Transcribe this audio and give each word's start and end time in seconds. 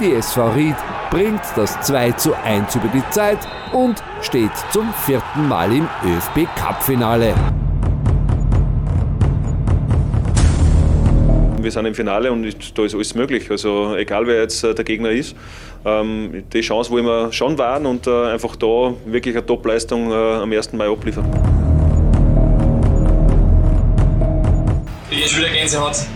Die 0.00 0.14
SV 0.14 0.52
Ried 0.52 0.76
bringt 1.10 1.42
das 1.56 1.78
2 1.82 2.12
zu 2.12 2.32
1 2.34 2.74
über 2.74 2.88
die 2.88 3.02
Zeit 3.10 3.36
und 3.70 4.02
steht 4.22 4.50
zum 4.72 4.90
vierten 4.94 5.46
Mal 5.46 5.70
im 5.70 5.86
ÖFB 6.06 6.48
Cup-Finale. 6.56 7.34
Wir 11.60 11.70
sind 11.70 11.84
im 11.84 11.94
Finale 11.94 12.32
und 12.32 12.44
da 12.78 12.82
ist 12.82 12.94
alles 12.94 13.14
möglich. 13.14 13.50
Also 13.50 13.94
egal 13.94 14.26
wer 14.26 14.40
jetzt 14.40 14.64
äh, 14.64 14.74
der 14.74 14.86
Gegner 14.86 15.10
ist, 15.10 15.36
ähm, 15.84 16.44
die 16.50 16.62
Chance 16.62 16.90
wollen 16.90 17.04
wir 17.04 17.30
schon 17.30 17.58
wahren 17.58 17.84
und 17.84 18.06
äh, 18.06 18.28
einfach 18.28 18.56
da 18.56 18.94
wirklich 19.04 19.36
eine 19.36 19.44
Topleistung 19.44 20.10
äh, 20.10 20.14
am 20.14 20.50
1. 20.50 20.72
Mai 20.72 20.88
abliefern. 20.88 21.26
Ich 25.10 25.20
bin 25.20 25.28
schon 25.28 25.40
wieder 25.40 25.52
Gänsehaut, 25.52 26.06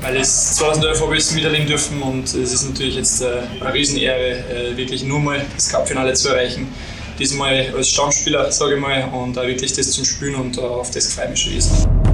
weil 0.00 0.16
es 0.16 0.56
2011 0.56 1.00
habe 1.00 1.16
ich 1.16 1.24
es 1.24 1.32
miterleben 1.32 1.66
dürfen 1.66 2.02
und 2.02 2.24
es 2.24 2.52
ist 2.52 2.68
natürlich 2.68 2.96
jetzt 2.96 3.22
eine 3.22 3.72
Riesenehre, 3.72 4.76
wirklich 4.76 5.04
nur 5.04 5.20
mal 5.20 5.44
das 5.54 5.68
Cup-Finale 5.68 6.14
zu 6.14 6.30
erreichen. 6.30 6.68
Diesmal 7.18 7.72
als 7.76 7.90
Stammspieler, 7.90 8.50
sage 8.50 8.76
ich 8.76 8.80
mal, 8.80 9.10
und 9.12 9.38
auch 9.38 9.46
wirklich 9.46 9.72
das 9.74 9.90
zum 9.90 10.04
Spielen 10.04 10.36
und 10.36 10.58
auf 10.58 10.90
das 10.90 11.12
freue 11.12 11.26
ich 11.26 11.30
mich 11.30 11.40
schon 11.40 12.09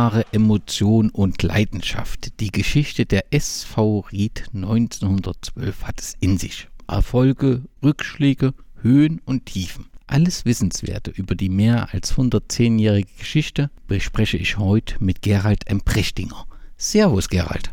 Jahre 0.00 0.24
Emotion 0.32 1.10
und 1.10 1.42
Leidenschaft. 1.42 2.40
Die 2.40 2.50
Geschichte 2.50 3.04
der 3.04 3.34
SV 3.34 4.06
Ried 4.10 4.46
1912 4.54 5.82
hat 5.82 6.00
es 6.00 6.14
in 6.20 6.38
sich. 6.38 6.68
Erfolge, 6.88 7.64
Rückschläge, 7.82 8.54
Höhen 8.80 9.20
und 9.26 9.44
Tiefen. 9.44 9.90
Alles 10.06 10.46
Wissenswerte 10.46 11.10
über 11.10 11.34
die 11.34 11.50
mehr 11.50 11.92
als 11.92 12.14
110-jährige 12.14 13.12
Geschichte 13.18 13.70
bespreche 13.88 14.38
ich 14.38 14.56
heute 14.56 14.94
mit 15.00 15.20
Gerald 15.20 15.66
M. 15.66 15.82
Prechtinger. 15.82 16.46
Servus, 16.78 17.28
Gerald. 17.28 17.70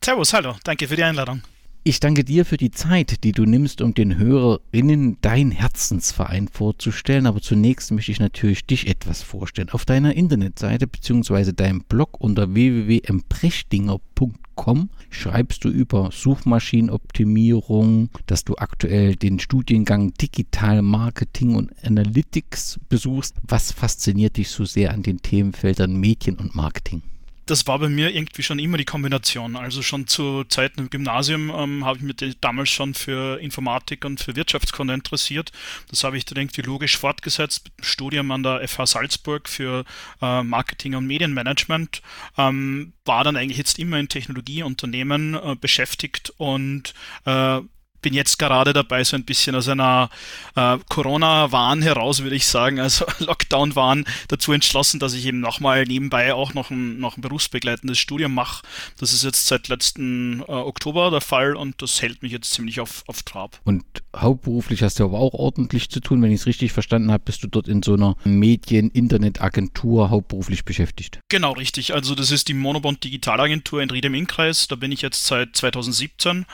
Servus, 0.00 0.32
hallo, 0.32 0.54
danke 0.62 0.86
für 0.86 0.94
die 0.94 1.02
Einladung. 1.02 1.42
Ich 1.86 2.00
danke 2.00 2.24
dir 2.24 2.46
für 2.46 2.56
die 2.56 2.70
Zeit, 2.70 3.24
die 3.24 3.32
du 3.32 3.44
nimmst, 3.44 3.82
um 3.82 3.92
den 3.92 4.16
Hörerinnen 4.16 5.18
dein 5.20 5.50
Herzensverein 5.50 6.48
vorzustellen. 6.48 7.26
Aber 7.26 7.42
zunächst 7.42 7.92
möchte 7.92 8.10
ich 8.10 8.20
natürlich 8.20 8.64
dich 8.64 8.86
etwas 8.86 9.20
vorstellen. 9.20 9.68
Auf 9.68 9.84
deiner 9.84 10.16
Internetseite 10.16 10.86
bzw. 10.86 11.52
deinem 11.52 11.82
Blog 11.82 12.18
unter 12.18 12.54
www.emprechtinger.com 12.54 14.88
schreibst 15.10 15.62
du 15.62 15.68
über 15.68 16.08
Suchmaschinenoptimierung, 16.10 18.08
dass 18.24 18.44
du 18.44 18.56
aktuell 18.56 19.14
den 19.14 19.38
Studiengang 19.38 20.14
Digital 20.14 20.80
Marketing 20.80 21.54
und 21.54 21.70
Analytics 21.84 22.80
besuchst. 22.88 23.36
Was 23.46 23.72
fasziniert 23.72 24.38
dich 24.38 24.48
so 24.48 24.64
sehr 24.64 24.94
an 24.94 25.02
den 25.02 25.20
Themenfeldern 25.20 26.00
Medien 26.00 26.36
und 26.36 26.54
Marketing? 26.54 27.02
Das 27.46 27.66
war 27.66 27.78
bei 27.78 27.88
mir 27.88 28.14
irgendwie 28.14 28.42
schon 28.42 28.58
immer 28.58 28.78
die 28.78 28.84
Kombination. 28.84 29.56
Also 29.56 29.82
schon 29.82 30.06
zu 30.06 30.44
Zeiten 30.44 30.80
im 30.80 30.90
Gymnasium 30.90 31.50
ähm, 31.50 31.84
habe 31.84 31.98
ich 31.98 32.02
mich 32.02 32.36
damals 32.40 32.70
schon 32.70 32.94
für 32.94 33.38
Informatik 33.40 34.04
und 34.04 34.20
für 34.20 34.36
Wirtschaftskunde 34.36 34.94
interessiert. 34.94 35.52
Das 35.90 36.04
habe 36.04 36.16
ich 36.16 36.24
dann 36.24 36.38
irgendwie 36.38 36.62
logisch 36.62 36.96
fortgesetzt 36.96 37.64
mit 37.64 37.78
dem 37.78 37.84
Studium 37.84 38.30
an 38.30 38.42
der 38.42 38.66
FH 38.66 38.86
Salzburg 38.86 39.48
für 39.48 39.84
äh, 40.22 40.42
Marketing 40.42 40.94
und 40.94 41.06
Medienmanagement. 41.06 42.02
Ähm, 42.38 42.92
war 43.04 43.24
dann 43.24 43.36
eigentlich 43.36 43.58
jetzt 43.58 43.78
immer 43.78 43.98
in 43.98 44.08
Technologieunternehmen 44.08 45.34
äh, 45.34 45.56
beschäftigt 45.60 46.32
und 46.38 46.94
äh, 47.26 47.60
bin 48.04 48.12
jetzt 48.12 48.38
gerade 48.38 48.74
dabei, 48.74 49.02
so 49.02 49.16
ein 49.16 49.24
bisschen 49.24 49.56
aus 49.56 49.66
einer 49.66 50.10
äh, 50.56 50.76
Corona-Wahn 50.90 51.80
heraus, 51.80 52.22
würde 52.22 52.36
ich 52.36 52.46
sagen, 52.46 52.78
also 52.78 53.06
Lockdown-Wahn, 53.18 54.04
dazu 54.28 54.52
entschlossen, 54.52 55.00
dass 55.00 55.14
ich 55.14 55.24
eben 55.24 55.40
nochmal 55.40 55.84
nebenbei 55.84 56.34
auch 56.34 56.52
noch 56.52 56.70
ein, 56.70 56.98
noch 57.00 57.16
ein 57.16 57.22
berufsbegleitendes 57.22 57.98
Studium 57.98 58.34
mache. 58.34 58.62
Das 58.98 59.14
ist 59.14 59.24
jetzt 59.24 59.46
seit 59.46 59.68
letzten 59.68 60.40
äh, 60.40 60.52
Oktober 60.52 61.10
der 61.10 61.22
Fall 61.22 61.56
und 61.56 61.80
das 61.80 62.02
hält 62.02 62.22
mich 62.22 62.30
jetzt 62.30 62.52
ziemlich 62.52 62.78
auf, 62.78 63.04
auf 63.06 63.22
Trab. 63.22 63.58
Und 63.64 63.84
hauptberuflich 64.14 64.82
hast 64.82 65.00
du 65.00 65.04
aber 65.04 65.18
auch 65.18 65.32
ordentlich 65.32 65.88
zu 65.88 66.00
tun. 66.00 66.20
Wenn 66.20 66.30
ich 66.30 66.40
es 66.40 66.46
richtig 66.46 66.72
verstanden 66.72 67.10
habe, 67.10 67.24
bist 67.24 67.42
du 67.42 67.48
dort 67.48 67.68
in 67.68 67.82
so 67.82 67.94
einer 67.94 68.16
Medien-Internet-Agentur 68.24 70.10
hauptberuflich 70.10 70.66
beschäftigt. 70.66 71.20
Genau, 71.30 71.52
richtig. 71.52 71.94
Also 71.94 72.14
das 72.14 72.30
ist 72.30 72.48
die 72.48 72.54
Monobond 72.54 73.02
Digitalagentur 73.02 73.80
in 73.80 73.88
Ried 73.88 74.04
im 74.04 74.14
Innkreis. 74.14 74.68
Da 74.68 74.76
bin 74.76 74.92
ich 74.92 75.00
jetzt 75.00 75.24
seit 75.24 75.56
2017 75.56 76.44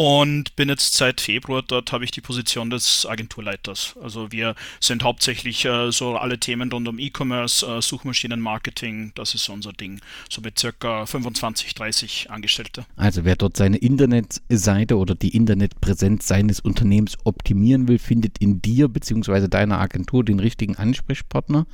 und 0.00 0.56
bin 0.56 0.70
jetzt 0.70 0.94
seit 0.94 1.20
Februar 1.20 1.60
dort, 1.60 1.92
habe 1.92 2.04
ich 2.04 2.10
die 2.10 2.22
Position 2.22 2.70
des 2.70 3.04
Agenturleiters. 3.04 3.98
Also 4.02 4.32
wir 4.32 4.54
sind 4.80 5.02
hauptsächlich 5.02 5.66
äh, 5.66 5.92
so 5.92 6.16
alle 6.16 6.40
Themen 6.40 6.72
rund 6.72 6.88
um 6.88 6.98
E-Commerce, 6.98 7.66
äh, 7.66 7.82
Suchmaschinenmarketing, 7.82 9.12
das 9.14 9.34
ist 9.34 9.50
unser 9.50 9.74
Ding. 9.74 10.00
So 10.30 10.40
mit 10.40 10.58
circa 10.58 11.04
25, 11.04 11.74
30 11.74 12.30
Angestellte. 12.30 12.86
Also 12.96 13.26
wer 13.26 13.36
dort 13.36 13.58
seine 13.58 13.76
Internetseite 13.76 14.96
oder 14.96 15.14
die 15.14 15.36
Internetpräsenz 15.36 16.26
seines 16.26 16.60
Unternehmens 16.60 17.18
optimieren 17.24 17.86
will, 17.86 17.98
findet 17.98 18.38
in 18.38 18.62
dir 18.62 18.88
bzw. 18.88 19.48
deiner 19.48 19.80
Agentur 19.80 20.24
den 20.24 20.40
richtigen 20.40 20.76
Ansprechpartner. 20.76 21.66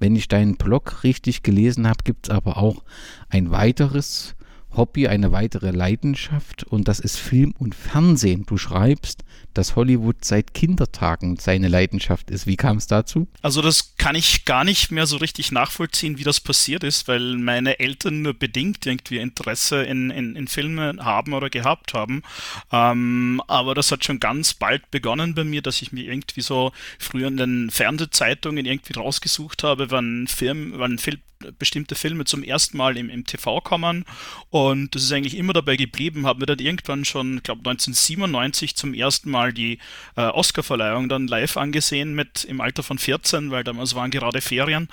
Wenn 0.00 0.16
ich 0.16 0.26
deinen 0.26 0.56
Blog 0.56 1.04
richtig 1.04 1.44
gelesen 1.44 1.86
habe, 1.86 2.02
gibt 2.02 2.26
es 2.26 2.30
aber 2.30 2.56
auch 2.56 2.82
ein 3.28 3.52
weiteres 3.52 4.34
Hobby, 4.76 5.08
eine 5.08 5.32
weitere 5.32 5.70
Leidenschaft 5.70 6.64
und 6.64 6.88
das 6.88 7.00
ist 7.00 7.16
Film 7.16 7.54
und 7.58 7.74
Fernsehen. 7.74 8.44
Du 8.46 8.56
schreibst, 8.56 9.24
dass 9.54 9.76
Hollywood 9.76 10.24
seit 10.24 10.54
Kindertagen 10.54 11.36
seine 11.36 11.68
Leidenschaft 11.68 12.30
ist. 12.30 12.46
Wie 12.46 12.56
kam 12.56 12.76
es 12.76 12.86
dazu? 12.86 13.26
Also 13.42 13.62
das 13.62 13.96
kann 13.96 14.14
ich 14.14 14.44
gar 14.44 14.64
nicht 14.64 14.92
mehr 14.92 15.06
so 15.06 15.16
richtig 15.16 15.50
nachvollziehen, 15.52 16.18
wie 16.18 16.24
das 16.24 16.40
passiert 16.40 16.84
ist, 16.84 17.08
weil 17.08 17.36
meine 17.38 17.80
Eltern 17.80 18.22
nur 18.22 18.34
bedingt 18.34 18.86
irgendwie 18.86 19.18
Interesse 19.18 19.82
in, 19.82 20.10
in, 20.10 20.36
in 20.36 20.46
Filme 20.46 20.96
haben 21.00 21.32
oder 21.32 21.50
gehabt 21.50 21.94
haben. 21.94 22.22
Ähm, 22.70 23.42
aber 23.48 23.74
das 23.74 23.90
hat 23.90 24.04
schon 24.04 24.20
ganz 24.20 24.54
bald 24.54 24.90
begonnen 24.90 25.34
bei 25.34 25.44
mir, 25.44 25.62
dass 25.62 25.82
ich 25.82 25.92
mir 25.92 26.04
irgendwie 26.04 26.42
so 26.42 26.72
früher 26.98 27.28
in 27.28 27.36
den 27.36 27.70
Fernsehzeitungen 27.70 28.66
irgendwie 28.66 28.92
rausgesucht 28.92 29.64
habe, 29.64 29.90
wann 29.90 30.26
Film, 30.28 30.74
wann 30.76 30.98
Film 30.98 31.18
bestimmte 31.58 31.94
Filme 31.94 32.24
zum 32.24 32.42
ersten 32.42 32.76
Mal 32.76 32.96
im, 32.96 33.10
im 33.10 33.24
TV 33.24 33.60
kommen. 33.60 34.04
Und 34.50 34.94
das 34.94 35.02
ist 35.02 35.12
eigentlich 35.12 35.36
immer 35.36 35.52
dabei 35.52 35.76
geblieben, 35.76 36.26
habe 36.26 36.40
mir 36.40 36.46
dann 36.46 36.58
irgendwann 36.58 37.04
schon, 37.04 37.38
ich 37.38 37.42
glaube 37.42 37.60
1997 37.60 38.76
zum 38.76 38.94
ersten 38.94 39.30
Mal 39.30 39.52
die 39.52 39.78
äh, 40.16 40.22
Oscarverleihung 40.22 41.08
dann 41.08 41.26
live 41.26 41.56
angesehen 41.56 42.14
mit 42.14 42.44
im 42.44 42.60
Alter 42.60 42.82
von 42.82 42.98
14, 42.98 43.50
weil 43.50 43.64
damals 43.64 43.94
waren 43.94 44.10
gerade 44.10 44.40
Ferien 44.40 44.88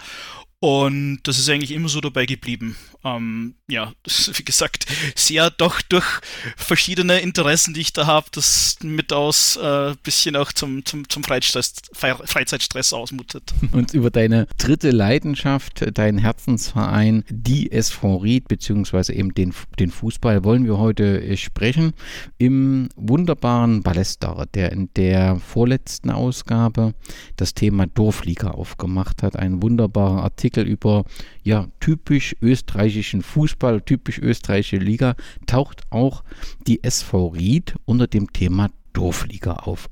und 0.66 1.20
das 1.26 1.38
ist 1.38 1.48
eigentlich 1.48 1.74
immer 1.74 1.90
so 1.90 2.02
dabei 2.02 2.26
geblieben. 2.26 2.76
Ähm, 3.03 3.53
ja, 3.70 3.94
wie 4.34 4.44
gesagt, 4.44 4.88
sehr 5.14 5.52
doch 5.52 5.80
durch 5.84 6.06
verschiedene 6.58 7.20
Interessen, 7.20 7.76
die 7.76 7.81
ich 7.81 7.94
da 7.94 8.08
habe, 8.08 8.26
das 8.31 8.78
mit 8.81 9.14
aus 9.14 9.59
ein 9.59 9.92
äh, 9.92 9.96
bisschen 10.02 10.36
auch 10.36 10.52
zum, 10.52 10.84
zum, 10.84 11.07
zum 11.07 11.24
Freizeitstress, 11.24 11.74
Freizeitstress 11.94 12.94
ausmutet. 12.94 13.54
Und 13.74 13.94
über 13.94 14.10
deine 14.10 14.48
dritte 14.57 14.89
Leidenschaft, 14.89 15.86
deinen 15.95 16.18
Herzensverein, 16.18 17.24
die 17.30 17.72
SV 17.72 18.18
Ried, 18.18 18.48
beziehungsweise 18.48 19.13
eben 19.13 19.36
den, 19.36 19.54
den 19.78 19.92
Fußball, 19.92 20.44
wollen 20.44 20.66
wir 20.66 20.80
heute 20.80 21.22
äh, 21.22 21.38
sprechen. 21.38 21.94
Im 22.39 22.89
wunderbaren 22.95 23.84
Ballester, 23.84 24.48
der 24.56 24.72
in 24.72 24.89
der 24.95 25.36
vorletzten 25.36 26.10
Ausgabe 26.10 26.95
das 27.36 27.54
Thema 27.54 27.86
Dorfliga 27.86 28.50
aufgemacht 28.50 29.22
hat. 29.22 29.36
Ein 29.36 29.62
wunderbarer 29.62 30.24
Artikel 30.24 30.55
Artikel 30.56 30.68
über 30.72 31.06
ja, 31.44 31.68
typisch 31.80 32.36
österreichischen 32.42 33.22
Fußball, 33.22 33.81
typisch 33.81 34.19
österreichische 34.19 34.78
Liga, 34.78 35.16
taucht 35.46 35.84
auch 35.90 36.24
die 36.68 36.84
SV 36.84 37.28
Ried 37.28 37.75
unter 37.86 38.07
dem 38.07 38.31
Thema 38.31 38.69
Dorfliga 38.94 39.54
auf. 39.54 39.90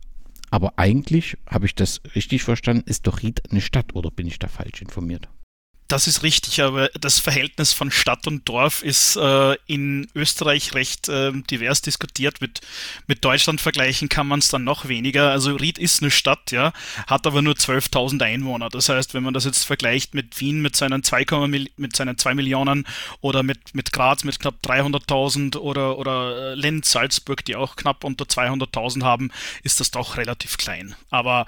Aber 0.49 0.73
eigentlich, 0.77 1.37
habe 1.47 1.65
ich 1.65 1.75
das 1.75 2.01
richtig 2.15 2.43
verstanden, 2.43 2.83
ist 2.85 3.07
doch 3.07 3.21
Ried 3.23 3.41
eine 3.51 3.61
Stadt 3.61 3.95
oder 3.95 4.11
bin 4.11 4.27
ich 4.27 4.39
da 4.39 4.47
falsch 4.47 4.81
informiert? 4.81 5.27
Das 5.87 6.07
ist 6.07 6.23
richtig, 6.23 6.61
aber 6.61 6.89
das 6.99 7.19
Verhältnis 7.19 7.73
von 7.73 7.91
Stadt 7.91 8.25
und 8.25 8.47
Dorf 8.47 8.83
ist 8.83 9.15
äh, 9.17 9.55
in 9.67 10.07
Österreich 10.15 10.73
recht 10.73 11.09
äh, 11.09 11.31
divers 11.33 11.81
diskutiert. 11.81 12.41
Mit, 12.41 12.61
mit 13.07 13.23
Deutschland 13.23 13.59
vergleichen 13.59 14.09
kann 14.09 14.27
man 14.27 14.39
es 14.39 14.47
dann 14.47 14.63
noch 14.63 14.87
weniger. 14.87 15.31
Also 15.31 15.55
Ried 15.55 15.77
ist 15.77 16.01
eine 16.01 16.09
Stadt, 16.09 16.51
ja, 16.51 16.71
hat 17.05 17.27
aber 17.27 17.41
nur 17.41 17.55
12.000 17.55 18.23
Einwohner. 18.23 18.69
Das 18.69 18.89
heißt, 18.89 19.13
wenn 19.13 19.23
man 19.23 19.33
das 19.33 19.45
jetzt 19.45 19.65
vergleicht 19.65 20.13
mit 20.13 20.39
Wien 20.39 20.61
mit 20.61 20.75
seinen 20.75 21.03
2, 21.03 21.25
mit 21.75 21.95
seinen 21.95 22.17
2 22.17 22.33
Millionen 22.33 22.87
oder 23.21 23.43
mit, 23.43 23.75
mit 23.75 23.91
Graz 23.91 24.23
mit 24.23 24.39
knapp 24.39 24.55
300.000 24.65 25.57
oder, 25.57 25.97
oder 25.97 26.51
äh, 26.51 26.55
Linz, 26.55 26.91
Salzburg, 26.91 27.43
die 27.45 27.55
auch 27.55 27.75
knapp 27.75 28.03
unter 28.03 28.25
200.000 28.25 29.03
haben, 29.03 29.31
ist 29.63 29.79
das 29.79 29.91
doch 29.91 30.17
relativ 30.17 30.57
klein. 30.57 30.95
Aber 31.09 31.45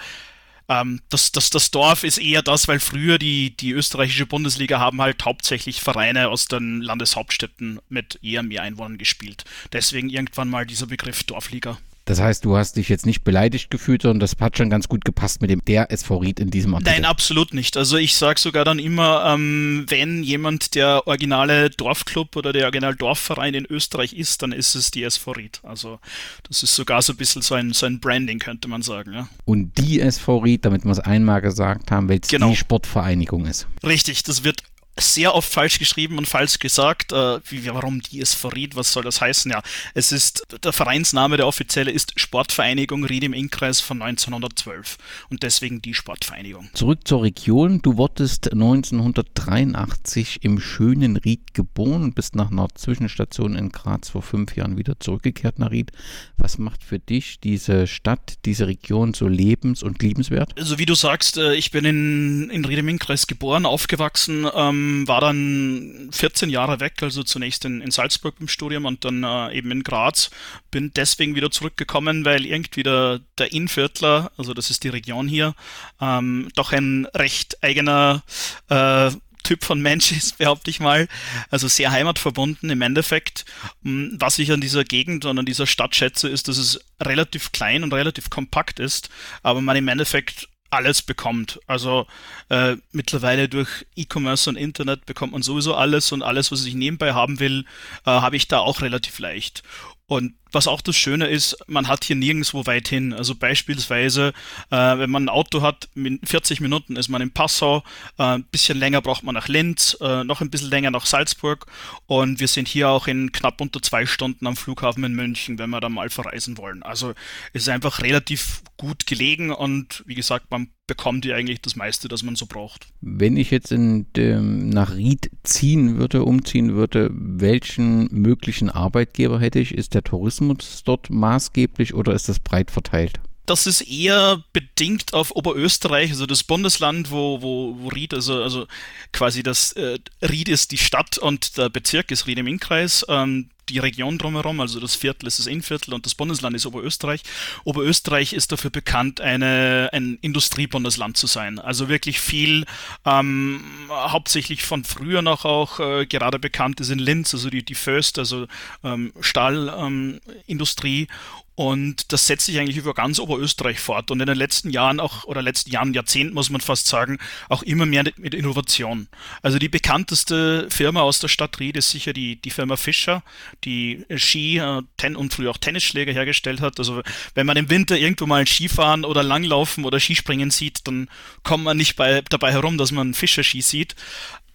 ähm, 0.68 1.02
das, 1.10 1.32
das, 1.32 1.50
das 1.50 1.72
Dorf 1.72 2.04
ist 2.04 2.18
eher 2.18 2.42
das, 2.42 2.68
weil 2.68 2.80
früher 2.80 3.18
die, 3.18 3.56
die 3.56 3.72
österreichische 3.72 4.26
Bundesliga 4.26 4.80
haben 4.80 5.02
halt 5.02 5.24
hauptsächlich 5.26 5.82
Vereine 5.82 6.30
aus 6.30 6.48
den 6.48 6.82
Landeshauptstädten 6.82 7.80
mit 7.90 8.20
eher 8.24 8.44
mehr 8.44 8.64
Einwohnern 8.64 8.98
gespielt. 8.98 9.44
Deswegen 9.74 10.10
irgendwann 10.10 10.50
mal 10.50 10.66
dieser 10.66 10.88
Begriff 10.88 11.24
Dorfliga. 11.24 11.78
Das 12.06 12.22
heißt, 12.22 12.46
du 12.46 12.56
hast 12.56 12.78
dich 12.78 12.88
jetzt 12.88 13.08
nicht 13.08 13.24
beleidigt 13.24 13.72
gefühlt, 13.72 14.04
sondern 14.04 14.20
das 14.20 14.36
hat 14.40 14.58
schon 14.58 14.70
ganz 14.70 14.88
gut 14.88 15.04
gepasst 15.04 15.42
mit 15.42 15.50
dem 15.50 15.66
der 15.66 15.92
SV 15.92 16.18
Ried 16.18 16.40
in 16.40 16.52
diesem 16.52 16.76
Artikel. 16.76 16.94
Nein, 16.94 17.06
absolut 17.06 17.54
nicht. 17.54 17.78
Also 17.78 17.98
ich 17.98 18.16
sage 18.16 18.40
sogar 18.40 18.64
dann 18.64 18.78
immer, 18.78 19.26
ähm, 19.26 19.86
wenn 19.90 20.22
jemand 20.22 20.76
der 20.76 21.08
originale 21.08 21.72
Dorfclub 21.72 22.36
oder 22.36 22.54
der 22.54 22.66
original 22.66 22.96
Dorfverein 22.96 23.56
in 23.56 23.66
Österreich 23.66 24.14
ist, 24.14 24.44
dann 24.44 24.52
ist 24.52 24.76
es 24.76 24.92
die 24.92 25.04
SV 25.04 25.32
Ried. 25.32 25.60
Also 25.64 26.00
das 26.48 26.62
ist 26.62 26.76
sogar 26.76 27.02
so 27.02 27.14
ein 27.14 27.18
bisschen 27.18 27.42
so 27.42 27.56
ein, 27.56 27.74
so 27.74 27.88
ein 27.88 28.00
Branding, 28.00 28.38
könnte 28.38 28.68
man 28.68 28.84
sagen. 28.84 29.14
Ja. 29.14 29.28
Und 29.46 29.78
die 29.80 30.00
SV 30.00 30.38
Ried, 30.38 30.64
damit 30.64 30.86
wir 30.86 30.92
es 30.92 31.00
einmal 31.00 31.42
gesagt 31.42 31.90
haben, 31.90 32.08
weil 32.08 32.20
es 32.22 32.28
genau. 32.28 32.52
die 32.52 32.56
Sportvereinigung 32.56 33.48
ist. 33.48 33.68
Richtig, 33.84 34.24
das 34.24 34.44
wird 34.44 34.64
sehr 34.98 35.36
oft 35.36 35.52
falsch 35.52 35.80
geschrieben 35.80 36.18
und 36.18 36.28
falsch 36.28 36.60
gesagt. 36.60 37.12
Äh, 37.12 37.40
wie, 37.50 37.66
warum 37.66 38.02
die 38.02 38.22
es 38.22 38.34
verriet, 38.34 38.76
was 38.76 38.92
soll 38.92 39.04
das 39.04 39.22
heißen? 39.22 39.52
Ja, 39.52 39.62
es 39.94 40.12
ist, 40.12 40.46
der 40.64 40.74
Vereinsname, 40.74 41.38
der 41.38 41.48
offizielle, 41.48 41.92
ist 41.92 42.20
Sportvereinigung 42.20 43.04
Ried 43.04 43.24
im 43.24 43.34
Innkreis 43.34 43.82
von 43.82 44.02
1912 44.02 44.98
und 45.30 45.44
deswegen 45.44 45.82
die 45.82 45.94
Sportvereinigung. 45.94 46.70
Zurück 46.74 47.00
zur 47.06 47.24
Region. 47.24 47.82
Du 47.82 47.98
wurdest 47.98 48.52
1983 48.52 50.44
im 50.44 50.60
schönen 50.60 51.18
Ried 51.18 51.54
geboren 51.54 52.04
und 52.04 52.16
bist 52.16 52.36
nach 52.36 52.52
einer 52.52 52.68
Zwischenstation 52.74 53.56
in 53.56 53.70
Graz 53.70 54.10
vor 54.10 54.22
fünf 54.22 54.56
Jahren 54.56 54.78
wieder 54.78 55.00
zurückgekehrt 55.00 55.60
nach 55.60 55.72
Ried. 55.72 55.92
Was 56.38 56.58
macht 56.58 56.84
für 56.84 57.00
dich 57.00 57.40
diese 57.40 57.88
Stadt, 57.88 58.36
diese 58.46 58.68
Region 58.68 59.14
so 59.14 59.28
lebens- 59.28 59.84
und 59.84 60.02
liebenswert? 60.02 60.58
Also 60.58 60.80
wie 60.80 60.86
du 60.86 60.96
sagst, 60.96 61.38
äh, 61.38 61.54
ich 61.56 61.72
bin 61.72 61.84
in, 61.84 62.50
in 62.50 62.64
Ried 62.64 62.80
im 62.80 62.88
Innkreis 62.88 63.28
geboren, 63.28 63.66
aufgewachsen, 63.66 64.48
ähm, 64.56 64.85
war 65.08 65.22
dann 65.22 66.10
14 66.12 66.50
Jahre 66.50 66.80
weg, 66.80 67.02
also 67.02 67.24
zunächst 67.24 67.66
in, 67.66 67.82
in 67.82 67.92
Salzburg 67.92 68.36
im 68.40 68.48
Studium 68.48 68.86
und 68.86 69.06
dann 69.06 69.24
äh, 69.24 69.54
eben 69.58 69.72
in 69.72 69.84
Graz. 69.84 70.30
Bin 70.72 70.92
deswegen 70.96 71.36
wieder 71.36 71.52
zurückgekommen, 71.52 72.26
weil 72.26 72.46
irgendwie 72.46 72.84
der, 72.84 73.22
der 73.38 73.52
Innviertler, 73.52 74.32
also 74.38 74.54
das 74.54 74.70
ist 74.70 74.84
die 74.84 74.90
Region 74.90 75.28
hier, 75.28 75.56
ähm, 76.02 76.50
doch 76.56 76.72
ein 76.72 77.08
recht 77.14 77.64
eigener 77.64 78.24
äh, 78.70 79.12
Typ 79.46 79.64
von 79.64 79.80
Mensch 79.80 80.12
ist, 80.18 80.40
behaupte 80.40 80.70
ich 80.70 80.80
mal. 80.80 81.08
Also 81.50 81.68
sehr 81.68 81.92
heimatverbunden 81.92 82.70
im 82.70 82.82
Endeffekt. 82.82 83.46
Hm, 83.84 84.18
was 84.20 84.40
ich 84.40 84.52
an 84.52 84.60
dieser 84.60 84.84
Gegend 84.84 85.24
und 85.26 85.40
an 85.40 85.46
dieser 85.46 85.68
Stadt 85.68 85.96
schätze, 85.96 86.28
ist, 86.28 86.48
dass 86.48 86.58
es 86.58 86.80
relativ 87.02 87.52
klein 87.52 87.84
und 87.84 87.94
relativ 87.94 88.30
kompakt 88.30 88.80
ist, 88.80 89.10
aber 89.44 89.62
man 89.62 89.78
im 89.78 89.88
Endeffekt 89.88 90.50
alles 90.76 91.02
bekommt. 91.02 91.60
Also 91.68 92.06
äh, 92.50 92.76
mittlerweile 92.92 93.50
durch 93.50 93.86
E-Commerce 93.96 94.50
und 94.50 94.56
Internet 94.56 95.06
bekommt 95.06 95.34
man 95.34 95.42
sowieso 95.42 95.76
alles 95.76 96.12
und 96.12 96.22
alles, 96.22 96.52
was 96.52 96.66
ich 96.66 96.76
nebenbei 96.76 97.14
haben 97.14 97.40
will, 97.40 97.66
äh, 98.06 98.12
habe 98.12 98.36
ich 98.36 98.48
da 98.48 98.60
auch 98.60 98.82
relativ 98.82 99.20
leicht. 99.20 99.64
Und 100.08 100.36
was 100.56 100.68
auch 100.68 100.82
das 100.82 100.96
Schöne 100.96 101.28
ist, 101.28 101.58
man 101.68 101.88
hat 101.88 102.06
hier 102.06 102.16
nirgendwo 102.16 102.66
weit 102.66 102.88
hin. 102.88 103.14
Also 103.14 103.36
beispielsweise, 103.36 104.34
äh, 104.72 104.76
wenn 104.76 105.10
man 105.10 105.26
ein 105.26 105.30
Auto 105.30 105.62
hat, 105.62 105.90
in 105.94 106.20
40 106.24 106.62
Minuten 106.62 106.96
ist 106.96 107.10
man 107.10 107.22
in 107.22 107.32
Passau, 107.32 107.84
äh, 108.18 108.24
ein 108.24 108.46
bisschen 108.46 108.80
länger 108.80 109.02
braucht 109.02 109.24
man 109.24 109.36
nach 109.36 109.48
Linz, 109.48 109.98
äh, 110.02 110.24
noch 110.24 110.42
ein 110.42 110.50
bisschen 110.50 110.70
länger 110.70 110.92
nach 110.92 111.06
Salzburg 111.06 111.68
und 112.08 112.40
wir 112.40 112.48
sind 112.48 112.68
hier 112.68 112.90
auch 112.90 113.08
in 113.08 113.32
knapp 113.32 113.62
unter 113.62 113.82
zwei 113.82 114.06
Stunden 114.06 114.48
am 114.48 114.56
Flughafen 114.56 115.04
in 115.04 115.14
München, 115.14 115.60
wenn 115.60 115.70
wir 115.70 115.82
da 115.82 115.90
mal 115.90 116.10
verreisen 116.10 116.58
wollen. 116.58 116.82
Also 116.82 117.14
es 117.54 117.64
ist 117.64 117.70
einfach 117.70 118.02
relativ 118.02 118.64
gut 118.78 119.06
gelegen 119.06 119.52
und 119.52 120.04
wie 120.08 120.16
gesagt, 120.16 120.50
man 120.52 120.70
bekommt 120.88 121.26
hier 121.26 121.36
eigentlich 121.36 121.62
das 121.62 121.76
meiste, 121.76 122.08
das 122.08 122.24
man 122.24 122.36
so 122.36 122.46
braucht. 122.46 122.88
Wenn 123.02 123.38
ich 123.38 123.50
jetzt 123.50 123.72
in 123.72 124.12
dem, 124.14 124.70
nach 124.70 124.96
Ried 124.96 125.32
ziehen 125.44 125.98
würde, 125.98 126.24
umziehen 126.24 126.76
würde, 126.76 127.10
welchen 127.12 128.08
möglichen 128.12 128.70
Arbeitgeber 128.70 129.40
hätte 129.40 129.60
ich? 129.60 129.74
Ist 129.74 129.94
der 129.96 130.04
Tourismus 130.04 130.45
dort 130.86 131.10
maßgeblich 131.10 131.94
oder 131.94 132.14
ist 132.14 132.30
das 132.30 132.40
breit 132.40 132.72
verteilt? 132.72 133.20
das 133.46 133.68
ist 133.68 133.82
eher 133.82 134.44
bedingt 134.54 135.14
auf 135.14 135.36
Oberösterreich, 135.36 136.12
also 136.12 136.26
das 136.26 136.44
Bundesland, 136.44 137.12
wo, 137.12 137.42
wo, 137.42 137.76
wo 137.80 137.88
Ried, 137.90 138.14
also, 138.14 138.42
also 138.42 138.68
quasi 139.12 139.44
das 139.44 139.72
äh, 139.74 140.00
Ried 140.22 140.50
ist 140.50 140.72
die 140.72 140.78
Stadt 140.78 141.18
und 141.18 141.58
der 141.58 141.70
Bezirk 141.70 142.12
ist 142.12 142.28
Ried 142.28 142.40
im 142.40 142.48
Innkreis. 142.48 143.06
Ähm, 143.08 143.50
die 143.70 143.80
Region 143.80 144.18
drumherum, 144.18 144.60
also 144.60 144.80
das 144.80 144.96
Viertel 144.96 145.28
ist 145.28 145.40
das 145.40 145.48
Innviertel 145.48 145.94
und 145.94 146.06
das 146.06 146.16
Bundesland 146.16 146.56
ist 146.56 146.66
Oberösterreich. 146.66 147.22
Oberösterreich 147.64 148.34
ist 148.34 148.52
dafür 148.52 148.70
bekannt, 148.70 149.22
eine, 149.22 149.90
ein 149.92 150.18
Industriebundesland 150.22 151.18
zu 151.18 151.28
sein. 151.28 151.60
Also 151.60 151.90
wirklich 151.90 152.20
viel, 152.20 152.66
ähm, 153.06 153.64
hauptsächlich 153.90 154.64
von 154.64 154.84
früher 154.84 155.22
noch 155.22 155.46
auch 155.46 155.80
äh, 155.80 156.06
gerade 156.06 156.40
bekannt 156.40 156.80
ist 156.80 156.90
in 156.90 157.00
Linz, 157.00 157.34
also 157.34 157.50
die, 157.50 157.64
die 157.64 157.76
Föst, 157.76 158.20
also 158.20 158.48
ähm, 158.84 159.14
Stahlindustrie 159.20 161.02
ähm, 161.02 161.08
und 161.56 162.12
das 162.12 162.28
setzt 162.28 162.46
sich 162.46 162.60
eigentlich 162.60 162.78
über 162.78 162.94
ganz 162.94 163.18
Oberösterreich 163.18 163.80
fort 163.80 164.12
und 164.12 164.20
in 164.20 164.28
den 164.28 164.38
letzten 164.38 164.70
Jahren 164.70 165.00
auch, 165.00 165.24
oder 165.24 165.42
letzten 165.42 165.72
Jahren, 165.72 165.94
Jahrzehnten 165.94 166.34
muss 166.34 166.50
man 166.50 166.60
fast 166.60 166.88
sagen, 166.88 167.18
auch 167.48 167.64
immer 167.64 167.86
mehr 167.86 168.04
mit 168.18 168.34
Innovation. 168.34 169.08
Also 169.42 169.58
die 169.58 169.70
bekannteste 169.70 170.68
Firma 170.70 171.02
aus 171.02 171.20
der 171.20 171.30
Stadt 171.30 171.60
Ried 171.62 171.78
ist 171.78 171.92
sicher 171.92 172.12
die, 172.12 172.36
die 172.36 172.50
Firma 172.50 172.76
Fischer, 172.76 173.24
die 173.64 174.06
Ski 174.18 174.58
äh, 174.58 174.82
ten 174.98 175.16
und 175.16 175.34
früher 175.34 175.52
auch 175.52 175.58
Tennisschläger 175.58 176.12
hergestellt 176.12 176.60
hat. 176.60 176.78
Also 176.78 177.02
wenn 177.36 177.46
man 177.46 177.56
im 177.56 177.70
Winter 177.70 177.98
irgendwo 177.98 178.26
mal 178.26 178.46
Skifahren 178.46 179.06
oder 179.06 179.24
Langlaufen 179.24 179.86
oder 179.86 180.00
Skispringen 180.00 180.52
sieht, 180.52 180.86
dann 180.88 181.10
kommt 181.44 181.64
man 181.64 181.78
nicht 181.78 181.96
bei, 181.96 182.22
dabei 182.30 182.52
herum, 182.52 182.78
dass 182.78 182.92
man 182.92 183.14
Fischer-Ski 183.14 183.62
sieht. 183.62 183.96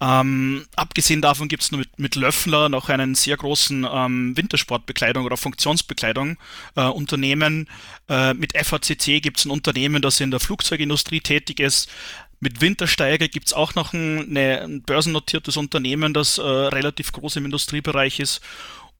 Ähm, 0.01 0.65
abgesehen 0.75 1.21
davon 1.21 1.47
gibt 1.47 1.61
es 1.61 1.71
mit, 1.71 1.99
mit 1.99 2.15
Löffler 2.15 2.69
noch 2.69 2.89
einen 2.89 3.13
sehr 3.13 3.37
großen 3.37 3.87
ähm, 3.89 4.35
Wintersportbekleidung 4.35 5.25
oder 5.25 5.37
Funktionsbekleidung 5.37 6.37
äh, 6.75 6.85
Unternehmen. 6.85 7.69
Äh, 8.09 8.33
mit 8.33 8.57
FACC 8.57 9.21
gibt 9.21 9.37
es 9.37 9.45
ein 9.45 9.51
Unternehmen, 9.51 10.01
das 10.01 10.19
in 10.19 10.31
der 10.31 10.39
Flugzeugindustrie 10.39 11.21
tätig 11.21 11.59
ist. 11.59 11.87
Mit 12.39 12.61
Wintersteiger 12.61 13.27
gibt 13.27 13.47
es 13.47 13.53
auch 13.53 13.75
noch 13.75 13.93
ein, 13.93 14.31
eine, 14.31 14.61
ein 14.63 14.81
börsennotiertes 14.81 15.55
Unternehmen, 15.57 16.15
das 16.15 16.39
äh, 16.39 16.41
relativ 16.41 17.11
groß 17.11 17.35
im 17.35 17.45
Industriebereich 17.45 18.19
ist. 18.19 18.41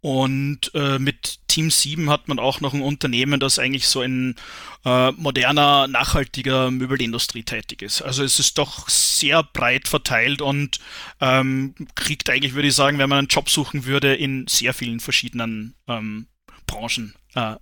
Und 0.02 0.72
äh, 0.74 0.98
mit 0.98 1.40
Team 1.48 1.70
7 1.70 2.10
hat 2.10 2.28
man 2.28 2.40
auch 2.40 2.60
noch 2.60 2.74
ein 2.74 2.82
Unternehmen, 2.82 3.40
das 3.40 3.60
eigentlich 3.60 3.88
so 3.88 4.02
in 4.02 4.36
äh, 4.84 5.12
moderner, 5.12 5.88
nachhaltiger 5.88 6.72
Möbelindustrie 6.72 7.44
tätig 7.44 7.84
ist. 7.84 8.02
Also 8.02 8.24
es 8.24 8.40
ist 8.40 8.58
doch 8.58 8.90
sehr 8.90 9.44
breit 9.44 9.88
verteilt 9.88 10.42
und 10.42 10.80
ähm, 11.20 11.76
kriegt 11.94 12.32
eigentlich, 12.32 12.56
würde 12.56 12.70
ich 12.70 12.76
sagen, 12.76 12.98
wenn 12.98 13.10
man 13.10 13.20
einen 13.20 13.28
Job 13.28 13.48
suchen 13.48 13.86
würde, 13.86 14.16
in 14.16 14.48
sehr 14.48 14.74
vielen 14.74 15.00
verschiedenen 15.00 15.76
ähm, 15.88 16.26
Branchen 16.66 17.14
äh, 17.36 17.56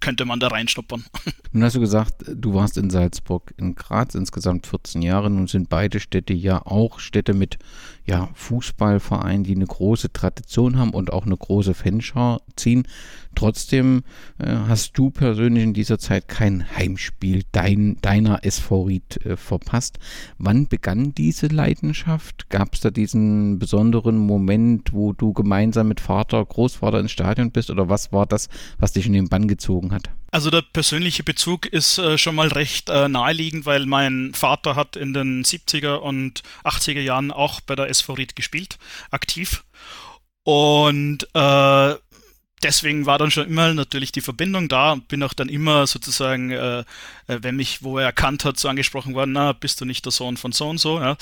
könnte 0.00 0.24
man 0.24 0.40
da 0.40 0.48
reinschnuppern. 0.48 1.04
Nun 1.52 1.62
hast 1.62 1.76
du 1.76 1.80
gesagt, 1.80 2.14
du 2.28 2.54
warst 2.54 2.76
in 2.76 2.90
Salzburg, 2.90 3.54
in 3.56 3.74
Graz 3.74 4.14
insgesamt 4.14 4.66
14 4.66 5.02
Jahre. 5.02 5.30
Nun 5.30 5.46
sind 5.46 5.68
beide 5.68 6.00
Städte 6.00 6.32
ja 6.34 6.64
auch 6.64 6.98
Städte 6.98 7.34
mit 7.34 7.58
ja, 8.04 8.28
Fußballvereinen, 8.34 9.44
die 9.44 9.54
eine 9.54 9.66
große 9.66 10.12
Tradition 10.12 10.78
haben 10.78 10.90
und 10.90 11.12
auch 11.12 11.26
eine 11.26 11.36
große 11.36 11.74
Fanschau 11.74 12.40
ziehen. 12.56 12.86
Trotzdem 13.34 14.02
äh, 14.38 14.54
hast 14.68 14.96
du 14.98 15.10
persönlich 15.10 15.64
in 15.64 15.74
dieser 15.74 15.98
Zeit 15.98 16.28
kein 16.28 16.66
Heimspiel 16.76 17.42
dein, 17.52 17.96
deiner 18.02 18.44
SV 18.44 18.82
Ried 18.84 19.24
äh, 19.24 19.36
verpasst. 19.36 19.98
Wann 20.38 20.68
begann 20.68 21.14
diese 21.14 21.48
Leidenschaft? 21.48 22.48
Gab 22.50 22.74
es 22.74 22.80
da 22.80 22.90
diesen 22.90 23.58
besonderen 23.58 24.18
Moment, 24.18 24.92
wo 24.92 25.12
du 25.12 25.32
gemeinsam 25.32 25.88
mit 25.88 26.00
Vater, 26.00 26.44
Großvater 26.44 27.00
ins 27.00 27.12
Stadion 27.12 27.50
bist? 27.50 27.70
Oder 27.70 27.88
was 27.88 28.12
war 28.12 28.26
das, 28.26 28.48
was 28.78 28.92
dich 28.92 29.06
in 29.06 29.12
den 29.12 29.28
Bann 29.28 29.48
gezogen 29.48 29.92
hat? 29.92 30.10
Also 30.34 30.50
der 30.50 30.62
persönliche 30.62 31.22
Bezug 31.22 31.66
ist 31.66 31.98
äh, 31.98 32.18
schon 32.18 32.34
mal 32.34 32.48
recht 32.48 32.90
äh, 32.90 33.08
naheliegend, 33.08 33.66
weil 33.66 33.86
mein 33.86 34.32
Vater 34.34 34.74
hat 34.74 34.96
in 34.96 35.14
den 35.14 35.44
70er 35.44 35.98
und 35.98 36.42
80er 36.64 37.00
Jahren 37.00 37.30
auch 37.30 37.60
bei 37.60 37.76
der 37.76 37.88
SV 37.88 38.14
Ried 38.14 38.34
gespielt, 38.34 38.78
aktiv. 39.12 39.62
Und 40.42 41.28
äh, 41.34 41.94
deswegen 42.64 43.06
war 43.06 43.18
dann 43.18 43.30
schon 43.30 43.46
immer 43.46 43.72
natürlich 43.74 44.10
die 44.10 44.20
Verbindung 44.20 44.68
da 44.68 44.92
und 44.92 45.08
bin 45.08 45.22
auch 45.22 45.34
dann 45.34 45.48
immer 45.48 45.86
sozusagen, 45.86 46.50
äh, 46.50 46.80
äh 46.80 46.84
wenn 47.26 47.56
mich 47.56 47.82
wo 47.82 47.98
er 47.98 48.06
erkannt 48.06 48.44
hat, 48.44 48.58
so 48.58 48.68
angesprochen 48.68 49.14
worden, 49.14 49.32
na, 49.32 49.52
bist 49.52 49.80
du 49.80 49.84
nicht 49.84 50.04
der 50.04 50.12
Sohn 50.12 50.36
von 50.36 50.52
so 50.52 50.68
und 50.68 50.78
so, 50.78 50.98
ja. 50.98 51.16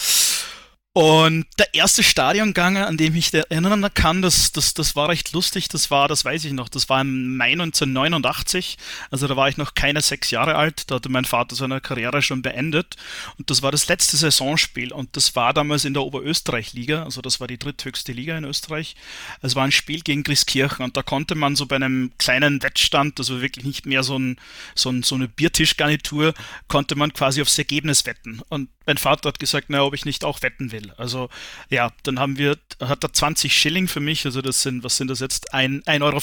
Und 0.95 1.47
der 1.59 1.73
erste 1.73 2.03
Stadiongang, 2.03 2.77
an 2.77 2.99
dem 2.99 3.15
ich 3.15 3.33
erinnern 3.33 3.89
kann, 3.95 4.21
das, 4.21 4.53
das, 4.53 4.75
das 4.75 4.95
war 4.95 5.09
recht 5.09 5.33
lustig. 5.33 5.69
Das 5.69 5.91
war, 5.91 6.07
das 6.07 6.27
weiß 6.27 6.45
ich 6.45 6.53
noch, 6.53 6.69
das 6.69 6.91
war 6.91 7.01
im 7.01 7.39
Mai 7.39 7.53
1989. 7.53 8.77
Also 9.11 9.27
da 9.27 9.35
war 9.35 9.49
ich 9.49 9.57
noch 9.57 9.73
keine 9.73 10.03
sechs 10.03 10.31
Jahre 10.31 10.55
alt. 10.55 10.91
Da 10.91 10.97
hatte 10.97 11.09
mein 11.09 11.25
Vater 11.25 11.57
seine 11.57 11.81
Karriere 11.81 12.21
schon 12.21 12.43
beendet. 12.43 12.97
Und 13.39 13.49
das 13.49 13.63
war 13.63 13.73
das 13.73 13.89
letzte 13.89 14.19
Saisonspiel. 14.19 14.93
Und 14.93 15.17
das 15.17 15.35
war 15.35 15.55
damals 15.55 15.87
in 15.87 15.95
der 15.95 16.03
Oberösterreich-Liga. 16.03 17.05
Also 17.05 17.23
das 17.23 17.41
war 17.41 17.47
die 17.47 17.59
dritthöchste 17.59 18.13
Liga 18.13 18.37
in 18.37 18.45
Österreich. 18.45 18.95
Es 19.41 19.55
war 19.55 19.65
ein 19.65 19.73
Spiel 19.73 20.03
gegen 20.03 20.25
Grieskirchen. 20.25 20.85
Und 20.85 20.99
da 20.99 21.03
konnte 21.03 21.37
man 21.37 21.57
so 21.57 21.65
bei 21.65 21.77
einem 21.77 22.13
kleinen 22.19 22.63
Wettstand, 22.63 23.19
also 23.19 23.41
wirklich 23.41 23.65
nicht 23.65 23.87
mehr 23.87 24.03
so, 24.03 24.19
ein, 24.19 24.37
so, 24.75 24.91
ein, 24.91 25.03
so 25.03 25.15
eine 25.15 25.29
Biertischgarnitur, 25.29 26.35
konnte 26.69 26.97
man 26.97 27.15
quasi 27.15 27.41
aufs 27.41 27.57
Ergebnis 27.57 28.05
wetten. 28.05 28.43
Und 28.51 28.69
mein 28.87 28.99
Vater 28.99 29.29
hat 29.29 29.39
gesagt, 29.39 29.67
na, 29.69 29.83
ob 29.85 29.95
ich 29.95 30.05
nicht 30.05 30.25
auch 30.25 30.43
wetten 30.43 30.73
will. 30.73 30.82
Also 30.97 31.29
ja, 31.71 31.91
dann 32.03 32.19
haben 32.19 32.39
wir, 32.39 32.59
hat 32.81 33.05
er 33.05 33.13
20 33.13 33.57
Schilling 33.57 33.89
für 33.89 34.01
mich, 34.01 34.25
also 34.25 34.43
das 34.43 34.63
sind, 34.63 34.85
was 34.85 34.97
sind 34.97 35.09
das 35.09 35.21
jetzt, 35.21 35.55
1,50 35.55 36.03
Euro 36.03 36.17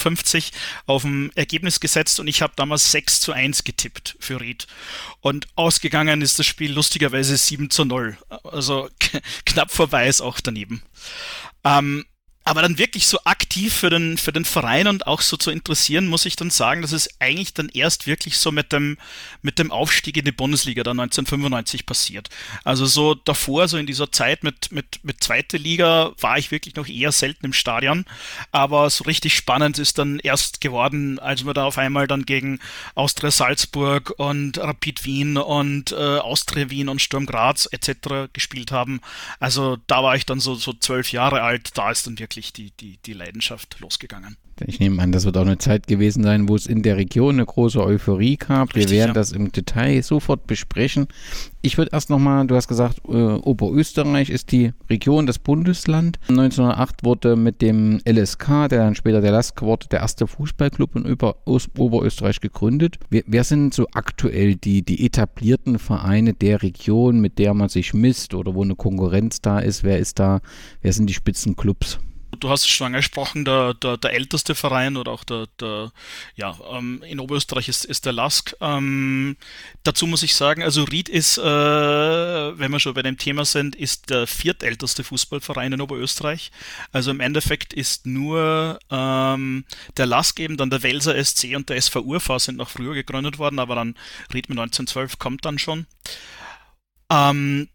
auf 0.85 1.01
dem 1.03 1.31
Ergebnis 1.35 1.79
gesetzt 1.79 2.19
und 2.19 2.27
ich 2.27 2.41
habe 2.41 2.53
damals 2.55 2.91
6 2.91 3.21
zu 3.21 3.31
1 3.31 3.63
getippt 3.63 4.15
für 4.19 4.39
Ried. 4.39 4.67
Und 5.21 5.47
ausgegangen 5.55 6.21
ist 6.21 6.39
das 6.39 6.45
Spiel 6.45 6.71
lustigerweise 6.71 7.37
7 7.37 7.69
zu 7.69 7.85
0. 7.85 8.17
Also 8.43 8.89
knapp 9.45 9.71
vorbei 9.71 10.07
ist 10.07 10.21
auch 10.21 10.39
daneben. 10.39 10.81
Ähm, 11.63 12.05
aber 12.49 12.63
dann 12.63 12.79
wirklich 12.79 13.05
so 13.05 13.19
aktiv 13.25 13.71
für 13.71 13.91
den, 13.91 14.17
für 14.17 14.33
den 14.33 14.43
Verein 14.43 14.87
und 14.87 15.05
auch 15.05 15.21
so 15.21 15.37
zu 15.37 15.51
interessieren, 15.51 16.07
muss 16.07 16.25
ich 16.25 16.35
dann 16.35 16.49
sagen, 16.49 16.81
dass 16.81 16.93
es 16.93 17.07
eigentlich 17.21 17.53
dann 17.53 17.69
erst 17.69 18.07
wirklich 18.07 18.39
so 18.39 18.51
mit 18.51 18.73
dem, 18.73 18.97
mit 19.43 19.59
dem 19.59 19.71
Aufstieg 19.71 20.17
in 20.17 20.25
die 20.25 20.31
Bundesliga 20.31 20.81
dann 20.81 20.99
1995 20.99 21.85
passiert. 21.85 22.29
Also 22.63 22.87
so 22.87 23.13
davor, 23.13 23.67
so 23.67 23.77
in 23.77 23.85
dieser 23.85 24.11
Zeit 24.11 24.43
mit, 24.43 24.71
mit, 24.71 24.99
mit 25.03 25.23
zweite 25.23 25.57
Liga, 25.57 26.11
war 26.19 26.39
ich 26.39 26.49
wirklich 26.49 26.75
noch 26.75 26.87
eher 26.87 27.11
selten 27.11 27.45
im 27.45 27.53
Stadion. 27.53 28.03
Aber 28.51 28.89
so 28.89 29.03
richtig 29.03 29.35
spannend 29.35 29.77
ist 29.77 29.99
dann 29.99 30.17
erst 30.17 30.59
geworden, 30.59 31.19
als 31.19 31.45
wir 31.45 31.53
da 31.53 31.65
auf 31.65 31.77
einmal 31.77 32.07
dann 32.07 32.25
gegen 32.25 32.59
Austria 32.95 33.29
Salzburg 33.29 34.11
und 34.17 34.57
Rapid 34.57 35.05
Wien 35.05 35.37
und 35.37 35.91
äh, 35.91 36.17
Austria 36.17 36.71
Wien 36.71 36.89
und 36.89 36.99
Sturm 36.99 37.27
Graz 37.27 37.69
etc. 37.71 38.33
gespielt 38.33 38.71
haben. 38.71 39.01
Also 39.39 39.77
da 39.85 40.01
war 40.01 40.15
ich 40.15 40.25
dann 40.25 40.39
so, 40.39 40.55
so 40.55 40.73
zwölf 40.73 41.11
Jahre 41.11 41.43
alt, 41.43 41.77
da 41.77 41.91
ist 41.91 42.07
dann 42.07 42.17
wirklich 42.17 42.38
wirklich 42.39 42.53
die, 42.53 42.71
die, 42.79 42.97
die 43.05 43.13
Leidenschaft 43.13 43.79
losgegangen. 43.81 44.37
Ich 44.65 44.79
nehme 44.79 45.01
an, 45.01 45.11
das 45.11 45.25
wird 45.25 45.37
auch 45.37 45.45
eine 45.45 45.57
Zeit 45.57 45.87
gewesen 45.87 46.23
sein, 46.23 46.49
wo 46.49 46.55
es 46.55 46.65
in 46.65 46.83
der 46.83 46.97
Region 46.97 47.35
eine 47.35 47.45
große 47.45 47.81
Euphorie 47.81 48.37
gab. 48.37 48.75
Richtig, 48.75 48.91
Wir 48.91 48.97
werden 48.99 49.09
ja. 49.09 49.13
das 49.13 49.31
im 49.31 49.51
Detail 49.51 50.01
sofort 50.03 50.47
besprechen. 50.47 51.07
Ich 51.61 51.77
würde 51.77 51.91
erst 51.93 52.09
nochmal, 52.09 52.45
du 52.47 52.55
hast 52.55 52.67
gesagt, 52.67 52.99
äh, 53.07 53.11
Oberösterreich 53.11 54.29
ist 54.29 54.51
die 54.51 54.73
Region, 54.89 55.25
das 55.25 55.39
Bundesland. 55.39 56.19
1908 56.29 57.03
wurde 57.03 57.35
mit 57.35 57.61
dem 57.61 58.01
LSK, 58.05 58.67
der 58.69 58.79
dann 58.79 58.95
später 58.95 59.21
der 59.21 59.31
LASK 59.31 59.61
wurde, 59.61 59.87
der 59.87 59.99
erste 59.99 60.27
Fußballclub 60.27 60.95
in 60.95 61.11
Ober 61.11 61.37
Oberösterreich 61.45 62.39
gegründet. 62.39 62.99
Wer, 63.09 63.23
wer, 63.27 63.43
sind 63.43 63.73
so 63.73 63.87
aktuell 63.93 64.55
die, 64.55 64.81
die 64.81 65.05
etablierten 65.05 65.79
Vereine 65.79 66.33
der 66.33 66.61
Region, 66.63 67.19
mit 67.21 67.39
der 67.39 67.53
man 67.53 67.69
sich 67.69 67.93
misst 67.93 68.33
oder 68.33 68.55
wo 68.55 68.63
eine 68.63 68.75
Konkurrenz 68.75 69.41
da 69.41 69.59
ist? 69.59 69.83
Wer 69.83 69.99
ist 69.99 70.19
da, 70.19 70.41
wer 70.81 70.93
sind 70.93 71.07
die 71.07 71.13
Spitzenclubs? 71.13 71.99
Du 72.39 72.49
hast 72.49 72.61
es 72.61 72.69
schon 72.69 72.87
angesprochen, 72.87 73.45
der, 73.45 73.73
der, 73.73 73.97
der 73.97 74.13
älteste 74.13 74.55
Verein 74.55 74.97
oder 74.97 75.11
auch 75.11 75.23
der, 75.23 75.47
der 75.59 75.91
ja, 76.35 76.57
ähm, 76.71 77.03
in 77.03 77.19
Oberösterreich 77.19 77.69
ist, 77.69 77.85
ist 77.85 78.05
der 78.05 78.13
LASK. 78.13 78.55
Ähm, 78.61 79.37
dazu 79.83 80.07
muss 80.07 80.23
ich 80.23 80.35
sagen, 80.35 80.63
also 80.63 80.83
Ried 80.83 81.09
ist, 81.09 81.37
äh, 81.37 81.43
wenn 81.43 82.71
wir 82.71 82.79
schon 82.79 82.93
bei 82.93 83.01
dem 83.01 83.17
Thema 83.17 83.45
sind, 83.45 83.75
ist 83.75 84.09
der 84.09 84.27
viertälteste 84.27 85.03
Fußballverein 85.03 85.73
in 85.73 85.81
Oberösterreich. 85.81 86.51
Also 86.91 87.11
im 87.11 87.19
Endeffekt 87.19 87.73
ist 87.73 88.05
nur 88.05 88.79
ähm, 88.89 89.65
der 89.97 90.05
LASK 90.05 90.39
eben, 90.39 90.57
dann 90.57 90.69
der 90.69 90.83
Welser 90.83 91.23
SC 91.23 91.55
und 91.55 91.69
der 91.69 91.77
SV 91.77 92.01
Urfa 92.01 92.39
sind 92.39 92.57
noch 92.57 92.69
früher 92.69 92.93
gegründet 92.93 93.37
worden, 93.37 93.59
aber 93.59 93.75
dann 93.75 93.95
Ried 94.33 94.49
mit 94.49 94.57
1912 94.57 95.19
kommt 95.19 95.45
dann 95.45 95.59
schon. 95.59 95.85
Ähm, 97.11 97.69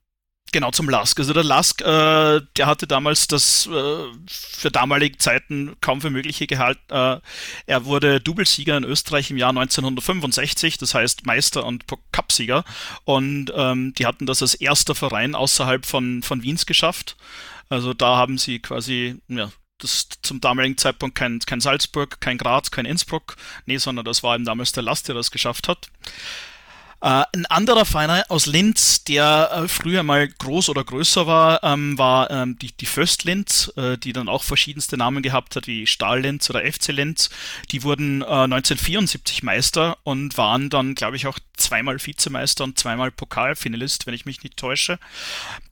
Genau, 0.55 0.71
zum 0.71 0.89
Lask. 0.89 1.19
Also 1.19 1.33
der 1.33 1.43
Lask, 1.43 1.81
äh, 1.81 2.41
der 2.57 2.67
hatte 2.67 2.87
damals 2.87 3.27
das 3.27 3.67
äh, 3.67 4.05
für 4.29 4.71
damalige 4.71 5.19
Zeiten 5.19 5.75
kaum 5.81 6.01
für 6.01 6.11
mögliche 6.11 6.47
gehalten. 6.47 6.81
Äh, 6.91 7.19
er 7.67 7.85
wurde 7.87 8.21
Doublesieger 8.21 8.77
in 8.77 8.85
Österreich 8.85 9.33
im 9.33 9.37
Jahr 9.37 9.49
1965, 9.49 10.79
das 10.79 10.95
heißt 10.95 11.27
Meister 11.27 11.67
und 11.67 11.87
Cupsieger. 12.13 12.63
Und 13.03 13.53
ähm, 13.57 13.95
die 13.95 14.07
hatten 14.07 14.27
das 14.27 14.43
als 14.43 14.55
erster 14.55 14.95
Verein 14.95 15.35
außerhalb 15.35 15.85
von, 15.85 16.23
von 16.23 16.45
Wiens 16.45 16.67
geschafft. 16.67 17.17
Also 17.69 17.93
da 17.93 18.17
haben 18.17 18.39
sie 18.39 18.61
quasi, 18.61 19.21
ja, 19.27 19.51
das 19.79 20.07
zum 20.23 20.41
damaligen 20.41 20.79
Zeitpunkt 20.79 21.17
kein, 21.17 21.41
kein 21.41 21.61
Salzburg, 21.61 22.21
kein 22.21 22.39
Graz, 22.39 22.71
kein 22.71 22.85
Innsbruck, 22.85 23.35
nee, 23.67 23.79
sondern 23.79 24.05
das 24.05 24.23
war 24.23 24.37
eben 24.37 24.45
damals 24.45 24.71
der 24.71 24.85
Last, 24.85 25.09
der 25.09 25.17
das 25.17 25.33
geschafft 25.33 25.67
hat. 25.67 25.89
Äh, 27.05 27.25
ein 27.35 27.45
anderer 27.47 27.85
Verein 27.85 28.23
aus 28.31 28.47
Linz, 28.47 29.05
der 29.05 29.51
äh, 29.53 29.69
früher 29.69 30.03
mal 30.03 30.27
groß 30.27 30.71
oder 30.71 30.85
größer 30.85 31.27
war, 31.27 31.63
ähm, 31.63 31.99
war 31.99 32.31
ähm, 32.31 32.59
die, 32.59 32.73
die 32.73 32.87
Föst 32.87 33.25
Linz, 33.25 33.71
äh, 33.77 33.99
die 33.99 34.15
dann 34.15 34.27
auch 34.27 34.43
verschiedenste 34.43 34.97
Namen 34.97 35.23
gehabt 35.23 35.55
hat, 35.55 35.67
wie 35.67 35.87
Stahl 35.87 36.23
Linz 36.23 36.49
oder 36.49 36.61
FC 36.61 36.93
Linz. 36.93 37.29
Die 37.73 37.83
wurden 37.83 38.23
1974 38.23 39.43
Meister 39.43 39.99
und 40.05 40.39
waren 40.39 40.71
dann, 40.71 40.95
glaube 40.95 41.17
ich, 41.17 41.27
auch 41.27 41.39
zweimal 41.57 41.99
Vizemeister 42.05 42.65
und 42.65 42.79
zweimal 42.79 43.11
Pokalfinalist, 43.11 44.07
wenn 44.07 44.15
ich 44.15 44.27
mich 44.27 44.43
nicht 44.43 44.57
täusche. 44.57 44.99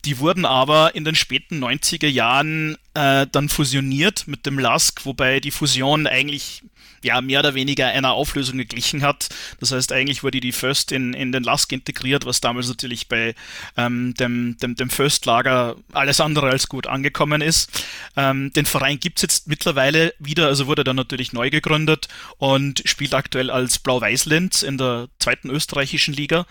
Die 0.04 0.18
wurden 0.18 0.44
aber 0.44 0.94
in 0.94 1.04
den 1.04 1.14
späten 1.14 1.62
90er 1.62 2.08
Jahren 2.08 2.76
äh, 2.94 3.26
dann 3.30 3.48
fusioniert 3.48 4.26
mit 4.26 4.46
dem 4.46 4.58
LASK, 4.58 5.04
wobei 5.04 5.40
die 5.40 5.50
Fusion 5.50 6.06
eigentlich 6.06 6.62
ja 7.04 7.20
mehr 7.20 7.40
oder 7.40 7.54
weniger 7.54 7.88
einer 7.88 8.12
Auflösung 8.12 8.58
geglichen 8.58 9.02
hat. 9.02 9.28
Das 9.60 9.72
heißt, 9.72 9.92
eigentlich 9.92 10.22
wurde 10.22 10.40
die 10.40 10.52
First 10.52 10.92
in, 10.92 11.14
in 11.14 11.32
den 11.32 11.42
Lask 11.42 11.70
integriert, 11.72 12.26
was 12.26 12.40
damals 12.40 12.68
natürlich 12.68 13.08
bei 13.08 13.34
ähm, 13.76 14.14
dem, 14.14 14.56
dem, 14.58 14.76
dem 14.76 14.90
First-Lager 14.90 15.76
alles 15.92 16.20
andere 16.20 16.50
als 16.50 16.68
gut 16.68 16.86
angekommen 16.86 17.40
ist. 17.40 17.84
Ähm, 18.16 18.52
den 18.52 18.66
Verein 18.66 19.00
gibt's 19.00 19.22
jetzt 19.22 19.48
mittlerweile 19.48 20.14
wieder, 20.18 20.46
also 20.46 20.66
wurde 20.66 20.84
dann 20.84 20.96
natürlich 20.96 21.32
neu 21.32 21.50
gegründet 21.50 22.08
und 22.38 22.82
spielt 22.84 23.14
aktuell 23.14 23.50
als 23.50 23.78
Blau-Weiß-Linz 23.78 24.62
in 24.62 24.78
der 24.78 25.08
zweiten 25.18 25.50
österreichischen 25.82 26.14
Liga. 26.14 26.46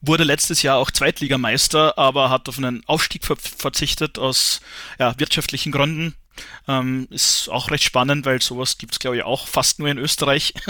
Wurde 0.00 0.24
letztes 0.24 0.62
Jahr 0.62 0.78
auch 0.78 0.90
Zweitligameister, 0.90 1.98
aber 1.98 2.30
hat 2.30 2.48
auf 2.48 2.58
einen 2.58 2.82
Aufstieg 2.86 3.24
ver 3.24 3.36
verzichtet 3.36 4.18
aus 4.18 4.60
ja, 4.98 5.18
wirtschaftlichen 5.18 5.72
Gründen 5.72 6.14
ähm, 6.66 7.06
ist 7.10 7.48
auch 7.48 7.70
recht 7.70 7.84
spannend, 7.84 8.26
weil 8.26 8.42
sowas 8.42 8.76
gibt 8.78 8.92
es, 8.92 8.98
glaube 8.98 9.16
ich, 9.16 9.22
auch 9.22 9.46
fast 9.46 9.78
nur 9.78 9.88
in 9.88 9.98
Österreich. 9.98 10.54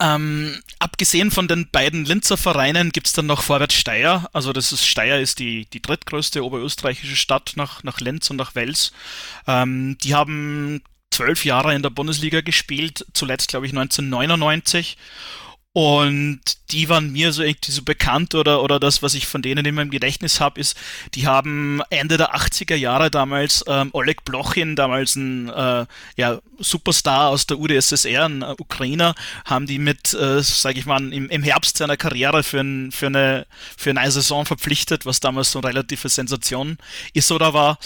Ähm, 0.00 0.60
abgesehen 0.80 1.30
von 1.30 1.46
den 1.46 1.70
beiden 1.70 2.04
Linzer 2.04 2.36
Vereinen 2.36 2.90
gibt 2.90 3.06
es 3.06 3.12
dann 3.12 3.26
noch 3.26 3.40
Vorwärts 3.40 3.76
Steyr. 3.76 4.28
Also 4.32 4.52
das 4.52 4.72
ist 4.72 4.84
Steyr 4.84 5.20
ist 5.20 5.38
die, 5.38 5.66
die 5.66 5.80
drittgrößte 5.80 6.44
oberösterreichische 6.44 7.14
Stadt 7.14 7.52
nach, 7.54 7.84
nach 7.84 8.00
Linz 8.00 8.28
und 8.28 8.36
nach 8.36 8.56
Wels. 8.56 8.90
Ähm, 9.46 9.96
die 10.02 10.16
haben 10.16 10.82
zwölf 11.12 11.44
Jahre 11.44 11.76
in 11.76 11.82
der 11.82 11.90
Bundesliga 11.90 12.40
gespielt, 12.40 13.06
zuletzt 13.12 13.50
glaube 13.50 13.66
ich 13.66 13.72
1999 13.72 14.96
und 15.74 16.40
die 16.70 16.90
waren 16.90 17.12
mir 17.12 17.32
so 17.32 17.42
irgendwie 17.42 17.72
so 17.72 17.82
bekannt 17.82 18.34
oder, 18.34 18.62
oder 18.62 18.78
das, 18.78 19.02
was 19.02 19.14
ich 19.14 19.26
von 19.26 19.40
denen 19.40 19.64
immer 19.64 19.80
im 19.80 19.90
Gedächtnis 19.90 20.38
habe, 20.38 20.60
ist, 20.60 20.76
die 21.14 21.26
haben 21.26 21.80
Ende 21.88 22.18
der 22.18 22.34
80er 22.34 22.74
Jahre 22.74 23.10
damals 23.10 23.64
ähm, 23.66 23.88
Oleg 23.92 24.22
Blochin, 24.24 24.76
damals 24.76 25.16
ein 25.16 25.48
äh, 25.48 25.86
ja, 26.16 26.40
Superstar 26.58 27.30
aus 27.30 27.46
der 27.46 27.58
UdSSR, 27.58 28.26
ein 28.26 28.42
äh, 28.42 28.54
Ukrainer, 28.58 29.14
haben 29.46 29.66
die 29.66 29.78
mit, 29.78 30.12
äh, 30.12 30.42
sage 30.42 30.78
ich 30.78 30.84
mal, 30.84 31.10
im, 31.10 31.30
im 31.30 31.42
Herbst 31.42 31.78
seiner 31.78 31.96
Karriere 31.96 32.42
für, 32.42 32.60
ein, 32.60 32.92
für, 32.92 33.06
eine, 33.06 33.46
für 33.76 33.90
eine 33.90 34.10
Saison 34.10 34.44
verpflichtet, 34.44 35.06
was 35.06 35.20
damals 35.20 35.52
so 35.52 35.60
eine 35.60 35.68
relative 35.68 36.10
Sensation 36.10 36.76
ist 37.14 37.32
oder 37.32 37.54
war. 37.54 37.78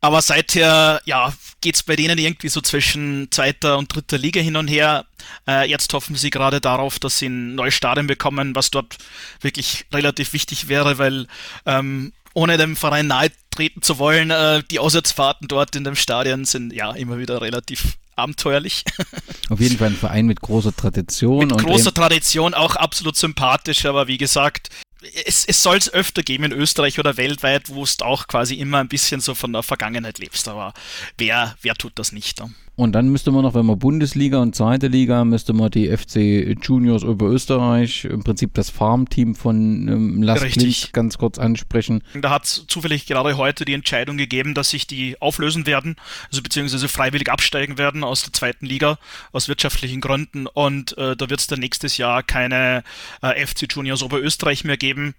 Aber 0.00 0.22
seither, 0.22 1.00
ja, 1.04 1.32
geht's 1.60 1.82
bei 1.82 1.96
denen 1.96 2.18
irgendwie 2.18 2.48
so 2.48 2.60
zwischen 2.60 3.28
zweiter 3.30 3.78
und 3.78 3.94
dritter 3.94 4.18
Liga 4.18 4.40
hin 4.40 4.56
und 4.56 4.68
her. 4.68 5.06
Äh, 5.48 5.68
jetzt 5.68 5.92
hoffen 5.92 6.14
sie 6.16 6.30
gerade 6.30 6.60
darauf, 6.60 6.98
dass 6.98 7.18
sie 7.18 7.26
ein 7.26 7.54
neues 7.54 7.74
Stadion 7.74 8.06
bekommen, 8.06 8.54
was 8.54 8.70
dort 8.70 8.98
wirklich 9.40 9.86
relativ 9.92 10.32
wichtig 10.32 10.68
wäre, 10.68 10.98
weil 10.98 11.26
ähm, 11.64 12.12
ohne 12.34 12.58
dem 12.58 12.76
Verein 12.76 13.06
nahe 13.06 13.32
treten 13.50 13.82
zu 13.82 13.98
wollen, 13.98 14.30
äh, 14.30 14.62
die 14.70 14.78
Auswärtsfahrten 14.78 15.48
dort 15.48 15.74
in 15.74 15.84
dem 15.84 15.96
Stadion 15.96 16.44
sind 16.44 16.72
ja 16.72 16.92
immer 16.92 17.18
wieder 17.18 17.40
relativ 17.40 17.96
abenteuerlich. 18.14 18.84
Auf 19.50 19.60
jeden 19.60 19.78
Fall 19.78 19.88
ein 19.88 19.96
Verein 19.96 20.26
mit 20.26 20.40
großer 20.40 20.74
Tradition. 20.74 21.48
Mit 21.48 21.58
großer 21.58 21.94
Tradition, 21.94 22.54
auch 22.54 22.76
absolut 22.76 23.16
sympathisch, 23.16 23.86
aber 23.86 24.06
wie 24.06 24.18
gesagt, 24.18 24.70
es, 25.24 25.44
es 25.44 25.62
soll 25.62 25.76
es 25.76 25.92
öfter 25.92 26.22
geben 26.22 26.44
in 26.44 26.52
Österreich 26.52 26.98
oder 26.98 27.16
weltweit, 27.16 27.68
wo 27.68 27.82
es 27.82 28.00
auch 28.00 28.26
quasi 28.26 28.54
immer 28.54 28.78
ein 28.78 28.88
bisschen 28.88 29.20
so 29.20 29.34
von 29.34 29.52
der 29.52 29.62
Vergangenheit 29.62 30.18
lebst. 30.18 30.48
Aber 30.48 30.74
wer, 31.16 31.56
wer 31.62 31.74
tut 31.74 31.98
das 31.98 32.12
nicht? 32.12 32.40
Ne? 32.40 32.54
Und 32.76 32.92
dann 32.92 33.08
müsste 33.08 33.32
man 33.32 33.42
noch, 33.42 33.54
wenn 33.54 33.64
man 33.64 33.78
Bundesliga 33.78 34.38
und 34.38 34.54
zweite 34.54 34.88
Liga, 34.88 35.24
müsste 35.24 35.54
man 35.54 35.70
die 35.70 35.88
FC 35.88 36.54
Juniors 36.62 37.04
Oberösterreich, 37.04 38.04
im 38.04 38.22
Prinzip 38.22 38.52
das 38.52 38.68
Farmteam 38.68 39.34
von 39.34 39.88
ähm, 39.88 40.22
Las 40.22 40.42
Klint 40.42 40.92
ganz 40.92 41.16
kurz 41.16 41.38
ansprechen. 41.38 42.02
Da 42.20 42.28
hat 42.28 42.44
es 42.44 42.64
zufällig 42.68 43.06
gerade 43.06 43.38
heute 43.38 43.64
die 43.64 43.72
Entscheidung 43.72 44.18
gegeben, 44.18 44.52
dass 44.52 44.70
sich 44.70 44.86
die 44.86 45.20
auflösen 45.22 45.66
werden, 45.66 45.96
also 46.30 46.42
beziehungsweise 46.42 46.86
freiwillig 46.88 47.30
absteigen 47.30 47.78
werden 47.78 48.04
aus 48.04 48.24
der 48.24 48.34
zweiten 48.34 48.66
Liga, 48.66 48.98
aus 49.32 49.48
wirtschaftlichen 49.48 50.02
Gründen. 50.02 50.46
Und 50.46 50.98
äh, 50.98 51.16
da 51.16 51.30
wird 51.30 51.40
es 51.40 51.46
dann 51.46 51.60
nächstes 51.60 51.96
Jahr 51.96 52.22
keine 52.22 52.84
äh, 53.22 53.46
FC 53.46 53.72
Juniors 53.72 54.02
Oberösterreich 54.02 54.64
mehr 54.64 54.76
geben 54.76 55.14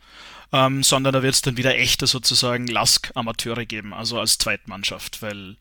ähm, 0.54 0.84
sondern 0.84 1.14
da 1.14 1.24
wird 1.24 1.36
es 1.36 1.42
dann 1.42 1.58
wieder 1.58 1.78
echte 1.78 2.08
sozusagen 2.08 2.68
Lask-Amateure 2.68 3.66
geben, 3.66 3.94
also 3.94 4.20
als 4.20 4.38
Zweitmannschaft, 4.38 5.22
weil 5.22 5.58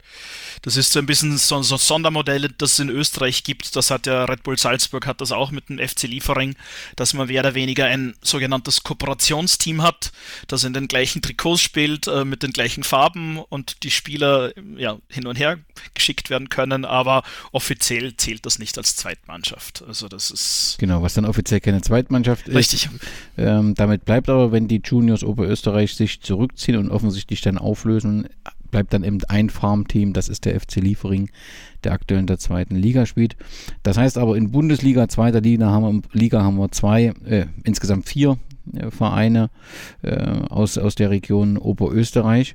das 0.63 0.77
ist 0.77 0.93
so 0.93 0.99
ein 0.99 1.07
bisschen 1.07 1.37
so, 1.39 1.63
so 1.63 1.77
Sondermodell, 1.77 2.49
das 2.57 2.75
es 2.75 2.79
in 2.79 2.89
Österreich 2.89 3.43
gibt. 3.43 3.75
Das 3.75 3.91
hat 3.91 4.07
ja 4.07 4.25
Red 4.25 4.43
Bull 4.43 4.59
Salzburg 4.59 5.07
hat 5.07 5.21
das 5.21 5.33
auch 5.33 5.51
mit 5.51 5.69
dem 5.69 5.79
FC 5.79 6.05
Liefering, 6.05 6.55
dass 6.95 7.15
man 7.15 7.27
mehr 7.27 7.41
oder 7.41 7.55
weniger 7.55 7.87
ein 7.87 8.15
sogenanntes 8.23 8.83
Kooperationsteam 8.83 9.83
hat, 9.83 10.13
das 10.47 10.65
in 10.65 10.73
den 10.73 10.89
gleichen 10.89 11.21
Trikots 11.21 11.61
spielt, 11.61 12.07
äh, 12.07 12.25
mit 12.25 12.43
den 12.43 12.53
gleichen 12.53 12.85
Farben 12.85 13.39
und 13.39 13.83
die 13.83 13.91
Spieler 13.91 14.53
ja, 14.77 14.99
hin 15.09 15.27
und 15.27 15.37
her 15.37 15.59
geschickt 15.95 16.31
werden 16.31 16.49
können, 16.49 16.85
aber 16.85 17.23
offiziell 17.53 18.17
zählt 18.17 18.47
das 18.47 18.59
nicht 18.59 18.79
als 18.79 18.97
Zweitmannschaft. 18.97 19.83
Also 19.87 20.09
das 20.09 20.31
ist 20.31 20.77
genau, 20.79 21.03
was 21.03 21.15
dann 21.15 21.25
offiziell 21.25 21.61
keine 21.61 21.83
Zweitmannschaft 21.83 22.49
richtig. 22.49 22.85
ist. 22.85 22.93
Richtig. 22.93 23.09
Ähm, 23.39 23.75
damit 23.75 24.05
bleibt 24.05 24.29
aber, 24.29 24.53
wenn 24.53 24.69
die 24.69 24.76
die 24.79 24.89
Juniors 24.89 25.25
Oberösterreich 25.25 25.95
sich 25.95 26.21
zurückziehen 26.21 26.79
und 26.79 26.91
offensichtlich 26.91 27.41
dann 27.41 27.59
auflösen, 27.59 28.29
bleibt 28.71 28.93
dann 28.93 29.05
eben 29.05 29.19
ein 29.29 29.51
Farmteam, 29.51 30.13
das 30.13 30.29
ist 30.29 30.45
der 30.45 30.59
FC 30.61 30.77
Liefering, 30.77 31.31
der 31.85 31.93
aktuell 31.93 32.21
in 32.21 32.27
der 32.27 32.39
zweiten 32.39 32.77
Liga 32.77 33.07
spielt. 33.07 33.37
Das 33.83 33.97
heißt 33.97 34.19
aber 34.19 34.37
in 34.37 34.51
Bundesliga, 34.51 35.09
zweiter 35.09 35.41
Liga 35.41 35.67
haben 35.71 36.03
wir, 36.13 36.21
Liga 36.21 36.43
haben 36.43 36.57
wir 36.59 36.71
zwei, 36.73 37.13
äh, 37.25 37.47
insgesamt 37.65 38.09
vier 38.09 38.39
Vereine 38.91 39.51
äh, 40.03 40.17
aus, 40.49 40.79
aus 40.79 40.95
der 40.95 41.11
Region 41.11 41.57
Oberösterreich. 41.57 42.55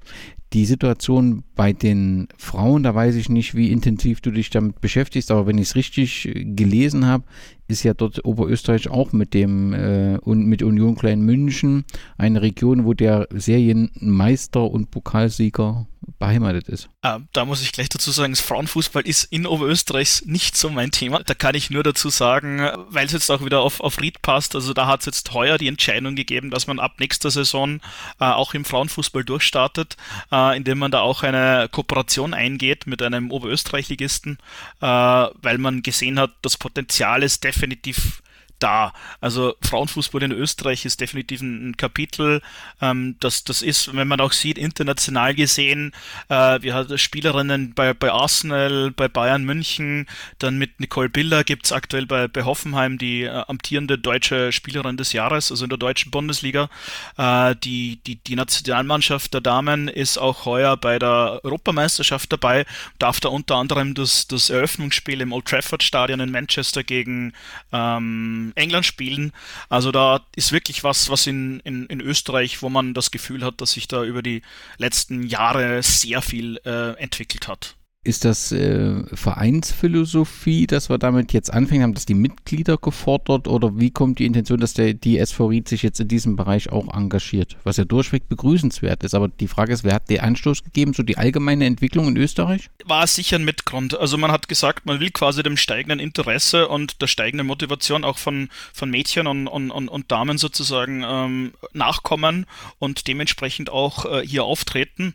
Die 0.53 0.65
Situation 0.65 1.44
bei 1.56 1.72
den 1.72 2.27
Frauen, 2.38 2.84
da 2.84 2.94
weiß 2.94 3.15
ich 3.15 3.30
nicht, 3.30 3.56
wie 3.56 3.72
intensiv 3.72 4.20
du 4.20 4.32
dich 4.32 4.50
damit 4.50 4.82
beschäftigst, 4.82 5.32
aber 5.32 5.48
wenn 5.48 5.58
ich 5.58 5.70
es 5.70 5.75
richtig 5.75 6.27
äh, 6.27 6.44
gelesen 6.44 7.06
habe, 7.06 7.24
ist 7.72 7.84
ja 7.84 7.94
dort 7.94 8.25
Oberösterreich 8.25 8.89
auch 8.89 9.13
mit 9.13 9.34
dem 9.34 9.74
äh, 9.74 10.18
mit 10.25 10.62
Union 10.62 10.96
Klein 10.96 11.22
München 11.22 11.86
eine 12.18 12.41
Region, 12.41 12.84
wo 12.86 12.94
der 12.94 13.27
Serienmeister 13.32 14.70
und 14.70 14.91
Pokalsieger 14.91 15.88
beheimatet 16.20 16.68
ist. 16.68 16.89
Ah, 17.01 17.20
da 17.32 17.46
muss 17.46 17.62
ich 17.62 17.72
gleich 17.72 17.89
dazu 17.89 18.12
sagen, 18.12 18.34
das 18.34 18.41
Frauenfußball 18.41 19.03
ist 19.03 19.25
in 19.25 19.46
Oberösterreich 19.46 20.24
nicht 20.25 20.58
so 20.58 20.70
mein 20.70 20.91
Thema. 20.91 21.22
Da 21.24 21.34
kann 21.34 21.56
ich 21.56 21.70
nur 21.70 21.84
dazu 21.84 22.10
sagen, 22.10 22.60
weil 22.89 23.06
es 23.06 23.12
jetzt 23.12 23.30
auch 23.32 23.46
wieder 23.46 23.62
auf, 23.62 23.80
auf 23.80 24.01
Ried 24.01 24.22
passt, 24.22 24.56
also 24.56 24.74
da 24.74 24.88
hat 24.88 25.01
es 25.01 25.06
jetzt 25.06 25.34
heuer 25.34 25.58
die 25.58 25.68
Entscheidung 25.68 26.00
gegeben, 26.15 26.50
dass 26.50 26.67
man 26.67 26.79
ab 26.79 26.96
nächster 27.00 27.31
Saison 27.31 27.79
äh, 28.20 28.25
auch 28.25 28.53
im 28.53 28.65
Frauenfußball 28.65 29.24
durchstartet, 29.24 29.98
äh, 30.31 30.58
indem 30.58 30.79
man 30.79 30.91
da 30.91 31.01
auch 31.01 31.24
eine 31.24 31.70
Kooperation 31.72 32.34
eingeht 32.34 32.88
mit 32.88 33.01
einem 33.01 33.31
Oberösterreich-Ligisten, 33.31 34.38
äh, 34.81 34.86
weil 34.86 35.58
man 35.58 35.84
gesehen 35.84 36.20
hat, 36.20 36.31
das 36.41 36.58
Potenzial 36.58 37.24
ist 37.24 37.43
definitiv 37.43 38.22
da. 38.62 38.94
Also 39.20 39.56
Frauenfußball 39.62 40.24
in 40.24 40.32
Österreich 40.32 40.86
ist 40.86 41.01
definitiv 41.01 41.41
ein, 41.41 41.75
Kapitel. 41.77 42.41
Ähm, 42.82 43.15
das, 43.20 43.44
das 43.44 43.62
ist, 43.62 43.96
wenn 43.96 44.08
man 44.08 44.22
auch 44.22 44.34
sieht, 44.34 44.58
international 44.58 45.34
gesehen, 45.34 45.94
äh, 46.30 46.62
wir 46.62 46.74
haben 46.74 46.98
Spielerinnen 46.98 47.74
bei, 47.74 47.94
bei 47.94 48.12
Arsenal, 48.12 48.91
bei 48.91 49.08
Bayern 49.08 49.44
München, 49.44 50.08
dann 50.39 50.58
mit 50.58 50.80
Nicole 50.80 51.10
Biller 51.10 51.44
gibt 51.44 51.65
es 51.65 51.72
aktuell 51.72 52.06
bei, 52.06 52.27
bei 52.27 52.44
Hoffenheim 52.44 52.98
die 52.98 53.24
äh, 53.24 53.44
amtierende 53.48 53.98
deutsche 53.98 54.51
Spielerin 54.51 54.98
des 54.98 55.13
Jahres, 55.13 55.51
also 55.51 55.63
in 55.65 55.70
der 55.70 55.77
deutschen 55.77 56.12
Bundesliga. 56.12 56.70
Äh, 57.18 57.56
die, 57.63 58.00
die, 58.06 58.15
die 58.18 58.36
Nationalmannschaft 58.36 59.34
der 59.34 59.41
Damen 59.41 59.88
ist 59.88 60.18
auch 60.18 60.46
heuer 60.46 60.77
bei 60.77 61.00
der 61.00 61.39
Europameisterschaft 61.44 62.32
dabei, 62.32 62.65
darf 63.00 63.20
da 63.20 63.30
unter 63.30 63.56
anderem 63.56 63.94
das, 63.94 64.27
das 64.27 64.50
Eröffnungsspiel 64.50 65.22
im 65.22 65.34
Old 65.34 65.46
Trafford 65.46 65.84
Stadion 65.84 66.20
in 66.20 66.32
Manchester 66.32 66.84
gegen 66.84 67.34
ähm, 67.72 68.50
England 68.55 68.86
spielen. 68.86 69.31
Also 69.70 69.91
da 69.91 70.22
ist 70.36 70.51
wirklich 70.51 70.84
was, 70.84 71.10
was 71.10 71.27
in, 71.27 71.60
in, 71.62 71.86
in 71.88 72.01
Österreich, 72.01 72.62
wo 72.62 72.70
man 72.70 72.93
das 72.93 73.12
Gefühl 73.12 73.43
hat, 73.43 73.62
dass 73.62 73.73
sich 73.73 73.88
da 73.88 74.04
über 74.04 74.21
die 74.21 74.41
letzten 74.78 75.23
Jahre 75.23 75.84
sehr 75.84 76.21
viel 76.21 76.60
äh, 76.65 76.97
entwickelt 76.97 77.47
hat. 77.47 77.75
Ist 78.03 78.25
das 78.25 78.51
äh, 78.51 79.03
Vereinsphilosophie, 79.15 80.65
dass 80.65 80.89
wir 80.89 80.97
damit 80.97 81.33
jetzt 81.33 81.53
anfangen, 81.53 81.83
haben 81.83 81.93
das 81.93 82.07
die 82.07 82.15
Mitglieder 82.15 82.77
gefordert 82.77 83.47
oder 83.47 83.77
wie 83.79 83.91
kommt 83.91 84.17
die 84.17 84.25
Intention, 84.25 84.59
dass 84.59 84.73
der, 84.73 84.95
die 84.95 85.19
SV 85.19 85.45
Ried 85.45 85.67
sich 85.67 85.83
jetzt 85.83 85.99
in 85.99 86.07
diesem 86.07 86.35
Bereich 86.35 86.71
auch 86.71 86.91
engagiert? 86.91 87.57
Was 87.63 87.77
ja 87.77 87.85
durchweg 87.85 88.27
begrüßenswert 88.27 89.03
ist. 89.03 89.13
Aber 89.13 89.27
die 89.27 89.47
Frage 89.47 89.71
ist, 89.71 89.83
wer 89.83 89.93
hat 89.93 90.09
den 90.09 90.19
Anstoß 90.19 90.63
gegeben, 90.63 90.93
so 90.93 91.03
die 91.03 91.19
allgemeine 91.19 91.65
Entwicklung 91.65 92.07
in 92.07 92.17
Österreich? 92.17 92.71
War 92.85 93.05
sicher 93.05 93.35
ein 93.35 93.45
Mitgrund. 93.45 93.95
Also 93.95 94.17
man 94.17 94.31
hat 94.31 94.47
gesagt, 94.47 94.87
man 94.87 94.99
will 94.99 95.11
quasi 95.11 95.43
dem 95.43 95.55
steigenden 95.55 95.99
Interesse 95.99 96.69
und 96.69 97.03
der 97.03 97.07
steigenden 97.07 97.45
Motivation 97.45 98.03
auch 98.03 98.17
von, 98.17 98.49
von 98.73 98.89
Mädchen 98.89 99.27
und, 99.27 99.47
und, 99.47 99.69
und, 99.69 100.11
Damen 100.11 100.39
sozusagen 100.39 101.03
ähm, 101.05 101.53
nachkommen 101.73 102.47
und 102.79 103.07
dementsprechend 103.07 103.69
auch 103.69 104.05
äh, 104.05 104.25
hier 104.25 104.43
auftreten 104.43 105.13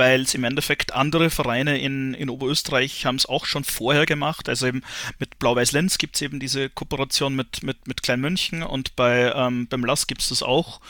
weil 0.00 0.22
es 0.22 0.34
im 0.34 0.44
Endeffekt 0.44 0.94
andere 0.94 1.28
Vereine 1.28 1.78
in, 1.78 2.14
in 2.14 2.30
Oberösterreich 2.30 3.04
haben 3.04 3.16
es 3.16 3.26
auch 3.26 3.44
schon 3.44 3.64
vorher 3.64 4.06
gemacht. 4.06 4.48
Also 4.48 4.66
eben 4.66 4.80
mit 5.18 5.38
Blau-Weiß-Lenz 5.38 5.98
gibt 5.98 6.16
es 6.16 6.22
eben 6.22 6.40
diese 6.40 6.70
Kooperation 6.70 7.36
mit, 7.36 7.62
mit, 7.62 7.86
mit 7.86 8.02
Kleinmünchen 8.02 8.62
und 8.62 8.96
bei, 8.96 9.30
ähm, 9.36 9.68
beim 9.68 9.84
LAS 9.84 10.06
gibt 10.06 10.22
es 10.22 10.30
das 10.30 10.42
auch. 10.42 10.80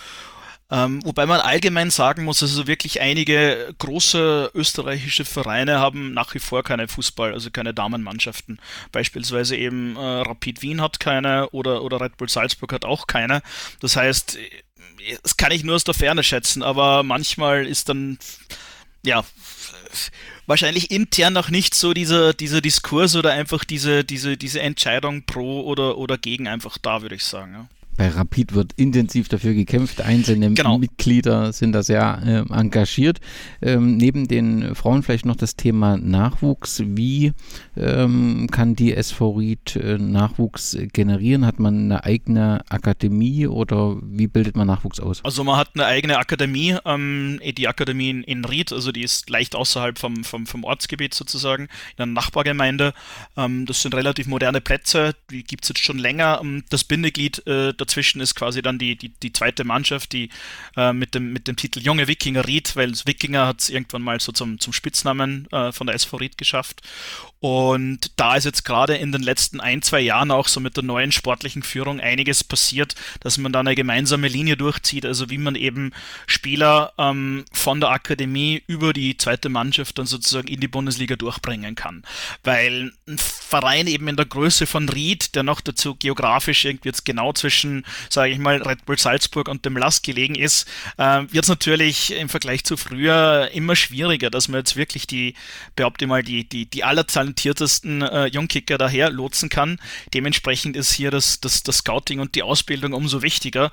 Ähm, 0.70 1.04
wobei 1.04 1.26
man 1.26 1.40
allgemein 1.40 1.90
sagen 1.90 2.22
muss, 2.22 2.40
also 2.40 2.68
wirklich 2.68 3.00
einige 3.00 3.74
große 3.78 4.52
österreichische 4.54 5.24
Vereine 5.24 5.80
haben 5.80 6.14
nach 6.14 6.32
wie 6.34 6.38
vor 6.38 6.62
keine 6.62 6.86
Fußball, 6.86 7.32
also 7.32 7.50
keine 7.50 7.74
Damenmannschaften. 7.74 8.60
Beispielsweise 8.92 9.56
eben 9.56 9.96
äh, 9.96 9.98
Rapid 9.98 10.62
Wien 10.62 10.80
hat 10.80 11.00
keine 11.00 11.50
oder, 11.50 11.82
oder 11.82 12.00
Red 12.00 12.16
Bull 12.16 12.28
Salzburg 12.28 12.72
hat 12.72 12.84
auch 12.84 13.08
keine. 13.08 13.42
Das 13.80 13.96
heißt, 13.96 14.38
das 15.24 15.36
kann 15.36 15.50
ich 15.50 15.64
nur 15.64 15.74
aus 15.74 15.82
der 15.82 15.94
Ferne 15.94 16.22
schätzen, 16.22 16.62
aber 16.62 17.02
manchmal 17.02 17.66
ist 17.66 17.88
dann 17.88 18.18
ja, 19.02 19.24
wahrscheinlich 20.46 20.90
intern 20.90 21.32
noch 21.32 21.50
nicht 21.50 21.74
so 21.74 21.94
dieser, 21.94 22.34
dieser 22.34 22.60
Diskurs 22.60 23.16
oder 23.16 23.32
einfach 23.32 23.64
diese, 23.64 24.04
diese, 24.04 24.36
diese 24.36 24.60
Entscheidung 24.60 25.24
pro 25.24 25.62
oder, 25.62 25.98
oder 25.98 26.18
gegen 26.18 26.48
einfach 26.48 26.78
da, 26.78 27.02
würde 27.02 27.14
ich 27.14 27.24
sagen. 27.24 27.52
Ja 27.54 27.68
bei 28.00 28.08
Rapid 28.08 28.54
wird 28.54 28.72
intensiv 28.76 29.28
dafür 29.28 29.52
gekämpft. 29.52 30.00
Einzelne 30.00 30.54
genau. 30.54 30.78
Mitglieder 30.78 31.52
sind 31.52 31.72
da 31.72 31.82
sehr 31.82 32.46
äh, 32.48 32.50
engagiert. 32.50 33.20
Ähm, 33.60 33.98
neben 33.98 34.26
den 34.26 34.74
Frauen 34.74 35.02
vielleicht 35.02 35.26
noch 35.26 35.36
das 35.36 35.54
Thema 35.54 35.98
Nachwuchs. 35.98 36.82
Wie 36.82 37.34
ähm, 37.76 38.48
kann 38.50 38.74
die 38.74 38.94
SV 38.94 39.32
Ried 39.32 39.76
äh, 39.76 39.98
Nachwuchs 39.98 40.78
generieren? 40.94 41.44
Hat 41.44 41.60
man 41.60 41.74
eine 41.74 42.04
eigene 42.04 42.62
Akademie 42.70 43.46
oder 43.46 43.98
wie 44.02 44.28
bildet 44.28 44.56
man 44.56 44.66
Nachwuchs 44.66 44.98
aus? 44.98 45.22
Also 45.22 45.44
man 45.44 45.58
hat 45.58 45.72
eine 45.74 45.84
eigene 45.84 46.16
Akademie, 46.16 46.78
ähm, 46.86 47.38
die 47.54 47.68
Akademie 47.68 48.08
in, 48.08 48.22
in, 48.22 48.46
Ried, 48.46 48.72
also 48.72 48.92
die 48.92 49.02
ist 49.02 49.28
leicht 49.28 49.54
außerhalb 49.54 49.98
vom, 49.98 50.24
vom, 50.24 50.46
vom 50.46 50.64
Ortsgebiet 50.64 51.12
sozusagen, 51.12 51.64
in 51.98 52.04
einer 52.04 52.12
Nachbargemeinde. 52.12 52.94
Ähm, 53.36 53.66
das 53.66 53.82
sind 53.82 53.94
relativ 53.94 54.26
moderne 54.26 54.62
Plätze, 54.62 55.14
die 55.30 55.44
gibt 55.44 55.64
es 55.64 55.68
jetzt 55.68 55.84
schon 55.84 55.98
länger. 55.98 56.40
Ähm, 56.42 56.64
das 56.70 56.84
Bindeglied 56.84 57.46
äh, 57.46 57.74
dazwischen 57.90 58.20
ist 58.20 58.34
quasi 58.36 58.62
dann 58.62 58.78
die, 58.78 58.96
die, 58.96 59.08
die 59.08 59.32
zweite 59.32 59.64
Mannschaft, 59.64 60.12
die 60.12 60.30
äh, 60.76 60.92
mit, 60.92 61.14
dem, 61.14 61.32
mit 61.32 61.48
dem 61.48 61.56
Titel 61.56 61.80
Junge 61.80 62.06
Wikinger 62.06 62.46
Ried, 62.46 62.76
weil 62.76 62.92
Wikinger 62.92 63.46
hat 63.46 63.60
es 63.60 63.70
irgendwann 63.70 64.02
mal 64.02 64.20
so 64.20 64.30
zum, 64.32 64.60
zum 64.60 64.72
Spitznamen 64.72 65.48
äh, 65.50 65.72
von 65.72 65.86
der 65.86 65.96
SV 65.96 66.18
Ried 66.18 66.38
geschafft. 66.38 66.82
Und 67.40 68.12
da 68.16 68.36
ist 68.36 68.44
jetzt 68.44 68.66
gerade 68.66 68.96
in 68.96 69.12
den 69.12 69.22
letzten 69.22 69.60
ein, 69.60 69.80
zwei 69.80 70.00
Jahren 70.00 70.30
auch 70.30 70.46
so 70.46 70.60
mit 70.60 70.76
der 70.76 70.84
neuen 70.84 71.10
sportlichen 71.10 71.62
Führung 71.62 71.98
einiges 71.98 72.44
passiert, 72.44 72.94
dass 73.20 73.38
man 73.38 73.50
da 73.50 73.60
eine 73.60 73.74
gemeinsame 73.74 74.28
Linie 74.28 74.58
durchzieht, 74.58 75.06
also 75.06 75.30
wie 75.30 75.38
man 75.38 75.54
eben 75.54 75.92
Spieler 76.26 76.92
ähm, 76.98 77.46
von 77.50 77.80
der 77.80 77.90
Akademie 77.90 78.62
über 78.66 78.92
die 78.92 79.16
zweite 79.16 79.48
Mannschaft 79.48 79.98
dann 79.98 80.04
sozusagen 80.04 80.48
in 80.48 80.60
die 80.60 80.68
Bundesliga 80.68 81.16
durchbringen 81.16 81.76
kann. 81.76 82.02
Weil 82.44 82.92
ein 83.08 83.16
Verein 83.16 83.86
eben 83.86 84.08
in 84.08 84.16
der 84.16 84.26
Größe 84.26 84.66
von 84.66 84.90
Ried, 84.90 85.34
der 85.34 85.42
noch 85.42 85.62
dazu 85.62 85.94
geografisch 85.94 86.66
irgendwie 86.66 86.90
jetzt 86.90 87.06
genau 87.06 87.32
zwischen, 87.32 87.86
sage 88.10 88.32
ich 88.32 88.38
mal, 88.38 88.60
Red 88.60 88.84
Bull 88.84 88.98
Salzburg 88.98 89.48
und 89.48 89.64
dem 89.64 89.78
Lask 89.78 90.04
gelegen 90.04 90.34
ist, 90.34 90.68
äh, 90.98 91.22
wird 91.30 91.44
es 91.44 91.48
natürlich 91.48 92.12
im 92.12 92.28
Vergleich 92.28 92.64
zu 92.64 92.76
früher 92.76 93.48
immer 93.54 93.76
schwieriger, 93.76 94.28
dass 94.28 94.48
man 94.48 94.60
jetzt 94.60 94.76
wirklich 94.76 95.06
die, 95.06 95.34
behaupte 95.74 96.06
mal, 96.06 96.22
die, 96.22 96.46
die, 96.46 96.66
die 96.66 96.84
Allerzahlen 96.84 97.29
talentiertesten 97.34 98.02
äh, 98.02 98.26
Jungkicker 98.26 98.78
daher 98.78 99.10
lotsen 99.10 99.48
kann. 99.48 99.78
Dementsprechend 100.14 100.76
ist 100.76 100.92
hier 100.92 101.10
das, 101.10 101.40
das, 101.40 101.62
das 101.62 101.78
Scouting 101.78 102.20
und 102.20 102.34
die 102.34 102.42
Ausbildung 102.42 102.92
umso 102.92 103.22
wichtiger. 103.22 103.70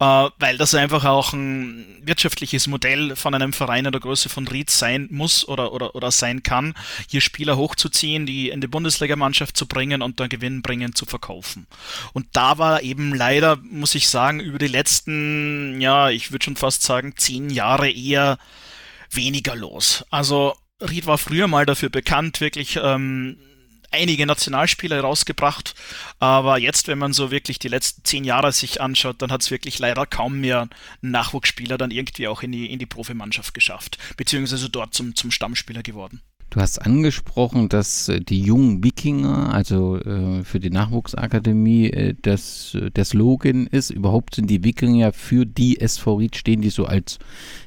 äh, 0.00 0.28
weil 0.38 0.58
das 0.58 0.74
einfach 0.74 1.04
auch 1.04 1.32
ein 1.32 2.02
wirtschaftliches 2.02 2.66
Modell 2.66 3.14
von 3.16 3.34
einem 3.34 3.52
Verein 3.52 3.86
in 3.86 3.92
der 3.92 4.00
Größe 4.00 4.28
von 4.28 4.46
Ried 4.48 4.70
sein 4.70 5.08
muss 5.10 5.46
oder, 5.46 5.72
oder, 5.72 5.94
oder 5.94 6.10
sein 6.10 6.42
kann, 6.42 6.74
hier 7.08 7.20
Spieler 7.20 7.56
hochzuziehen, 7.56 8.26
die 8.26 8.50
in 8.50 8.60
die 8.60 8.66
Bundesligamannschaft 8.66 9.56
zu 9.56 9.66
bringen 9.66 10.02
und 10.02 10.18
dann 10.18 10.28
Gewinn 10.28 10.62
bringen 10.62 10.94
zu 10.94 11.06
verkaufen. 11.06 11.66
Und 12.12 12.26
da 12.32 12.58
war 12.58 12.82
eben 12.82 13.14
leider, 13.14 13.56
muss 13.56 13.94
ich 13.94 14.08
sagen, 14.08 14.40
über 14.40 14.58
die 14.58 14.66
letzten, 14.66 15.80
ja, 15.80 16.10
ich 16.10 16.32
würde 16.32 16.44
schon 16.44 16.56
fast 16.56 16.82
sagen, 16.82 17.14
zehn 17.16 17.50
Jahre 17.50 17.90
eher 17.90 18.38
weniger 19.10 19.54
los. 19.54 20.04
Also 20.10 20.56
Ried 20.80 21.06
war 21.06 21.18
früher 21.18 21.46
mal 21.46 21.66
dafür 21.66 21.88
bekannt, 21.88 22.40
wirklich 22.40 22.78
ähm, 22.82 23.38
einige 23.90 24.26
Nationalspieler 24.26 25.00
rausgebracht, 25.00 25.74
aber 26.18 26.58
jetzt, 26.58 26.88
wenn 26.88 26.98
man 26.98 27.12
so 27.12 27.30
wirklich 27.30 27.58
die 27.58 27.68
letzten 27.68 28.04
zehn 28.04 28.24
Jahre 28.24 28.52
sich 28.52 28.80
anschaut, 28.80 29.22
dann 29.22 29.30
hat 29.30 29.42
es 29.42 29.50
wirklich 29.50 29.78
leider 29.78 30.04
kaum 30.04 30.40
mehr 30.40 30.68
Nachwuchsspieler 31.00 31.78
dann 31.78 31.92
irgendwie 31.92 32.28
auch 32.28 32.42
in 32.42 32.52
die, 32.52 32.70
in 32.70 32.78
die 32.78 32.86
Profimannschaft 32.86 33.54
geschafft, 33.54 33.98
beziehungsweise 34.16 34.68
dort 34.68 34.94
zum, 34.94 35.14
zum 35.14 35.30
Stammspieler 35.30 35.82
geworden. 35.82 36.20
Du 36.50 36.60
hast 36.60 36.78
angesprochen, 36.78 37.68
dass 37.68 38.08
äh, 38.08 38.20
die 38.20 38.40
jungen 38.40 38.84
Wikinger, 38.84 39.52
also 39.52 39.98
äh, 39.98 40.44
für 40.44 40.60
die 40.60 40.70
Nachwuchsakademie, 40.70 41.90
äh, 41.90 42.14
das, 42.22 42.74
äh, 42.74 42.90
der 42.90 43.04
Slogan 43.04 43.66
ist, 43.66 43.90
überhaupt 43.90 44.36
sind 44.36 44.48
die 44.48 44.62
Wikinger 44.62 45.12
für 45.12 45.46
die 45.46 45.80
SV 45.80 46.14
Ried, 46.14 46.36
stehen 46.36 46.60
die 46.60 46.70
so 46.70 46.86
als, 46.86 47.18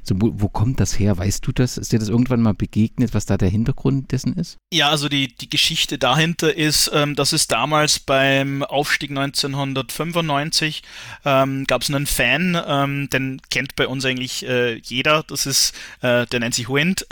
so, 0.03 0.15
wo, 0.17 0.47
kommt 0.47 0.79
das 0.79 0.97
her? 0.97 1.17
Weißt 1.17 1.45
du 1.45 1.51
das? 1.51 1.77
Ist 1.77 1.91
dir 1.91 1.99
das 1.99 2.07
irgendwann 2.07 2.41
mal 2.41 2.53
begegnet, 2.53 3.13
was 3.13 3.25
da 3.25 3.37
der 3.37 3.49
Hintergrund 3.49 4.13
dessen 4.13 4.33
ist? 4.33 4.57
Ja, 4.73 4.89
also 4.89 5.09
die, 5.09 5.35
die 5.35 5.49
Geschichte 5.49 5.97
dahinter 5.97 6.55
ist, 6.55 6.89
ähm, 6.93 7.15
dass 7.15 7.33
es 7.33 7.47
damals 7.47 7.99
beim 7.99 8.63
Aufstieg 8.63 9.09
1995 9.09 10.83
ähm, 11.25 11.65
gab 11.67 11.81
es 11.81 11.89
einen 11.89 12.05
Fan, 12.05 12.57
ähm, 12.65 13.09
den 13.09 13.41
kennt 13.49 13.75
bei 13.75 13.87
uns 13.87 14.05
eigentlich 14.05 14.47
äh, 14.47 14.77
jeder, 14.77 15.23
das 15.23 15.45
ist, 15.45 15.73
äh, 16.01 16.25
der 16.25 16.39
nennt 16.39 16.55
sich 16.55 16.69
Wind, 16.69 17.05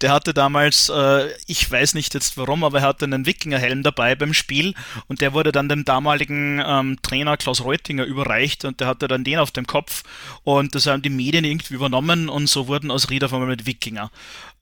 der 0.00 0.12
hatte 0.12 0.34
damals 0.34 0.90
äh, 0.94 1.32
ich 1.46 1.70
weiß 1.70 1.94
nicht 1.94 2.14
jetzt 2.14 2.36
warum, 2.36 2.64
aber 2.64 2.78
er 2.78 2.88
hatte 2.88 3.04
einen 3.04 3.26
Wikingerhelm 3.26 3.82
dabei 3.82 4.14
beim 4.14 4.34
Spiel 4.34 4.74
und 5.08 5.20
der 5.20 5.32
wurde 5.32 5.52
dann 5.52 5.68
dem 5.68 5.84
damaligen 5.84 6.62
ähm, 6.64 6.98
Trainer 7.02 7.36
Klaus 7.36 7.62
Reutinger 7.62 8.04
überreicht 8.04 8.64
und 8.64 8.80
der 8.80 8.86
hatte 8.86 9.08
dann 9.08 9.24
den 9.24 9.38
auf 9.38 9.50
dem 9.50 9.66
Kopf 9.66 10.02
und 10.42 10.74
das 10.74 10.86
haben 10.86 11.02
die 11.02 11.10
Medien 11.10 11.44
irgendwie 11.44 11.74
übernommen 11.74 12.28
und 12.28 12.48
so 12.48 12.68
wurden 12.68 12.90
aus 12.90 13.10
Rieder 13.10 13.28
von 13.28 13.46
mit 13.46 13.66
Wikinger 13.66 14.10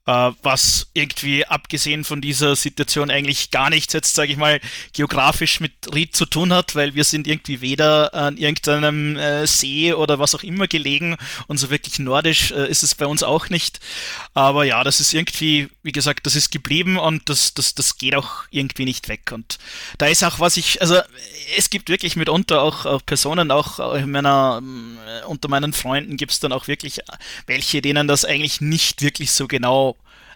äh, 0.05 0.31
was 0.41 0.87
irgendwie 0.93 1.45
abgesehen 1.45 2.03
von 2.03 2.21
dieser 2.21 2.55
Situation 2.55 3.09
eigentlich 3.09 3.51
gar 3.51 3.69
nichts 3.69 3.93
jetzt, 3.93 4.15
sage 4.15 4.31
ich 4.31 4.37
mal, 4.37 4.59
geografisch 4.93 5.59
mit 5.59 5.71
Ried 5.93 6.15
zu 6.15 6.25
tun 6.25 6.51
hat, 6.53 6.75
weil 6.75 6.93
wir 6.95 7.03
sind 7.03 7.27
irgendwie 7.27 7.61
weder 7.61 8.13
an 8.13 8.37
irgendeinem 8.37 9.15
äh, 9.15 9.47
See 9.47 9.93
oder 9.93 10.19
was 10.19 10.35
auch 10.35 10.43
immer 10.43 10.67
gelegen 10.67 11.15
und 11.47 11.57
so 11.57 11.69
wirklich 11.69 11.99
nordisch 11.99 12.51
äh, 12.51 12.69
ist 12.69 12.83
es 12.83 12.95
bei 12.95 13.05
uns 13.05 13.23
auch 13.23 13.49
nicht. 13.49 13.79
Aber 14.33 14.65
ja, 14.65 14.83
das 14.83 14.99
ist 14.99 15.13
irgendwie, 15.13 15.69
wie 15.83 15.91
gesagt, 15.91 16.25
das 16.25 16.35
ist 16.35 16.51
geblieben 16.51 16.97
und 16.97 17.29
das, 17.29 17.53
das, 17.53 17.73
das 17.73 17.97
geht 17.97 18.15
auch 18.15 18.43
irgendwie 18.51 18.85
nicht 18.85 19.07
weg. 19.07 19.31
Und 19.31 19.57
da 19.97 20.07
ist 20.07 20.23
auch 20.23 20.39
was 20.39 20.57
ich, 20.57 20.81
also 20.81 20.99
es 21.57 21.69
gibt 21.69 21.89
wirklich 21.89 22.15
mitunter 22.15 22.61
auch, 22.61 22.85
auch 22.85 23.05
Personen, 23.05 23.51
auch 23.51 23.95
in 23.95 24.11
meiner, 24.11 24.61
äh, 24.61 25.25
unter 25.25 25.47
meinen 25.47 25.71
Freunden 25.71 26.17
gibt 26.17 26.33
es 26.33 26.39
dann 26.39 26.51
auch 26.51 26.67
wirklich 26.67 26.99
welche, 27.47 27.81
denen 27.81 28.07
das 28.07 28.25
eigentlich 28.25 28.59
nicht 28.59 29.01
wirklich 29.01 29.31
so 29.31 29.47
genau 29.47 29.92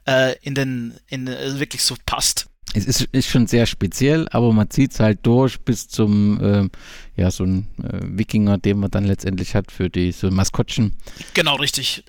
äh, 0.08 0.36
in 0.41 0.56
den, 0.56 0.93
in, 1.08 1.28
also 1.28 1.60
wirklich 1.60 1.84
so 1.84 1.96
passt. 2.06 2.48
Es 2.74 2.86
ist, 2.86 3.02
ist 3.13 3.30
schon 3.30 3.48
sehr 3.48 3.65
speziell, 3.65 4.28
aber 4.32 4.52
man 4.52 4.70
zieht 4.70 4.91
es 4.91 5.00
halt 5.00 5.20
durch 5.24 5.60
bis 5.62 5.88
zum, 5.88 6.43
äh, 6.43 6.70
ja, 7.15 7.32
so 7.32 7.46
ein 7.46 7.67
äh, 7.82 8.00
Wikinger, 8.02 8.58
den 8.58 8.80
man 8.80 8.91
dann 8.91 9.06
letztendlich 9.06 9.56
hat 9.56 9.72
für 9.72 9.89
die 9.89 10.12
so 10.12 10.30
Maskottchen. 10.30 10.93
Genau, 11.34 11.56
richtig. 11.56 12.04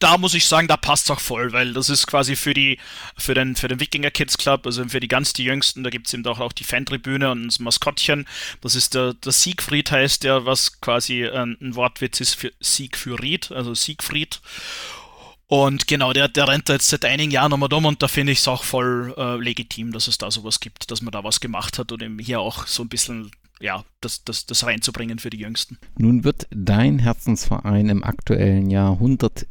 Da 0.00 0.18
muss 0.18 0.34
ich 0.34 0.46
sagen, 0.46 0.66
da 0.66 0.76
passt 0.76 1.04
es 1.04 1.10
auch 1.12 1.20
voll, 1.20 1.52
weil 1.52 1.72
das 1.72 1.88
ist 1.88 2.08
quasi 2.08 2.34
für 2.34 2.54
die, 2.54 2.78
für 3.16 3.34
den, 3.34 3.54
für 3.54 3.68
den 3.68 3.78
Wikinger 3.78 4.10
Kids 4.10 4.36
Club, 4.36 4.66
also 4.66 4.86
für 4.88 4.98
die 4.98 5.08
ganz 5.08 5.32
die 5.32 5.44
Jüngsten, 5.44 5.84
da 5.84 5.90
gibt 5.90 6.08
es 6.08 6.12
eben 6.12 6.26
auch, 6.26 6.40
auch 6.40 6.52
die 6.52 6.64
Fantribüne 6.64 7.30
und 7.30 7.46
das 7.46 7.60
Maskottchen. 7.60 8.26
Das 8.60 8.74
ist 8.74 8.94
der, 8.94 9.14
der 9.14 9.32
Siegfried 9.32 9.92
heißt 9.92 10.24
der, 10.24 10.44
was 10.44 10.80
quasi 10.80 11.24
ein, 11.24 11.56
ein 11.60 11.76
Wortwitz 11.76 12.20
ist 12.20 12.34
für 12.34 12.52
Sieg 12.58 12.96
für 12.96 13.22
Ried, 13.22 13.52
also 13.52 13.74
Siegfried. 13.74 14.40
Und 15.50 15.88
genau, 15.88 16.12
der, 16.12 16.28
der 16.28 16.46
rennt 16.46 16.68
da 16.68 16.74
jetzt 16.74 16.86
seit 16.86 17.04
einigen 17.04 17.32
Jahren 17.32 17.50
nochmal 17.50 17.72
um 17.72 17.84
und 17.84 18.00
da 18.00 18.06
finde 18.06 18.30
ich 18.30 18.38
es 18.38 18.46
auch 18.46 18.62
voll 18.62 19.12
äh, 19.18 19.34
legitim, 19.34 19.90
dass 19.90 20.06
es 20.06 20.16
da 20.16 20.30
sowas 20.30 20.60
gibt, 20.60 20.92
dass 20.92 21.02
man 21.02 21.10
da 21.10 21.24
was 21.24 21.40
gemacht 21.40 21.76
hat 21.76 21.90
und 21.90 22.00
eben 22.04 22.20
hier 22.20 22.38
auch 22.38 22.68
so 22.68 22.84
ein 22.84 22.88
bisschen 22.88 23.32
ja, 23.58 23.84
das, 24.00 24.22
das, 24.22 24.46
das 24.46 24.64
reinzubringen 24.64 25.18
für 25.18 25.28
die 25.28 25.38
Jüngsten. 25.38 25.76
Nun 25.98 26.22
wird 26.22 26.46
dein 26.50 27.00
Herzensverein 27.00 27.88
im 27.88 28.04
aktuellen 28.04 28.70
Jahr 28.70 29.00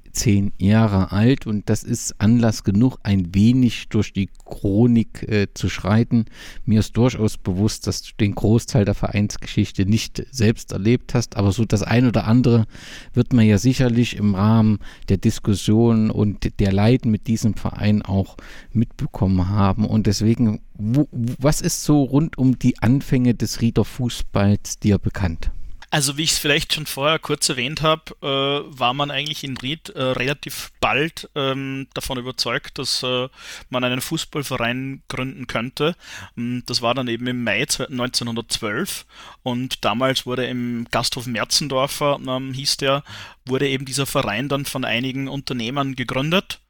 110 0.09 0.53
Jahre 0.57 1.11
alt 1.11 1.45
und 1.45 1.69
das 1.69 1.83
ist 1.83 2.15
Anlass 2.19 2.63
genug, 2.63 2.97
ein 3.03 3.33
wenig 3.33 3.89
durch 3.89 4.13
die 4.13 4.29
Chronik 4.45 5.23
äh, 5.23 5.47
zu 5.53 5.69
schreiten. 5.69 6.25
Mir 6.65 6.79
ist 6.79 6.97
durchaus 6.97 7.37
bewusst, 7.37 7.87
dass 7.87 8.01
du 8.01 8.11
den 8.19 8.35
Großteil 8.35 8.85
der 8.85 8.95
Vereinsgeschichte 8.95 9.85
nicht 9.85 10.25
selbst 10.31 10.71
erlebt 10.71 11.13
hast, 11.13 11.37
aber 11.37 11.51
so 11.51 11.65
das 11.65 11.83
ein 11.83 12.07
oder 12.07 12.25
andere 12.25 12.65
wird 13.13 13.33
man 13.33 13.45
ja 13.45 13.57
sicherlich 13.57 14.15
im 14.15 14.35
Rahmen 14.35 14.79
der 15.09 15.17
Diskussion 15.17 16.09
und 16.09 16.59
der 16.59 16.71
Leiden 16.71 17.11
mit 17.11 17.27
diesem 17.27 17.53
Verein 17.53 18.01
auch 18.01 18.37
mitbekommen 18.71 19.49
haben 19.49 19.85
und 19.85 20.07
deswegen 20.07 20.61
wo, 20.81 21.09
was 21.11 21.59
ist 21.59 21.83
so 21.83 22.03
rund 22.03 22.37
um 22.37 22.57
die 22.57 22.79
Anfänge 22.79 23.35
des 23.35 23.59
Rieder 23.59 23.83
Fußballs 23.83 24.79
dir 24.79 24.97
bekannt? 24.97 25.51
Also 25.91 26.17
wie 26.17 26.23
ich 26.23 26.33
es 26.33 26.37
vielleicht 26.37 26.73
schon 26.73 26.85
vorher 26.85 27.17
kurz 27.17 27.49
erwähnt 27.49 27.81
habe, 27.81 28.13
äh, 28.21 28.79
war 28.79 28.93
man 28.93 29.09
eigentlich 29.09 29.43
in 29.43 29.57
Ried 29.57 29.89
äh, 29.89 30.01
relativ 30.01 30.71
bald 30.79 31.29
ähm, 31.33 31.87
davon 31.95 32.19
überzeugt, 32.19 32.77
dass 32.77 33.01
äh, 33.01 33.27
man 33.69 33.83
einen 33.83 34.01
Fußballverein 34.01 35.01
gründen 35.07 35.47
könnte. 35.47 35.95
Ähm, 36.37 36.61
das 36.67 36.83
war 36.83 36.93
dann 36.93 37.07
eben 37.07 37.25
im 37.25 37.43
Mai 37.43 37.61
1912 37.61 39.05
und 39.41 39.83
damals 39.83 40.27
wurde 40.27 40.45
im 40.45 40.85
Gasthof 40.91 41.25
Merzendorfer, 41.25 42.19
ähm, 42.27 42.53
hieß 42.53 42.77
der, 42.77 43.03
wurde 43.45 43.67
eben 43.67 43.85
dieser 43.85 44.05
Verein 44.05 44.47
dann 44.47 44.65
von 44.65 44.85
einigen 44.85 45.27
Unternehmern 45.27 45.95
gegründet. 45.95 46.61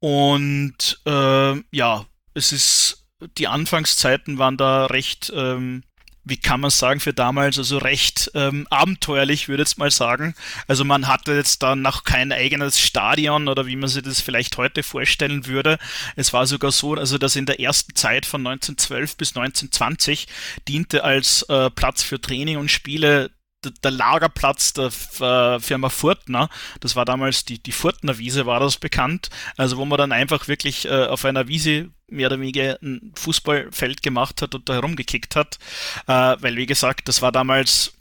Und 0.00 1.00
äh, 1.04 1.62
ja, 1.72 2.06
es 2.32 2.52
ist 2.52 3.06
die 3.38 3.48
Anfangszeiten 3.48 4.38
waren 4.38 4.56
da 4.56 4.86
recht, 4.86 5.32
ähm, 5.34 5.82
wie 6.26 6.36
kann 6.36 6.60
man 6.60 6.70
sagen, 6.70 6.98
für 6.98 7.14
damals, 7.14 7.56
also 7.56 7.78
recht 7.78 8.32
ähm, 8.34 8.66
abenteuerlich, 8.68 9.48
würde 9.48 9.62
ich 9.62 9.68
jetzt 9.68 9.78
mal 9.78 9.92
sagen. 9.92 10.34
Also 10.66 10.84
man 10.84 11.06
hatte 11.06 11.32
jetzt 11.32 11.62
dann 11.62 11.82
noch 11.82 12.02
kein 12.02 12.32
eigenes 12.32 12.80
Stadion 12.80 13.46
oder 13.46 13.66
wie 13.66 13.76
man 13.76 13.88
sich 13.88 14.02
das 14.02 14.20
vielleicht 14.20 14.56
heute 14.56 14.82
vorstellen 14.82 15.46
würde. 15.46 15.78
Es 16.16 16.32
war 16.32 16.46
sogar 16.46 16.72
so, 16.72 16.94
also 16.94 17.16
dass 17.16 17.36
in 17.36 17.46
der 17.46 17.60
ersten 17.60 17.94
Zeit 17.94 18.26
von 18.26 18.44
1912 18.44 19.16
bis 19.16 19.36
1920 19.36 20.26
diente 20.66 21.04
als 21.04 21.42
äh, 21.42 21.70
Platz 21.70 22.02
für 22.02 22.20
Training 22.20 22.56
und 22.56 22.72
Spiele 22.72 23.30
der 23.70 23.90
Lagerplatz 23.90 24.72
der 24.72 24.86
äh, 24.86 25.60
Firma 25.60 25.88
Furtner, 25.88 26.48
das 26.80 26.96
war 26.96 27.04
damals 27.04 27.44
die, 27.44 27.62
die 27.62 27.72
Furtner 27.72 28.18
Wiese, 28.18 28.46
war 28.46 28.60
das 28.60 28.76
bekannt, 28.76 29.30
also 29.56 29.76
wo 29.76 29.84
man 29.84 29.98
dann 29.98 30.12
einfach 30.12 30.48
wirklich 30.48 30.86
äh, 30.86 31.06
auf 31.06 31.24
einer 31.24 31.48
Wiese 31.48 31.90
mehr 32.08 32.28
oder 32.28 32.40
weniger 32.40 32.78
ein 32.82 33.12
Fußballfeld 33.16 34.02
gemacht 34.02 34.42
hat 34.42 34.54
und 34.54 34.68
da 34.68 34.74
herumgekickt 34.74 35.36
hat, 35.36 35.58
äh, 36.06 36.36
weil 36.40 36.56
wie 36.56 36.66
gesagt, 36.66 37.08
das 37.08 37.22
war 37.22 37.32
damals 37.32 37.92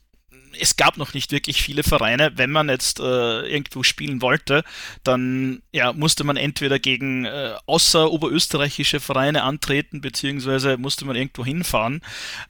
es 0.59 0.77
gab 0.77 0.97
noch 0.97 1.13
nicht 1.13 1.31
wirklich 1.31 1.61
viele 1.61 1.83
Vereine. 1.83 2.31
Wenn 2.35 2.51
man 2.51 2.69
jetzt 2.69 2.99
äh, 2.99 3.41
irgendwo 3.41 3.83
spielen 3.83 4.21
wollte, 4.21 4.63
dann 5.03 5.61
ja, 5.71 5.93
musste 5.93 6.23
man 6.23 6.37
entweder 6.37 6.79
gegen 6.79 7.25
äh, 7.25 7.55
außer 7.65 8.11
oberösterreichische 8.11 8.99
Vereine 8.99 9.43
antreten, 9.43 10.01
beziehungsweise 10.01 10.77
musste 10.77 11.05
man 11.05 11.15
irgendwo 11.15 11.45
hinfahren. 11.45 12.01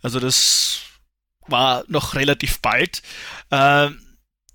Also 0.01 0.19
das 0.19 0.81
war 1.47 1.83
noch 1.87 2.15
relativ 2.15 2.59
bald. 2.59 3.01
Äh, 3.49 3.89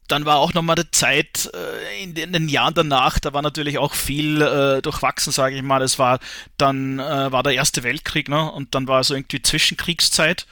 dann 0.08 0.24
war 0.24 0.38
auch 0.38 0.54
nochmal 0.54 0.76
die 0.76 0.90
Zeit 0.90 1.50
äh, 1.54 2.02
in, 2.02 2.14
den, 2.14 2.48
Jahren 2.48 2.74
danach, 2.74 3.20
da 3.20 3.32
war 3.32 3.42
natürlich 3.42 3.78
auch 3.78 3.94
viel 3.94 4.42
äh, 4.42 4.82
durchwachsen, 4.82 5.32
sage 5.32 5.56
ich 5.56 5.62
mal. 5.62 5.82
Es 5.82 5.98
war 5.98 6.18
dann 6.56 6.98
äh, 6.98 7.32
war 7.32 7.42
der 7.42 7.54
Erste 7.54 7.82
Weltkrieg, 7.84 8.28
ne? 8.28 8.50
Und 8.50 8.74
dann 8.74 8.88
war 8.88 9.04
so 9.04 9.14
irgendwie 9.14 9.40
Zwischenkriegszeit. 9.40 10.46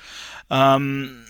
Ähm, 0.50 1.24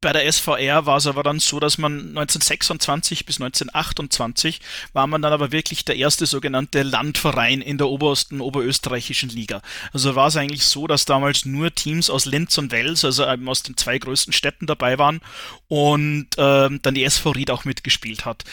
bei 0.00 0.12
der 0.12 0.30
SVR 0.30 0.86
war 0.86 0.96
es 0.96 1.06
aber 1.06 1.22
dann 1.22 1.40
so, 1.40 1.60
dass 1.60 1.76
man 1.76 2.16
1926 2.16 3.26
bis 3.26 3.40
1928 3.40 4.60
war 4.92 5.06
man 5.06 5.20
dann 5.20 5.32
aber 5.32 5.52
wirklich 5.52 5.84
der 5.84 5.96
erste 5.96 6.26
sogenannte 6.26 6.82
Landverein 6.82 7.60
in 7.60 7.78
der 7.78 7.88
obersten 7.88 8.40
oberösterreichischen 8.40 9.28
Liga. 9.28 9.60
Also 9.92 10.14
war 10.14 10.28
es 10.28 10.36
eigentlich 10.36 10.64
so, 10.64 10.86
dass 10.86 11.04
damals 11.04 11.44
nur 11.44 11.74
Teams 11.74 12.08
aus 12.08 12.24
Linz 12.24 12.56
und 12.58 12.72
Wels, 12.72 13.04
also 13.04 13.26
aus 13.26 13.62
den 13.62 13.76
zwei 13.76 13.98
größten 13.98 14.32
Städten 14.32 14.66
dabei 14.66 14.98
waren 14.98 15.20
und 15.68 16.28
ähm, 16.38 16.80
dann 16.82 16.94
die 16.94 17.04
SV 17.04 17.30
Ried 17.32 17.50
auch 17.50 17.64
mitgespielt 17.64 18.24
hat 18.24 18.44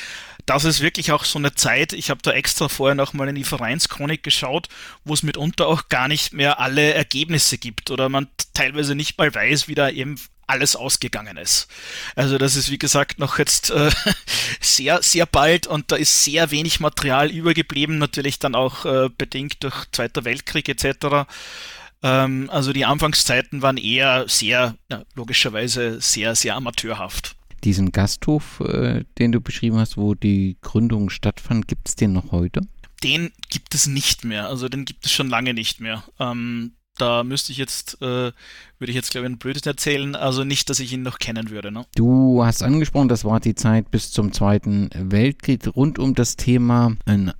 das 0.48 0.64
ist 0.64 0.80
wirklich 0.80 1.12
auch 1.12 1.26
so 1.26 1.38
eine 1.38 1.56
Zeit, 1.56 1.92
ich 1.92 2.10
habe 2.10 2.22
da 2.24 2.32
extra 2.32 2.70
vorher 2.70 2.96
nochmal 2.96 3.28
in 3.28 3.36
die 3.36 3.44
Vereinschronik 3.44 4.24
geschaut, 4.24 4.70
wo 5.04 5.14
es 5.14 5.22
mitunter 5.22 5.68
auch 5.68 5.90
gar 5.90 6.08
nicht 6.08 6.32
mehr 6.32 6.62
alle 6.62 6.94
Ergebnisse 6.94 7.58
gibt 7.58 7.92
oder 7.92 8.08
man 8.08 8.30
teilweise 8.54 8.96
nicht 8.96 9.18
mal 9.18 9.36
weiß, 9.36 9.68
wie 9.68 9.76
da 9.76 9.90
eben 9.90 10.18
alles 10.48 10.76
ausgegangen 10.76 11.38
ist. 11.38 11.68
Also 12.16 12.38
das 12.38 12.56
ist 12.56 12.72
wie 12.72 12.80
gesagt 12.80 13.20
noch 13.20 13.38
jetzt 13.38 13.70
äh, 13.70 13.92
sehr, 14.62 15.02
sehr 15.04 15.26
bald 15.26 15.68
und 15.68 15.92
da 15.92 15.98
ist 15.98 16.24
sehr 16.24 16.52
wenig 16.52 16.80
Material 16.80 17.30
übergeblieben, 17.30 17.98
natürlich 17.98 18.40
dann 18.40 18.56
auch 18.56 18.86
äh, 18.86 19.10
bedingt 19.16 19.64
durch 19.64 19.86
Zweiter 19.92 20.26
Weltkrieg 20.26 20.70
etc. 20.70 21.28
Ähm, 22.02 22.50
also 22.52 22.74
die 22.74 22.86
Anfangszeiten 22.86 23.62
waren 23.62 23.78
eher 23.78 24.26
sehr, 24.28 24.76
ja, 24.90 25.04
logischerweise 25.16 26.00
sehr, 26.00 26.36
sehr 26.36 26.56
amateurhaft. 26.56 27.36
Diesen 27.64 27.92
Gasthof, 27.92 28.62
äh, 28.62 29.04
den 29.18 29.32
du 29.32 29.42
beschrieben 29.42 29.78
hast, 29.78 29.98
wo 29.98 30.14
die 30.14 30.58
Gründung 30.62 31.10
stattfand, 31.10 31.68
gibt 31.68 31.90
es 31.90 31.96
den 31.96 32.14
noch 32.14 32.32
heute? 32.32 32.62
Den 33.04 33.32
gibt 33.50 33.76
es 33.76 33.88
nicht 33.88 34.24
mehr, 34.24 34.48
also 34.48 34.70
den 34.70 34.86
gibt 34.86 35.06
es 35.06 35.12
schon 35.12 35.30
lange 35.30 35.54
nicht 35.54 35.82
mehr. 35.82 36.04
Ähm, 36.20 36.74
da 36.98 37.24
müsste 37.24 37.52
ich 37.52 37.58
jetzt, 37.58 38.02
äh, 38.02 38.32
würde 38.80 38.90
ich 38.90 38.96
jetzt 38.96 39.12
glaube 39.12 39.28
ich 39.28 39.34
ein 39.34 39.38
Blödes 39.38 39.66
erzählen, 39.66 40.16
also 40.16 40.44
nicht, 40.44 40.70
dass 40.70 40.80
ich 40.80 40.94
ihn 40.94 41.02
noch 41.02 41.20
kennen 41.20 41.50
würde. 41.50 41.72
Ne? 41.72 41.86
Du 41.96 42.44
hast 42.44 42.64
angesprochen, 42.64 43.08
das 43.08 43.26
war 43.26 43.40
die 43.40 43.56
Zeit 43.56 43.92
bis 43.92 44.12
zum 44.12 44.32
Zweiten 44.32 44.90
Weltkrieg 44.94 45.68
rund 45.76 46.00
um 46.00 46.16
das 46.16 46.36
Thema 46.36 46.96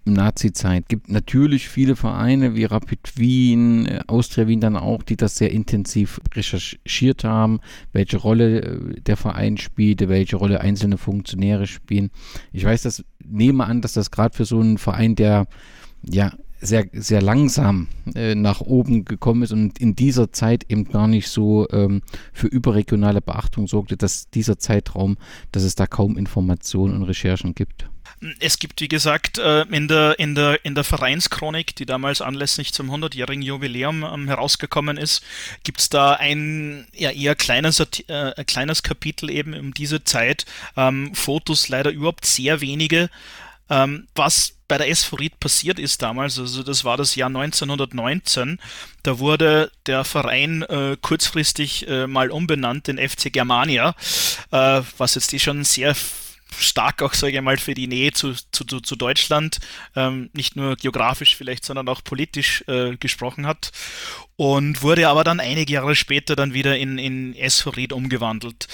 Nazi-Zeit. 0.06 0.90
Gibt 0.90 1.10
natürlich 1.10 1.70
viele 1.70 1.96
Vereine 1.96 2.56
wie 2.56 2.66
Rapid 2.66 3.18
Wien, 3.18 3.86
äh, 3.86 4.02
Austria 4.08 4.48
Wien 4.48 4.62
dann 4.62 4.76
auch, 4.76 5.04
die 5.04 5.18
das 5.18 5.38
sehr 5.38 5.52
intensiv 5.52 6.20
recherchiert 6.34 7.24
haben, 7.24 7.60
welche 7.92 8.18
Rolle 8.18 8.62
äh, 8.62 9.02
der 9.02 9.18
Verein 9.18 9.58
spielte, 9.58 10.10
welche 10.10 10.38
Rolle 10.38 10.62
einzelne 10.62 10.98
Funktionäre 10.98 11.68
spielen. 11.68 12.12
Ich 12.52 12.64
weiß, 12.64 12.84
das 12.84 13.04
nehme 13.24 13.66
an, 13.66 13.82
dass 13.82 13.94
das 13.94 14.12
gerade 14.12 14.36
für 14.36 14.46
so 14.46 14.60
einen 14.60 14.78
Verein, 14.78 15.16
der 15.16 15.48
ja 16.04 16.32
sehr, 16.60 16.88
sehr 16.92 17.22
langsam 17.22 17.88
äh, 18.16 18.36
nach 18.36 18.62
oben 18.62 19.06
gekommen 19.06 19.44
ist 19.44 19.52
und 19.52 19.80
in 19.80 19.96
dieser 19.96 20.32
Zeit 20.32 20.66
eben 20.70 20.86
gar 20.86 21.08
nicht 21.08 21.30
so 21.30 21.68
ähm, 21.72 22.02
für 22.34 22.48
überregionale 22.48 23.22
Beachtung 23.22 23.68
sorgte, 23.68 23.98
dass 23.98 24.30
dieser 24.30 24.58
Zeitraum, 24.58 25.18
dass 25.52 25.64
es 25.64 25.76
da 25.76 25.88
kaum 25.88 26.18
Informationen 26.18 26.96
und 26.96 27.04
Recherchen 27.04 27.56
gibt. 27.56 27.90
Es 28.40 28.58
gibt, 28.58 28.82
wie 28.82 28.88
gesagt, 28.88 29.38
äh, 29.38 29.62
in 29.64 29.88
der, 29.88 30.18
in 30.18 30.34
der, 30.34 30.66
in 30.66 30.74
der 30.74 30.84
Vereinschronik, 30.84 31.76
die 31.76 31.86
damals 31.86 32.22
anlässlich 32.22 32.74
zum 32.74 32.90
100-jährigen 32.90 33.44
Jubiläum 33.44 34.04
ähm, 34.04 34.28
herausgekommen 34.28 34.98
ist, 34.98 35.24
gibt 35.64 35.80
es 35.82 35.90
da 35.90 36.14
ein 36.14 36.88
ja, 36.96 37.12
eher 37.12 37.36
kleines, 37.36 37.80
äh, 37.80 38.44
kleines 38.46 38.82
Kapitel 38.82 39.30
eben 39.30 39.54
um 39.54 39.74
diese 39.74 40.04
Zeit. 40.04 40.46
Ähm, 40.76 41.14
Fotos 41.14 41.70
leider 41.70 41.92
überhaupt 41.92 42.26
sehr 42.26 42.60
wenige. 42.62 43.12
Ähm, 43.70 44.08
was 44.16 44.57
bei 44.68 44.78
der 44.78 44.90
Esphorit 44.90 45.40
passiert 45.40 45.80
ist 45.80 46.02
damals, 46.02 46.40
also 46.40 46.64
das 46.64 46.84
war 46.84 46.98
das 46.98 47.16
Jahr 47.16 47.28
1919, 47.28 48.60
da 49.04 49.20
wurde 49.20 49.72
der 49.86 50.04
Verein 50.04 50.64
äh, 50.64 50.98
kurzfristig 51.02 51.88
äh, 51.88 52.08
mal 52.08 52.32
umbenannt 52.32 52.88
in 52.88 52.98
FC 52.98 53.32
Germania, 53.32 53.96
äh, 54.52 54.82
was 54.98 55.16
jetzt 55.16 55.32
die 55.32 55.40
schon 55.40 55.64
sehr 55.64 55.96
stark 56.60 57.02
auch, 57.02 57.14
sage 57.14 57.36
ich 57.36 57.42
mal, 57.42 57.58
für 57.58 57.74
die 57.74 57.88
Nähe 57.88 58.12
zu, 58.12 58.34
zu, 58.52 58.64
zu 58.64 58.96
Deutschland, 58.96 59.60
ähm, 59.96 60.30
nicht 60.34 60.56
nur 60.56 60.76
geografisch 60.76 61.36
vielleicht, 61.36 61.66
sondern 61.66 61.88
auch 61.90 62.04
politisch 62.04 62.64
äh, 62.68 62.96
gesprochen 62.98 63.46
hat. 63.46 63.72
Und 64.38 64.82
wurde 64.82 65.08
aber 65.10 65.24
dann 65.24 65.40
einige 65.40 65.74
Jahre 65.74 65.96
später 65.96 66.36
dann 66.36 66.54
wieder 66.54 66.78
in, 66.78 67.00
in 67.00 67.36
Esphorit 67.36 67.92
umgewandelt 67.92 68.68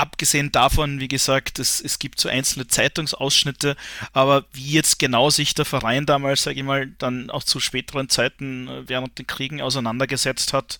abgesehen 0.00 0.52
davon, 0.52 1.00
wie 1.00 1.08
gesagt, 1.08 1.58
es, 1.58 1.80
es 1.80 1.98
gibt 1.98 2.20
so 2.20 2.28
einzelne 2.28 2.66
Zeitungsausschnitte, 2.66 3.76
aber 4.12 4.44
wie 4.52 4.72
jetzt 4.72 4.98
genau 4.98 5.30
sich 5.30 5.54
der 5.54 5.64
Verein 5.64 6.06
damals, 6.06 6.42
sage 6.42 6.58
ich 6.58 6.64
mal, 6.64 6.88
dann 6.98 7.30
auch 7.30 7.44
zu 7.44 7.60
späteren 7.60 8.08
Zeiten 8.08 8.68
äh, 8.68 8.88
während 8.88 9.18
den 9.18 9.26
Kriegen 9.26 9.60
auseinandergesetzt 9.60 10.52
hat, 10.52 10.78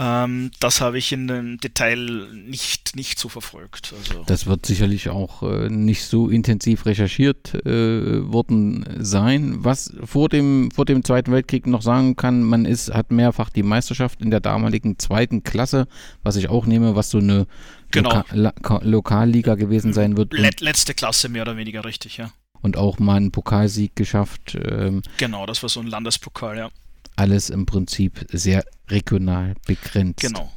ähm, 0.00 0.52
das 0.60 0.80
habe 0.80 0.96
ich 0.96 1.10
in 1.10 1.26
dem 1.26 1.58
Detail 1.58 2.28
nicht, 2.32 2.94
nicht 2.94 3.18
so 3.18 3.28
verfolgt. 3.28 3.92
Also. 3.98 4.22
Das 4.26 4.46
wird 4.46 4.64
sicherlich 4.64 5.08
auch 5.08 5.42
äh, 5.42 5.68
nicht 5.68 6.04
so 6.04 6.28
intensiv 6.28 6.86
recherchiert 6.86 7.54
äh, 7.66 8.30
worden 8.32 8.84
sein. 9.00 9.64
Was 9.64 9.92
vor 10.04 10.28
dem, 10.28 10.70
vor 10.70 10.84
dem 10.84 11.02
Zweiten 11.02 11.32
Weltkrieg 11.32 11.66
noch 11.66 11.82
sagen 11.82 12.14
kann, 12.14 12.44
man 12.44 12.64
ist, 12.64 12.94
hat 12.94 13.10
mehrfach 13.10 13.50
die 13.50 13.64
Meisterschaft 13.64 14.22
in 14.22 14.30
der 14.30 14.38
damaligen 14.38 15.00
zweiten 15.00 15.42
Klasse, 15.42 15.88
was 16.22 16.36
ich 16.36 16.48
auch 16.48 16.66
nehme, 16.66 16.94
was 16.94 17.10
so 17.10 17.18
eine 17.18 17.48
genau. 17.90 18.22
Loka 18.32 18.80
Lokalliga 18.84 19.56
gewesen 19.56 19.92
sein 19.92 20.16
wird. 20.16 20.32
Let 20.32 20.60
letzte 20.60 20.94
Klasse 20.94 21.28
mehr 21.28 21.42
oder 21.42 21.56
weniger 21.56 21.84
richtig, 21.84 22.18
ja. 22.18 22.30
Und 22.60 22.76
auch 22.76 23.00
mal 23.00 23.16
einen 23.16 23.32
Pokalsieg 23.32 23.96
geschafft. 23.96 24.56
Ähm, 24.60 25.02
genau, 25.16 25.44
das 25.44 25.62
war 25.62 25.68
so 25.68 25.80
ein 25.80 25.88
Landespokal, 25.88 26.56
ja 26.56 26.70
alles 27.18 27.50
im 27.50 27.66
Prinzip 27.66 28.26
sehr 28.30 28.64
regional 28.88 29.54
begrenzt. 29.66 30.20
Genau. 30.20 30.52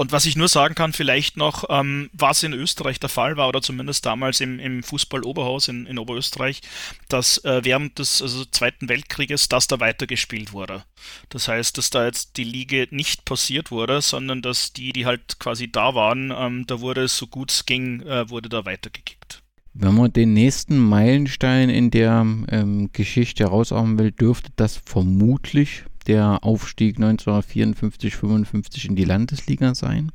Und 0.00 0.12
was 0.12 0.24
ich 0.24 0.34
nur 0.34 0.48
sagen 0.48 0.74
kann, 0.74 0.94
vielleicht 0.94 1.36
noch, 1.36 1.64
ähm, 1.68 2.08
was 2.14 2.42
in 2.42 2.54
Österreich 2.54 2.98
der 3.00 3.10
Fall 3.10 3.36
war, 3.36 3.48
oder 3.48 3.60
zumindest 3.60 4.06
damals 4.06 4.40
im, 4.40 4.58
im 4.58 4.82
Fußball-Oberhaus 4.82 5.68
in, 5.68 5.84
in 5.84 5.98
Oberösterreich, 5.98 6.62
dass 7.10 7.36
äh, 7.44 7.60
während 7.64 7.98
des 7.98 8.22
also 8.22 8.46
Zweiten 8.46 8.88
Weltkrieges 8.88 9.50
das 9.50 9.66
da 9.66 9.78
weitergespielt 9.78 10.54
wurde. 10.54 10.84
Das 11.28 11.48
heißt, 11.48 11.76
dass 11.76 11.90
da 11.90 12.06
jetzt 12.06 12.38
die 12.38 12.44
Liga 12.44 12.86
nicht 12.90 13.26
passiert 13.26 13.70
wurde, 13.70 14.00
sondern 14.00 14.40
dass 14.40 14.72
die, 14.72 14.94
die 14.94 15.04
halt 15.04 15.38
quasi 15.38 15.70
da 15.70 15.94
waren, 15.94 16.32
ähm, 16.34 16.66
da 16.66 16.80
wurde 16.80 17.02
es 17.02 17.18
so 17.18 17.26
gut 17.26 17.52
es 17.52 17.66
ging, 17.66 18.00
äh, 18.00 18.30
wurde 18.30 18.48
da 18.48 18.64
weitergekickt. 18.64 19.42
Wenn 19.82 19.94
man 19.94 20.12
den 20.12 20.34
nächsten 20.34 20.76
Meilenstein 20.76 21.70
in 21.70 21.90
der 21.90 22.26
ähm, 22.50 22.90
Geschichte 22.92 23.44
herausarbeiten 23.44 23.98
will, 23.98 24.12
dürfte 24.12 24.50
das 24.56 24.76
vermutlich 24.76 25.84
der 26.06 26.44
Aufstieg 26.44 26.98
1954-55 26.98 28.88
in 28.88 28.96
die 28.96 29.06
Landesliga 29.06 29.74
sein. 29.74 30.12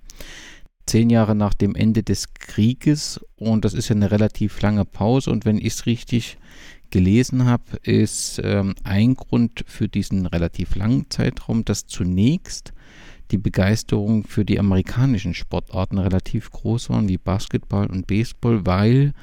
Zehn 0.85 1.09
Jahre 1.09 1.33
nach 1.33 1.55
dem 1.55 1.73
Ende 1.73 2.03
des 2.03 2.35
Krieges 2.35 3.19
und 3.37 3.65
das 3.65 3.73
ist 3.73 3.89
ja 3.89 3.95
eine 3.95 4.11
relativ 4.11 4.61
lange 4.61 4.85
Pause 4.85 5.31
und 5.31 5.45
wenn 5.45 5.57
ich 5.57 5.73
es 5.73 5.87
richtig 5.87 6.37
gelesen 6.91 7.45
habe, 7.45 7.63
ist 7.81 8.39
ähm, 8.43 8.75
ein 8.83 9.15
Grund 9.15 9.65
für 9.65 9.87
diesen 9.87 10.27
relativ 10.27 10.75
langen 10.75 11.09
Zeitraum, 11.09 11.65
dass 11.65 11.87
zunächst 11.87 12.71
die 13.31 13.39
Begeisterung 13.39 14.25
für 14.25 14.45
die 14.45 14.59
amerikanischen 14.59 15.33
Sportarten 15.33 15.97
relativ 15.97 16.51
groß 16.51 16.91
waren, 16.91 17.09
wie 17.09 17.17
Basketball 17.17 17.87
und 17.87 18.05
Baseball, 18.05 18.65
weil 18.67 19.13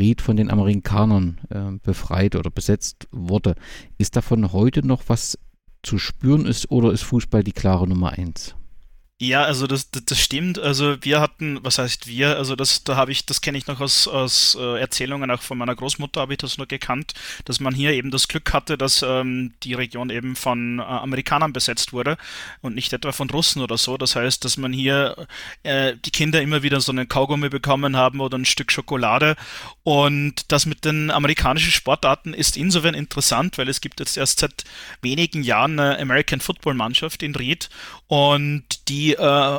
Ried 0.00 0.20
von 0.20 0.36
den 0.36 0.50
Amerikanern 0.50 1.40
äh, 1.50 1.78
befreit 1.82 2.34
oder 2.34 2.50
besetzt 2.50 3.06
wurde. 3.12 3.54
Ist 3.98 4.16
davon 4.16 4.52
heute 4.52 4.84
noch 4.84 5.04
was 5.06 5.38
zu 5.82 5.98
spüren 5.98 6.46
ist 6.46 6.70
oder 6.70 6.90
ist 6.92 7.02
Fußball 7.02 7.44
die 7.44 7.52
klare 7.52 7.86
Nummer 7.86 8.10
eins? 8.10 8.56
Ja, 9.22 9.42
also 9.44 9.66
das, 9.66 9.90
das, 9.90 10.06
das, 10.06 10.18
stimmt. 10.18 10.58
Also 10.58 10.96
wir 11.02 11.20
hatten, 11.20 11.58
was 11.62 11.76
heißt 11.76 12.06
wir? 12.06 12.38
Also 12.38 12.56
das, 12.56 12.84
da 12.84 12.96
habe 12.96 13.12
ich, 13.12 13.26
das 13.26 13.42
kenne 13.42 13.58
ich 13.58 13.66
noch 13.66 13.78
aus, 13.78 14.08
aus 14.08 14.56
äh, 14.58 14.80
Erzählungen 14.80 15.30
auch 15.30 15.42
von 15.42 15.58
meiner 15.58 15.76
Großmutter 15.76 16.22
habe 16.22 16.32
ich 16.32 16.38
das 16.38 16.56
nur 16.56 16.66
gekannt, 16.66 17.12
dass 17.44 17.60
man 17.60 17.74
hier 17.74 17.92
eben 17.92 18.10
das 18.10 18.28
Glück 18.28 18.50
hatte, 18.54 18.78
dass 18.78 19.04
ähm, 19.06 19.52
die 19.62 19.74
Region 19.74 20.08
eben 20.08 20.36
von 20.36 20.78
äh, 20.78 20.82
Amerikanern 20.82 21.52
besetzt 21.52 21.92
wurde 21.92 22.16
und 22.62 22.74
nicht 22.74 22.94
etwa 22.94 23.12
von 23.12 23.28
Russen 23.28 23.60
oder 23.60 23.76
so. 23.76 23.98
Das 23.98 24.16
heißt, 24.16 24.42
dass 24.42 24.56
man 24.56 24.72
hier 24.72 25.26
äh, 25.64 25.96
die 26.02 26.12
Kinder 26.12 26.40
immer 26.40 26.62
wieder 26.62 26.80
so 26.80 26.90
einen 26.90 27.06
Kaugummi 27.06 27.50
bekommen 27.50 27.98
haben 27.98 28.20
oder 28.20 28.38
ein 28.38 28.46
Stück 28.46 28.72
Schokolade. 28.72 29.36
Und 29.82 30.50
das 30.50 30.64
mit 30.64 30.86
den 30.86 31.10
amerikanischen 31.10 31.72
Sportarten 31.72 32.32
ist 32.32 32.56
insofern 32.56 32.94
interessant, 32.94 33.58
weil 33.58 33.68
es 33.68 33.82
gibt 33.82 34.00
jetzt 34.00 34.16
erst 34.16 34.38
seit 34.38 34.64
wenigen 35.02 35.42
Jahren 35.42 35.78
eine 35.78 35.98
American 35.98 36.40
Football 36.40 36.72
Mannschaft 36.72 37.22
in 37.22 37.34
Ried 37.34 37.68
und 38.06 38.64
die 38.88 39.09
äh, 39.14 39.58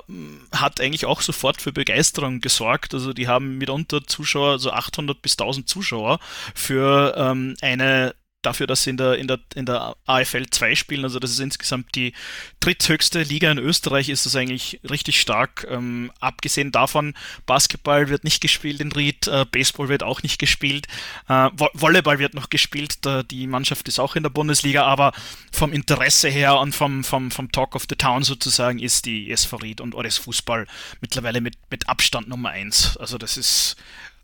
hat 0.51 0.81
eigentlich 0.81 1.05
auch 1.05 1.21
sofort 1.21 1.61
für 1.61 1.71
Begeisterung 1.71 2.41
gesorgt. 2.41 2.93
Also 2.93 3.13
die 3.13 3.27
haben 3.27 3.57
mitunter 3.57 4.05
Zuschauer, 4.05 4.59
so 4.59 4.71
800 4.71 5.21
bis 5.21 5.33
1000 5.33 5.67
Zuschauer 5.67 6.19
für 6.55 7.15
ähm, 7.17 7.55
eine 7.61 8.13
dafür, 8.41 8.67
dass 8.67 8.83
sie 8.83 8.91
in 8.91 8.97
der, 8.97 9.17
in 9.17 9.27
der, 9.27 9.39
in 9.55 9.65
der 9.65 9.95
AFL 10.05 10.47
2 10.49 10.75
spielen, 10.75 11.03
also 11.03 11.19
das 11.19 11.31
ist 11.31 11.39
insgesamt 11.39 11.95
die 11.95 12.13
dritthöchste 12.59 13.23
Liga 13.23 13.51
in 13.51 13.57
Österreich, 13.57 14.09
ist 14.09 14.25
das 14.25 14.35
eigentlich 14.35 14.79
richtig 14.89 15.19
stark. 15.19 15.67
Ähm, 15.69 16.11
abgesehen 16.19 16.71
davon, 16.71 17.13
Basketball 17.45 18.09
wird 18.09 18.23
nicht 18.23 18.41
gespielt 18.41 18.81
in 18.81 18.91
Ried, 18.91 19.27
äh, 19.27 19.45
Baseball 19.49 19.89
wird 19.89 20.03
auch 20.03 20.23
nicht 20.23 20.39
gespielt, 20.39 20.87
äh, 21.27 21.49
Volleyball 21.73 22.19
wird 22.19 22.33
noch 22.33 22.49
gespielt, 22.49 23.05
da, 23.05 23.23
die 23.23 23.47
Mannschaft 23.47 23.87
ist 23.87 23.99
auch 23.99 24.15
in 24.15 24.23
der 24.23 24.29
Bundesliga, 24.29 24.83
aber 24.83 25.13
vom 25.51 25.73
Interesse 25.73 26.29
her 26.29 26.59
und 26.59 26.73
vom, 26.73 27.03
vom, 27.03 27.31
vom 27.31 27.51
Talk 27.51 27.75
of 27.75 27.85
the 27.89 27.95
Town 27.95 28.23
sozusagen 28.23 28.79
ist 28.79 29.05
die 29.05 29.31
SV 29.31 29.57
Ried 29.57 29.81
und 29.81 29.95
Ores 29.95 30.17
Fußball 30.17 30.67
mittlerweile 31.01 31.41
mit, 31.41 31.55
mit 31.69 31.87
Abstand 31.89 32.27
Nummer 32.27 32.49
eins. 32.49 32.97
Also 32.97 33.17
das 33.17 33.37
ist 33.37 33.75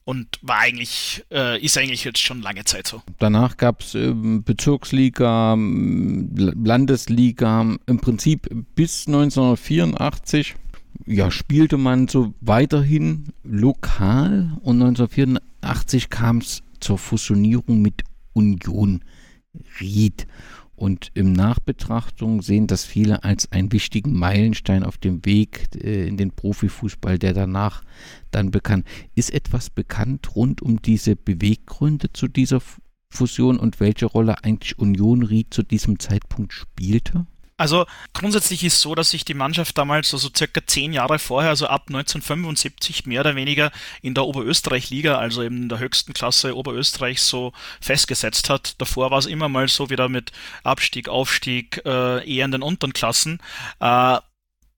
und 0.08 0.40
war 0.42 0.60
eigentlich, 0.60 1.26
äh, 1.32 1.62
ist 1.62 1.78
eigentlich 1.78 2.06
jetzt 2.06 2.20
schon 2.20 2.42
lange 2.42 2.64
Zeit 2.64 2.88
so. 2.88 3.02
Danach 3.20 3.58
gab 3.58 3.82
es 3.82 3.94
äh, 3.94 4.14
Bezirksliga, 4.14 5.54
Landesliga, 5.58 7.76
im 7.86 8.00
Prinzip 8.00 8.48
bis 8.74 9.06
1984 9.08 10.56
ja, 11.06 11.30
spielte 11.30 11.76
man 11.76 12.08
so 12.08 12.34
weiterhin 12.40 13.34
lokal 13.44 14.58
und 14.62 14.82
1984 14.82 16.10
kam 16.10 16.38
es 16.38 16.64
zur 16.80 16.98
Fusionierung 16.98 17.82
mit 17.82 18.04
Union 18.32 19.04
Ried. 19.82 20.26
Und 20.78 21.10
im 21.16 21.34
Nachbetrachtung 21.34 22.44
sehen 22.44 22.68
das 22.68 22.86
viele 22.86 23.24
als 23.24 23.52
einen 23.52 23.72
wichtigen 23.72 24.14
Meilenstein 24.14 24.84
auf 24.84 24.98
dem 24.98 25.26
Weg 25.26 25.68
äh, 25.76 26.08
in 26.08 26.18
den 26.18 26.32
Profifußball, 26.32 27.18
der 27.18 27.34
danach 27.34 27.84
dann 28.30 28.52
bekannt. 28.52 28.86
Ist 29.16 29.34
etwas 29.34 29.72
bekannt 29.72 30.36
rund 30.36 30.62
um 30.62 30.80
diese 30.82 31.16
Beweggründe 31.16 32.14
zu 32.14 32.28
dieser 32.28 32.62
Fusion 33.10 33.58
und 33.58 33.80
welche 33.80 34.06
Rolle 34.06 34.44
eigentlich 34.44 34.78
Union 34.78 35.24
Ried 35.24 35.52
zu 35.52 35.64
diesem 35.64 36.00
Zeitpunkt 36.00 36.54
spielte? 36.54 37.26
Also 37.58 37.88
grundsätzlich 38.14 38.64
ist 38.64 38.80
so, 38.82 38.94
dass 38.94 39.10
sich 39.10 39.26
die 39.26 39.34
Mannschaft 39.34 39.78
damals, 39.80 40.14
also 40.14 40.30
circa 40.36 40.62
zehn 40.66 40.94
Jahre 40.94 41.18
vorher, 41.18 41.50
also 41.50 41.66
ab 41.66 41.86
1975 41.88 43.08
mehr 43.08 43.22
oder 43.22 43.36
weniger 43.36 43.72
in 44.04 44.14
der 44.14 44.26
Oberösterreich-Liga, 44.26 45.18
also 45.18 45.42
eben 45.42 45.64
in 45.64 45.70
der 45.70 45.80
höchsten 45.80 46.14
Klasse 46.14 46.56
Oberösterreichs 46.56 47.28
so 47.28 47.54
festgesetzt 47.82 48.50
hat. 48.52 48.80
Davor 48.80 49.10
war 49.10 49.18
es 49.18 49.26
immer 49.26 49.50
mal 49.50 49.68
so 49.68 49.90
wieder 49.90 50.08
mit 50.08 50.32
Abstieg, 50.64 51.10
Aufstieg, 51.10 51.82
äh, 51.84 52.32
eher 52.32 52.46
in 52.46 52.52
den 52.52 52.62
unteren 52.62 52.94
Klassen. 52.94 53.40
Äh, 53.80 54.20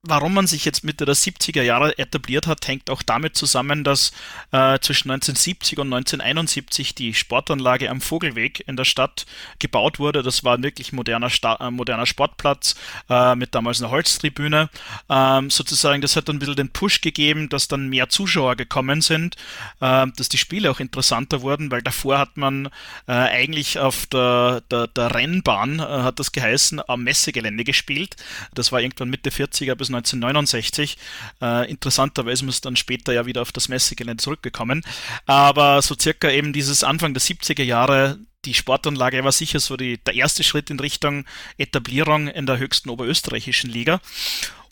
Warum 0.03 0.33
man 0.33 0.47
sich 0.47 0.63
jetzt 0.63 0.85
Mitte 0.85 1.03
der 1.03 1.13
70er 1.13 1.62
Jahre 1.62 1.97
etabliert 1.97 2.47
hat, 2.47 2.65
hängt 2.65 2.89
auch 2.89 3.03
damit 3.03 3.35
zusammen, 3.35 3.83
dass 3.83 4.12
äh, 4.53 4.79
zwischen 4.79 5.12
1970 5.12 5.77
und 5.77 5.88
1971 5.88 6.95
die 6.95 7.13
Sportanlage 7.13 7.89
am 7.89 7.99
Vogelweg 7.99 8.63
in 8.65 8.77
der 8.77 8.85
Stadt 8.85 9.25
gebaut 9.59 9.99
wurde. 9.99 10.23
Das 10.23 10.45
war 10.45 10.55
ein 10.55 10.63
wirklich 10.63 10.93
moderner, 10.93 11.29
Sta 11.29 11.55
äh, 11.55 11.69
moderner 11.69 12.05
Sportplatz 12.05 12.75
äh, 13.09 13.35
mit 13.35 13.53
damals 13.53 13.81
einer 13.81 13.91
Holztribüne. 13.91 14.69
Ähm, 15.09 15.49
sozusagen, 15.49 15.99
das 16.01 16.15
hat 16.15 16.29
dann 16.29 16.38
ein 16.38 16.39
bisschen 16.39 16.55
den 16.55 16.69
Push 16.69 17.01
gegeben, 17.01 17.49
dass 17.49 17.67
dann 17.67 17.89
mehr 17.89 18.07
Zuschauer 18.07 18.55
gekommen 18.55 19.01
sind, 19.01 19.35
äh, 19.81 20.07
dass 20.15 20.29
die 20.29 20.38
Spiele 20.38 20.71
auch 20.71 20.79
interessanter 20.79 21.41
wurden, 21.41 21.71
weil 21.71 21.81
davor 21.81 22.19
hat 22.19 22.38
man 22.38 22.67
äh, 23.05 23.12
eigentlich 23.12 23.79
auf 23.79 24.05
der, 24.05 24.62
der, 24.71 24.88
der 24.88 25.13
Rennbahn, 25.13 25.79
äh, 25.79 25.83
hat 25.83 26.19
das 26.19 26.31
geheißen, 26.31 26.81
am 26.88 27.03
Messegelände 27.03 27.65
gespielt. 27.65 28.15
Das 28.53 28.71
war 28.71 28.79
irgendwann 28.79 29.09
Mitte 29.09 29.29
40er 29.29 29.75
bis 29.75 29.88
1969. 29.89 30.97
Äh, 31.41 31.69
interessanterweise 31.69 32.45
ist 32.47 32.65
dann 32.65 32.75
später 32.75 33.13
ja 33.13 33.25
wieder 33.25 33.41
auf 33.41 33.52
das 33.52 33.69
Messegelände 33.69 34.23
zurückgekommen. 34.23 34.84
Aber 35.25 35.82
so 35.82 35.95
circa 35.99 36.30
eben 36.30 36.54
dieses 36.54 36.84
Anfang 36.84 37.13
der 37.13 37.21
70er 37.21 37.63
Jahre, 37.63 38.19
die 38.45 38.54
Sportanlage 38.54 39.23
war 39.23 39.32
sicher 39.32 39.60
so 39.60 39.75
die, 39.75 39.97
der 39.97 40.15
erste 40.15 40.43
Schritt 40.43 40.69
in 40.69 40.80
Richtung 40.80 41.25
Etablierung 41.58 42.28
in 42.28 42.45
der 42.45 42.58
höchsten 42.58 42.89
oberösterreichischen 42.89 43.69
Liga. 43.69 43.99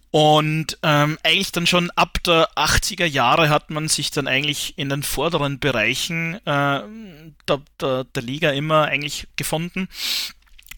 Und 0.09 0.77
ähm, 0.83 1.17
eigentlich 1.23 1.51
dann 1.51 1.67
schon 1.67 1.91
ab 1.91 2.23
der 2.23 2.49
80er 2.55 3.05
Jahre 3.05 3.49
hat 3.49 3.69
man 3.69 3.89
sich 3.89 4.09
dann 4.09 4.27
eigentlich 4.27 4.77
in 4.77 4.89
den 4.89 5.03
vorderen 5.03 5.59
Bereichen 5.59 6.35
äh, 6.45 6.81
der, 7.47 7.61
der, 7.81 8.03
der 8.05 8.23
Liga 8.23 8.51
immer 8.51 8.85
eigentlich 8.85 9.27
gefunden. 9.35 9.89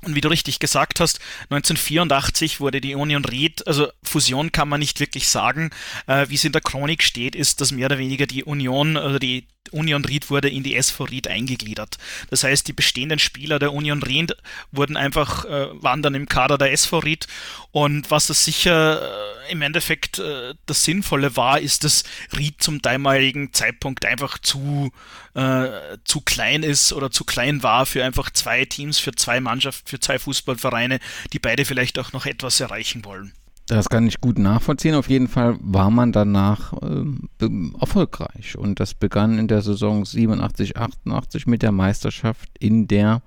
Und 0.02 0.16
wie 0.16 0.22
du 0.22 0.30
richtig 0.30 0.60
gesagt 0.60 1.00
hast, 1.00 1.20
1984 1.50 2.60
wurde 2.60 2.80
die 2.80 2.96
Union 2.96 3.26
Ried, 3.26 3.68
also 3.68 3.92
Fusion 4.02 4.52
kann 4.52 4.70
man 4.70 4.80
nicht 4.80 5.00
wirklich 5.00 5.28
sagen, 5.28 5.72
äh, 6.08 6.28
wie 6.30 6.36
es 6.36 6.46
in 6.46 6.54
der 6.54 6.62
Chronik 6.62 7.04
steht, 7.04 7.36
ist, 7.36 7.60
dass 7.60 7.72
mehr 7.72 7.88
oder 7.88 7.98
weniger 7.98 8.26
die 8.26 8.44
Union, 8.44 8.96
also 8.96 9.20
die 9.20 9.48
Union 9.72 10.06
Ried 10.06 10.30
wurde 10.30 10.50
in 10.50 10.64
die 10.64 10.76
SV 10.76 11.06
Ried 11.06 11.28
eingegliedert. 11.28 11.98
Das 12.30 12.44
heißt, 12.44 12.68
die 12.68 12.74
bestehenden 12.74 13.20
Spieler 13.20 13.60
der 13.60 13.74
Union 13.74 14.04
Ried 14.04 14.36
wurden 14.72 14.98
einfach, 14.98 15.46
äh, 15.46 15.68
waren 15.82 16.02
dann 16.02 16.16
im 16.16 16.28
Kader 16.28 16.58
der 16.58 16.72
SV 16.72 17.00
Ried. 17.00 17.28
Und 17.72 18.10
was 18.12 18.28
das 18.28 18.46
sicher 18.46 19.02
äh, 19.02 19.52
im 19.52 19.62
Endeffekt 19.62 20.20
äh, 20.20 20.54
das 20.66 20.84
Sinnvolle 20.84 21.36
war, 21.36 21.60
ist, 21.60 21.84
dass 21.84 22.04
Ried 22.38 22.62
zum 22.62 22.82
damaligen 22.82 23.54
Zeitpunkt 23.54 24.06
einfach 24.06 24.40
zu, 24.40 24.92
äh, 25.34 25.70
zu 26.04 26.22
klein 26.22 26.64
ist 26.64 26.94
oder 26.94 27.12
zu 27.12 27.24
klein 27.24 27.64
war 27.64 27.86
für 27.86 28.04
einfach 28.04 28.30
zwei 28.32 28.66
Teams, 28.66 29.00
für 29.00 29.14
zwei 29.14 29.40
Mannschaften, 29.40 29.88
für 29.88 30.00
zwei 30.00 30.20
Fußballvereine, 30.20 31.00
die 31.34 31.40
beide 31.40 31.66
vielleicht 31.66 32.00
auch 32.00 32.14
noch 32.14 32.26
etwas 32.26 32.60
erreichen 32.60 33.06
wollen. 33.06 33.34
Das 33.70 33.88
kann 33.88 34.08
ich 34.08 34.20
gut 34.20 34.40
nachvollziehen. 34.40 34.96
Auf 34.96 35.12
jeden 35.12 35.28
Fall 35.28 35.56
war 35.62 35.92
man 35.92 36.12
danach 36.12 36.74
äh, 36.82 37.48
erfolgreich. 37.80 38.58
Und 38.58 38.80
das 38.80 38.96
begann 38.96 39.38
in 39.38 39.48
der 39.48 39.62
Saison 39.62 40.06
87, 40.06 40.76
88 40.76 41.46
mit 41.46 41.62
der 41.62 41.72
Meisterschaft 41.72 42.50
in 42.60 42.88
der 42.88 43.22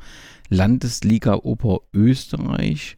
Landesliga 0.49 1.37
Oberösterreich. 1.37 2.97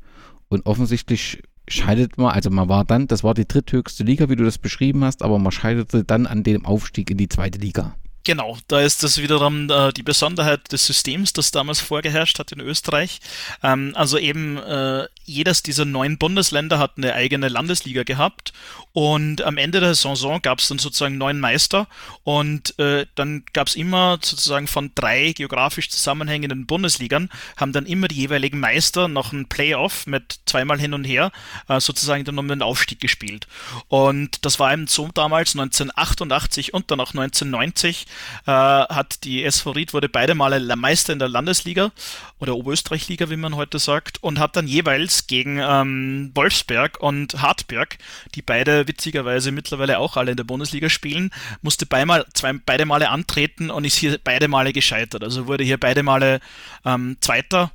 Und 0.49 0.65
offensichtlich 0.65 1.43
scheidet 1.69 2.17
man, 2.17 2.33
also 2.33 2.49
man 2.49 2.71
war 2.71 2.87
dann, 2.87 3.09
das 3.09 3.23
war 3.23 3.35
die 3.35 3.47
dritthöchste 3.47 4.05
Liga, 4.05 4.31
wie 4.31 4.37
du 4.37 4.45
das 4.45 4.57
beschrieben 4.57 5.05
hast, 5.05 5.23
aber 5.23 5.39
man 5.39 5.53
scheiterte 5.53 6.03
dann 6.03 6.27
an 6.27 6.45
dem 6.45 6.65
Aufstieg 6.65 7.11
in 7.11 7.19
die 7.19 7.29
zweite 7.29 7.59
Liga. 7.59 7.95
Genau, 8.27 8.57
da 8.69 8.81
ist 8.81 9.03
das 9.03 9.21
wiederum 9.21 9.69
äh, 9.69 9.93
die 9.93 10.03
Besonderheit 10.03 10.73
des 10.73 10.87
Systems, 10.87 11.35
das 11.35 11.51
damals 11.51 11.81
vorgeherrscht 11.81 12.39
hat 12.39 12.53
in 12.53 12.61
Österreich. 12.61 13.21
Ähm, 13.63 13.93
also 13.95 14.17
eben 14.17 14.57
äh, 14.57 15.07
jedes 15.25 15.63
dieser 15.63 15.85
neun 15.85 16.19
Bundesländer 16.19 16.79
hat 16.79 16.93
eine 16.97 17.15
eigene 17.15 17.49
Landesliga 17.49 18.03
gehabt 18.03 18.53
und 18.93 19.43
am 19.43 19.57
Ende 19.57 19.81
der 19.81 19.95
Saison 19.95 20.41
gab 20.41 20.61
es 20.61 20.69
dann 20.69 20.79
sozusagen 20.79 21.19
neun 21.19 21.41
Meister 21.41 21.89
und 22.23 22.79
äh, 22.79 23.07
dann 23.15 23.45
gab 23.53 23.67
es 23.67 23.75
immer 23.75 24.19
sozusagen 24.23 24.67
von 24.67 24.93
drei 24.95 25.33
geografisch 25.33 25.91
zusammenhängenden 25.91 26.67
Bundesligern 26.67 27.31
haben 27.57 27.73
dann 27.73 27.87
immer 27.87 28.09
die 28.09 28.17
jeweiligen 28.17 28.61
Meister 28.61 29.09
noch 29.09 29.33
ein 29.33 29.49
Playoff 29.49 30.07
mit 30.07 30.41
zweimal 30.47 30.79
hin 30.79 30.95
und 30.95 31.05
her 31.05 31.33
äh, 31.69 31.81
sozusagen 31.81 32.25
dann 32.25 32.39
um 32.39 32.49
den 32.49 32.63
Aufstieg 32.63 33.01
gespielt. 33.01 33.47
Und 33.89 34.45
das 34.45 34.59
war 34.61 34.73
eben 34.73 34.87
so 34.87 35.09
damals 35.13 35.55
1988 35.55 36.75
und 36.75 36.91
dann 36.91 37.01
auch 37.01 37.11
1990 37.11 38.07
äh, 38.47 38.51
hat 38.51 39.25
die 39.25 39.45
SV 39.45 39.73
Ried 39.73 39.93
wurde 39.93 40.09
beide 40.09 40.35
Male 40.35 40.75
Meister 40.77 41.13
in 41.13 41.19
der 41.19 41.29
Landesliga 41.29 41.93
oder 42.39 42.57
Oberösterreich-Liga, 42.57 43.31
wie 43.31 43.37
man 43.37 43.57
heute 43.57 43.79
sagt, 43.79 44.23
und 44.23 44.39
hat 44.39 44.57
dann 44.57 44.67
jeweils 44.67 45.14
gegen 45.27 45.59
ähm, 45.59 46.31
Wolfsberg 46.35 47.01
und 47.01 47.41
Hartberg, 47.41 47.99
die 48.35 48.43
beide 48.43 48.87
witzigerweise 48.89 49.53
mittlerweile 49.53 49.99
auch 49.99 50.17
alle 50.17 50.33
in 50.33 50.37
der 50.37 50.45
Bundesliga 50.45 50.89
spielen, 50.89 51.31
musste 51.63 51.87
beimal, 51.87 52.27
zwei, 52.35 52.53
beide 52.53 52.87
Male 52.87 53.09
antreten 53.09 53.71
und 53.71 53.85
ist 53.85 53.97
hier 53.97 54.19
beide 54.23 54.49
Male 54.49 54.73
gescheitert. 54.73 55.23
Also 55.23 55.47
wurde 55.47 55.65
hier 55.65 55.79
beide 55.79 56.03
Male 56.03 56.41
ähm, 56.85 57.17
Zweiter 57.21 57.73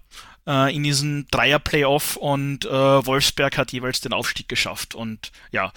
äh, 0.47 0.75
in 0.75 0.83
diesem 0.83 1.27
Dreier-Playoff 1.31 2.15
und 2.15 2.65
äh, 2.65 2.69
Wolfsberg 2.69 3.57
hat 3.57 3.71
jeweils 3.71 4.01
den 4.01 4.13
Aufstieg 4.13 4.49
geschafft. 4.49 4.95
Und 4.95 5.31
ja, 5.51 5.71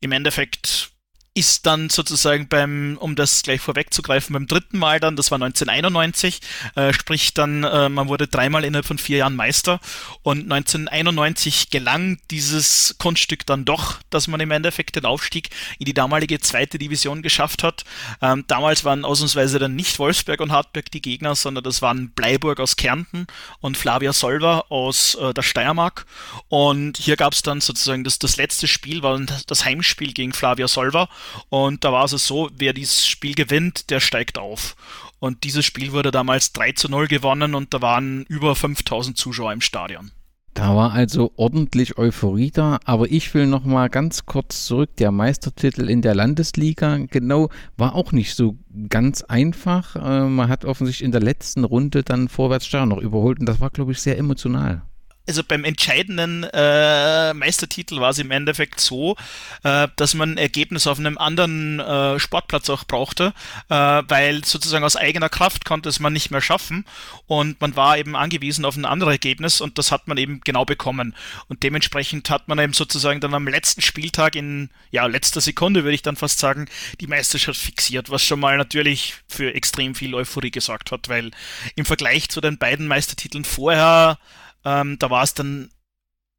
im 0.00 0.12
Endeffekt 0.12 0.90
ist 1.36 1.66
dann 1.66 1.90
sozusagen 1.90 2.48
beim, 2.48 2.96
um 2.98 3.14
das 3.14 3.42
gleich 3.42 3.60
vorwegzugreifen, 3.60 4.32
beim 4.32 4.46
dritten 4.46 4.78
Mal 4.78 5.00
dann, 5.00 5.16
das 5.16 5.30
war 5.30 5.36
1991, 5.36 6.40
äh, 6.76 6.94
sprich 6.94 7.34
dann, 7.34 7.62
äh, 7.62 7.90
man 7.90 8.08
wurde 8.08 8.26
dreimal 8.26 8.64
innerhalb 8.64 8.86
von 8.86 8.96
vier 8.96 9.18
Jahren 9.18 9.36
Meister. 9.36 9.78
Und 10.22 10.50
1991 10.50 11.68
gelang 11.68 12.18
dieses 12.30 12.96
Kunststück 12.98 13.44
dann 13.44 13.66
doch, 13.66 13.98
dass 14.08 14.28
man 14.28 14.40
im 14.40 14.50
Endeffekt 14.50 14.96
den 14.96 15.04
Aufstieg 15.04 15.50
in 15.78 15.84
die 15.84 15.92
damalige 15.92 16.40
zweite 16.40 16.78
Division 16.78 17.20
geschafft 17.20 17.62
hat. 17.62 17.84
Ähm, 18.22 18.44
damals 18.46 18.84
waren 18.86 19.04
ausnahmsweise 19.04 19.58
dann 19.58 19.76
nicht 19.76 19.98
Wolfsberg 19.98 20.40
und 20.40 20.52
Hartberg 20.52 20.90
die 20.90 21.02
Gegner, 21.02 21.34
sondern 21.34 21.64
das 21.64 21.82
waren 21.82 22.12
Bleiburg 22.12 22.60
aus 22.60 22.76
Kärnten 22.76 23.26
und 23.60 23.76
Flavia 23.76 24.14
Solver 24.14 24.72
aus 24.72 25.16
äh, 25.16 25.34
der 25.34 25.42
Steiermark. 25.42 26.06
Und 26.48 26.96
hier 26.96 27.16
gab 27.16 27.34
es 27.34 27.42
dann 27.42 27.60
sozusagen 27.60 28.04
das, 28.04 28.18
das 28.18 28.38
letzte 28.38 28.66
Spiel, 28.66 29.02
war 29.02 29.20
das 29.46 29.66
Heimspiel 29.66 30.14
gegen 30.14 30.32
Flavia 30.32 30.66
Solver 30.66 31.10
und 31.48 31.84
da 31.84 31.92
war 31.92 32.04
es 32.04 32.10
so, 32.26 32.50
wer 32.56 32.72
dieses 32.72 33.06
Spiel 33.06 33.34
gewinnt, 33.34 33.90
der 33.90 34.00
steigt 34.00 34.38
auf. 34.38 34.76
Und 35.18 35.44
dieses 35.44 35.64
Spiel 35.64 35.92
wurde 35.92 36.10
damals 36.10 36.52
3 36.52 36.72
zu 36.72 36.90
0 36.90 37.08
gewonnen 37.08 37.54
und 37.54 37.72
da 37.72 37.80
waren 37.80 38.24
über 38.28 38.54
5000 38.54 39.16
Zuschauer 39.16 39.52
im 39.52 39.60
Stadion. 39.60 40.10
Da 40.56 40.74
war 40.74 40.92
also 40.92 41.32
ordentlich 41.36 41.98
Euphorie 41.98 42.50
da, 42.50 42.78
aber 42.84 43.10
ich 43.10 43.34
will 43.34 43.46
noch 43.46 43.64
mal 43.64 43.90
ganz 43.90 44.24
kurz 44.24 44.64
zurück. 44.64 44.88
Der 44.96 45.12
Meistertitel 45.12 45.90
in 45.90 46.00
der 46.00 46.14
Landesliga, 46.14 46.96
genau, 47.10 47.50
war 47.76 47.94
auch 47.94 48.12
nicht 48.12 48.34
so 48.34 48.56
ganz 48.88 49.20
einfach. 49.20 49.96
Äh, 49.96 50.28
man 50.28 50.48
hat 50.48 50.64
offensichtlich 50.64 51.04
in 51.04 51.12
der 51.12 51.20
letzten 51.20 51.64
Runde 51.64 52.02
dann 52.02 52.28
Vorwärtsstern 52.28 52.88
noch 52.88 53.02
überholt 53.02 53.38
und 53.38 53.46
das 53.46 53.60
war, 53.60 53.68
glaube 53.68 53.92
ich, 53.92 54.00
sehr 54.00 54.16
emotional 54.16 54.80
also 55.26 55.42
beim 55.42 55.64
entscheidenden 55.64 56.44
äh, 56.44 57.34
Meistertitel 57.34 58.00
war 58.00 58.10
es 58.10 58.18
im 58.18 58.30
Endeffekt 58.30 58.80
so, 58.80 59.16
äh, 59.64 59.88
dass 59.96 60.14
man 60.14 60.38
Ergebnis 60.38 60.86
auf 60.86 60.98
einem 60.98 61.18
anderen 61.18 61.80
äh, 61.80 62.18
Sportplatz 62.18 62.70
auch 62.70 62.84
brauchte, 62.84 63.32
äh, 63.68 63.74
weil 63.74 64.44
sozusagen 64.44 64.84
aus 64.84 64.96
eigener 64.96 65.28
Kraft 65.28 65.64
konnte 65.64 65.88
es 65.88 66.00
man 66.00 66.12
nicht 66.12 66.30
mehr 66.30 66.40
schaffen 66.40 66.84
und 67.26 67.60
man 67.60 67.76
war 67.76 67.98
eben 67.98 68.14
angewiesen 68.14 68.64
auf 68.64 68.76
ein 68.76 68.84
anderes 68.84 69.14
Ergebnis 69.14 69.60
und 69.60 69.78
das 69.78 69.90
hat 69.90 70.08
man 70.08 70.16
eben 70.16 70.40
genau 70.44 70.64
bekommen. 70.64 71.14
Und 71.48 71.62
dementsprechend 71.62 72.30
hat 72.30 72.48
man 72.48 72.58
eben 72.58 72.72
sozusagen 72.72 73.20
dann 73.20 73.34
am 73.34 73.48
letzten 73.48 73.82
Spieltag 73.82 74.36
in, 74.36 74.70
ja, 74.90 75.06
letzter 75.06 75.40
Sekunde 75.40 75.84
würde 75.84 75.94
ich 75.94 76.02
dann 76.02 76.16
fast 76.16 76.38
sagen, 76.38 76.66
die 77.00 77.06
Meisterschaft 77.06 77.60
fixiert, 77.60 78.10
was 78.10 78.22
schon 78.22 78.40
mal 78.40 78.56
natürlich 78.56 79.14
für 79.28 79.54
extrem 79.54 79.94
viel 79.94 80.14
Euphorie 80.14 80.50
gesorgt 80.50 80.92
hat, 80.92 81.08
weil 81.08 81.30
im 81.74 81.84
Vergleich 81.84 82.28
zu 82.28 82.40
den 82.40 82.58
beiden 82.58 82.86
Meistertiteln 82.86 83.44
vorher 83.44 84.18
ähm, 84.66 84.98
da 84.98 85.08
war 85.10 85.22
es 85.22 85.32
dann 85.32 85.70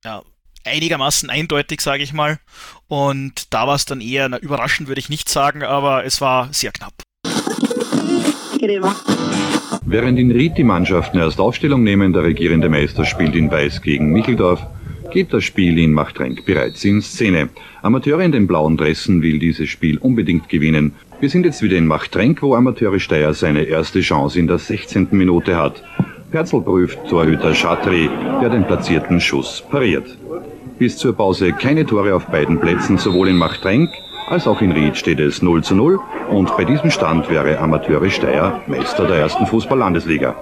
ja, 0.03 0.21
einigermaßen 0.65 1.29
eindeutig, 1.29 1.81
sage 1.81 2.03
ich 2.03 2.13
mal. 2.13 2.39
Und 2.87 3.53
da 3.53 3.65
war 3.65 3.75
es 3.75 3.85
dann 3.85 4.01
eher, 4.01 4.29
na, 4.29 4.37
überraschend 4.37 4.89
würde 4.89 4.99
ich 4.99 5.09
nicht 5.09 5.29
sagen, 5.29 5.63
aber 5.63 6.05
es 6.05 6.21
war 6.21 6.53
sehr 6.53 6.71
knapp. 6.71 6.93
Während 9.85 10.19
in 10.19 10.31
Ried 10.31 10.57
die 10.57 10.63
Mannschaften 10.63 11.17
erst 11.17 11.39
Aufstellung 11.39 11.83
nehmen, 11.83 12.11
der 12.11 12.23
regierende 12.23 12.67
Meister 12.67 13.05
spielt 13.05 13.35
in 13.35 13.49
Weiß 13.49 13.81
gegen 13.81 14.11
Micheldorf, 14.11 14.61
geht 15.11 15.31
das 15.31 15.45
Spiel 15.45 15.79
in 15.79 15.93
Machtrenk 15.93 16.45
bereits 16.45 16.83
in 16.83 17.01
Szene. 17.01 17.49
Amateure 17.81 18.21
in 18.21 18.33
den 18.33 18.47
blauen 18.47 18.75
Dressen 18.75 19.21
will 19.21 19.39
dieses 19.39 19.69
Spiel 19.69 19.97
unbedingt 19.99 20.49
gewinnen. 20.49 20.93
Wir 21.21 21.29
sind 21.29 21.45
jetzt 21.45 21.61
wieder 21.61 21.77
in 21.77 21.87
Machtrenk, 21.87 22.41
wo 22.41 22.55
Amateure 22.55 22.99
Steyr 22.99 23.33
seine 23.33 23.63
erste 23.63 24.01
Chance 24.01 24.37
in 24.37 24.47
der 24.47 24.57
16. 24.57 25.07
Minute 25.11 25.55
hat. 25.55 25.81
Perzel 26.31 26.61
prüft 26.61 26.99
Torhüter 27.09 27.53
Schatri, 27.53 28.09
der 28.41 28.49
den 28.49 28.65
platzierten 28.65 29.21
Schuss 29.21 29.63
pariert. 29.71 30.17
Bis 30.77 30.97
zur 30.97 31.13
Pause 31.13 31.53
keine 31.53 31.85
Tore 31.85 32.13
auf 32.13 32.25
beiden 32.25 32.59
Plätzen, 32.59 32.97
sowohl 32.97 33.29
in 33.29 33.37
Machtrenk 33.37 33.89
als 34.27 34.45
auch 34.45 34.61
in 34.61 34.73
Ried 34.73 34.97
steht 34.97 35.21
es 35.21 35.41
0 35.41 35.63
zu 35.63 35.73
0 35.73 36.01
und 36.29 36.55
bei 36.57 36.65
diesem 36.65 36.91
Stand 36.91 37.29
wäre 37.29 37.59
Amateure 37.59 38.09
Steyr 38.09 38.59
Meister 38.67 39.07
der 39.07 39.19
ersten 39.19 39.45
Fußball-Landesliga. 39.45 40.35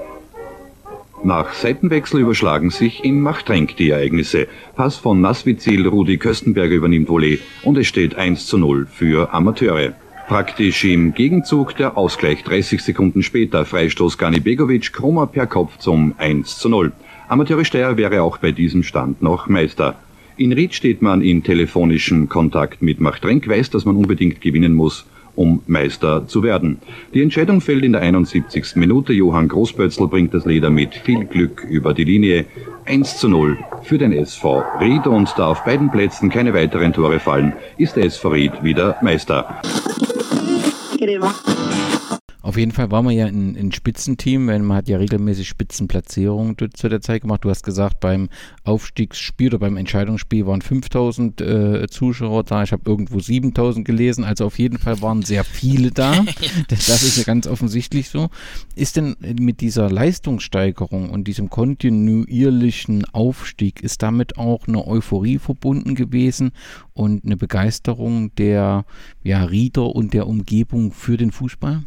Nach 1.24 1.54
Seitenwechsel 1.54 2.22
überschlagen 2.22 2.72
sich 2.72 3.04
in 3.04 3.22
Machtrenk 3.22 3.78
die 3.78 3.92
Ereignisse. 3.92 4.48
Pass 4.76 4.96
von 4.96 5.22
Nasvizil, 5.22 5.88
Rudi 5.88 6.18
Köstenberger 6.18 6.74
übernimmt 6.74 7.10
Volley 7.10 7.40
und 7.64 7.78
es 7.78 7.86
steht 7.86 8.16
1 8.16 8.48
zu 8.48 8.58
0 8.58 8.88
für 8.88 9.32
Amateure. 9.32 9.94
Praktisch 10.28 10.84
im 10.86 11.14
Gegenzug 11.14 11.76
der 11.78 11.98
Ausgleich 11.98 12.44
30 12.44 12.82
Sekunden 12.82 13.22
später 13.22 13.64
Freistoß 13.64 14.18
Gani 14.18 14.40
Begovic, 14.40 14.92
Krummer 14.92 15.28
per 15.28 15.46
Kopf 15.46 15.78
zum 15.78 16.16
1 16.18 16.58
zu 16.58 16.68
0. 16.68 16.92
Amateure 17.28 17.64
Steyr 17.64 17.96
wäre 17.96 18.24
auch 18.24 18.40
bei 18.40 18.52
diesem 18.52 18.82
Stand 18.82 19.22
noch 19.22 19.48
Meister. 19.48 19.96
In 20.36 20.52
Ried 20.52 20.74
steht 20.74 21.04
man 21.04 21.22
in 21.22 21.44
telefonischem 21.44 22.28
Kontakt 22.28 22.82
mit 22.82 23.00
Machtrenk, 23.00 23.48
weiß, 23.48 23.70
dass 23.70 23.86
man 23.86 23.96
unbedingt 23.96 24.42
gewinnen 24.42 24.74
muss, 24.74 25.06
um 25.36 25.62
Meister 25.68 26.28
zu 26.28 26.42
werden. 26.42 26.80
Die 27.14 27.22
Entscheidung 27.22 27.62
fällt 27.62 27.84
in 27.84 27.92
der 27.92 28.02
71. 28.02 28.76
Minute. 28.76 29.14
Johann 29.14 29.48
Großbötzl 29.48 30.08
bringt 30.08 30.34
das 30.34 30.46
Leder 30.46 30.72
mit 30.72 30.96
viel 30.96 31.26
Glück 31.26 31.66
über 31.70 31.94
die 31.94 32.04
Linie. 32.04 32.46
1 32.86 33.18
zu 33.18 33.30
0 33.30 33.58
für 33.84 33.98
den 33.98 34.12
SV 34.12 34.64
Ried 34.80 35.08
und 35.08 35.34
da 35.38 35.48
auf 35.48 35.64
beiden 35.64 35.92
Plätzen 35.92 36.30
keine 36.30 36.54
weiteren 36.54 36.94
Tore 36.94 37.20
fallen, 37.20 37.54
ist 37.78 37.96
der 37.96 38.06
SV 38.06 38.30
Ried 38.30 38.64
wieder 38.64 38.98
Meister. 39.02 39.62
skrive. 40.96 41.65
Auf 42.46 42.58
jeden 42.58 42.72
Fall 42.72 42.92
waren 42.92 43.06
wir 43.06 43.12
ja 43.12 43.26
ein, 43.26 43.58
ein 43.58 43.72
Spitzenteam, 43.72 44.46
weil 44.46 44.60
man 44.60 44.78
hat 44.78 44.88
ja 44.88 44.98
regelmäßig 44.98 45.48
Spitzenplatzierungen 45.48 46.56
zu 46.76 46.90
der 46.90 47.02
Zeit 47.02 47.24
gemacht. 47.24 47.44
Du 47.44 47.50
hast 47.50 47.64
gesagt, 47.64 48.00
beim 48.00 48.30
Aufstiegsspiel 48.64 49.48
oder 49.48 49.58
beim 49.58 49.78
Entscheidungsspiel 49.78 50.46
waren 50.46 50.62
5000 50.62 51.42
äh, 51.42 51.88
Zuschauer 51.90 52.44
da. 52.44 52.62
Ich 52.62 52.72
habe 52.72 52.84
irgendwo 52.86 53.20
7000 53.20 53.84
gelesen. 53.84 54.24
Also 54.24 54.46
auf 54.46 54.60
jeden 54.60 54.78
Fall 54.78 55.02
waren 55.02 55.24
sehr 55.24 55.44
viele 55.44 55.90
da. 55.90 56.24
das, 56.68 56.86
das 56.86 57.02
ist 57.02 57.18
ja 57.18 57.24
ganz 57.24 57.48
offensichtlich 57.48 58.10
so. 58.10 58.30
Ist 58.76 58.98
denn 58.98 59.16
mit 59.40 59.60
dieser 59.60 59.90
Leistungssteigerung 59.90 61.10
und 61.10 61.28
diesem 61.28 61.50
kontinuierlichen 61.50 63.06
Aufstieg, 63.06 63.82
ist 63.82 64.04
damit 64.04 64.38
auch 64.38 64.68
eine 64.68 64.86
Euphorie 64.86 65.40
verbunden 65.40 65.96
gewesen 65.96 66.52
und 66.94 67.26
eine 67.26 67.38
Begeisterung 67.38 68.36
der 68.36 68.86
ja, 69.24 69.44
Rieder 69.46 69.96
und 69.96 70.14
der 70.14 70.28
Umgebung 70.28 70.92
für 70.92 71.18
den 71.18 71.32
Fußball? 71.32 71.82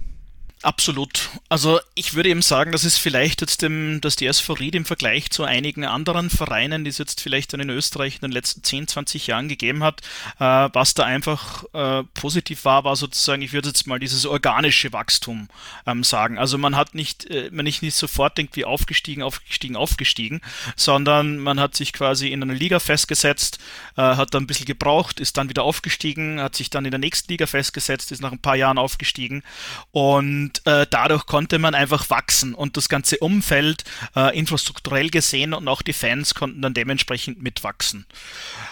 Absolut. 0.63 1.31
Also 1.49 1.79
ich 1.95 2.15
würde 2.15 2.31
eben 2.31 2.43
sagen, 2.43 2.73
das 2.73 2.83
ist 2.85 2.99
vielleicht 2.99 3.43
jetzt 3.43 3.63
dem, 3.63 4.01
dass 4.01 4.17
die 4.17 4.27
SV 4.27 4.55
Ried 4.55 4.75
im 4.75 4.85
Vergleich 4.85 5.31
zu 5.31 5.45
einigen 5.45 5.85
anderen 5.85 6.31
Vereinen, 6.31 6.83
die 6.83 6.91
es 6.91 6.99
jetzt 6.99 7.21
vielleicht 7.21 7.53
dann 7.53 7.61
in 7.61 7.71
Österreich 7.71 8.17
in 8.17 8.23
den 8.23 8.33
letzten 8.33 8.65
10, 8.65 8.89
20 8.89 9.29
Jahren 9.29 9.49
gegeben 9.49 9.85
hat, 9.85 10.01
äh, 10.41 10.69
was 10.73 10.95
da 10.95 11.05
einfach 11.05 11.65
äh, 11.75 12.03
positiv 12.15 12.65
war, 12.65 12.83
war 12.83 12.97
sozusagen, 12.97 13.41
ich 13.43 13.53
würde 13.53 13.69
jetzt 13.69 13.87
mal 13.87 14.01
dieses 14.01 14.27
organische 14.27 14.93
Wachstum 14.93 15.49
ähm, 15.87 16.03
sagen. 16.03 16.39
Also 16.39 16.59
man 16.59 16.75
hat 16.75 16.93
nicht, 16.93 17.31
äh, 17.31 17.51
man 17.53 17.65
nicht, 17.65 17.83
nicht 17.83 17.95
sofort 17.95 18.37
denkt, 18.37 18.57
wie 18.57 18.65
aufgestiegen, 18.65 19.23
aufgestiegen, 19.23 19.77
aufgestiegen, 19.77 20.41
sondern 20.75 21.39
man 21.39 21.61
hat 21.61 21.77
sich 21.77 21.93
quasi 21.93 22.33
in 22.33 22.43
einer 22.43 22.55
Liga 22.55 22.81
festgesetzt, 22.81 23.61
äh, 23.97 24.03
hat 24.03 24.35
dann 24.35 24.43
ein 24.43 24.49
bisschen 24.49 24.67
gebraucht, 24.67 25.21
ist 25.21 25.37
dann 25.37 25.49
wieder 25.49 25.63
aufgestiegen, 25.63 26.41
hat 26.41 26.57
sich 26.57 26.69
dann 26.69 26.85
in 26.85 26.91
der 26.91 26.99
nächsten 26.99 27.31
Liga 27.31 27.47
festgesetzt, 27.47 28.11
ist 28.11 28.23
nach 28.23 28.33
ein 28.33 28.43
paar 28.43 28.57
Jahren 28.57 28.79
aufgestiegen 28.79 29.45
und 29.93 30.48
und 30.49 30.67
äh, 30.67 30.87
dadurch 30.89 31.27
konnte 31.27 31.59
man 31.59 31.75
einfach 31.75 32.09
wachsen 32.09 32.55
und 32.55 32.79
das 32.79 32.89
ganze 32.89 33.19
Umfeld 33.19 33.85
äh, 34.17 34.37
infrastrukturell 34.37 35.11
gesehen 35.11 35.53
und 35.53 35.69
auch 35.69 35.83
die 35.83 35.93
Fans 35.93 36.35
konnten 36.35 36.63
dann 36.63 36.73
dementsprechend 36.73 37.43
mitwachsen. 37.43 38.07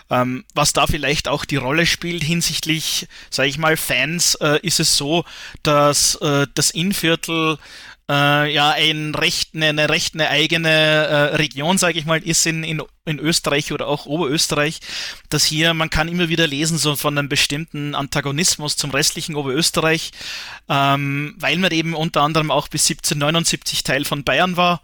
Ähm, 0.08 0.44
was 0.54 0.72
da 0.72 0.86
vielleicht 0.86 1.28
auch 1.28 1.44
die 1.44 1.56
Rolle 1.56 1.84
spielt 1.84 2.22
hinsichtlich, 2.24 3.08
sage 3.28 3.50
ich 3.50 3.58
mal, 3.58 3.76
Fans, 3.76 4.36
äh, 4.36 4.58
ist 4.62 4.80
es 4.80 4.96
so, 4.96 5.24
dass 5.62 6.14
äh, 6.16 6.46
das 6.54 6.70
Innviertel 6.70 7.58
äh, 8.08 8.52
ja 8.52 8.70
ein 8.70 9.14
recht, 9.14 9.45
eine, 9.56 9.68
eine 9.68 9.88
recht 9.88 10.14
eine 10.14 10.28
eigene 10.28 10.68
äh, 10.68 11.34
Region, 11.36 11.78
sage 11.78 11.98
ich 11.98 12.04
mal, 12.04 12.22
ist 12.22 12.46
in, 12.46 12.62
in, 12.62 12.82
in 13.04 13.18
Österreich 13.18 13.72
oder 13.72 13.88
auch 13.88 14.06
Oberösterreich, 14.06 14.80
dass 15.30 15.44
hier, 15.44 15.74
man 15.74 15.90
kann 15.90 16.08
immer 16.08 16.28
wieder 16.28 16.46
lesen, 16.46 16.78
so 16.78 16.94
von 16.94 17.16
einem 17.16 17.28
bestimmten 17.28 17.94
Antagonismus 17.94 18.76
zum 18.76 18.90
restlichen 18.90 19.34
Oberösterreich, 19.34 20.12
ähm, 20.68 21.34
weil 21.38 21.58
man 21.58 21.72
eben 21.72 21.94
unter 21.94 22.22
anderem 22.22 22.50
auch 22.50 22.68
bis 22.68 22.88
1779 22.88 23.82
Teil 23.82 24.04
von 24.04 24.24
Bayern 24.24 24.56
war 24.56 24.82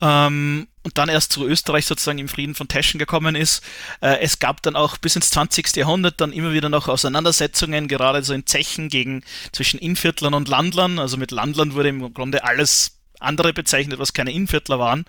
ähm, 0.00 0.68
und 0.82 0.98
dann 0.98 1.08
erst 1.08 1.32
zu 1.32 1.46
Österreich 1.46 1.86
sozusagen 1.86 2.18
im 2.18 2.28
Frieden 2.28 2.54
von 2.54 2.68
Teschen 2.68 2.98
gekommen 2.98 3.34
ist. 3.34 3.62
Äh, 4.00 4.18
es 4.20 4.38
gab 4.38 4.62
dann 4.62 4.76
auch 4.76 4.98
bis 4.98 5.16
ins 5.16 5.30
20. 5.30 5.76
Jahrhundert 5.76 6.20
dann 6.20 6.32
immer 6.32 6.52
wieder 6.52 6.68
noch 6.68 6.88
Auseinandersetzungen, 6.88 7.88
gerade 7.88 8.22
so 8.22 8.34
in 8.34 8.46
Zechen 8.46 8.88
gegen 8.88 9.22
zwischen 9.52 9.78
Innviertlern 9.78 10.34
und 10.34 10.48
Landlern. 10.48 10.98
Also 10.98 11.16
mit 11.16 11.30
Landlern 11.30 11.74
wurde 11.74 11.88
im 11.88 12.12
Grunde 12.12 12.44
alles 12.44 13.01
andere 13.22 13.52
bezeichnet, 13.52 13.98
was 13.98 14.12
keine 14.12 14.32
Innviertler 14.32 14.78
waren. 14.78 15.04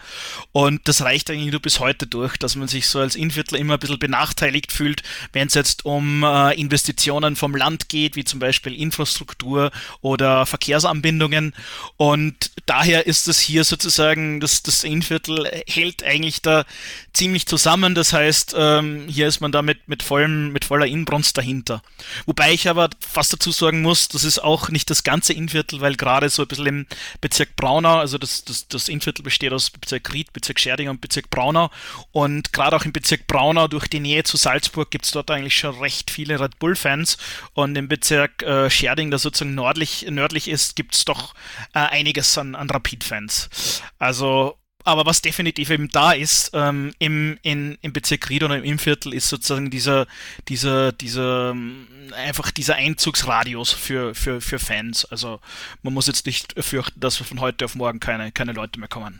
Und 0.51 0.87
das 0.87 1.01
reicht 1.01 1.29
eigentlich 1.29 1.51
nur 1.51 1.61
bis 1.61 1.79
heute 1.79 2.07
durch, 2.07 2.37
dass 2.37 2.55
man 2.55 2.67
sich 2.67 2.87
so 2.87 2.99
als 2.99 3.15
Innviertler 3.15 3.59
immer 3.59 3.75
ein 3.75 3.79
bisschen 3.79 3.99
benachteiligt 3.99 4.71
fühlt, 4.71 5.03
wenn 5.31 5.47
es 5.47 5.53
jetzt 5.53 5.85
um 5.85 6.23
äh, 6.23 6.53
Investitionen 6.59 7.35
vom 7.35 7.55
Land 7.55 7.89
geht, 7.89 8.15
wie 8.15 8.23
zum 8.23 8.39
Beispiel 8.39 8.73
Infrastruktur 8.73 9.71
oder 10.01 10.45
Verkehrsanbindungen. 10.45 11.53
Und 11.97 12.51
daher 12.65 13.07
ist 13.07 13.27
es 13.27 13.39
hier 13.39 13.63
sozusagen, 13.63 14.39
das, 14.39 14.63
das 14.63 14.83
Innviertel 14.83 15.49
hält 15.67 16.03
eigentlich 16.03 16.41
da 16.41 16.65
ziemlich 17.13 17.45
zusammen. 17.47 17.95
Das 17.95 18.13
heißt, 18.13 18.55
ähm, 18.57 19.07
hier 19.07 19.27
ist 19.27 19.41
man 19.41 19.51
da 19.51 19.61
mit, 19.61 20.03
vollem, 20.03 20.51
mit 20.51 20.65
voller 20.65 20.87
Inbrunst 20.87 21.37
dahinter. 21.37 21.81
Wobei 22.25 22.53
ich 22.53 22.69
aber 22.69 22.89
fast 22.99 23.33
dazu 23.33 23.51
sagen 23.51 23.81
muss, 23.81 24.07
das 24.07 24.23
ist 24.23 24.39
auch 24.39 24.69
nicht 24.69 24.89
das 24.89 25.03
ganze 25.03 25.33
Innviertel, 25.33 25.81
weil 25.81 25.95
gerade 25.95 26.29
so 26.29 26.43
ein 26.43 26.47
bisschen 26.47 26.67
im 26.67 26.87
Bezirk 27.21 27.55
Braunau 27.55 28.02
also 28.03 28.17
das, 28.17 28.43
das, 28.43 28.67
das 28.67 28.89
Innviertel 28.89 29.23
besteht 29.23 29.53
aus 29.53 29.69
Bezirk 29.69 30.13
Ried, 30.13 30.33
Bezirk 30.33 30.59
Scherding 30.59 30.89
und 30.89 30.99
Bezirk 30.99 31.29
Braunau. 31.29 31.71
Und 32.11 32.51
gerade 32.51 32.75
auch 32.75 32.83
im 32.83 32.91
Bezirk 32.91 33.27
Braunau 33.27 33.69
durch 33.69 33.87
die 33.87 34.01
Nähe 34.01 34.23
zu 34.23 34.35
Salzburg 34.35 34.91
gibt 34.91 35.05
es 35.05 35.11
dort 35.11 35.31
eigentlich 35.31 35.57
schon 35.57 35.79
recht 35.79 36.11
viele 36.11 36.39
Red 36.39 36.59
Bull-Fans. 36.59 37.17
Und 37.53 37.77
im 37.77 37.87
Bezirk 37.87 38.43
äh, 38.43 38.69
Scherding, 38.69 39.09
der 39.09 39.19
sozusagen 39.19 39.55
nördlich, 39.55 40.05
nördlich 40.09 40.49
ist, 40.49 40.75
gibt 40.75 40.95
es 40.95 41.05
doch 41.05 41.33
äh, 41.73 41.79
einiges 41.79 42.37
an, 42.37 42.55
an 42.55 42.69
Rapid-Fans. 42.69 43.81
Also 43.99 44.57
aber 44.83 45.05
was 45.05 45.21
definitiv 45.21 45.69
eben 45.69 45.89
da 45.89 46.11
ist, 46.11 46.51
ähm, 46.53 46.93
im, 46.99 47.37
in, 47.41 47.77
im 47.81 47.93
Bezirk 47.93 48.29
Ried 48.29 48.43
oder 48.43 48.61
im 48.61 48.79
Viertel, 48.79 49.13
ist 49.13 49.29
sozusagen 49.29 49.69
dieser, 49.69 50.07
dieser, 50.49 50.91
dieser, 50.91 51.51
ähm, 51.51 51.87
einfach 52.15 52.51
dieser 52.51 52.75
Einzugsradius 52.75 53.71
für, 53.71 54.13
für, 54.15 54.41
für 54.41 54.59
Fans. 54.59 55.05
Also 55.05 55.39
man 55.81 55.93
muss 55.93 56.07
jetzt 56.07 56.25
nicht 56.25 56.53
fürchten, 56.57 56.99
dass 56.99 57.17
von 57.17 57.39
heute 57.39 57.65
auf 57.65 57.75
morgen 57.75 57.99
keine, 57.99 58.31
keine 58.31 58.53
Leute 58.53 58.79
mehr 58.79 58.89
kommen. 58.89 59.19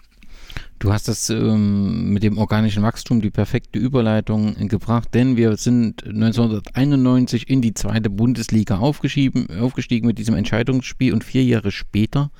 Du 0.84 0.92
hast 0.92 1.08
das 1.08 1.30
ähm, 1.30 2.10
mit 2.10 2.24
dem 2.24 2.38
organischen 2.38 2.84
Wachstum 2.84 3.22
die 3.22 3.30
perfekte 3.30 3.80
Überleitung 3.80 4.56
gebracht, 4.68 5.08
denn 5.14 5.38
wir 5.38 5.56
sind 5.56 6.04
1991 6.06 7.50
in 7.50 7.62
die 7.62 7.74
zweite 7.74 8.10
Bundesliga 8.10 8.80
aufgestiegen, 8.80 9.48
aufgestiegen 9.62 10.08
mit 10.08 10.18
diesem 10.18 10.36
Entscheidungsspiel 10.36 11.14
und 11.14 11.24
vier 11.24 11.46
Jahre 11.46 11.72
später, 11.72 12.32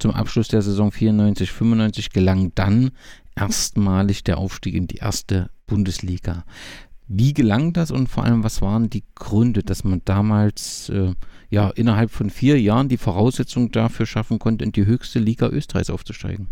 zum 0.00 0.10
Abschluss 0.10 0.48
der 0.48 0.62
Saison 0.62 0.90
94-95, 0.90 2.12
gelang 2.12 2.50
dann 2.56 2.90
erstmalig 3.36 4.24
der 4.24 4.38
Aufstieg 4.38 4.74
in 4.74 4.88
die 4.88 4.96
erste 4.96 5.50
Bundesliga. 5.68 6.42
Wie 7.06 7.32
gelang 7.32 7.72
das 7.72 7.92
und 7.92 8.08
vor 8.08 8.24
allem, 8.24 8.42
was 8.42 8.60
waren 8.60 8.90
die 8.90 9.04
Gründe, 9.14 9.62
dass 9.62 9.84
man 9.84 10.02
damals 10.04 10.88
äh, 10.88 11.14
ja 11.50 11.70
innerhalb 11.70 12.10
von 12.10 12.30
vier 12.30 12.60
Jahren 12.60 12.88
die 12.88 12.96
Voraussetzungen 12.96 13.70
dafür 13.70 14.06
schaffen 14.06 14.40
konnte, 14.40 14.64
in 14.64 14.72
die 14.72 14.86
höchste 14.86 15.20
Liga 15.20 15.48
Österreichs 15.48 15.88
aufzusteigen? 15.88 16.48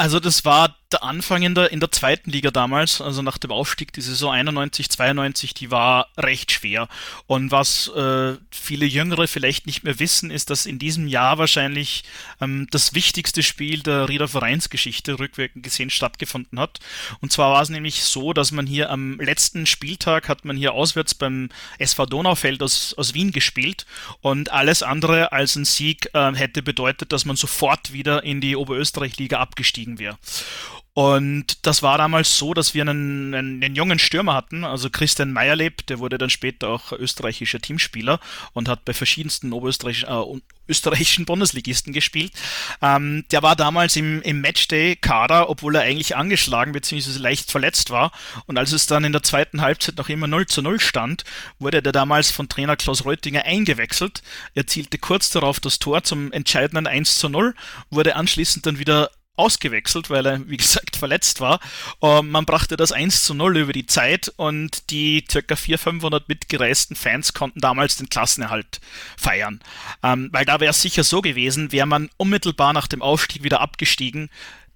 Also 0.00 0.18
das 0.18 0.46
war 0.46 0.78
der 0.92 1.04
Anfang 1.04 1.42
in 1.42 1.54
der, 1.54 1.70
in 1.70 1.80
der 1.80 1.92
zweiten 1.92 2.30
Liga 2.30 2.50
damals, 2.50 3.00
also 3.00 3.22
nach 3.22 3.38
dem 3.38 3.52
Aufstieg, 3.52 3.92
die 3.92 4.00
Saison 4.00 4.32
91, 4.32 4.88
92, 4.90 5.54
die 5.54 5.70
war 5.70 6.08
recht 6.16 6.50
schwer. 6.50 6.88
Und 7.26 7.50
was 7.50 7.88
äh, 7.88 8.36
viele 8.50 8.86
Jüngere 8.86 9.28
vielleicht 9.28 9.66
nicht 9.66 9.84
mehr 9.84 9.98
wissen, 9.98 10.30
ist, 10.30 10.50
dass 10.50 10.66
in 10.66 10.78
diesem 10.78 11.06
Jahr 11.06 11.38
wahrscheinlich 11.38 12.04
ähm, 12.40 12.66
das 12.70 12.94
wichtigste 12.94 13.42
Spiel 13.42 13.80
der 13.82 14.08
Rieder 14.08 14.28
Vereinsgeschichte 14.28 15.18
rückwirkend 15.18 15.62
gesehen 15.62 15.90
stattgefunden 15.90 16.58
hat. 16.58 16.80
Und 17.20 17.32
zwar 17.32 17.52
war 17.52 17.62
es 17.62 17.68
nämlich 17.68 18.02
so, 18.02 18.32
dass 18.32 18.50
man 18.50 18.66
hier 18.66 18.90
am 18.90 19.20
letzten 19.20 19.66
Spieltag 19.66 20.28
hat 20.28 20.44
man 20.44 20.56
hier 20.56 20.72
auswärts 20.72 21.14
beim 21.14 21.50
SV 21.78 22.06
Donaufeld 22.06 22.62
aus, 22.62 22.94
aus 22.94 23.14
Wien 23.14 23.30
gespielt 23.30 23.86
und 24.20 24.50
alles 24.50 24.82
andere 24.82 25.32
als 25.32 25.54
ein 25.56 25.64
Sieg 25.64 26.10
äh, 26.14 26.32
hätte 26.34 26.62
bedeutet, 26.62 27.12
dass 27.12 27.24
man 27.24 27.36
sofort 27.36 27.92
wieder 27.92 28.24
in 28.24 28.40
die 28.40 28.56
Oberösterreich-Liga 28.56 29.38
abgestiegen 29.38 29.98
wäre. 29.98 30.18
Und 30.92 31.66
das 31.66 31.82
war 31.82 31.98
damals 31.98 32.36
so, 32.36 32.52
dass 32.52 32.74
wir 32.74 32.82
einen, 32.82 33.34
einen, 33.34 33.62
einen 33.62 33.74
jungen 33.76 33.98
Stürmer 33.98 34.34
hatten, 34.34 34.64
also 34.64 34.90
Christian 34.90 35.32
Meyerleb, 35.32 35.86
der 35.86 35.98
wurde 35.98 36.18
dann 36.18 36.30
später 36.30 36.68
auch 36.68 36.92
österreichischer 36.92 37.60
Teamspieler 37.60 38.20
und 38.52 38.68
hat 38.68 38.84
bei 38.84 38.92
verschiedensten 38.92 39.52
oberösterreichischen 39.52 40.08
äh, 40.08 40.40
österreichischen 40.70 41.24
Bundesligisten 41.26 41.92
gespielt. 41.92 42.32
Ähm, 42.80 43.24
der 43.32 43.42
war 43.42 43.56
damals 43.56 43.96
im, 43.96 44.22
im 44.22 44.40
Matchday-Kader, 44.40 45.50
obwohl 45.50 45.74
er 45.74 45.82
eigentlich 45.82 46.16
angeschlagen 46.16 46.72
bzw. 46.72 47.18
leicht 47.18 47.50
verletzt 47.50 47.90
war. 47.90 48.12
Und 48.46 48.56
als 48.56 48.72
es 48.72 48.86
dann 48.86 49.04
in 49.04 49.12
der 49.12 49.22
zweiten 49.22 49.60
Halbzeit 49.60 49.96
noch 49.98 50.08
immer 50.08 50.28
0 50.28 50.46
zu 50.46 50.62
0 50.62 50.80
stand, 50.80 51.24
wurde 51.58 51.82
der 51.82 51.92
damals 51.92 52.30
von 52.30 52.48
Trainer 52.48 52.76
Klaus 52.76 53.04
Reutinger 53.04 53.44
eingewechselt. 53.44 54.22
Er 54.54 54.66
zielte 54.66 54.98
kurz 54.98 55.30
darauf 55.30 55.60
das 55.60 55.78
Tor 55.78 56.04
zum 56.04 56.32
entscheidenden 56.32 56.86
1 56.86 57.18
zu 57.18 57.28
0, 57.28 57.54
wurde 57.90 58.14
anschließend 58.16 58.64
dann 58.64 58.78
wieder 58.78 59.10
ausgewechselt, 59.40 60.10
weil 60.10 60.26
er, 60.26 60.48
wie 60.48 60.56
gesagt, 60.56 60.96
verletzt 60.96 61.40
war. 61.40 61.60
Ähm, 62.02 62.30
man 62.30 62.44
brachte 62.44 62.76
das 62.76 62.92
1 62.92 63.24
zu 63.24 63.34
0 63.34 63.58
über 63.58 63.72
die 63.72 63.86
Zeit 63.86 64.32
und 64.36 64.90
die 64.90 65.22
ca. 65.22 65.56
400, 65.56 65.80
500 65.80 66.28
mitgereisten 66.28 66.96
Fans 66.96 67.34
konnten 67.34 67.60
damals 67.60 67.96
den 67.96 68.08
Klassenerhalt 68.08 68.80
feiern. 69.16 69.60
Ähm, 70.02 70.28
weil 70.32 70.44
da 70.44 70.60
wäre 70.60 70.70
es 70.70 70.82
sicher 70.82 71.04
so 71.04 71.20
gewesen, 71.20 71.72
wäre 71.72 71.86
man 71.86 72.10
unmittelbar 72.16 72.72
nach 72.72 72.86
dem 72.86 73.02
Aufstieg 73.02 73.42
wieder 73.42 73.60
abgestiegen, 73.60 74.30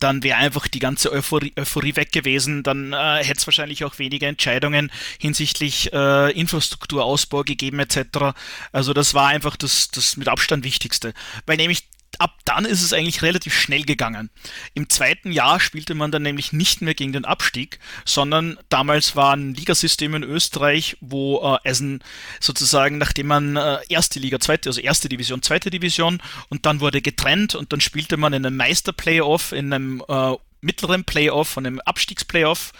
dann 0.04 0.22
wäre 0.22 0.36
einfach 0.36 0.68
die 0.68 0.80
ganze 0.80 1.10
Euphorie, 1.12 1.52
Euphorie 1.56 1.96
weg 1.96 2.12
gewesen. 2.12 2.62
Dann 2.62 2.92
äh, 2.92 3.24
hätte 3.24 3.38
es 3.38 3.46
wahrscheinlich 3.46 3.84
auch 3.84 3.98
weniger 3.98 4.28
Entscheidungen 4.28 4.90
hinsichtlich 5.18 5.92
äh, 5.92 6.30
Infrastrukturausbau 6.32 7.42
gegeben 7.42 7.78
etc. 7.78 8.36
Also 8.72 8.92
das 8.92 9.14
war 9.14 9.28
einfach 9.28 9.56
das, 9.56 9.90
das 9.90 10.16
mit 10.16 10.28
Abstand 10.28 10.64
Wichtigste. 10.64 11.14
Weil 11.46 11.56
nämlich 11.56 11.84
ab 12.20 12.38
dann 12.44 12.64
ist 12.64 12.82
es 12.82 12.92
eigentlich 12.92 13.22
relativ 13.22 13.54
schnell 13.54 13.82
gegangen. 13.82 14.30
Im 14.74 14.88
zweiten 14.90 15.32
Jahr 15.32 15.60
spielte 15.60 15.94
man 15.94 16.10
dann 16.10 16.22
nämlich 16.22 16.52
nicht 16.52 16.82
mehr 16.82 16.94
gegen 16.94 17.12
den 17.12 17.24
Abstieg, 17.24 17.78
sondern 18.04 18.58
damals 18.68 19.16
war 19.16 19.34
ein 19.34 19.54
Ligasystem 19.54 20.14
in 20.14 20.22
Österreich, 20.22 20.96
wo 21.00 21.42
äh, 21.42 21.68
Essen 21.68 22.02
sozusagen, 22.40 22.98
nachdem 22.98 23.28
man 23.28 23.56
äh, 23.56 23.78
erste 23.88 24.18
Liga, 24.18 24.40
zweite, 24.40 24.68
also 24.68 24.80
erste 24.80 25.08
Division, 25.08 25.42
zweite 25.42 25.70
Division 25.70 26.20
und 26.48 26.66
dann 26.66 26.80
wurde 26.80 27.02
getrennt 27.02 27.54
und 27.54 27.72
dann 27.72 27.80
spielte 27.80 28.16
man 28.16 28.32
in 28.32 28.44
einem 28.44 28.56
Meisterplayoff, 28.56 29.52
in 29.52 29.72
einem 29.72 30.02
äh, 30.08 30.34
mittleren 30.60 31.04
Playoff, 31.04 31.48
von 31.48 31.66
einem 31.66 31.80
Abstiegsplayoff. 31.80 32.72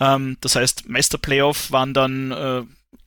Ähm, 0.00 0.36
das 0.40 0.56
heißt, 0.56 0.88
Meisterplayoff 0.88 1.70
waren 1.70 1.92
dann 1.92 2.30
äh, 2.32 2.62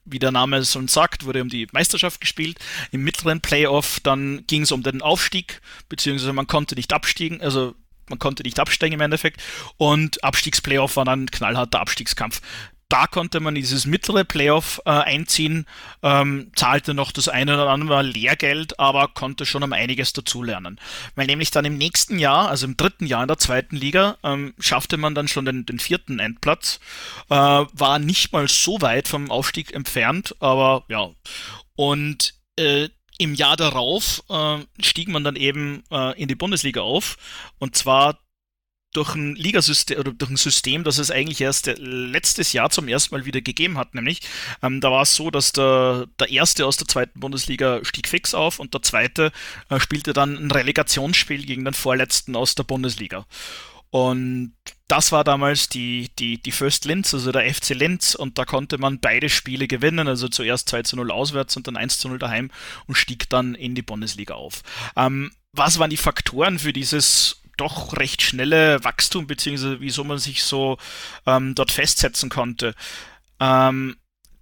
wie 0.06 0.18
der 0.18 0.32
Name 0.32 0.64
schon 0.64 0.88
sagt, 0.88 1.24
wurde 1.24 1.42
um 1.42 1.48
die 1.48 1.66
Meisterschaft 1.72 2.20
gespielt. 2.20 2.58
Im 2.92 3.02
mittleren 3.04 3.40
Playoff 3.40 4.00
dann 4.00 4.46
ging 4.46 4.62
es 4.62 4.72
um 4.72 4.82
den 4.82 5.02
Aufstieg, 5.02 5.60
beziehungsweise 5.88 6.32
man 6.32 6.46
konnte 6.46 6.74
nicht 6.74 6.92
abstiegen, 6.92 7.40
also 7.42 7.74
man 8.08 8.18
konnte 8.18 8.44
nicht 8.44 8.60
absteigen 8.60 8.94
im 8.94 9.00
Endeffekt. 9.00 9.42
Und 9.76 10.22
Abstiegsplayoff 10.22 10.96
war 10.96 11.04
dann 11.04 11.24
ein 11.24 11.30
knallharter 11.30 11.80
Abstiegskampf 11.80 12.40
da 12.88 13.06
konnte 13.06 13.40
man 13.40 13.54
dieses 13.54 13.84
mittlere 13.84 14.24
Playoff 14.24 14.80
äh, 14.84 14.90
einziehen, 14.90 15.66
ähm, 16.02 16.52
zahlte 16.54 16.94
noch 16.94 17.10
das 17.10 17.28
eine 17.28 17.54
oder 17.54 17.68
andere 17.68 18.02
Lehrgeld, 18.02 18.78
aber 18.78 19.08
konnte 19.08 19.44
schon 19.44 19.64
um 19.64 19.72
einiges 19.72 20.12
dazulernen. 20.12 20.78
Weil 21.16 21.26
nämlich 21.26 21.50
dann 21.50 21.64
im 21.64 21.78
nächsten 21.78 22.18
Jahr, 22.18 22.48
also 22.48 22.66
im 22.66 22.76
dritten 22.76 23.06
Jahr 23.06 23.22
in 23.22 23.28
der 23.28 23.38
zweiten 23.38 23.76
Liga, 23.76 24.18
ähm, 24.22 24.54
schaffte 24.58 24.96
man 24.96 25.14
dann 25.14 25.26
schon 25.26 25.44
den, 25.44 25.66
den 25.66 25.80
vierten 25.80 26.20
Endplatz, 26.20 26.78
äh, 27.28 27.34
war 27.34 27.98
nicht 27.98 28.32
mal 28.32 28.46
so 28.48 28.80
weit 28.80 29.08
vom 29.08 29.30
Aufstieg 29.30 29.74
entfernt, 29.74 30.36
aber 30.40 30.84
ja. 30.88 31.10
Und 31.74 32.34
äh, 32.56 32.88
im 33.18 33.34
Jahr 33.34 33.56
darauf 33.56 34.22
äh, 34.28 34.58
stieg 34.80 35.08
man 35.08 35.24
dann 35.24 35.36
eben 35.36 35.82
äh, 35.90 36.20
in 36.20 36.28
die 36.28 36.34
Bundesliga 36.34 36.82
auf 36.82 37.16
und 37.58 37.74
zwar 37.74 38.18
durch 38.96 39.14
ein 39.14 39.34
Ligasystem 39.34 39.98
oder 39.98 40.12
durch 40.12 40.30
ein 40.30 40.36
System, 40.36 40.84
das 40.84 40.98
es 40.98 41.10
eigentlich 41.10 41.40
erst 41.40 41.66
letztes 41.76 42.52
Jahr 42.52 42.70
zum 42.70 42.88
ersten 42.88 43.14
Mal 43.14 43.26
wieder 43.26 43.40
gegeben 43.40 43.78
hat, 43.78 43.94
nämlich 43.94 44.20
ähm, 44.62 44.80
da 44.80 44.90
war 44.90 45.02
es 45.02 45.14
so, 45.14 45.30
dass 45.30 45.52
der, 45.52 46.06
der 46.18 46.30
erste 46.30 46.66
aus 46.66 46.76
der 46.76 46.88
zweiten 46.88 47.20
Bundesliga 47.20 47.84
stieg 47.84 48.08
fix 48.08 48.34
auf 48.34 48.58
und 48.58 48.74
der 48.74 48.82
zweite 48.82 49.32
äh, 49.68 49.78
spielte 49.78 50.12
dann 50.12 50.36
ein 50.36 50.50
Relegationsspiel 50.50 51.44
gegen 51.44 51.64
den 51.64 51.74
vorletzten 51.74 52.36
aus 52.36 52.54
der 52.54 52.64
Bundesliga. 52.64 53.26
Und 53.90 54.54
das 54.88 55.12
war 55.12 55.24
damals 55.24 55.68
die, 55.68 56.10
die, 56.18 56.40
die 56.40 56.52
First 56.52 56.84
Linz, 56.84 57.14
also 57.14 57.32
der 57.32 57.52
FC 57.52 57.70
Linz, 57.70 58.14
und 58.14 58.38
da 58.38 58.44
konnte 58.44 58.78
man 58.78 59.00
beide 59.00 59.28
Spiele 59.28 59.68
gewinnen, 59.68 60.06
also 60.06 60.28
zuerst 60.28 60.68
2 60.68 60.82
zu 60.82 60.96
0 60.96 61.10
auswärts 61.10 61.56
und 61.56 61.66
dann 61.66 61.76
1 61.76 61.98
zu 61.98 62.08
0 62.08 62.18
daheim 62.18 62.50
und 62.86 62.96
stieg 62.96 63.28
dann 63.30 63.54
in 63.54 63.74
die 63.74 63.82
Bundesliga 63.82 64.34
auf. 64.34 64.62
Ähm, 64.96 65.32
was 65.52 65.78
waren 65.78 65.90
die 65.90 65.96
Faktoren 65.96 66.58
für 66.58 66.72
dieses 66.72 67.42
doch 67.56 67.96
recht 67.96 68.22
schnelle 68.22 68.82
Wachstum, 68.84 69.26
beziehungsweise 69.26 69.80
wieso 69.80 70.04
man 70.04 70.18
sich 70.18 70.42
so 70.42 70.78
ähm, 71.26 71.54
dort 71.54 71.72
festsetzen 71.72 72.28
konnte. 72.28 72.74
Ähm, 73.40 73.96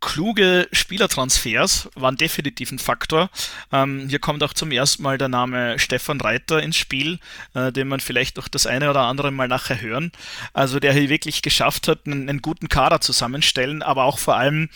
kluge 0.04 0.68
Spielertransfers 0.70 1.88
waren 1.94 2.16
definitiv 2.16 2.70
ein 2.70 2.78
Faktor. 2.78 3.30
Ähm, 3.72 4.06
hier 4.08 4.18
kommt 4.18 4.42
auch 4.42 4.52
zum 4.52 4.70
ersten 4.70 5.02
Mal 5.02 5.16
der 5.16 5.28
Name 5.28 5.78
Stefan 5.78 6.20
Reiter 6.20 6.62
ins 6.62 6.76
Spiel, 6.76 7.18
äh, 7.54 7.72
den 7.72 7.88
man 7.88 8.00
vielleicht 8.00 8.36
noch 8.36 8.48
das 8.48 8.66
eine 8.66 8.90
oder 8.90 9.02
andere 9.02 9.30
Mal 9.30 9.48
nachher 9.48 9.80
hören. 9.80 10.12
Also 10.52 10.78
der 10.78 10.92
hier 10.92 11.08
wirklich 11.08 11.40
geschafft 11.40 11.88
hat, 11.88 12.00
einen, 12.04 12.28
einen 12.28 12.42
guten 12.42 12.68
Kader 12.68 13.00
zusammenstellen, 13.00 13.82
aber 13.82 14.04
auch 14.04 14.18
vor 14.18 14.36
allem 14.36 14.68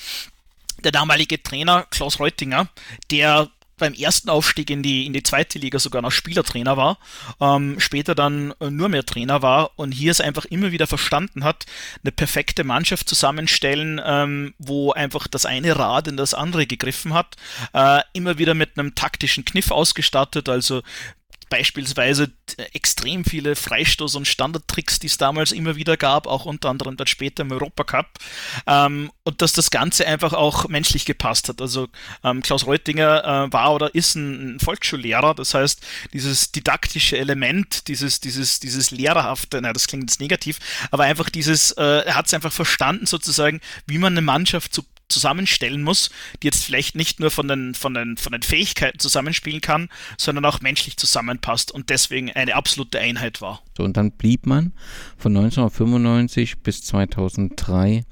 der 0.82 0.93
damalige 0.93 1.43
Trainer 1.43 1.86
Klaus 1.91 2.20
Reutinger, 2.20 2.68
der 3.11 3.51
beim 3.79 3.95
ersten 3.95 4.29
Aufstieg 4.29 4.70
in 4.70 4.83
die, 4.83 5.07
in 5.07 5.12
die 5.12 5.22
zweite 5.22 5.59
Liga 5.59 5.79
sogar 5.79 6.03
noch 6.03 6.11
Spielertrainer 6.11 6.76
war, 6.76 6.99
ähm, 7.41 7.81
später 7.81 8.14
dann 8.14 8.53
äh, 8.61 8.70
nur 8.70 8.89
mehr 8.89 9.07
Trainer 9.07 9.43
war 9.43 9.70
und 9.76 9.93
hier 9.93 10.11
es 10.11 10.20
einfach 10.20 10.45
immer 10.47 10.72
wieder 10.72 10.87
verstanden 10.87 11.45
hat, 11.45 11.66
eine 12.03 12.12
perfekte 12.12 12.64
Mannschaft 12.64 13.09
zusammenstellen, 13.09 14.01
ähm, 14.05 14.55
wo 14.59 14.93
einfach 14.93 15.26
das 15.26 15.47
eine 15.47 15.79
Rad 15.79 16.09
in 16.09 16.16
das 16.16 16.35
andere 16.35 16.66
gegriffen 16.66 17.14
hat, 17.14 17.37
äh, 17.72 18.01
immer 18.12 18.39
wieder 18.39 18.55
mit 18.55 18.79
einem 18.79 18.95
taktischen 18.95 19.45
Kniff 19.45 19.70
ausgestattet, 19.70 20.49
also 20.49 20.83
beispielsweise 21.49 22.31
extrem 22.73 23.25
viele 23.25 23.55
Freistoß- 23.55 24.17
und 24.17 24.27
Standardtricks, 24.27 24.99
die 24.99 25.07
es 25.07 25.19
damals 25.19 25.53
immer 25.53 25.77
wieder 25.77 25.97
gab, 25.97 26.27
auch 26.27 26.45
unter 26.47 26.71
anderem 26.71 26.97
dann 26.97 27.07
später 27.07 27.43
im 27.43 27.53
Europacup. 27.53 28.07
Ähm, 28.67 29.11
und 29.25 29.43
dass 29.43 29.53
das 29.53 29.71
Ganze 29.71 30.07
einfach 30.07 30.33
auch 30.33 30.69
menschlich 30.69 31.05
gepasst 31.05 31.49
hat. 31.49 31.61
Also 31.61 31.89
ähm, 32.25 32.43
Klaus 32.43 32.67
Reutinger 32.67 33.25
äh, 33.49 33.53
war 33.53 33.75
oder 33.75 33.95
ist 33.95 34.15
ein, 34.15 34.57
ein, 34.57 34.61
Volksschullehrer, 34.61 35.35
das 35.35 35.55
heißt, 35.55 35.81
dieses 36.13 36.53
didaktische 36.53 37.19
Element, 37.19 37.89
dieses, 37.89 38.21
dieses, 38.21 38.61
dieses 38.61 38.91
Lehrerhafte, 38.91 39.61
na, 39.61 39.73
das 39.73 39.87
klingt 39.87 40.11
jetzt 40.11 40.21
negativ, 40.21 40.59
aber 40.91 41.05
einfach 41.05 41.31
dieses, 41.31 41.73
äh, 41.73 41.83
er 41.83 42.15
hat 42.15 42.27
es 42.27 42.35
einfach 42.35 42.53
verstanden 42.53 43.07
sozusagen, 43.07 43.61
wie 43.87 43.99
man 43.99 44.15
eine 44.15 44.23
Mannschaft 44.23 44.75
zu 44.75 44.83
zusammenstellen 45.09 45.83
muss, 45.83 46.11
die 46.43 46.47
jetzt 46.47 46.65
vielleicht 46.65 46.95
nicht 46.97 47.21
nur 47.21 47.31
von 47.31 47.49
den, 47.49 47.75
von 47.75 47.95
den, 47.95 48.17
von 48.17 48.33
den 48.33 48.43
Fähigkeiten 48.43 48.99
zusammenspielen 48.99 49.61
kann, 49.61 49.89
sondern 50.17 50.45
auch 50.45 50.61
menschlich 50.61 50.97
zusammenpasst 50.97 51.73
und 51.73 51.91
deswegen 51.91 52.31
eine 52.33 52.55
absolute 52.55 52.99
Einheit 52.99 53.41
war. 53.41 53.63
So, 53.77 53.85
und 53.85 53.97
dann 53.97 54.13
blieb 54.13 54.47
man 54.47 54.73
von 55.17 55.37
1995 55.37 56.59
bis 56.59 56.83
2003 56.83 58.05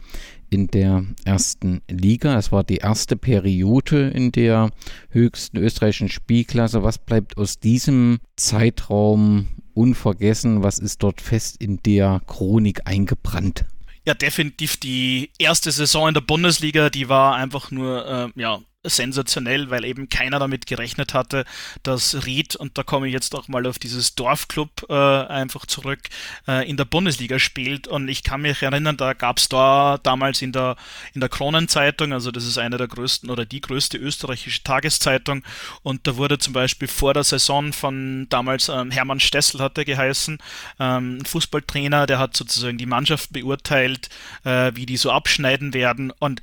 in 0.50 0.68
der 0.68 1.04
ersten 1.24 1.82
Liga. 1.88 2.38
Es 2.38 2.52
war 2.52 2.64
die 2.64 2.76
erste 2.76 3.16
Periode 3.16 4.08
in 4.08 4.32
der 4.32 4.70
höchsten 5.10 5.56
österreichischen 5.58 6.08
Spielklasse. 6.08 6.82
Was 6.82 6.98
bleibt 6.98 7.36
aus 7.36 7.58
diesem 7.58 8.18
Zeitraum 8.36 9.48
unvergessen? 9.74 10.62
Was 10.62 10.78
ist 10.78 11.02
dort 11.02 11.20
fest 11.20 11.56
in 11.58 11.82
der 11.82 12.20
Chronik 12.26 12.82
eingebrannt? 12.84 13.66
Ja 14.06 14.14
definitiv 14.14 14.76
die 14.76 15.30
erste 15.38 15.70
Saison 15.72 16.08
in 16.08 16.14
der 16.14 16.20
Bundesliga, 16.20 16.90
die 16.90 17.08
war 17.08 17.34
einfach 17.34 17.70
nur, 17.70 18.32
äh, 18.36 18.40
ja, 18.40 18.60
sensationell, 18.88 19.70
weil 19.70 19.84
eben 19.84 20.08
keiner 20.08 20.38
damit 20.38 20.66
gerechnet 20.66 21.14
hatte, 21.14 21.44
dass 21.82 22.26
Ried, 22.26 22.56
und 22.56 22.78
da 22.78 22.82
komme 22.82 23.06
ich 23.06 23.12
jetzt 23.12 23.34
auch 23.34 23.48
mal 23.48 23.66
auf 23.66 23.78
dieses 23.78 24.14
Dorfclub 24.14 24.86
äh, 24.88 24.94
einfach 24.94 25.66
zurück, 25.66 26.00
äh, 26.46 26.68
in 26.68 26.76
der 26.76 26.84
Bundesliga 26.84 27.38
spielt. 27.38 27.88
Und 27.88 28.08
ich 28.08 28.22
kann 28.22 28.42
mich 28.42 28.62
erinnern, 28.62 28.96
da 28.96 29.12
gab 29.12 29.38
es 29.38 29.48
da 29.48 29.98
damals 30.02 30.42
in 30.42 30.52
der, 30.52 30.76
in 31.14 31.20
der 31.20 31.28
Kronenzeitung, 31.28 32.12
also 32.12 32.30
das 32.30 32.44
ist 32.44 32.58
eine 32.58 32.76
der 32.76 32.88
größten 32.88 33.30
oder 33.30 33.44
die 33.44 33.60
größte 33.60 33.98
österreichische 33.98 34.62
Tageszeitung, 34.62 35.42
und 35.82 36.06
da 36.06 36.16
wurde 36.16 36.38
zum 36.38 36.52
Beispiel 36.52 36.88
vor 36.88 37.14
der 37.14 37.24
Saison 37.24 37.72
von 37.72 38.26
damals 38.28 38.68
ähm, 38.68 38.90
Hermann 38.90 39.20
Stessel 39.20 39.60
hat 39.60 39.78
er 39.78 39.84
geheißen, 39.84 40.38
ähm, 40.80 41.24
Fußballtrainer, 41.24 42.06
der 42.06 42.18
hat 42.18 42.36
sozusagen 42.36 42.78
die 42.78 42.86
Mannschaft 42.86 43.32
beurteilt, 43.32 44.08
äh, 44.44 44.72
wie 44.74 44.86
die 44.86 44.96
so 44.96 45.10
abschneiden 45.10 45.74
werden. 45.74 46.12
Und 46.18 46.42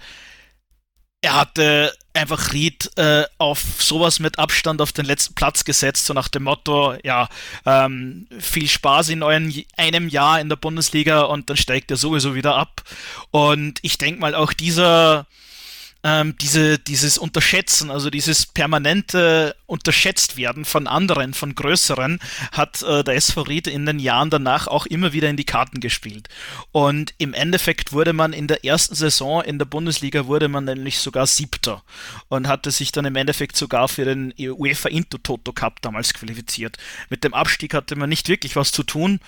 er 1.24 1.36
hatte 1.36 1.96
einfach 2.14 2.52
Ried 2.52 2.92
äh, 2.98 3.24
auf 3.38 3.62
sowas 3.80 4.20
mit 4.20 4.38
Abstand 4.38 4.82
auf 4.82 4.92
den 4.92 5.06
letzten 5.06 5.34
Platz 5.36 5.64
gesetzt, 5.64 6.06
so 6.06 6.14
nach 6.14 6.28
dem 6.28 6.44
Motto, 6.44 6.96
ja, 7.02 7.30
ähm, 7.66 8.28
viel 8.40 8.68
Spaß 8.68 9.10
in 9.10 9.24
euren, 9.24 9.54
einem 9.78 10.10
Jahr 10.10 10.42
in 10.42 10.50
der 10.50 10.58
Bundesliga 10.58 11.22
und 11.22 11.50
dann 11.50 11.56
steigt 11.56 11.92
er 11.92 11.98
sowieso 11.98 12.36
wieder 12.36 12.56
ab. 12.56 12.84
Und 13.32 13.80
ich 13.84 13.98
denke 13.98 14.20
mal, 14.20 14.36
auch 14.36 14.52
dieser, 14.52 15.26
ähm, 16.04 16.36
diese, 16.40 16.80
dieses 16.80 17.18
Unterschätzen, 17.18 17.90
also 17.90 18.10
dieses 18.10 18.46
permanente 18.46 19.56
unterschätzt 19.66 20.38
werden 20.38 20.66
von 20.66 20.88
anderen, 20.88 21.34
von 21.34 21.56
größeren, 21.56 22.20
hat 22.52 22.84
äh, 22.84 23.04
der 23.04 23.16
SV 23.16 23.44
Ried 23.44 23.68
in 23.68 23.86
den 23.86 24.00
Jahren 24.00 24.30
danach 24.30 24.68
auch 24.68 24.86
immer 24.86 25.14
wieder 25.14 25.30
in 25.30 25.38
die 25.38 25.46
Karten 25.46 25.80
gespielt. 25.80 26.28
Und 26.72 27.14
im 27.18 27.34
Endeffekt 27.34 27.94
wurde 27.94 28.14
man 28.14 28.34
in 28.34 28.48
der 28.48 28.66
ersten 28.66 28.96
Saison 28.96 29.42
in 29.42 29.58
der 29.58 29.66
Bundesliga 29.66 30.28
wurde 30.28 30.50
man 30.50 30.66
nämlich 30.66 31.00
sogar 31.00 31.26
Siebter 31.26 31.84
und 32.28 32.48
hatte 32.48 32.72
sich 32.72 32.92
dann 32.92 33.06
im 33.06 33.16
Endeffekt 33.16 33.56
sogar 33.56 33.88
für 33.88 34.06
den 34.06 34.34
UEFA 34.38 34.90
Intertoto 34.90 35.54
Cup 35.54 35.82
damals 35.82 36.14
qualifiziert. 36.14 36.78
Mit 37.10 37.24
dem 37.24 37.34
Abstieg 37.34 37.74
hatte 37.74 37.96
man 37.96 38.10
nicht 38.10 38.28
wirklich 38.28 38.56
was 38.56 38.72
zu 38.72 38.84
tun 38.84 39.20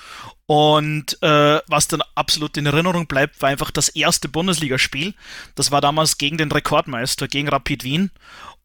und 0.47 1.21
äh, 1.23 1.59
was 1.67 1.87
dann 1.87 2.03
absolut 2.13 2.55
in 2.57 2.67
Erinnerung 2.67 3.07
bleibt, 3.07 3.41
war 3.41 3.49
einfach 3.49 3.71
das 3.71 3.89
erste 3.89 4.29
Bundesligaspiel. 4.29 5.13
Das 5.55 5.71
war 5.71 5.81
damals 5.81 6.17
gegen 6.17 6.37
den 6.37 6.51
Rekordmeister, 6.51 7.27
gegen 7.27 7.49
Rapid 7.49 7.83
Wien. 7.83 8.11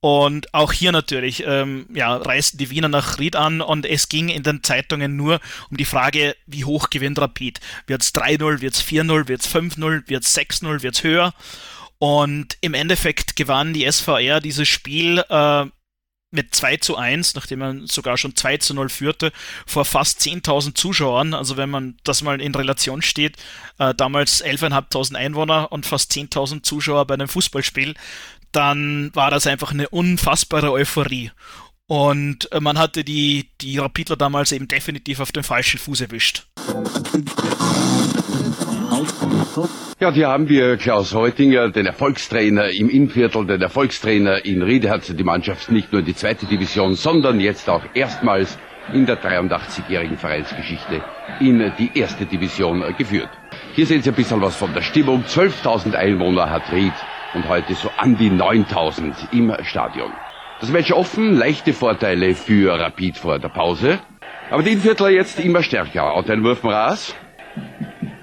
Und 0.00 0.52
auch 0.54 0.72
hier 0.72 0.92
natürlich, 0.92 1.44
ähm, 1.46 1.86
ja, 1.92 2.16
reisten 2.16 2.56
die 2.56 2.70
Wiener 2.70 2.88
nach 2.88 3.18
Ried 3.18 3.36
an 3.36 3.60
und 3.60 3.84
es 3.84 4.08
ging 4.08 4.30
in 4.30 4.42
den 4.42 4.62
Zeitungen 4.62 5.16
nur 5.16 5.40
um 5.70 5.76
die 5.76 5.84
Frage, 5.84 6.34
wie 6.46 6.64
hoch 6.64 6.88
gewinnt 6.88 7.18
Rapid? 7.18 7.60
Wird's 7.86 8.14
3-0, 8.14 8.62
wird's 8.62 8.82
4-0, 8.82 9.28
wird's 9.28 9.54
5-0, 9.54 10.08
wird's 10.08 10.36
6-0, 10.36 10.82
wird's 10.82 11.04
höher? 11.04 11.34
Und 11.98 12.56
im 12.62 12.72
Endeffekt 12.72 13.36
gewann 13.36 13.74
die 13.74 13.90
SVR 13.90 14.40
dieses 14.40 14.66
Spiel 14.68 15.22
äh, 15.28 15.66
mit 16.30 16.54
2 16.54 16.76
zu 16.78 16.96
1, 16.96 17.34
nachdem 17.34 17.58
man 17.58 17.86
sogar 17.86 18.16
schon 18.16 18.36
2 18.36 18.58
zu 18.58 18.74
0 18.74 18.88
führte, 18.88 19.32
vor 19.66 19.84
fast 19.84 20.20
10.000 20.20 20.74
Zuschauern. 20.74 21.34
Also 21.34 21.56
wenn 21.56 21.70
man 21.70 21.96
das 22.04 22.22
mal 22.22 22.40
in 22.40 22.54
Relation 22.54 23.02
steht, 23.02 23.36
äh, 23.78 23.94
damals 23.94 24.44
11.500 24.44 25.16
Einwohner 25.16 25.72
und 25.72 25.86
fast 25.86 26.12
10.000 26.12 26.62
Zuschauer 26.62 27.06
bei 27.06 27.14
einem 27.14 27.28
Fußballspiel, 27.28 27.94
dann 28.52 29.10
war 29.14 29.30
das 29.30 29.46
einfach 29.46 29.72
eine 29.72 29.88
unfassbare 29.88 30.72
Euphorie. 30.72 31.30
Und 31.86 32.50
äh, 32.52 32.60
man 32.60 32.78
hatte 32.78 33.02
die, 33.02 33.50
die 33.60 33.78
Rapidler 33.78 34.16
damals 34.16 34.52
eben 34.52 34.68
definitiv 34.68 35.18
auf 35.18 35.32
den 35.32 35.42
falschen 35.42 35.78
Fuß 35.78 36.02
erwischt. 36.02 36.46
Ja, 40.00 40.08
und 40.08 40.14
hier 40.14 40.28
haben 40.28 40.48
wir 40.48 40.76
Klaus 40.76 41.14
Heutinger, 41.14 41.70
den 41.70 41.86
Erfolgstrainer 41.86 42.70
im 42.70 42.88
Innviertel, 42.88 43.46
den 43.46 43.62
Erfolgstrainer 43.62 44.44
in 44.44 44.62
Riede 44.62 44.90
hat 44.90 45.02
die 45.08 45.24
Mannschaft 45.24 45.70
nicht 45.70 45.92
nur 45.92 46.00
in 46.00 46.06
die 46.06 46.14
zweite 46.14 46.46
Division, 46.46 46.94
sondern 46.94 47.38
jetzt 47.38 47.68
auch 47.70 47.82
erstmals 47.94 48.58
in 48.92 49.06
der 49.06 49.22
83-jährigen 49.22 50.16
Vereinsgeschichte 50.16 51.02
in 51.38 51.72
die 51.78 51.90
erste 51.94 52.26
Division 52.26 52.82
geführt. 52.98 53.28
Hier 53.74 53.86
sehen 53.86 54.02
Sie 54.02 54.10
ein 54.10 54.16
bisschen 54.16 54.40
was 54.40 54.56
von 54.56 54.74
der 54.74 54.82
Stimmung. 54.82 55.22
12.000 55.24 55.94
Einwohner 55.94 56.50
hat 56.50 56.72
Ried 56.72 56.92
und 57.34 57.48
heute 57.48 57.74
so 57.74 57.90
an 57.96 58.16
die 58.16 58.30
9.000 58.30 59.32
im 59.32 59.54
Stadion. 59.62 60.10
Das 60.60 60.70
Match 60.70 60.90
offen, 60.92 61.34
leichte 61.34 61.72
Vorteile 61.72 62.34
für 62.34 62.78
Rapid 62.78 63.16
vor 63.16 63.38
der 63.38 63.48
Pause. 63.48 64.00
Aber 64.50 64.62
die 64.62 64.72
Innviertler 64.72 65.10
jetzt 65.10 65.38
immer 65.38 65.62
stärker. 65.62 66.16
Und 66.16 66.28
ein 66.28 66.42
Wurf 66.42 66.64
Ras. 66.64 67.14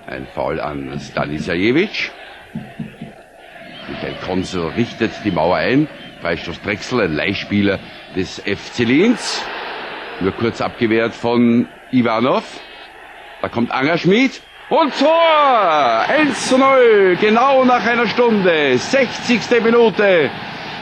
Ein 0.08 0.26
Foul 0.34 0.62
an 0.62 0.98
Stanisajevic. 1.02 2.12
Michael 3.90 4.16
Konsul 4.26 4.70
richtet 4.70 5.12
die 5.26 5.32
Mauer 5.32 5.58
ein. 5.58 5.90
Freistoß 6.22 6.62
Drechsel, 6.62 7.02
ein 7.02 7.14
Leihspieler 7.14 7.78
des 8.16 8.40
FC 8.40 8.80
Linz. 8.86 9.44
Nur 10.22 10.32
kurz 10.32 10.62
abgewehrt 10.62 11.14
von 11.14 11.68
Ivanov. 11.92 12.46
Da 13.42 13.50
kommt 13.50 13.70
Angerschmidt. 13.72 14.42
Und 14.70 14.98
Tor! 14.98 16.06
1 16.08 16.48
zu 16.48 16.58
0, 16.58 17.18
genau 17.20 17.66
nach 17.66 17.86
einer 17.86 18.08
Stunde, 18.08 18.78
60. 18.78 19.62
Minute. 19.62 20.30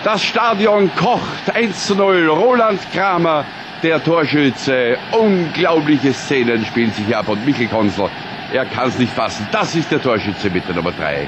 Das 0.03 0.23
Stadion 0.23 0.91
kocht, 0.95 1.55
1 1.55 1.87
zu 1.87 1.95
0. 1.95 2.27
Roland 2.27 2.79
Kramer, 2.93 3.43
der 3.81 4.03
Torschütze. 4.03 4.99
Unglaubliche 5.11 6.13
Szenen 6.13 6.63
spielen 6.63 6.91
sich 6.91 7.15
ab 7.15 7.27
und 7.27 7.43
Michael 7.43 7.69
Konzel 7.69 8.11
er 8.53 8.65
kann 8.65 8.89
es 8.89 8.97
nicht 8.97 9.13
fassen. 9.13 9.47
Das 9.51 9.75
ist 9.75 9.91
der 9.91 10.01
Torschütze 10.01 10.49
mit 10.49 10.67
der 10.67 10.75
Nummer 10.75 10.91
3. 10.91 11.27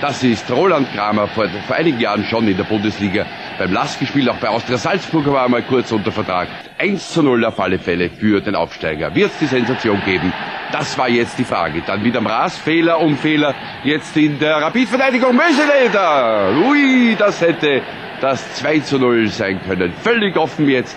Das 0.00 0.22
ist 0.22 0.48
Roland 0.50 0.92
Kramer, 0.94 1.26
vor, 1.26 1.46
vor 1.66 1.76
einigen 1.76 1.98
Jahren 1.98 2.24
schon 2.24 2.46
in 2.46 2.56
der 2.56 2.64
Bundesliga 2.64 3.26
beim 3.58 3.72
LASK 3.72 3.98
gespielt, 3.98 4.28
auch 4.28 4.36
bei 4.36 4.48
Austria 4.48 4.78
Salzburg 4.78 5.26
war 5.26 5.42
er 5.42 5.48
mal 5.48 5.62
kurz 5.62 5.90
unter 5.90 6.12
Vertrag. 6.12 6.46
1 6.78 7.12
zu 7.12 7.24
0 7.24 7.44
auf 7.44 7.58
alle 7.58 7.80
Fälle 7.80 8.08
für 8.08 8.40
den 8.40 8.54
Aufsteiger. 8.54 9.12
Wird 9.14 9.32
es 9.32 9.38
die 9.40 9.46
Sensation 9.46 10.00
geben? 10.04 10.32
Das 10.70 10.96
war 10.96 11.08
jetzt 11.08 11.36
die 11.38 11.44
Frage. 11.44 11.82
Dann 11.84 12.04
wieder 12.04 12.18
am 12.18 12.28
Ras, 12.28 12.56
Fehler 12.56 13.00
um 13.00 13.16
Fehler. 13.16 13.54
Jetzt 13.82 14.16
in 14.16 14.38
der 14.38 14.62
Rapidverteidigung 14.62 15.34
Möseleder. 15.34 16.52
Ui, 16.68 17.16
das 17.18 17.40
hätte 17.40 17.82
das 18.20 18.54
2 18.54 18.80
zu 18.80 18.98
0 18.98 19.26
sein 19.28 19.60
können. 19.66 19.92
Völlig 19.92 20.36
offen 20.36 20.68
jetzt 20.68 20.96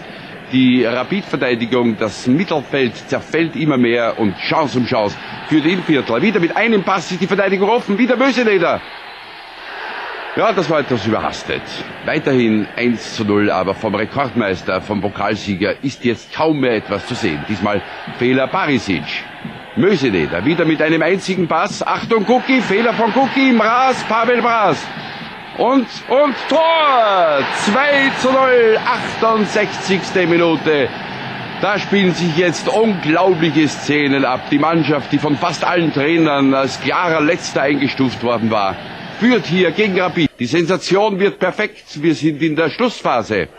die 0.51 0.83
Rapidverteidigung, 0.83 1.97
das 1.97 2.27
Mittelfeld 2.27 2.95
zerfällt 3.09 3.55
immer 3.55 3.77
mehr 3.77 4.19
und 4.19 4.37
Chance 4.37 4.77
um 4.77 4.85
Chance 4.85 5.17
für 5.47 5.61
den 5.61 5.83
Viertler. 5.83 6.21
Wieder 6.21 6.39
mit 6.39 6.55
einem 6.55 6.83
Pass 6.83 7.11
ist 7.11 7.21
die 7.21 7.27
Verteidigung 7.27 7.69
offen, 7.69 7.97
wieder 7.97 8.15
Möseleder. 8.15 8.81
Ja, 10.37 10.53
das 10.53 10.69
war 10.69 10.79
etwas 10.79 11.05
überhastet. 11.05 11.61
Weiterhin 12.05 12.65
1 12.77 13.15
zu 13.15 13.25
0, 13.25 13.51
aber 13.51 13.75
vom 13.75 13.93
Rekordmeister, 13.93 14.81
vom 14.81 15.01
Pokalsieger 15.01 15.75
ist 15.83 16.05
jetzt 16.05 16.33
kaum 16.33 16.61
mehr 16.61 16.75
etwas 16.75 17.05
zu 17.05 17.15
sehen. 17.15 17.43
Diesmal 17.49 17.81
Fehler 18.17 18.47
Barisic. 18.47 19.03
Möseleder 19.75 20.45
wieder 20.45 20.63
mit 20.63 20.81
einem 20.81 21.01
einzigen 21.01 21.47
Pass. 21.47 21.85
Achtung, 21.85 22.25
Cookie, 22.29 22.61
Fehler 22.61 22.93
von 22.93 23.11
Cookie, 23.13 23.51
Mraz, 23.51 24.03
Pavel 24.05 24.41
Mraz. 24.41 24.85
Und, 25.57 25.87
und 26.07 26.35
Tor! 26.47 27.39
2 27.65 28.11
zu 28.21 28.31
0, 28.31 28.79
68. 28.85 29.99
Minute. 30.27 30.87
Da 31.61 31.77
spielen 31.77 32.13
sich 32.13 32.37
jetzt 32.37 32.69
unglaubliche 32.69 33.67
Szenen 33.67 34.23
ab. 34.25 34.49
Die 34.49 34.57
Mannschaft, 34.57 35.11
die 35.11 35.19
von 35.19 35.35
fast 35.35 35.63
allen 35.63 35.93
Trainern 35.93 36.53
als 36.53 36.81
klarer 36.81 37.21
Letzter 37.21 37.63
eingestuft 37.63 38.23
worden 38.23 38.49
war, 38.49 38.75
führt 39.19 39.45
hier 39.45 39.71
gegen 39.71 39.99
Rapid. 39.99 40.29
Die 40.39 40.45
Sensation 40.45 41.19
wird 41.19 41.37
perfekt. 41.37 42.01
Wir 42.01 42.15
sind 42.15 42.41
in 42.41 42.55
der 42.55 42.69
Schlussphase. 42.69 43.49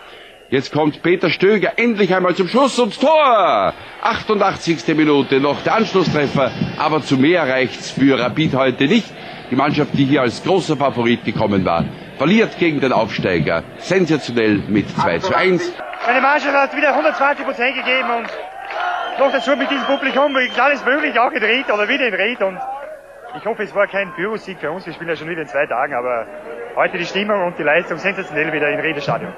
Jetzt 0.51 0.73
kommt 0.73 1.03
Peter 1.03 1.31
Stöger 1.31 1.75
endlich 1.77 2.15
einmal 2.15 2.35
zum 2.35 2.49
Schuss 2.49 2.79
und 2.79 2.99
Tor! 3.01 3.73
88. 4.03 4.89
Minute 4.97 5.41
noch 5.41 5.63
der 5.63 5.77
Anschlusstreffer, 5.77 6.51
aber 6.79 7.03
zu 7.03 7.17
mehr 7.17 7.49
reicht's 7.49 7.91
für 7.91 8.19
Rapid 8.19 8.55
heute 8.55 8.87
nicht. 8.89 9.07
Die 9.53 9.57
Mannschaft, 9.57 9.93
die 9.93 10.07
hier 10.07 10.23
als 10.23 10.43
großer 10.43 10.79
Favorit 10.79 11.27
gekommen 11.27 11.63
war, 11.67 11.85
verliert 12.17 12.57
gegen 12.59 12.81
den 12.81 12.91
Aufsteiger 12.91 13.63
sensationell 13.77 14.63
mit 14.67 14.89
2 14.89 15.19
zu 15.19 15.37
1. 15.37 15.75
Meine 16.07 16.23
Mannschaft 16.23 16.55
hat 16.55 16.75
wieder 16.75 16.89
120 16.89 17.45
Prozent 17.45 17.75
gegeben 17.77 18.09
und 18.17 18.29
noch 19.21 19.31
dazu 19.31 19.55
mit 19.55 19.71
diesem 19.71 19.85
Publikum 19.85 20.35
ist 20.39 20.59
alles 20.59 20.83
möglich, 20.87 21.19
auch 21.19 21.31
in 21.33 21.43
Ried 21.43 21.71
oder 21.71 21.87
wieder 21.87 22.09
in 22.09 22.15
Ried 22.15 22.41
und 22.41 22.59
ich 23.37 23.45
hoffe, 23.45 23.65
es 23.65 23.75
war 23.75 23.87
kein 23.89 24.15
Bürosieg 24.17 24.59
für 24.59 24.71
uns. 24.71 24.87
Wir 24.87 24.95
spielen 24.95 25.11
ja 25.11 25.17
schon 25.17 25.29
wieder 25.29 25.43
in 25.43 25.49
zwei 25.49 25.67
Tagen, 25.67 25.93
aber 25.93 26.27
heute 26.75 26.97
die 26.97 27.05
Stimmung 27.05 27.45
und 27.45 27.59
die 27.59 27.63
Leistung 27.63 27.99
sensationell 27.99 28.51
wieder 28.55 28.71
in 28.71 28.81
Ried 28.81 29.03
Stadion. 29.03 29.35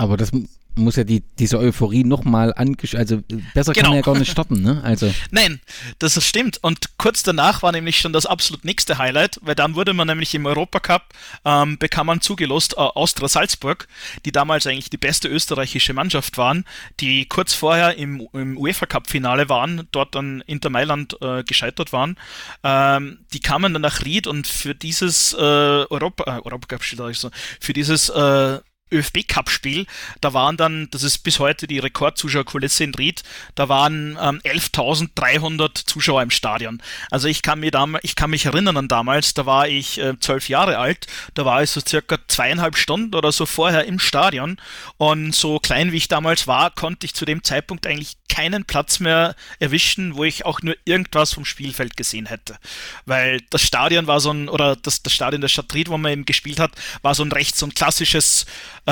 Aber 0.00 0.16
das 0.16 0.30
muss 0.76 0.96
ja 0.96 1.04
die, 1.04 1.22
diese 1.38 1.58
Euphorie 1.58 2.04
nochmal 2.04 2.54
angesch... 2.54 2.94
Also 2.94 3.22
besser 3.52 3.74
genau. 3.74 3.84
kann 3.84 3.90
man 3.90 3.96
ja 3.96 4.02
gar 4.02 4.18
nicht 4.18 4.30
starten, 4.30 4.62
ne? 4.62 4.80
Also. 4.82 5.12
Nein, 5.30 5.60
das 5.98 6.24
stimmt. 6.24 6.56
Und 6.62 6.96
kurz 6.96 7.22
danach 7.22 7.62
war 7.62 7.70
nämlich 7.70 7.98
schon 7.98 8.14
das 8.14 8.24
absolut 8.24 8.64
nächste 8.64 8.96
Highlight, 8.96 9.38
weil 9.42 9.54
dann 9.54 9.74
wurde 9.74 9.92
man 9.92 10.06
nämlich 10.06 10.34
im 10.34 10.46
Europacup, 10.46 11.02
ähm, 11.44 11.76
bekam 11.76 12.06
man 12.06 12.22
zugelost 12.22 12.74
äh, 12.74 12.80
Austria 12.80 13.28
Salzburg, 13.28 13.88
die 14.24 14.32
damals 14.32 14.66
eigentlich 14.66 14.88
die 14.88 14.96
beste 14.96 15.28
österreichische 15.28 15.92
Mannschaft 15.92 16.38
waren, 16.38 16.64
die 17.00 17.26
kurz 17.26 17.52
vorher 17.52 17.98
im, 17.98 18.26
im 18.32 18.56
UEFA-Cup-Finale 18.56 19.50
waren, 19.50 19.86
dort 19.92 20.14
dann 20.14 20.42
Inter 20.46 20.70
Mailand 20.70 21.18
äh, 21.20 21.44
gescheitert 21.44 21.92
waren. 21.92 22.16
Ähm, 22.64 23.18
die 23.34 23.40
kamen 23.40 23.74
dann 23.74 23.82
nach 23.82 24.02
Ried 24.02 24.26
und 24.26 24.46
für 24.46 24.74
dieses 24.74 25.34
äh, 25.34 25.36
Europa, 25.36 26.38
äh, 26.38 26.40
Europacup-Spiel, 26.40 27.12
so, 27.12 27.30
für 27.60 27.74
dieses 27.74 28.08
äh, 28.08 28.60
ÖFB-Cup-Spiel, 28.92 29.86
da 30.20 30.32
waren 30.34 30.56
dann, 30.56 30.88
das 30.90 31.02
ist 31.02 31.18
bis 31.18 31.38
heute 31.38 31.66
die 31.66 31.78
Rekordzuschauerkulisse 31.78 32.84
in 32.84 32.94
Ried, 32.94 33.22
da 33.54 33.68
waren 33.68 34.18
ähm, 34.20 34.40
11.300 34.44 35.86
Zuschauer 35.86 36.22
im 36.22 36.30
Stadion. 36.30 36.82
Also 37.10 37.28
ich 37.28 37.42
kann, 37.42 37.60
mir 37.60 37.70
dam 37.70 37.96
ich 38.02 38.16
kann 38.16 38.30
mich 38.30 38.46
erinnern 38.46 38.76
an 38.76 38.88
damals, 38.88 39.34
da 39.34 39.46
war 39.46 39.68
ich 39.68 39.98
äh, 39.98 40.18
zwölf 40.20 40.48
äh, 40.48 40.52
Jahre 40.52 40.78
alt, 40.78 41.06
da 41.34 41.44
war 41.44 41.62
ich 41.62 41.70
so 41.70 41.80
circa 41.80 42.18
zweieinhalb 42.28 42.76
Stunden 42.76 43.14
oder 43.14 43.32
so 43.32 43.46
vorher 43.46 43.84
im 43.84 43.98
Stadion 43.98 44.56
und 44.96 45.34
so 45.34 45.58
klein 45.58 45.92
wie 45.92 45.96
ich 45.96 46.08
damals 46.08 46.46
war, 46.46 46.70
konnte 46.70 47.06
ich 47.06 47.14
zu 47.14 47.24
dem 47.24 47.44
Zeitpunkt 47.44 47.86
eigentlich 47.86 48.16
keinen 48.30 48.64
Platz 48.64 49.00
mehr 49.00 49.34
erwischen, 49.58 50.14
wo 50.16 50.24
ich 50.24 50.46
auch 50.46 50.62
nur 50.62 50.76
irgendwas 50.84 51.34
vom 51.34 51.44
Spielfeld 51.44 51.96
gesehen 51.96 52.26
hätte. 52.26 52.56
Weil 53.04 53.40
das 53.50 53.62
Stadion 53.62 54.06
war 54.06 54.20
so 54.20 54.30
ein, 54.30 54.48
oder 54.48 54.76
das, 54.76 55.02
das 55.02 55.12
Stadion 55.12 55.40
der 55.40 55.48
Stadt 55.48 55.74
Ried, 55.74 55.88
wo 55.88 55.98
man 55.98 56.12
eben 56.12 56.24
gespielt 56.24 56.60
hat, 56.60 56.70
war 57.02 57.14
so 57.14 57.24
ein 57.24 57.32
recht 57.32 57.56
so 57.56 57.66
ein 57.66 57.74
klassisches 57.74 58.46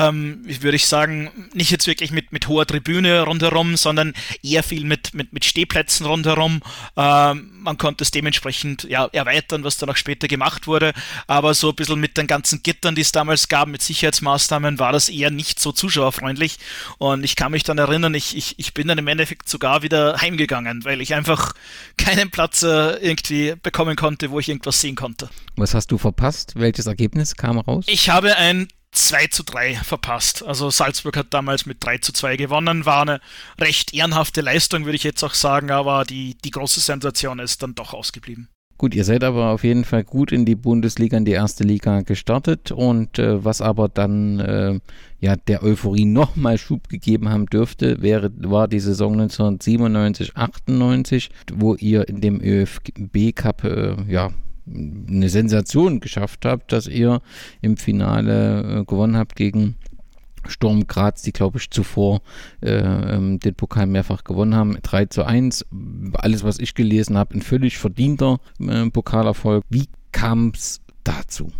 ähm, 0.07 0.41
würde 0.45 0.75
ich 0.75 0.87
sagen, 0.87 1.49
nicht 1.53 1.71
jetzt 1.71 1.87
wirklich 1.87 2.11
mit, 2.11 2.31
mit 2.31 2.47
hoher 2.47 2.65
Tribüne 2.65 3.21
rundherum, 3.21 3.75
sondern 3.77 4.13
eher 4.43 4.63
viel 4.63 4.85
mit, 4.85 5.13
mit, 5.13 5.33
mit 5.33 5.45
Stehplätzen 5.45 6.05
rundherum. 6.05 6.61
Ähm, 6.95 7.51
man 7.59 7.77
konnte 7.77 8.03
es 8.03 8.11
dementsprechend 8.11 8.83
ja, 8.83 9.05
erweitern, 9.11 9.63
was 9.63 9.77
dann 9.77 9.89
auch 9.89 9.97
später 9.97 10.27
gemacht 10.27 10.67
wurde, 10.67 10.93
aber 11.27 11.53
so 11.53 11.69
ein 11.69 11.75
bisschen 11.75 11.99
mit 11.99 12.17
den 12.17 12.27
ganzen 12.27 12.63
Gittern, 12.63 12.95
die 12.95 13.01
es 13.01 13.11
damals 13.11 13.47
gab, 13.47 13.67
mit 13.67 13.81
Sicherheitsmaßnahmen, 13.81 14.79
war 14.79 14.91
das 14.91 15.09
eher 15.09 15.31
nicht 15.31 15.59
so 15.59 15.71
zuschauerfreundlich. 15.71 16.57
Und 16.97 17.23
ich 17.23 17.35
kann 17.35 17.51
mich 17.51 17.63
dann 17.63 17.77
erinnern, 17.77 18.13
ich, 18.13 18.35
ich, 18.37 18.55
ich 18.57 18.73
bin 18.73 18.87
dann 18.87 18.97
im 18.97 19.07
Endeffekt 19.07 19.49
sogar 19.49 19.81
wieder 19.81 20.21
heimgegangen, 20.21 20.85
weil 20.85 21.01
ich 21.01 21.13
einfach 21.13 21.53
keinen 21.97 22.31
Platz 22.31 22.63
äh, 22.63 22.95
irgendwie 22.97 23.55
bekommen 23.61 23.95
konnte, 23.95 24.31
wo 24.31 24.39
ich 24.39 24.49
irgendwas 24.49 24.79
sehen 24.81 24.95
konnte. 24.95 25.29
Was 25.57 25.73
hast 25.73 25.91
du 25.91 25.97
verpasst? 25.97 26.53
Welches 26.55 26.85
Ergebnis 26.85 27.35
kam 27.35 27.59
raus? 27.59 27.85
Ich 27.87 28.09
habe 28.09 28.37
ein 28.37 28.67
2 28.91 29.27
zu 29.27 29.43
3 29.43 29.75
verpasst. 29.75 30.43
Also 30.43 30.69
Salzburg 30.69 31.17
hat 31.17 31.33
damals 31.33 31.65
mit 31.65 31.77
3 31.83 31.99
zu 31.99 32.13
2 32.13 32.37
gewonnen, 32.37 32.85
war 32.85 33.03
eine 33.03 33.21
recht 33.59 33.93
ehrenhafte 33.93 34.41
Leistung, 34.41 34.85
würde 34.85 34.95
ich 34.95 35.03
jetzt 35.03 35.23
auch 35.23 35.33
sagen, 35.33 35.71
aber 35.71 36.03
die, 36.05 36.35
die 36.43 36.51
große 36.51 36.79
Sensation 36.79 37.39
ist 37.39 37.61
dann 37.63 37.75
doch 37.75 37.93
ausgeblieben. 37.93 38.49
Gut, 38.79 38.95
ihr 38.95 39.03
seid 39.03 39.25
aber 39.25 39.49
auf 39.49 39.65
jeden 39.65 39.83
Fall 39.83 40.05
gut 40.05 40.31
in 40.31 40.45
die 40.45 40.55
Bundesliga, 40.55 41.17
in 41.17 41.25
die 41.25 41.33
erste 41.33 41.65
Liga 41.65 41.99
gestartet 41.99 42.71
und 42.71 43.19
äh, 43.19 43.43
was 43.43 43.59
aber 43.59 43.89
dann 43.89 44.39
äh, 44.39 44.79
ja 45.19 45.35
der 45.35 45.63
Euphorie 45.63 46.05
nochmal 46.05 46.57
Schub 46.57 46.87
gegeben 46.87 47.27
haben 47.27 47.45
dürfte, 47.47 48.01
wäre, 48.01 48.31
war 48.37 48.69
die 48.69 48.79
Saison 48.79 49.19
1997, 49.19 50.37
98, 50.37 51.29
wo 51.51 51.75
ihr 51.75 52.07
in 52.07 52.21
dem 52.21 52.39
ÖFB 52.39 53.35
Cup 53.35 53.65
äh, 53.65 53.97
ja 54.07 54.29
eine 54.71 55.29
Sensation 55.29 55.99
geschafft 55.99 56.45
habt, 56.45 56.71
dass 56.71 56.87
ihr 56.87 57.21
im 57.61 57.77
Finale 57.77 58.81
äh, 58.81 58.85
gewonnen 58.85 59.17
habt 59.17 59.35
gegen 59.35 59.75
Sturm 60.47 60.87
Graz, 60.87 61.21
die 61.21 61.33
glaube 61.33 61.57
ich 61.57 61.69
zuvor 61.69 62.21
äh, 62.61 62.71
ähm, 62.71 63.39
den 63.39 63.55
Pokal 63.55 63.87
mehrfach 63.87 64.23
gewonnen 64.23 64.55
haben. 64.55 64.77
3 64.81 65.05
zu 65.07 65.23
1. 65.25 65.65
Alles, 66.13 66.43
was 66.43 66.59
ich 66.59 66.75
gelesen 66.75 67.17
habe, 67.17 67.35
ein 67.35 67.41
völlig 67.41 67.77
verdienter 67.77 68.39
äh, 68.59 68.89
Pokalerfolg. 68.89 69.63
Wie 69.69 69.87
kam 70.11 70.51
es 70.55 70.81
dazu? 71.03 71.51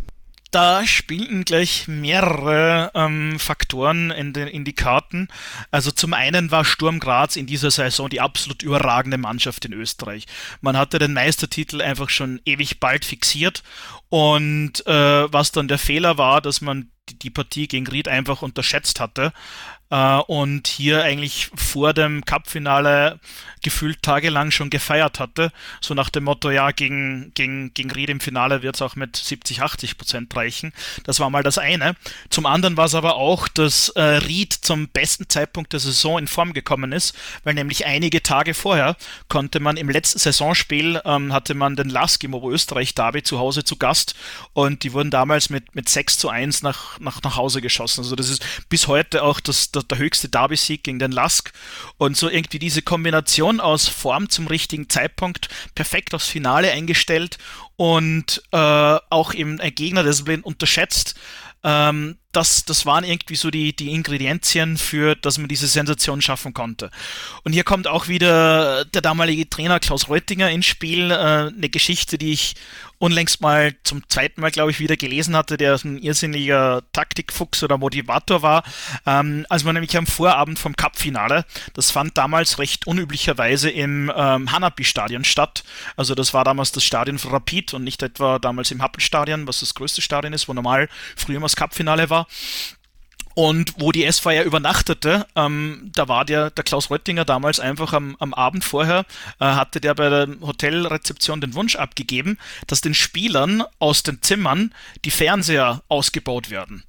Da 0.52 0.86
spielten 0.86 1.46
gleich 1.46 1.88
mehrere 1.88 2.92
ähm, 2.96 3.40
Faktoren 3.40 4.12
in, 4.12 4.34
den, 4.34 4.48
in 4.48 4.66
die 4.66 4.74
Karten. 4.74 5.28
Also 5.72 5.92
zum 5.92 6.14
einen 6.14 6.52
war 6.52 6.66
Sturm 6.66 7.00
Graz 7.00 7.36
in 7.36 7.46
dieser 7.46 7.72
Saison 7.72 8.10
die 8.10 8.22
absolut 8.22 8.64
überragende 8.64 9.18
Mannschaft 9.18 9.66
in 9.66 9.74
Österreich. 9.74 10.26
Man 10.62 10.78
hatte 10.78 11.00
den 11.00 11.14
Meistertitel 11.14 11.82
einfach 11.82 12.10
schon 12.10 12.42
ewig 12.46 12.80
bald 12.80 13.06
fixiert 13.06 13.64
und 14.10 14.86
äh, 14.88 15.32
was 15.32 15.52
dann 15.52 15.68
der 15.68 15.80
Fehler 15.80 16.18
war, 16.18 16.42
dass 16.42 16.62
man 16.62 16.90
die 17.10 17.30
Partie 17.30 17.68
gegen 17.68 17.88
Ried 17.88 18.08
einfach 18.08 18.42
unterschätzt 18.42 19.00
hatte 19.00 19.34
äh, 19.90 20.18
und 20.18 20.68
hier 20.68 21.04
eigentlich 21.04 21.50
vor 21.56 21.94
dem 21.94 22.26
Cup-Finale 22.26 23.20
gefühlt 23.62 24.02
tagelang 24.02 24.52
schon 24.52 24.70
gefeiert 24.70 25.20
hatte. 25.20 25.52
So 25.82 25.94
nach 25.94 26.10
dem 26.10 26.26
Motto, 26.26 26.50
ja, 26.50 26.72
gegen, 26.72 27.32
gegen, 27.34 27.74
gegen 27.74 27.92
Ried 27.92 28.10
im 28.10 28.20
Finale 28.20 28.62
wird 28.62 28.76
es 28.76 28.82
auch 28.82 28.96
mit 28.96 29.16
70, 29.16 29.62
80 29.62 29.98
Prozent 29.98 30.36
reichen. 30.36 30.74
Das 31.04 31.20
war 31.20 31.30
mal 31.30 31.44
das 31.44 31.58
eine. 31.58 31.96
Zum 32.30 32.46
anderen 32.46 32.78
war 32.78 32.86
es 32.86 32.96
aber 32.96 33.16
auch, 33.16 33.48
dass 33.48 33.90
äh, 33.90 34.02
Ried 34.02 34.54
zum 34.54 34.88
besten 34.88 35.28
Zeitpunkt 35.28 35.74
der 35.74 35.80
Saison 35.80 36.20
in 36.20 36.28
Form 36.28 36.54
gekommen 36.54 36.92
ist, 36.92 37.16
weil 37.44 37.54
nämlich 37.54 37.86
einige 37.86 38.24
Tage 38.24 38.54
vorher 38.54 38.96
konnte 39.28 39.60
man 39.60 39.78
im 39.78 39.90
letzten 39.90 40.20
Saisonspiel, 40.20 41.02
ähm, 41.06 41.34
hatte 41.34 41.54
man 41.54 41.76
den 41.76 41.90
Lask 41.90 42.24
im 42.24 42.34
Oberösterreich 42.34 42.96
Derby 42.96 43.24
zu 43.24 43.40
Hause 43.40 43.64
zu 43.64 43.76
Gast 43.76 44.16
und 44.54 44.84
die 44.84 44.94
wurden 44.94 45.12
damals 45.12 45.50
mit, 45.50 45.76
mit 45.76 45.90
6 45.90 46.18
zu 46.18 46.30
1 46.30 46.62
nach, 46.62 47.00
nach, 47.00 47.22
nach 47.24 47.36
Hause 47.36 47.62
geschossen. 47.62 48.02
Also 48.02 48.16
das 48.16 48.30
ist 48.30 48.46
bis 48.70 48.88
heute 48.88 49.24
auch 49.24 49.40
das, 49.40 49.72
das 49.72 49.79
der, 49.82 49.98
höchste 49.98 50.30
Derby-Sieg 50.30 50.84
gegen 50.84 51.00
den 51.00 51.12
Lask. 51.12 51.52
Und 51.98 52.18
so 52.18 52.30
irgendwie 52.30 52.60
diese 52.60 52.82
Kombination 52.82 53.60
aus 53.60 53.88
Form 53.88 54.30
zum 54.30 54.48
richtigen 54.48 54.90
Zeitpunkt, 54.90 55.50
perfekt 55.76 56.14
aufs 56.14 56.28
Finale 56.28 56.72
eingestellt 56.72 57.38
und 57.76 58.42
äh, 58.52 58.58
auch 58.58 59.34
eben 59.34 59.60
ein 59.60 59.76
Gegner, 59.76 60.04
der 60.04 60.14
so 60.14 60.24
blind 60.24 60.46
unterschätzt. 60.46 61.16
Ähm, 61.64 62.18
das, 62.32 62.64
das 62.64 62.86
waren 62.86 63.04
irgendwie 63.04 63.36
so 63.36 63.50
die, 63.50 63.76
die 63.76 63.92
Ingredienzien 63.92 64.78
für, 64.78 65.16
dass 65.16 65.40
man 65.40 65.48
diese 65.48 65.68
Sensation 65.68 66.22
schaffen 66.22 66.54
konnte. 66.54 66.92
Und 67.44 67.54
hier 67.54 67.64
kommt 67.64 67.88
auch 67.88 68.08
wieder 68.08 68.86
der 68.86 69.02
damalige 69.02 69.50
Trainer 69.50 69.80
Klaus 69.80 70.10
Reutinger 70.10 70.50
ins 70.50 70.68
Spiel, 70.68 71.10
äh, 71.10 71.16
eine 71.16 71.70
Geschichte, 71.70 72.20
die 72.20 72.34
ich 72.34 72.56
unlängst 73.00 73.42
mal 73.42 73.76
zum 73.84 74.08
zweiten 74.10 74.42
Mal, 74.42 74.52
glaube 74.52 74.72
ich, 74.72 74.80
wieder 74.80 74.98
gelesen 74.98 75.36
hatte, 75.36 75.58
der 75.58 75.80
ein 75.84 75.98
irrsinniger 75.98 76.84
Taktikfuchs 76.92 77.64
oder 77.64 77.78
Motivator 77.78 78.42
war, 78.42 78.64
ähm, 79.06 79.46
als 79.50 79.64
man 79.64 79.74
nämlich 79.74 79.98
am 79.98 80.06
Vorabend 80.06 80.60
vom 80.60 80.76
Cup-Finale, 80.76 81.46
das 81.74 81.92
fand 81.92 82.18
damals 82.18 82.60
recht 82.60 82.86
unüblicherweise 82.86 83.70
im 83.70 84.12
ähm, 84.16 84.52
Hanapi-Stadion 84.52 85.24
statt. 85.24 85.64
Also 85.96 86.14
das 86.14 86.34
war 86.34 86.44
damals 86.44 86.74
das 86.74 86.84
Stadion 86.84 87.18
für 87.18 87.32
Rapid 87.32 87.74
und 87.74 87.86
nicht 87.86 88.04
etwa 88.04 88.38
damals 88.38 88.70
im 88.72 88.82
Happel-Stadion, 88.82 89.48
was 89.48 89.62
das 89.62 89.74
größte 89.74 90.02
Stadion 90.02 90.34
ist, 90.34 90.48
wo 90.48 90.54
normal 90.54 90.90
früher 91.16 91.38
immer 91.38 91.46
das 91.46 91.56
Cup-Finale 91.56 92.10
war. 92.10 92.19
Und 93.36 93.76
wo 93.78 93.94
die 93.94 94.04
ja 94.34 94.44
übernachtete, 94.44 95.26
ähm, 95.36 95.92
da 95.96 96.10
war 96.10 96.26
der, 96.26 96.50
der 96.50 96.64
Klaus 96.66 96.90
Röttinger 96.90 97.24
damals 97.24 97.60
einfach 97.60 97.94
am, 97.94 98.18
am 98.20 98.34
Abend 98.34 98.66
vorher, 98.66 99.06
äh, 99.40 99.46
hatte 99.46 99.80
der 99.80 99.94
bei 99.94 100.10
der 100.10 100.28
Hotelrezeption 100.42 101.40
den 101.40 101.54
Wunsch 101.54 101.78
abgegeben, 101.78 102.38
dass 102.68 102.82
den 102.82 102.94
Spielern 102.94 103.64
aus 103.78 104.04
den 104.04 104.22
Zimmern 104.22 104.74
die 105.06 105.12
Fernseher 105.12 105.84
ausgebaut 105.88 106.50
werden 106.50 106.84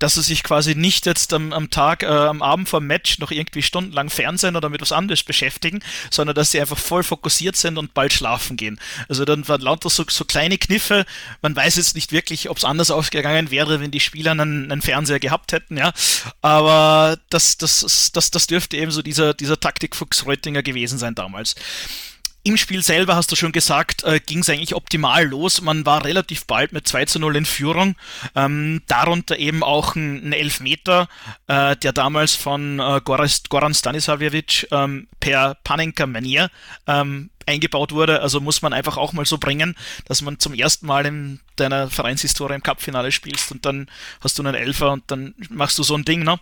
dass 0.00 0.14
sie 0.14 0.22
sich 0.22 0.42
quasi 0.42 0.74
nicht 0.74 1.06
jetzt 1.06 1.32
am, 1.32 1.52
am 1.52 1.70
Tag, 1.70 2.02
äh, 2.02 2.06
am 2.06 2.42
Abend 2.42 2.68
vor 2.68 2.80
dem 2.80 2.88
Match 2.88 3.18
noch 3.18 3.30
irgendwie 3.30 3.62
stundenlang 3.62 4.10
Fernsehen 4.10 4.56
oder 4.56 4.68
mit 4.68 4.80
was 4.80 4.92
anderes 4.92 5.22
beschäftigen, 5.22 5.80
sondern 6.10 6.34
dass 6.34 6.50
sie 6.50 6.60
einfach 6.60 6.78
voll 6.78 7.04
fokussiert 7.04 7.54
sind 7.54 7.78
und 7.78 7.94
bald 7.94 8.12
schlafen 8.12 8.56
gehen. 8.56 8.80
Also 9.08 9.24
dann 9.24 9.46
waren 9.46 9.60
lauter 9.60 9.90
so, 9.90 10.04
so 10.08 10.24
kleine 10.24 10.58
Kniffe. 10.58 11.04
Man 11.42 11.54
weiß 11.54 11.76
jetzt 11.76 11.94
nicht 11.94 12.12
wirklich, 12.12 12.50
ob 12.50 12.56
es 12.56 12.64
anders 12.64 12.90
ausgegangen 12.90 13.50
wäre, 13.50 13.80
wenn 13.80 13.90
die 13.90 14.00
Spieler 14.00 14.32
einen, 14.32 14.72
einen 14.72 14.82
Fernseher 14.82 15.20
gehabt 15.20 15.52
hätten, 15.52 15.76
ja. 15.76 15.92
Aber 16.40 17.18
das, 17.28 17.58
das, 17.58 18.10
das, 18.12 18.30
das 18.30 18.46
dürfte 18.46 18.78
eben 18.78 18.90
so 18.90 19.02
dieser, 19.02 19.34
dieser 19.34 19.60
Taktikfuchs 19.60 20.24
Reutinger 20.24 20.62
gewesen 20.62 20.98
sein 20.98 21.14
damals. 21.14 21.54
Im 22.42 22.56
Spiel 22.56 22.82
selber, 22.82 23.16
hast 23.16 23.30
du 23.30 23.36
schon 23.36 23.52
gesagt, 23.52 24.02
äh, 24.04 24.18
ging 24.18 24.38
es 24.38 24.48
eigentlich 24.48 24.74
optimal 24.74 25.26
los. 25.26 25.60
Man 25.60 25.84
war 25.84 26.06
relativ 26.06 26.46
bald 26.46 26.72
mit 26.72 26.88
2 26.88 27.04
zu 27.04 27.18
0 27.18 27.36
in 27.36 27.44
Führung. 27.44 27.96
Ähm, 28.34 28.80
darunter 28.86 29.38
eben 29.38 29.62
auch 29.62 29.94
ein, 29.94 30.28
ein 30.28 30.32
Elfmeter, 30.32 31.08
äh, 31.48 31.76
der 31.76 31.92
damals 31.92 32.36
von 32.36 32.80
äh, 32.80 33.02
Goran 33.04 33.74
Stanislavjevic 33.74 34.68
ähm, 34.70 35.06
per 35.20 35.56
Panenka-Manier 35.64 36.50
ähm, 36.86 37.28
eingebaut 37.44 37.92
wurde. 37.92 38.22
Also 38.22 38.40
muss 38.40 38.62
man 38.62 38.72
einfach 38.72 38.96
auch 38.96 39.12
mal 39.12 39.26
so 39.26 39.36
bringen, 39.36 39.76
dass 40.06 40.22
man 40.22 40.38
zum 40.38 40.54
ersten 40.54 40.86
Mal 40.86 41.04
in 41.04 41.40
deiner 41.56 41.90
Vereinshistorie 41.90 42.54
im 42.54 42.62
Cup-Finale 42.62 43.12
spielst 43.12 43.52
und 43.52 43.66
dann 43.66 43.90
hast 44.22 44.38
du 44.38 44.42
einen 44.42 44.54
Elfer 44.54 44.92
und 44.92 45.04
dann 45.08 45.34
machst 45.50 45.78
du 45.78 45.82
so 45.82 45.94
ein 45.94 46.06
Ding. 46.06 46.24
Ne? 46.24 46.40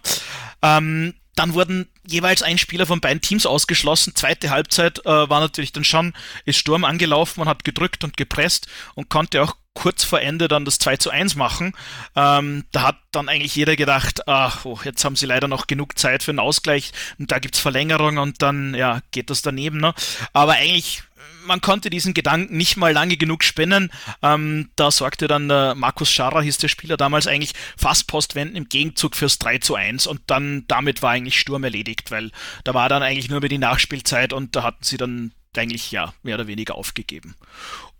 Ähm, 0.62 1.14
dann 1.38 1.54
wurden 1.54 1.88
jeweils 2.06 2.42
ein 2.42 2.58
Spieler 2.58 2.86
von 2.86 3.00
beiden 3.00 3.20
Teams 3.20 3.46
ausgeschlossen. 3.46 4.14
Zweite 4.14 4.50
Halbzeit 4.50 4.98
äh, 5.06 5.30
war 5.30 5.40
natürlich 5.40 5.72
dann 5.72 5.84
schon, 5.84 6.14
ist 6.44 6.58
Sturm 6.58 6.84
angelaufen, 6.84 7.40
man 7.40 7.48
hat 7.48 7.64
gedrückt 7.64 8.02
und 8.02 8.16
gepresst 8.16 8.66
und 8.94 9.08
konnte 9.08 9.42
auch 9.42 9.54
kurz 9.74 10.02
vor 10.02 10.20
Ende 10.20 10.48
dann 10.48 10.64
das 10.64 10.80
2 10.80 10.96
zu 10.96 11.10
1 11.10 11.36
machen. 11.36 11.72
Ähm, 12.16 12.64
da 12.72 12.82
hat 12.82 12.96
dann 13.12 13.28
eigentlich 13.28 13.54
jeder 13.54 13.76
gedacht, 13.76 14.26
ach, 14.26 14.64
oh, 14.64 14.80
jetzt 14.82 15.04
haben 15.04 15.14
sie 15.14 15.26
leider 15.26 15.46
noch 15.46 15.68
genug 15.68 15.96
Zeit 15.96 16.24
für 16.24 16.32
einen 16.32 16.40
Ausgleich 16.40 16.90
und 17.20 17.30
da 17.30 17.38
gibt's 17.38 17.60
Verlängerung 17.60 18.18
und 18.18 18.42
dann 18.42 18.74
ja, 18.74 19.00
geht 19.12 19.30
das 19.30 19.42
daneben. 19.42 19.78
Ne? 19.78 19.94
Aber 20.32 20.54
eigentlich 20.54 21.04
man 21.44 21.60
konnte 21.60 21.90
diesen 21.90 22.14
Gedanken 22.14 22.56
nicht 22.56 22.76
mal 22.76 22.92
lange 22.92 23.16
genug 23.16 23.42
spinnen. 23.42 23.90
Ähm, 24.22 24.70
da 24.76 24.90
sorgte 24.90 25.26
dann 25.26 25.50
äh, 25.50 25.74
Markus 25.74 26.10
Scharrer, 26.10 26.42
hieß 26.42 26.58
der 26.58 26.68
Spieler 26.68 26.96
damals 26.96 27.26
eigentlich, 27.26 27.52
fast 27.76 28.06
postwenden 28.06 28.56
im 28.56 28.68
Gegenzug 28.68 29.16
fürs 29.16 29.38
3 29.38 29.58
zu 29.58 29.74
1 29.74 30.06
und 30.06 30.20
dann 30.26 30.64
damit 30.68 31.02
war 31.02 31.10
eigentlich 31.10 31.40
Sturm 31.40 31.64
erledigt, 31.64 32.10
weil 32.10 32.30
da 32.64 32.74
war 32.74 32.88
dann 32.88 33.02
eigentlich 33.02 33.30
nur 33.30 33.40
mehr 33.40 33.48
die 33.48 33.58
Nachspielzeit 33.58 34.32
und 34.32 34.54
da 34.54 34.62
hatten 34.62 34.84
sie 34.84 34.96
dann 34.96 35.32
eigentlich 35.56 35.90
ja 35.90 36.12
mehr 36.22 36.36
oder 36.36 36.46
weniger 36.46 36.76
aufgegeben. 36.76 37.34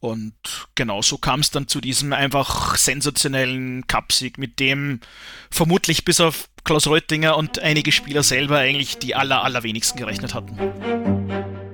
Und 0.01 0.35
genau 0.77 1.03
so 1.03 1.19
kam 1.19 1.41
es 1.41 1.51
dann 1.51 1.67
zu 1.67 1.81
diesem 1.81 2.13
einfach 2.13 2.77
sensationellen 2.77 3.87
Cupsieg, 3.89 4.39
mit 4.39 4.61
dem 4.61 5.01
vermutlich 5.51 6.05
bis 6.05 6.21
auf 6.21 6.49
Klaus 6.63 6.87
Reutinger 6.87 7.37
und 7.37 7.59
einige 7.59 7.91
Spieler 7.91 8.23
selber 8.23 8.59
eigentlich 8.59 8.99
die 8.99 9.15
aller, 9.15 9.43
allerwenigsten 9.43 9.99
gerechnet 9.99 10.35
hatten. 10.35 11.68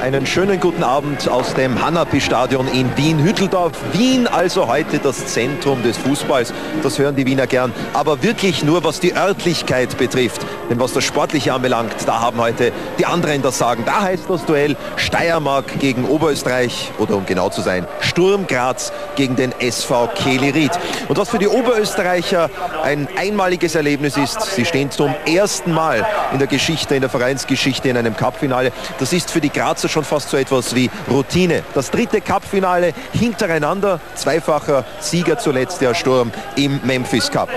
Einen 0.00 0.26
schönen 0.26 0.60
guten 0.60 0.84
Abend 0.84 1.28
aus 1.28 1.54
dem 1.54 1.84
Hanapi-Stadion 1.84 2.68
in 2.68 2.96
Wien-Hütteldorf. 2.96 3.72
Wien 3.92 4.28
also 4.28 4.68
heute 4.68 5.00
das 5.00 5.26
Zentrum 5.26 5.82
des 5.82 5.96
Fußballs. 5.98 6.54
Das 6.84 7.00
hören 7.00 7.16
die 7.16 7.26
Wiener 7.26 7.48
gern. 7.48 7.72
Aber 7.94 8.22
wirklich 8.22 8.62
nur, 8.62 8.84
was 8.84 9.00
die 9.00 9.16
Örtlichkeit 9.16 9.98
betrifft. 9.98 10.46
Denn 10.70 10.78
was 10.78 10.92
das 10.92 11.02
Sportliche 11.02 11.52
anbelangt, 11.52 11.94
da 12.06 12.20
haben 12.20 12.38
heute 12.38 12.72
die 12.98 13.06
anderen 13.06 13.42
das 13.42 13.58
Sagen. 13.58 13.82
Da 13.86 14.02
heißt 14.02 14.24
das 14.28 14.44
Duell 14.44 14.76
Steiermark 14.96 15.80
gegen 15.80 16.04
Oberösterreich 16.04 16.92
oder 16.98 17.16
um 17.16 17.26
genau 17.26 17.48
zu 17.48 17.60
sein, 17.60 17.86
Sturm 18.00 18.46
Graz 18.46 18.92
gegen 19.16 19.34
den 19.34 19.52
SV 19.58 20.10
Kehli 20.14 20.70
Und 21.08 21.18
was 21.18 21.30
für 21.30 21.38
die 21.38 21.48
Oberösterreicher 21.48 22.50
ein 22.84 23.08
einmaliges 23.16 23.74
Erlebnis 23.74 24.16
ist, 24.16 24.40
sie 24.54 24.64
stehen 24.64 24.92
zum 24.92 25.14
ersten 25.26 25.72
Mal 25.72 26.06
in 26.32 26.38
der 26.38 26.48
Geschichte, 26.48 26.94
in 26.94 27.00
der 27.00 27.10
Vereinsgeschichte 27.10 27.88
in 27.88 27.96
einem 27.96 28.16
Cupfinale. 28.16 28.72
Das 29.00 29.12
ist 29.12 29.30
für 29.30 29.40
die 29.40 29.50
Grazer 29.50 29.87
schon 29.88 30.04
fast 30.04 30.30
so 30.30 30.36
etwas 30.36 30.74
wie 30.74 30.90
Routine. 31.10 31.62
Das 31.74 31.90
dritte 31.90 32.20
Cup-Finale 32.20 32.92
hintereinander, 33.12 34.00
zweifacher 34.14 34.84
Sieger 35.00 35.38
zuletzt 35.38 35.80
der 35.80 35.94
Sturm 35.94 36.30
im 36.56 36.80
Memphis 36.84 37.30
Cup. 37.30 37.48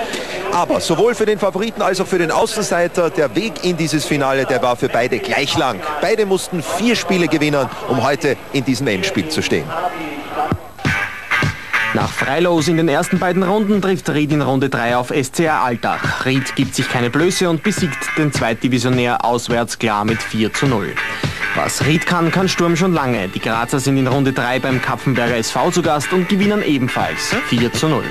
Aber 0.54 0.82
sowohl 0.82 1.16
für 1.16 1.26
den 1.26 1.40
Favoriten 1.40 1.82
als 1.82 2.02
auch 2.02 2.08
für 2.08 2.18
den 2.18 2.32
Außenseiter, 2.32 3.10
der 3.10 3.36
Weg 3.36 3.64
in 3.64 3.78
dieses 3.78 4.06
Finale, 4.06 4.46
der 4.46 4.62
war 4.62 4.76
für 4.76 4.90
beide 4.90 5.20
gleich 5.20 5.58
lang. 5.58 5.80
Beide 6.02 6.26
mussten 6.26 6.62
vier 6.62 6.96
Spiele 6.96 7.28
gewinnen, 7.28 7.70
um 7.88 8.04
heute 8.04 8.36
in 8.52 8.66
diesem 8.66 8.88
Endspiel 8.88 9.30
zu 9.30 9.42
stehen. 9.42 9.66
Nach 11.94 12.10
Freilos 12.10 12.70
in 12.70 12.78
den 12.78 12.88
ersten 12.88 13.20
beiden 13.20 13.44
Runden 13.44 13.82
trifft 13.82 14.10
Ried 14.10 14.32
in 14.32 14.42
Runde 14.42 14.70
3 14.70 14.96
auf 14.96 15.10
SCR 15.10 15.62
Altach. 15.62 16.26
Ried 16.26 16.56
gibt 16.56 16.74
sich 16.74 16.88
keine 16.88 17.10
Blöße 17.10 17.50
und 17.50 17.64
besiegt 17.64 18.18
den 18.18 18.32
Zweitdivisionär 18.32 19.26
auswärts 19.26 19.78
klar 19.78 20.06
mit 20.06 20.24
4 20.24 20.54
zu 20.54 20.68
0. 20.68 20.94
Was 21.56 21.86
Ried 21.86 22.06
kann, 22.06 22.32
kann 22.32 22.47
Sturm 22.47 22.78
schon 22.78 22.93
lange. 22.93 23.28
Die 23.28 23.39
Grazer 23.39 23.80
sind 23.80 23.97
in 23.97 24.08
Runde 24.08 24.32
3 24.32 24.60
beim 24.60 24.82
Kapfenberger 24.82 25.36
SV 25.36 25.72
zu 25.72 25.82
Gast 25.82 26.14
und 26.14 26.30
gewinnen 26.30 26.64
ebenfalls 26.64 27.36
4 27.49 27.74
zu 27.74 27.89
0. 27.89 28.04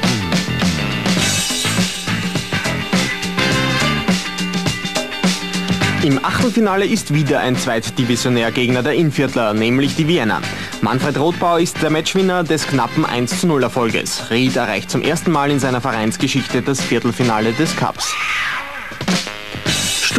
Im 6.02 6.22
Achtelfinale 6.24 6.86
ist 6.86 7.14
wieder 7.14 7.40
ein 7.40 7.56
Zweitdivisionär-Gegner 7.56 8.82
der 8.82 8.94
Inviertler, 8.94 9.54
nämlich 9.54 9.96
die 9.96 10.06
Vienna. 10.06 10.40
Manfred 10.82 11.18
Rothbauer 11.18 11.60
ist 11.60 11.82
der 11.82 11.90
Matchwinner 11.90 12.44
des 12.44 12.66
knappen 12.66 13.04
1 13.04 13.40
zu 13.40 13.46
0 13.46 13.62
Erfolges. 13.62 14.30
Ried 14.30 14.56
erreicht 14.56 14.90
zum 14.90 15.02
ersten 15.02 15.30
Mal 15.30 15.50
in 15.50 15.60
seiner 15.60 15.80
Vereinsgeschichte 15.80 16.62
das 16.62 16.80
Viertelfinale 16.80 17.52
des 17.52 17.74
Cups. 17.76 18.14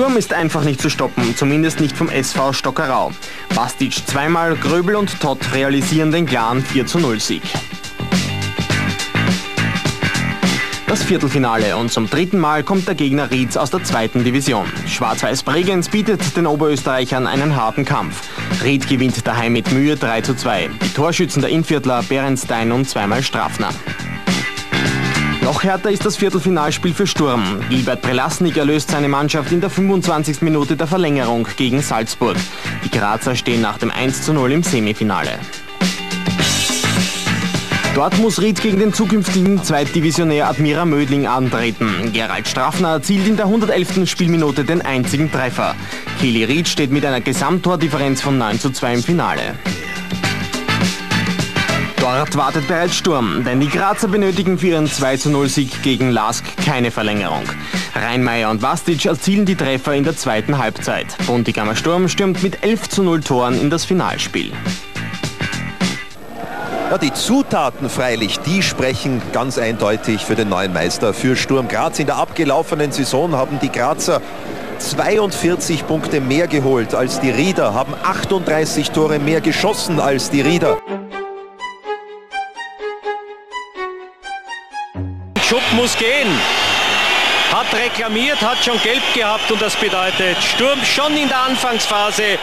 Sturm 0.02 0.18
ist 0.18 0.34
einfach 0.34 0.64
nicht 0.64 0.82
zu 0.82 0.90
stoppen, 0.90 1.38
zumindest 1.38 1.80
nicht 1.80 1.96
vom 1.96 2.10
SV 2.10 2.54
Stockerau. 2.54 3.12
Bastic 3.54 3.94
zweimal, 4.08 4.56
Gröbel 4.56 4.96
und 4.96 5.20
Todd 5.20 5.38
realisieren 5.54 6.12
den 6.12 6.26
klaren 6.26 6.64
4 6.64 6.88
zu 6.88 6.98
0 6.98 7.20
Sieg. 7.20 7.44
Das 10.88 11.04
Viertelfinale 11.04 11.78
und 11.78 11.92
zum 11.92 12.10
dritten 12.10 12.40
Mal 12.40 12.64
kommt 12.64 12.88
der 12.88 12.96
Gegner 12.96 13.30
Rietz 13.30 13.56
aus 13.58 13.70
der 13.70 13.84
zweiten 13.84 14.24
Division. 14.24 14.66
Schwarz-Weiß 14.88 15.44
Bregenz 15.44 15.88
bietet 15.88 16.36
den 16.36 16.48
Oberösterreichern 16.48 17.28
einen 17.28 17.56
harten 17.56 17.86
Kampf. 17.86 18.24
Ried 18.64 18.90
gewinnt 18.90 19.28
daheim 19.28 19.54
mit 19.54 19.72
Mühe 19.72 19.98
3 19.98 20.22
zu 20.22 20.36
2. 20.36 20.72
Die 20.84 20.94
Torschützen 20.96 21.44
der 21.44 21.52
Inviertler 21.52 22.02
Berenstein 22.02 22.72
und 22.72 22.90
zweimal 22.90 23.22
Strafner. 23.22 23.70
Noch 25.42 25.64
härter 25.64 25.90
ist 25.90 26.06
das 26.06 26.18
Viertelfinalspiel 26.18 26.94
für 26.94 27.08
Sturm. 27.08 27.60
Gilbert 27.70 28.02
Prelasnik 28.02 28.58
erlöst 28.58 28.92
seine 28.92 29.08
Mannschaft 29.08 29.52
in 29.52 29.60
der 29.60 29.72
25. 29.72 30.42
Minute 30.42 30.76
der 30.76 30.88
Verlängerung 30.88 31.48
gegen 31.58 31.82
Salzburg. 31.82 32.38
Die 32.86 32.92
Grazer 32.92 33.36
stehen 33.36 33.62
nach 33.62 33.80
dem 33.80 33.90
1 33.90 34.22
zu 34.22 34.34
0 34.34 34.52
im 34.52 34.64
Semifinale. 34.64 35.32
Dort 37.96 38.18
muss 38.20 38.42
Ried 38.42 38.62
gegen 38.62 38.80
den 38.80 38.94
zukünftigen 38.94 39.64
Zweitdivisionär 39.64 40.48
Admira 40.48 40.86
Mödling 40.86 41.28
antreten. 41.28 42.12
Gerald 42.14 42.48
Strafner 42.48 42.90
erzielt 42.90 43.28
in 43.28 43.36
der 43.36 43.46
111. 43.48 44.08
Spielminute 44.10 44.64
den 44.64 44.82
einzigen 44.82 45.30
Treffer. 45.30 45.76
Kili 46.20 46.46
Ried 46.46 46.70
steht 46.70 46.92
mit 46.92 47.06
einer 47.06 47.20
Gesamtordifferenz 47.20 48.22
von 48.22 48.38
9 48.38 48.60
zu 48.60 48.70
2 48.70 48.94
im 48.94 49.04
Finale. 49.04 49.56
Dort 52.14 52.36
wartet 52.36 52.68
bereits 52.68 52.98
Sturm, 52.98 53.46
denn 53.46 53.62
die 53.62 53.70
Grazer 53.70 54.10
benötigen 54.10 54.58
für 54.58 54.68
ihren 54.68 54.88
2 54.88 55.48
Sieg 55.48 55.82
gegen 55.82 56.12
Lask 56.12 56.44
keine 56.66 56.92
Verlängerung. 56.92 57.44
Rheinmeier 57.96 58.50
und 58.50 58.62
Vastic 58.62 59.06
erzielen 59.06 59.46
die 59.46 59.56
Treffer 59.56 59.94
in 59.94 60.04
der 60.04 60.18
zweiten 60.18 60.58
Halbzeit. 60.58 61.08
Buntigammer 61.26 61.76
Sturm 61.76 62.10
stürmt 62.10 62.44
mit 62.44 62.64
11 62.64 62.90
zu 62.90 63.04
0 63.04 63.22
Toren 63.22 63.60
in 63.60 63.70
das 63.70 63.86
Finalspiel. 63.86 64.52
Ja, 66.92 66.98
die 66.98 67.14
Zutaten 67.14 67.90
freilich, 67.90 68.40
die 68.40 68.62
sprechen 68.62 69.22
ganz 69.32 69.58
eindeutig 69.58 70.26
für 70.26 70.36
den 70.36 70.50
neuen 70.50 70.74
Meister, 70.74 71.14
für 71.14 71.38
Sturm 71.38 71.70
Graz. 71.70 71.98
In 71.98 72.08
der 72.08 72.18
abgelaufenen 72.18 72.92
Saison 72.92 73.36
haben 73.36 73.58
die 73.62 73.72
Grazer 73.72 74.22
42 74.80 75.88
Punkte 75.88 76.20
mehr 76.20 76.48
geholt 76.48 76.94
als 76.94 77.22
die 77.22 77.32
Rieder, 77.32 77.74
haben 77.74 77.94
38 78.04 78.92
Tore 78.92 79.18
mehr 79.18 79.40
geschossen 79.40 80.02
als 80.02 80.30
die 80.30 80.42
Rieder. 80.42 80.78
Schupp 85.52 85.74
muss 85.74 85.98
gehen. 85.98 86.30
Hat 87.52 87.74
reklamiert, 87.74 88.42
hat 88.42 88.64
schon 88.64 88.82
gelb 88.82 89.04
gehabt 89.14 89.52
und 89.52 89.62
das 89.62 89.76
bedeutet 89.76 90.42
Sturm 90.42 90.80
schon 90.86 91.18
in 91.18 91.28
der 91.28 91.40
Anfangsphase 91.40 92.40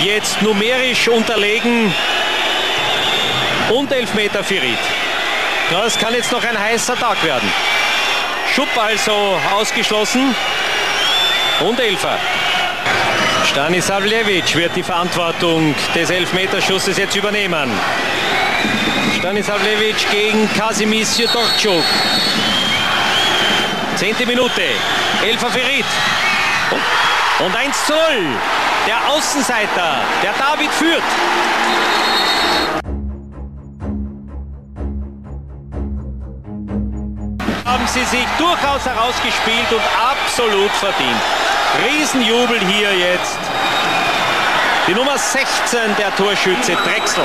jetzt 0.00 0.42
numerisch 0.42 1.08
unterlegen 1.08 1.90
und 3.70 3.90
Elfmeter 3.90 4.44
für 4.44 4.60
Ried. 4.60 4.78
Das 5.70 5.98
kann 5.98 6.12
jetzt 6.12 6.30
noch 6.32 6.44
ein 6.44 6.60
heißer 6.60 6.98
Tag 6.98 7.24
werden. 7.24 7.50
Schupp 8.54 8.68
also 8.76 9.40
ausgeschlossen 9.56 10.34
und 11.66 11.80
Elfer. 11.80 12.18
Stanislavljevic 13.46 14.54
wird 14.54 14.76
die 14.76 14.82
Verantwortung 14.82 15.74
des 15.94 16.10
Elfmeterschusses 16.10 16.98
jetzt 16.98 17.16
übernehmen. 17.16 17.70
Stanislavljevic 19.24 20.10
gegen 20.10 20.46
Kasimis 20.52 21.16
Jodorczuk. 21.16 21.82
Zehnte 23.96 24.26
Minute. 24.26 24.60
Elfer 25.22 25.48
Ferit. 25.48 25.86
Und 27.38 27.56
1 27.56 27.86
zu 27.86 27.94
0. 27.94 28.00
Der 28.86 28.98
Außenseiter, 29.08 30.02
der 30.22 30.34
David 30.34 30.70
führt. 30.72 31.02
Haben 37.64 37.86
sie 37.86 38.04
sich 38.04 38.26
durchaus 38.36 38.84
herausgespielt 38.84 39.72
und 39.72 39.82
absolut 40.12 40.70
verdient. 40.72 41.22
Riesenjubel 41.82 42.60
hier 42.60 42.94
jetzt. 42.94 43.38
Die 44.86 44.92
Nummer 44.92 45.16
16 45.16 45.96
der 45.96 46.14
Torschütze 46.14 46.76
Drechsel. 46.84 47.24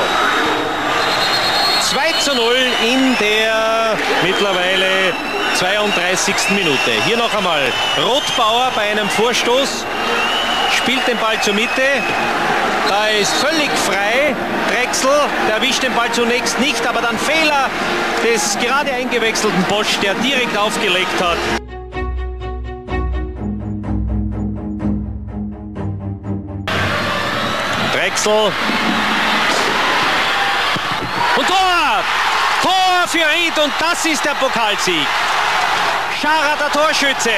2 1.90 2.12
zu 2.20 2.36
0 2.36 2.56
in 2.84 3.18
der 3.20 3.98
mittlerweile 4.22 5.12
32. 5.56 6.36
Minute. 6.52 6.92
Hier 7.08 7.18
noch 7.18 7.34
einmal 7.34 7.64
Rotbauer 7.98 8.72
bei 8.76 8.92
einem 8.92 9.10
Vorstoß, 9.10 9.86
spielt 10.78 11.08
den 11.08 11.18
Ball 11.18 11.42
zur 11.42 11.56
Mitte. 11.56 11.82
Da 12.88 13.08
ist 13.08 13.34
völlig 13.34 13.72
frei. 13.72 14.36
Drechsel, 14.70 15.10
der 15.48 15.56
erwischt 15.56 15.82
den 15.82 15.96
Ball 15.96 16.12
zunächst 16.12 16.60
nicht, 16.60 16.86
aber 16.86 17.02
dann 17.02 17.18
Fehler 17.18 17.72
des 18.24 18.56
gerade 18.60 18.94
eingewechselten 18.94 19.64
Bosch, 19.64 19.98
der 20.04 20.14
direkt 20.14 20.56
aufgelegt 20.56 21.20
hat. 21.20 21.38
Drechsel 27.96 28.52
Tor! 31.50 32.04
Tor 32.62 33.08
für 33.08 33.26
Ried 33.34 33.58
und 33.58 33.74
das 33.80 34.06
ist 34.06 34.24
der 34.24 34.36
Pokalsieg. 34.36 35.08
Schara 36.22 36.56
der 36.60 36.72
Torschütze. 36.72 37.32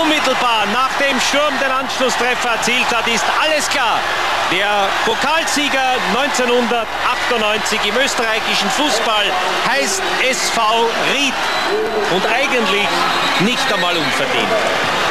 Unmittelbar 0.00 0.66
nach 0.72 0.90
dem 1.00 1.20
Sturm 1.20 1.58
den 1.60 1.70
Anschlusstreffer 1.70 2.50
erzielt 2.50 2.86
hat, 2.94 3.06
ist 3.08 3.24
alles 3.42 3.68
klar. 3.68 3.98
Der 4.50 4.88
Pokalsieger 5.04 5.96
1998 6.14 7.80
im 7.86 7.96
österreichischen 7.96 8.70
Fußball 8.70 9.24
heißt 9.70 10.02
SV 10.22 10.60
Ried 11.12 11.34
und 12.14 12.26
eigentlich 12.26 12.88
nicht 13.40 13.72
einmal 13.72 13.96
unverdient. 13.96 14.48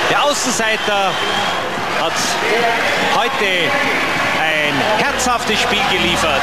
Der 0.10 0.24
Außenseiter 0.24 1.12
hat 2.00 2.14
heute 3.16 3.72
ein 4.42 4.74
herzhaftes 5.04 5.60
Spiel 5.60 5.82
geliefert. 5.92 6.42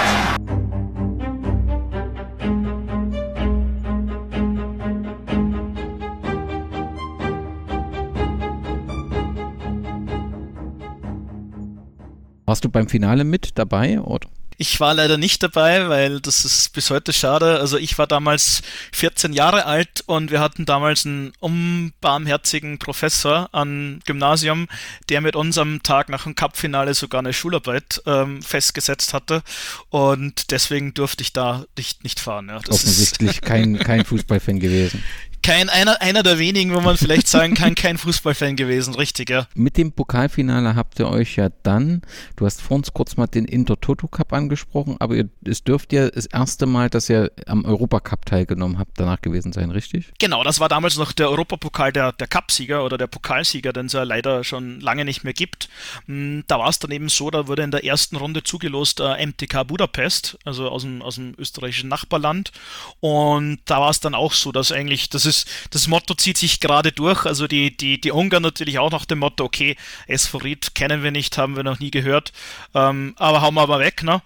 Warst 12.49 12.65
du 12.65 12.71
beim 12.71 12.89
Finale 12.89 13.25
mit 13.25 13.59
dabei? 13.59 14.01
Oder? 14.01 14.27
Ich 14.57 14.81
war 14.81 14.95
leider 14.95 15.19
nicht 15.19 15.43
dabei, 15.43 15.91
weil 15.91 16.19
das 16.19 16.47
ist 16.47 16.73
bis 16.73 16.89
heute 16.89 17.13
schade. 17.13 17.61
Also 17.61 17.77
ich 17.77 17.99
war 17.99 18.07
damals 18.07 18.63
14 18.93 19.35
Jahre 19.35 19.67
alt 19.67 20.03
und 20.07 20.31
wir 20.31 20.41
hatten 20.41 20.65
damals 20.65 21.05
einen 21.05 21.35
unbarmherzigen 21.41 22.79
Professor 22.79 23.51
am 23.53 24.01
Gymnasium, 24.07 24.67
der 25.11 25.21
mit 25.21 25.37
uns 25.37 25.59
am 25.59 25.83
Tag 25.83 26.09
nach 26.09 26.25
dem 26.25 26.35
Cup-Finale 26.35 26.95
sogar 26.95 27.19
eine 27.19 27.35
Schularbeit 27.35 28.03
ähm, 28.07 28.41
festgesetzt 28.41 29.13
hatte 29.13 29.43
und 29.91 30.51
deswegen 30.51 30.95
durfte 30.95 31.23
ich 31.23 31.35
da 31.35 31.67
nicht, 31.77 32.03
nicht 32.03 32.19
fahren. 32.19 32.49
Ja. 32.49 32.57
Offensichtlich 32.57 33.43
kein, 33.43 33.79
kein 33.79 34.07
Fußballfan 34.07 34.59
gewesen 34.59 35.05
kein 35.49 35.71
einer, 35.71 36.03
einer 36.03 36.23
der 36.23 36.39
wenigen, 36.39 36.75
wo 36.75 36.81
man 36.81 36.99
vielleicht 36.99 37.27
sagen 37.39 37.55
kann, 37.55 37.75
kein 37.75 37.97
Fußballfan 37.97 38.55
gewesen, 38.55 38.95
richtig, 38.95 39.31
ja. 39.31 39.47
Mit 39.55 39.79
dem 39.79 39.93
Pokalfinale 39.93 40.77
habt 40.77 40.99
ihr 41.01 41.09
euch 41.09 41.37
ja 41.37 41.49
dann, 41.63 42.03
du 42.37 42.45
hast 42.45 42.61
vor 42.61 42.77
uns 42.77 42.93
kurz 42.93 43.17
mal 43.17 43.29
den 43.29 43.47
Inter-Toto 43.47 44.09
Cup 44.09 44.35
angesprochen, 44.35 44.97
aber 44.99 45.15
ihr, 45.15 45.31
es 45.47 45.65
dürft 45.65 45.95
ja 45.95 46.11
das 46.11 46.27
erste 46.27 46.67
Mal, 46.67 46.91
dass 46.91 47.09
ihr 47.09 47.33
am 47.47 47.65
Europacup 47.65 48.27
teilgenommen 48.27 48.79
habt, 48.79 49.01
danach 49.01 49.23
gewesen 49.23 49.55
sein, 49.55 49.71
richtig? 49.71 50.13
Genau, 50.19 50.45
das 50.45 50.61
war 50.61 50.69
damals 50.69 50.99
noch 50.99 51.13
der 51.13 51.31
Europapokal 51.31 51.95
der, 51.95 52.13
der 52.13 52.27
Cupsieger 52.27 52.85
oder 52.85 52.99
der 52.99 53.07
Pokalsieger, 53.07 53.73
den 53.73 53.87
es 53.87 53.95
ja 53.95 54.03
leider 54.03 54.45
schon 54.45 54.81
lange 54.81 55.07
nicht 55.07 55.25
mehr 55.25 55.33
gibt. 55.33 55.71
Hm, 56.05 56.45
da 56.47 56.59
war 56.59 56.69
es 56.69 56.79
dann 56.79 56.91
eben 56.91 57.09
so, 57.09 57.31
da 57.31 57.47
wurde 57.47 57.63
in 57.63 57.71
der 57.71 57.85
ersten 57.85 58.17
Runde 58.17 58.43
zugelost 58.43 59.01
äh, 59.01 59.27
MTK 59.27 59.67
Budapest, 59.67 60.39
also 60.45 60.69
aus 60.69 60.83
dem, 60.83 61.01
aus 61.01 61.15
dem 61.15 61.33
österreichischen 61.39 61.89
Nachbarland. 61.89 62.53
Und 63.01 63.61
da 63.65 63.81
war 63.81 63.89
es 63.89 64.01
dann 64.01 64.15
auch 64.15 64.35
so, 64.35 64.53
dass 64.53 64.73
eigentlich, 64.73 65.09
das 65.09 65.25
ist 65.25 65.38
das, 65.45 65.69
das 65.71 65.89
Motto 65.89 66.15
zieht 66.15 66.39
sich 66.39 66.61
gerade 66.61 66.93
durch. 66.93 67.27
Also 67.27 67.47
die, 67.47 67.77
die, 67.77 68.01
die 68.01 68.13
Ungarn 68.13 68.43
natürlich 68.43 68.79
auch 68.79 68.91
nach 68.91 69.05
dem 69.05 69.19
Motto, 69.19 69.45
okay, 69.45 69.77
Esphorit 70.07 70.75
kennen 70.75 71.03
wir 71.03 71.11
nicht, 71.11 71.39
haben 71.39 71.57
wir 71.57 71.63
noch 71.63 71.79
nie 71.79 71.91
gehört, 71.91 72.33
ähm, 72.75 73.15
aber 73.17 73.43
hauen 73.43 73.55
wir 73.55 73.63
aber 73.63 73.79
weg, 73.79 74.03
ne? 74.03 74.23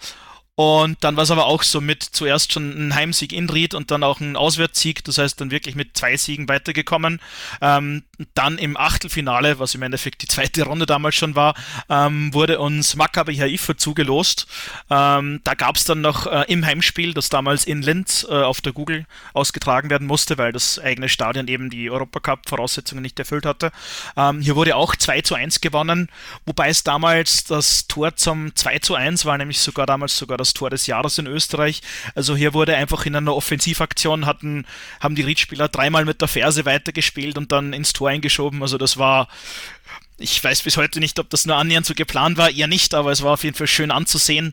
Und 0.54 1.02
dann 1.02 1.16
war 1.16 1.24
es 1.24 1.30
aber 1.30 1.46
auch 1.46 1.62
so 1.62 1.80
mit 1.80 2.02
zuerst 2.02 2.52
schon 2.52 2.88
ein 2.88 2.94
Heimsieg 2.94 3.32
in 3.32 3.48
Ried 3.48 3.72
und 3.72 3.90
dann 3.90 4.02
auch 4.02 4.20
ein 4.20 4.36
Auswärtssieg, 4.36 5.02
das 5.02 5.16
heißt 5.16 5.40
dann 5.40 5.50
wirklich 5.50 5.76
mit 5.76 5.96
zwei 5.96 6.14
Siegen 6.18 6.46
weitergekommen. 6.46 7.20
Ähm, 7.62 8.02
dann 8.34 8.58
im 8.58 8.76
Achtelfinale, 8.76 9.58
was 9.58 9.74
im 9.74 9.80
Endeffekt 9.80 10.20
die 10.20 10.28
zweite 10.28 10.64
Runde 10.64 10.84
damals 10.84 11.14
schon 11.14 11.34
war, 11.36 11.54
ähm, 11.88 12.34
wurde 12.34 12.58
uns 12.58 12.96
Maccabi 12.96 13.34
Haifa 13.36 13.78
zugelost. 13.78 14.46
Ähm, 14.90 15.40
da 15.42 15.54
gab 15.54 15.76
es 15.76 15.84
dann 15.84 16.02
noch 16.02 16.26
äh, 16.26 16.44
im 16.48 16.66
Heimspiel, 16.66 17.14
das 17.14 17.30
damals 17.30 17.64
in 17.64 17.80
Linz 17.80 18.26
äh, 18.28 18.34
auf 18.34 18.60
der 18.60 18.74
Google 18.74 19.06
ausgetragen 19.32 19.88
werden 19.88 20.06
musste, 20.06 20.36
weil 20.36 20.52
das 20.52 20.78
eigene 20.78 21.08
Stadion 21.08 21.48
eben 21.48 21.70
die 21.70 21.90
Europacup-Voraussetzungen 21.90 23.00
nicht 23.00 23.18
erfüllt 23.18 23.46
hatte. 23.46 23.72
Ähm, 24.18 24.42
hier 24.42 24.54
wurde 24.54 24.76
auch 24.76 24.96
2 24.96 25.22
zu 25.22 25.34
1 25.34 25.62
gewonnen, 25.62 26.10
wobei 26.44 26.68
es 26.68 26.84
damals 26.84 27.44
das 27.44 27.86
Tor 27.86 28.16
zum 28.16 28.54
2 28.54 28.80
zu 28.80 28.94
1 28.94 29.24
war, 29.24 29.38
nämlich 29.38 29.58
sogar 29.58 29.86
damals 29.86 30.18
sogar 30.18 30.41
das 30.42 30.54
Tor 30.54 30.70
des 30.70 30.86
Jahres 30.86 31.18
in 31.18 31.26
Österreich. 31.26 31.80
Also 32.14 32.36
hier 32.36 32.54
wurde 32.54 32.76
einfach 32.76 33.06
in 33.06 33.16
einer 33.16 33.34
Offensivaktion 33.34 34.26
hatten, 34.26 34.66
haben 35.00 35.14
die 35.14 35.22
Riedspieler 35.22 35.68
dreimal 35.68 36.04
mit 36.04 36.20
der 36.20 36.28
Ferse 36.28 36.64
weitergespielt 36.64 37.38
und 37.38 37.52
dann 37.52 37.72
ins 37.72 37.92
Tor 37.92 38.10
eingeschoben. 38.10 38.62
Also 38.62 38.78
das 38.78 38.96
war 38.96 39.28
ich 40.22 40.42
weiß 40.42 40.62
bis 40.62 40.76
heute 40.76 41.00
nicht, 41.00 41.18
ob 41.18 41.28
das 41.30 41.46
nur 41.46 41.56
annähernd 41.56 41.86
so 41.86 41.94
geplant 41.94 42.38
war, 42.38 42.50
eher 42.50 42.66
nicht, 42.66 42.94
aber 42.94 43.10
es 43.10 43.22
war 43.22 43.32
auf 43.32 43.44
jeden 43.44 43.56
Fall 43.56 43.66
schön 43.66 43.90
anzusehen. 43.90 44.52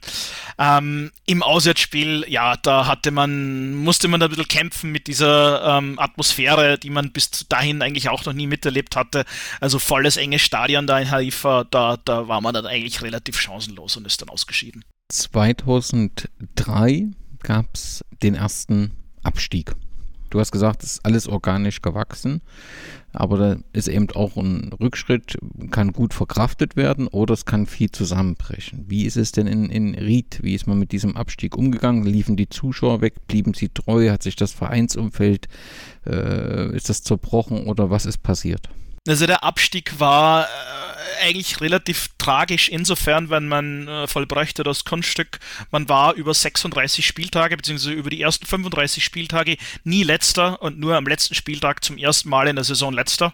Ähm, 0.57 1.11
Im 1.25 1.43
Auswärtsspiel, 1.43 2.25
ja, 2.27 2.57
da 2.57 2.87
hatte 2.87 3.11
man, 3.11 3.75
musste 3.75 4.07
man 4.07 4.21
ein 4.21 4.29
bisschen 4.29 4.47
kämpfen 4.47 4.91
mit 4.91 5.07
dieser 5.07 5.77
ähm, 5.77 5.99
Atmosphäre, 5.99 6.77
die 6.77 6.89
man 6.89 7.11
bis 7.11 7.47
dahin 7.47 7.81
eigentlich 7.81 8.09
auch 8.09 8.25
noch 8.25 8.33
nie 8.33 8.47
miterlebt 8.47 8.95
hatte. 8.95 9.25
Also 9.59 9.79
volles 9.79 10.17
enge 10.17 10.39
Stadion 10.39 10.87
da 10.87 10.99
in 10.99 11.11
Haifa, 11.11 11.65
da, 11.65 11.97
da 12.03 12.27
war 12.27 12.41
man 12.41 12.53
dann 12.53 12.65
eigentlich 12.65 13.01
relativ 13.01 13.39
chancenlos 13.39 13.95
und 13.97 14.07
ist 14.07 14.21
dann 14.21 14.29
ausgeschieden. 14.29 14.83
2003 15.09 17.07
gab 17.41 17.65
es 17.73 18.05
den 18.21 18.35
ersten 18.35 18.91
Abstieg. 19.23 19.73
Du 20.29 20.39
hast 20.39 20.51
gesagt, 20.51 20.83
es 20.83 20.93
ist 20.93 21.05
alles 21.05 21.27
organisch 21.27 21.81
gewachsen, 21.81 22.41
aber 23.13 23.37
da 23.37 23.57
ist 23.73 23.87
eben 23.87 24.07
auch 24.11 24.37
ein 24.37 24.71
Rückschritt, 24.79 25.39
kann 25.71 25.91
gut 25.91 26.13
verkraftet 26.13 26.75
werden 26.75 27.07
oder 27.07 27.33
es 27.33 27.45
kann 27.45 27.65
viel 27.65 27.89
zusammenbrechen. 27.89 28.85
Wie 28.87 29.05
ist 29.05 29.17
es 29.17 29.31
denn 29.31 29.47
in, 29.47 29.71
in 29.71 29.95
Ried? 29.95 30.41
Wie 30.43 30.53
ist 30.53 30.67
man 30.67 30.77
mit 30.77 30.91
diesem 30.91 31.17
Abstieg 31.17 31.57
umgegangen? 31.57 32.03
Liefen 32.03 32.37
die 32.37 32.47
Zuschauer 32.47 33.01
weg? 33.01 33.15
Blieben 33.27 33.55
sie 33.55 33.69
treu? 33.69 34.11
Hat 34.11 34.21
sich 34.21 34.35
das 34.35 34.51
Vereinsumfeld, 34.51 35.47
äh, 36.05 36.75
ist 36.75 36.89
das 36.89 37.01
zerbrochen 37.01 37.65
oder 37.65 37.89
was 37.89 38.05
ist 38.05 38.21
passiert? 38.21 38.69
Also 39.07 39.25
der 39.25 39.43
Abstieg 39.43 39.99
war 39.99 40.43
äh, 40.43 40.88
eigentlich 41.21 41.61
relativ 41.61 42.09
tragisch 42.17 42.69
insofern, 42.69 43.29
wenn 43.29 43.47
man 43.47 43.87
äh, 43.87 44.07
vollbräuchte 44.07 44.63
das 44.63 44.85
Kunststück. 44.85 45.39
Man 45.71 45.89
war 45.89 46.13
über 46.13 46.33
36 46.33 47.05
Spieltage, 47.05 47.57
beziehungsweise 47.57 47.93
über 47.93 48.09
die 48.09 48.21
ersten 48.21 48.45
35 48.45 49.03
Spieltage 49.03 49.57
nie 49.83 50.03
letzter 50.03 50.61
und 50.61 50.79
nur 50.79 50.95
am 50.95 51.05
letzten 51.05 51.35
Spieltag 51.35 51.83
zum 51.83 51.97
ersten 51.97 52.29
Mal 52.29 52.47
in 52.47 52.55
der 52.55 52.65
Saison 52.65 52.93
letzter 52.93 53.33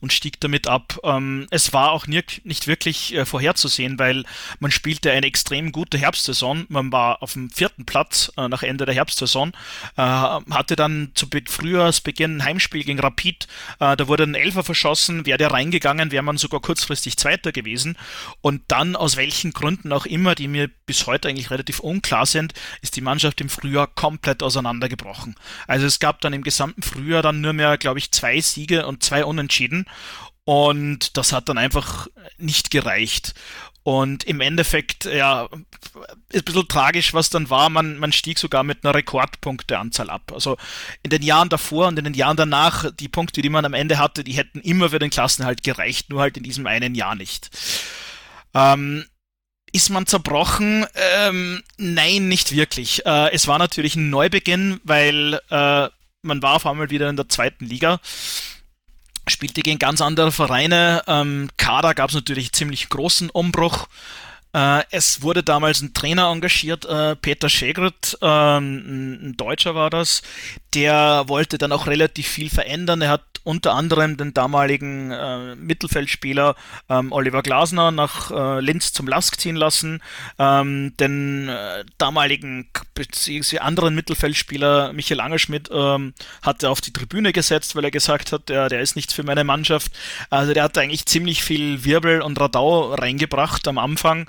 und 0.00 0.12
stieg 0.12 0.40
damit 0.40 0.66
ab. 0.66 0.98
Ähm, 1.04 1.46
es 1.50 1.72
war 1.72 1.92
auch 1.92 2.06
nie, 2.06 2.22
nicht 2.44 2.66
wirklich 2.66 3.14
äh, 3.14 3.24
vorherzusehen, 3.24 3.98
weil 3.98 4.24
man 4.58 4.70
spielte 4.70 5.10
eine 5.10 5.26
extrem 5.26 5.72
gute 5.72 5.98
Herbstsaison. 5.98 6.66
Man 6.68 6.90
war 6.90 7.22
auf 7.22 7.34
dem 7.34 7.50
vierten 7.50 7.84
Platz 7.84 8.32
äh, 8.36 8.48
nach 8.48 8.62
Ende 8.62 8.86
der 8.86 8.94
Herbstsaison, 8.94 9.52
äh, 9.96 10.02
hatte 10.02 10.76
dann 10.76 11.12
zu 11.14 11.28
Be 11.28 11.42
Frühjahrsbeginn 11.46 12.38
ein 12.38 12.44
Heimspiel 12.44 12.84
gegen 12.84 13.00
Rapid. 13.00 13.46
Äh, 13.80 13.96
da 13.96 14.08
wurde 14.08 14.24
ein 14.24 14.34
Elfer 14.34 14.64
verschossen, 14.64 15.26
wäre 15.26 15.38
der 15.38 15.50
reingegangen, 15.50 16.10
wäre 16.10 16.22
man 16.22 16.36
sogar 16.36 16.60
kurzfristig 16.60 17.01
Zweiter 17.10 17.52
gewesen. 17.52 17.98
Und 18.40 18.62
dann, 18.68 18.96
aus 18.96 19.16
welchen 19.16 19.52
Gründen 19.52 19.92
auch 19.92 20.06
immer, 20.06 20.34
die 20.34 20.48
mir 20.48 20.68
bis 20.86 21.06
heute 21.06 21.28
eigentlich 21.28 21.50
relativ 21.50 21.80
unklar 21.80 22.26
sind, 22.26 22.54
ist 22.80 22.96
die 22.96 23.00
Mannschaft 23.00 23.40
im 23.40 23.48
Frühjahr 23.48 23.86
komplett 23.86 24.42
auseinandergebrochen. 24.42 25.34
Also 25.66 25.86
es 25.86 25.98
gab 25.98 26.20
dann 26.20 26.32
im 26.32 26.42
gesamten 26.42 26.82
Frühjahr 26.82 27.22
dann 27.22 27.40
nur 27.40 27.52
mehr, 27.52 27.76
glaube 27.78 27.98
ich, 27.98 28.12
zwei 28.12 28.40
Siege 28.40 28.86
und 28.86 29.02
zwei 29.02 29.24
Unentschieden. 29.24 29.86
Und 30.44 31.16
das 31.16 31.32
hat 31.32 31.48
dann 31.48 31.58
einfach 31.58 32.08
nicht 32.36 32.70
gereicht. 32.70 33.34
Und 33.84 34.22
im 34.24 34.40
Endeffekt, 34.40 35.06
ja, 35.06 35.48
ist 36.30 36.42
ein 36.42 36.44
bisschen 36.44 36.68
tragisch, 36.68 37.14
was 37.14 37.30
dann 37.30 37.50
war. 37.50 37.68
Man, 37.68 37.98
man 37.98 38.12
stieg 38.12 38.38
sogar 38.38 38.62
mit 38.62 38.84
einer 38.84 38.94
Rekordpunkteanzahl 38.94 40.08
ab. 40.08 40.32
Also 40.32 40.56
in 41.02 41.10
den 41.10 41.22
Jahren 41.22 41.48
davor 41.48 41.88
und 41.88 41.98
in 41.98 42.04
den 42.04 42.14
Jahren 42.14 42.36
danach, 42.36 42.90
die 42.92 43.08
Punkte, 43.08 43.42
die 43.42 43.48
man 43.48 43.64
am 43.64 43.74
Ende 43.74 43.98
hatte, 43.98 44.22
die 44.22 44.34
hätten 44.34 44.60
immer 44.60 44.90
für 44.90 45.00
den 45.00 45.10
Klassenhalt 45.10 45.64
gereicht, 45.64 46.10
nur 46.10 46.20
halt 46.20 46.36
in 46.36 46.44
diesem 46.44 46.66
einen 46.66 46.94
Jahr 46.94 47.16
nicht. 47.16 47.50
Ähm, 48.54 49.04
ist 49.72 49.90
man 49.90 50.06
zerbrochen? 50.06 50.86
Ähm, 50.94 51.62
nein, 51.76 52.28
nicht 52.28 52.52
wirklich. 52.52 53.04
Äh, 53.04 53.32
es 53.32 53.48
war 53.48 53.58
natürlich 53.58 53.96
ein 53.96 54.10
Neubeginn, 54.10 54.80
weil 54.84 55.40
äh, 55.50 55.88
man 56.22 56.42
war 56.42 56.54
auf 56.54 56.66
einmal 56.66 56.90
wieder 56.90 57.08
in 57.08 57.16
der 57.16 57.28
zweiten 57.28 57.66
Liga 57.66 57.98
spielte 59.28 59.62
gegen 59.62 59.78
ganz 59.78 60.00
andere 60.00 60.32
Vereine. 60.32 61.02
Ähm, 61.06 61.48
Kader 61.56 61.94
gab 61.94 62.10
es 62.10 62.14
natürlich 62.14 62.52
ziemlich 62.52 62.88
großen 62.88 63.30
Umbruch. 63.30 63.88
Äh, 64.54 64.82
es 64.90 65.22
wurde 65.22 65.42
damals 65.42 65.80
ein 65.80 65.94
Trainer 65.94 66.30
engagiert, 66.30 66.84
äh, 66.84 67.16
Peter 67.16 67.48
Schegret, 67.48 68.18
äh, 68.20 68.26
ein, 68.26 69.28
ein, 69.30 69.36
Deutscher 69.36 69.74
war 69.74 69.88
das, 69.88 70.22
der 70.74 71.24
wollte 71.26 71.58
dann 71.58 71.72
auch 71.72 71.86
relativ 71.86 72.28
viel 72.28 72.50
verändern. 72.50 73.02
Er 73.02 73.10
hat 73.10 73.22
unter 73.44 73.74
anderem 73.74 74.16
den 74.16 74.34
damaligen 74.34 75.10
äh, 75.10 75.56
Mittelfeldspieler 75.56 76.54
ähm, 76.88 77.12
Oliver 77.12 77.42
Glasner 77.42 77.90
nach 77.90 78.30
äh, 78.30 78.60
Linz 78.60 78.92
zum 78.92 79.08
Lask 79.08 79.38
ziehen 79.40 79.56
lassen, 79.56 80.00
ähm, 80.38 80.96
den 80.98 81.48
äh, 81.48 81.84
damaligen 81.98 82.68
bzw. 82.94 83.58
anderen 83.58 83.94
Mittelfeldspieler 83.94 84.92
Michael 84.92 85.20
Angerschmidt 85.20 85.70
ähm, 85.72 86.14
hat 86.42 86.62
er 86.62 86.70
auf 86.70 86.80
die 86.80 86.92
Tribüne 86.92 87.32
gesetzt, 87.32 87.74
weil 87.74 87.84
er 87.84 87.90
gesagt 87.90 88.32
hat, 88.32 88.48
der, 88.48 88.68
der 88.68 88.80
ist 88.80 88.96
nichts 88.96 89.12
für 89.12 89.24
meine 89.24 89.44
Mannschaft. 89.44 89.92
Also 90.30 90.52
der 90.52 90.62
hat 90.64 90.78
eigentlich 90.78 91.06
ziemlich 91.06 91.42
viel 91.42 91.84
Wirbel 91.84 92.22
und 92.22 92.40
Radau 92.40 92.94
reingebracht 92.94 93.66
am 93.66 93.78
Anfang 93.78 94.28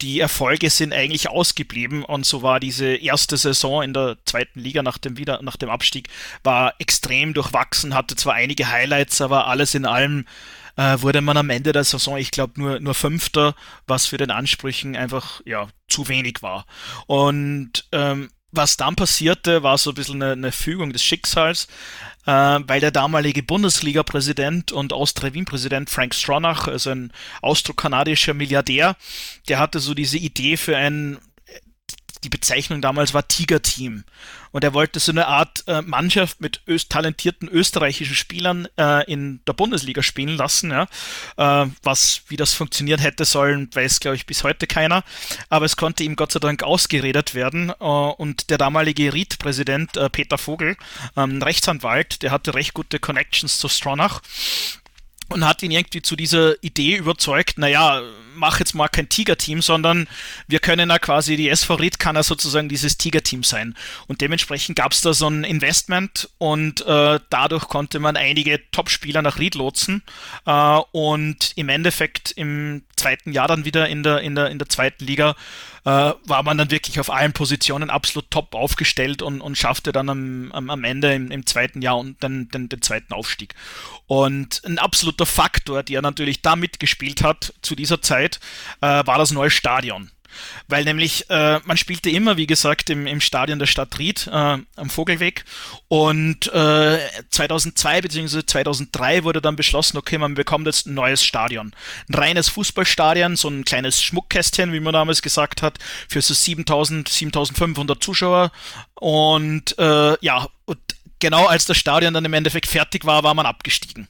die 0.00 0.20
Erfolge 0.20 0.70
sind 0.70 0.92
eigentlich 0.92 1.28
ausgeblieben 1.28 2.04
und 2.04 2.26
so 2.26 2.42
war 2.42 2.60
diese 2.60 2.94
erste 2.94 3.36
Saison 3.36 3.82
in 3.82 3.92
der 3.92 4.16
zweiten 4.24 4.60
Liga 4.60 4.82
nach 4.82 4.98
dem 4.98 5.16
wieder 5.16 5.40
nach 5.42 5.56
dem 5.56 5.70
Abstieg 5.70 6.08
war 6.42 6.74
extrem 6.78 7.34
durchwachsen, 7.34 7.94
hatte 7.94 8.16
zwar 8.16 8.34
einige 8.34 8.68
Highlights, 8.68 9.20
aber 9.20 9.46
alles 9.46 9.74
in 9.74 9.86
allem 9.86 10.26
äh, 10.76 11.00
wurde 11.00 11.20
man 11.20 11.36
am 11.36 11.50
Ende 11.50 11.72
der 11.72 11.84
Saison, 11.84 12.16
ich 12.16 12.30
glaube 12.30 12.60
nur 12.60 12.80
nur 12.80 12.94
Fünfter, 12.94 13.54
was 13.86 14.06
für 14.06 14.16
den 14.16 14.30
Ansprüchen 14.30 14.96
einfach 14.96 15.40
ja 15.44 15.68
zu 15.88 16.08
wenig 16.08 16.42
war. 16.42 16.66
Und 17.06 17.86
ähm, 17.92 18.30
was 18.50 18.76
dann 18.76 18.96
passierte, 18.96 19.62
war 19.62 19.78
so 19.78 19.90
ein 19.90 19.94
bisschen 19.94 20.22
eine, 20.22 20.32
eine 20.32 20.52
Fügung 20.52 20.92
des 20.92 21.02
Schicksals 21.02 21.66
weil 22.24 22.80
der 22.80 22.90
damalige 22.90 23.42
Bundesliga-Präsident 23.42 24.72
und 24.72 24.92
Austria 24.92 25.34
Wien-Präsident 25.34 25.90
Frank 25.90 26.14
Stronach, 26.14 26.68
also 26.68 26.90
ein 26.90 27.12
austro-kanadischer 27.42 28.34
Milliardär, 28.34 28.96
der 29.48 29.58
hatte 29.58 29.80
so 29.80 29.94
diese 29.94 30.18
Idee 30.18 30.56
für 30.56 30.76
ein 30.76 31.18
die 32.24 32.28
Bezeichnung 32.30 32.80
damals 32.80 33.14
war 33.14 33.28
Tiger-Team. 33.28 34.04
Und 34.50 34.64
er 34.64 34.72
wollte 34.72 35.00
so 35.00 35.12
eine 35.12 35.26
Art 35.26 35.64
äh, 35.66 35.82
Mannschaft 35.82 36.40
mit 36.40 36.62
öst 36.68 36.90
talentierten 36.90 37.48
österreichischen 37.48 38.14
Spielern 38.14 38.68
äh, 38.78 39.04
in 39.10 39.40
der 39.46 39.52
Bundesliga 39.52 40.02
spielen 40.02 40.36
lassen. 40.36 40.70
Ja? 40.70 40.86
Äh, 41.36 41.68
was, 41.82 42.22
wie 42.28 42.36
das 42.36 42.54
funktioniert 42.54 43.02
hätte 43.02 43.24
sollen, 43.24 43.68
weiß, 43.72 44.00
glaube 44.00 44.16
ich, 44.16 44.26
bis 44.26 44.44
heute 44.44 44.66
keiner. 44.66 45.02
Aber 45.48 45.66
es 45.66 45.76
konnte 45.76 46.04
ihm 46.04 46.16
Gott 46.16 46.32
sei 46.32 46.40
Dank 46.40 46.62
ausgeredet 46.62 47.34
werden. 47.34 47.70
Äh, 47.70 47.84
und 47.84 48.50
der 48.50 48.58
damalige 48.58 49.12
Ried-Präsident 49.12 49.96
äh, 49.96 50.08
Peter 50.08 50.38
Vogel, 50.38 50.76
ähm, 51.16 51.42
Rechtsanwalt, 51.42 52.22
der 52.22 52.30
hatte 52.30 52.54
recht 52.54 52.74
gute 52.74 53.00
Connections 53.00 53.58
zu 53.58 53.68
Stronach 53.68 54.22
und 55.34 55.44
hat 55.44 55.62
ihn 55.64 55.72
irgendwie 55.72 56.00
zu 56.00 56.14
dieser 56.14 56.62
Idee 56.62 56.96
überzeugt, 56.96 57.58
naja, 57.58 58.00
mach 58.36 58.60
jetzt 58.60 58.74
mal 58.74 58.88
kein 58.88 59.08
Tiger-Team, 59.08 59.62
sondern 59.62 60.08
wir 60.46 60.60
können 60.60 60.90
ja 60.90 60.98
quasi, 60.98 61.36
die 61.36 61.48
SV 61.48 61.74
Ried 61.74 61.98
kann 61.98 62.14
ja 62.14 62.22
sozusagen 62.22 62.68
dieses 62.68 62.98
Tiger-Team 62.98 63.42
sein. 63.42 63.74
Und 64.06 64.20
dementsprechend 64.20 64.76
gab 64.76 64.92
es 64.92 65.00
da 65.00 65.12
so 65.12 65.28
ein 65.28 65.42
Investment 65.42 66.30
und 66.38 66.86
äh, 66.86 67.18
dadurch 67.30 67.66
konnte 67.66 67.98
man 67.98 68.16
einige 68.16 68.60
Top-Spieler 68.70 69.22
nach 69.22 69.38
Ried 69.40 69.56
lotsen 69.56 70.02
äh, 70.46 70.78
und 70.92 71.52
im 71.56 71.68
Endeffekt 71.68 72.30
im 72.32 72.84
zweiten 72.96 73.32
Jahr 73.32 73.48
dann 73.48 73.64
wieder 73.64 73.88
in 73.88 74.04
der, 74.04 74.20
in 74.20 74.36
der, 74.36 74.50
in 74.50 74.58
der 74.58 74.68
zweiten 74.68 75.04
Liga 75.04 75.34
äh, 75.84 76.12
war 76.24 76.42
man 76.42 76.58
dann 76.58 76.70
wirklich 76.70 76.98
auf 76.98 77.10
allen 77.10 77.32
Positionen 77.32 77.90
absolut 77.90 78.30
top 78.30 78.54
aufgestellt 78.54 79.22
und, 79.22 79.40
und 79.40 79.56
schaffte 79.56 79.92
dann 79.92 80.08
am, 80.08 80.52
am, 80.52 80.70
am 80.70 80.84
Ende 80.84 81.14
im, 81.14 81.30
im 81.30 81.46
zweiten 81.46 81.82
Jahr 81.82 81.98
und 81.98 82.22
dann 82.22 82.48
den, 82.48 82.68
den 82.68 82.82
zweiten 82.82 83.12
Aufstieg. 83.12 83.54
Und 84.06 84.62
ein 84.64 84.78
absoluter 84.78 85.26
Faktor, 85.26 85.82
der 85.82 86.02
natürlich 86.02 86.42
da 86.42 86.56
mitgespielt 86.56 87.22
hat 87.22 87.54
zu 87.62 87.74
dieser 87.74 88.00
Zeit, 88.00 88.40
äh, 88.80 89.06
war 89.06 89.18
das 89.18 89.30
neue 89.30 89.50
Stadion. 89.50 90.10
Weil 90.68 90.84
nämlich 90.84 91.28
äh, 91.30 91.60
man 91.64 91.76
spielte 91.76 92.10
immer, 92.10 92.36
wie 92.36 92.46
gesagt, 92.46 92.90
im, 92.90 93.06
im 93.06 93.20
Stadion 93.20 93.58
der 93.58 93.66
Stadt 93.66 93.98
Ried 93.98 94.26
äh, 94.26 94.30
am 94.30 94.90
Vogelweg 94.90 95.44
und 95.88 96.52
äh, 96.52 96.98
2002 97.30 98.00
bzw. 98.02 98.46
2003 98.46 99.24
wurde 99.24 99.40
dann 99.40 99.56
beschlossen, 99.56 99.96
okay, 99.96 100.18
man 100.18 100.34
bekommt 100.34 100.66
jetzt 100.66 100.86
ein 100.86 100.94
neues 100.94 101.24
Stadion. 101.24 101.72
Ein 102.08 102.14
reines 102.14 102.48
Fußballstadion, 102.48 103.36
so 103.36 103.48
ein 103.48 103.64
kleines 103.64 104.02
Schmuckkästchen, 104.02 104.72
wie 104.72 104.80
man 104.80 104.92
damals 104.92 105.22
gesagt 105.22 105.62
hat, 105.62 105.78
für 106.08 106.22
so 106.22 106.34
7000, 106.34 107.08
7500 107.08 108.02
Zuschauer 108.02 108.52
und 108.94 109.78
äh, 109.78 110.16
ja, 110.20 110.46
und 110.64 110.78
genau 111.18 111.46
als 111.46 111.64
das 111.66 111.76
Stadion 111.76 112.14
dann 112.14 112.24
im 112.24 112.34
Endeffekt 112.34 112.66
fertig 112.66 113.04
war, 113.04 113.22
war 113.22 113.34
man 113.34 113.46
abgestiegen. 113.46 114.08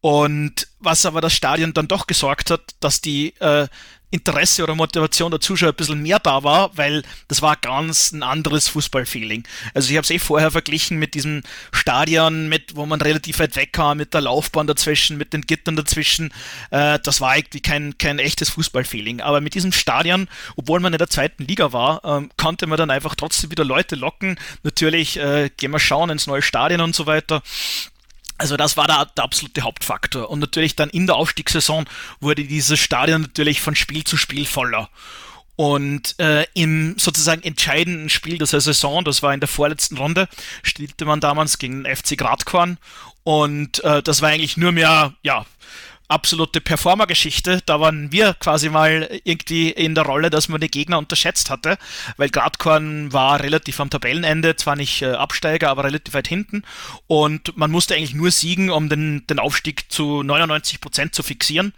Und 0.00 0.68
was 0.78 1.06
aber 1.06 1.20
das 1.20 1.34
Stadion 1.34 1.74
dann 1.74 1.88
doch 1.88 2.06
gesorgt 2.06 2.50
hat, 2.50 2.74
dass 2.80 3.00
die 3.00 3.34
äh, 3.40 3.66
Interesse 4.10 4.62
oder 4.62 4.74
Motivation 4.74 5.30
der 5.30 5.40
Zuschauer 5.40 5.70
ein 5.70 5.76
bisschen 5.76 6.02
mehr 6.02 6.18
da 6.18 6.42
war, 6.42 6.76
weil 6.76 7.02
das 7.28 7.42
war 7.42 7.56
ganz 7.56 8.12
ein 8.12 8.22
anderes 8.22 8.68
Fußballfeeling. 8.68 9.44
Also 9.74 9.90
ich 9.90 9.96
habe 9.96 10.04
es 10.04 10.10
eh 10.10 10.18
vorher 10.18 10.50
verglichen 10.50 10.98
mit 10.98 11.14
diesem 11.14 11.42
Stadion, 11.72 12.48
mit 12.48 12.74
wo 12.74 12.86
man 12.86 13.00
relativ 13.00 13.38
weit 13.38 13.56
weg 13.56 13.72
kam, 13.72 13.98
mit 13.98 14.14
der 14.14 14.22
Laufbahn 14.22 14.66
dazwischen, 14.66 15.18
mit 15.18 15.32
den 15.32 15.42
Gittern 15.42 15.76
dazwischen. 15.76 16.32
Äh, 16.70 16.98
das 17.02 17.20
war 17.20 17.36
irgendwie 17.36 17.60
kein, 17.60 17.98
kein 17.98 18.18
echtes 18.18 18.50
Fußballfeeling. 18.50 19.20
Aber 19.20 19.40
mit 19.40 19.54
diesem 19.54 19.72
Stadion, 19.72 20.28
obwohl 20.56 20.80
man 20.80 20.94
in 20.94 20.98
der 20.98 21.10
zweiten 21.10 21.44
Liga 21.44 21.72
war, 21.72 22.02
ähm, 22.04 22.30
konnte 22.38 22.66
man 22.66 22.78
dann 22.78 22.90
einfach 22.90 23.14
trotzdem 23.14 23.50
wieder 23.50 23.64
Leute 23.64 23.94
locken. 23.94 24.38
Natürlich 24.62 25.18
äh, 25.18 25.50
gehen 25.56 25.70
wir 25.70 25.78
schauen 25.78 26.08
ins 26.10 26.26
neue 26.26 26.42
Stadion 26.42 26.80
und 26.80 26.94
so 26.94 27.06
weiter. 27.06 27.42
Also 28.38 28.56
das 28.56 28.76
war 28.76 28.86
der, 28.86 29.06
der, 29.16 29.24
absolute 29.24 29.62
Hauptfaktor. 29.62 30.30
Und 30.30 30.38
natürlich 30.38 30.76
dann 30.76 30.90
in 30.90 31.06
der 31.06 31.16
Aufstiegssaison 31.16 31.86
wurde 32.20 32.44
dieses 32.44 32.78
Stadion 32.78 33.22
natürlich 33.22 33.60
von 33.60 33.74
Spiel 33.74 34.04
zu 34.04 34.16
Spiel 34.16 34.46
voller. 34.46 34.88
Und 35.56 36.14
äh, 36.20 36.46
im 36.54 36.96
sozusagen 36.98 37.42
entscheidenden 37.42 38.08
Spiel 38.10 38.38
der 38.38 38.46
Saison, 38.46 39.04
das 39.04 39.24
war 39.24 39.34
in 39.34 39.40
der 39.40 39.48
vorletzten 39.48 39.98
Runde, 39.98 40.28
spielte 40.62 41.04
man 41.04 41.18
damals 41.18 41.58
gegen 41.58 41.82
den 41.82 41.96
FC 41.96 42.16
Gradkorn. 42.16 42.78
Und 43.24 43.82
äh, 43.82 44.00
das 44.02 44.22
war 44.22 44.28
eigentlich 44.28 44.56
nur 44.56 44.70
mehr, 44.70 45.14
ja, 45.22 45.44
absolute 46.08 46.60
Performer-Geschichte. 46.60 47.60
Da 47.66 47.80
waren 47.80 48.10
wir 48.10 48.34
quasi 48.34 48.70
mal 48.70 49.20
irgendwie 49.24 49.70
in 49.70 49.94
der 49.94 50.04
Rolle, 50.04 50.30
dass 50.30 50.48
man 50.48 50.60
die 50.60 50.70
Gegner 50.70 50.98
unterschätzt 50.98 51.50
hatte, 51.50 51.78
weil 52.16 52.30
Gradkorn 52.30 53.12
war 53.12 53.40
relativ 53.40 53.78
am 53.80 53.90
Tabellenende, 53.90 54.56
zwar 54.56 54.76
nicht 54.76 55.02
äh, 55.02 55.12
Absteiger, 55.12 55.70
aber 55.70 55.84
relativ 55.84 56.14
weit 56.14 56.28
hinten 56.28 56.62
und 57.06 57.56
man 57.56 57.70
musste 57.70 57.94
eigentlich 57.94 58.14
nur 58.14 58.30
siegen, 58.30 58.70
um 58.70 58.88
den, 58.88 59.26
den 59.26 59.38
Aufstieg 59.38 59.92
zu 59.92 60.22
99 60.22 60.80
Prozent 60.80 61.14
zu 61.14 61.22
fixieren. 61.22 61.72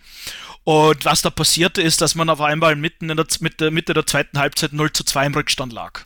Und 0.64 1.04
was 1.04 1.22
da 1.22 1.30
passierte, 1.30 1.82
ist, 1.82 2.00
dass 2.00 2.14
man 2.14 2.28
auf 2.28 2.40
einmal 2.40 2.76
mitten 2.76 3.10
in 3.10 3.16
der 3.16 3.26
Mitte, 3.40 3.70
Mitte 3.70 3.94
der 3.94 4.06
zweiten 4.06 4.38
Halbzeit 4.38 4.72
0 4.72 4.92
zu 4.92 5.04
2 5.04 5.26
im 5.26 5.34
Rückstand 5.34 5.72
lag. 5.72 6.02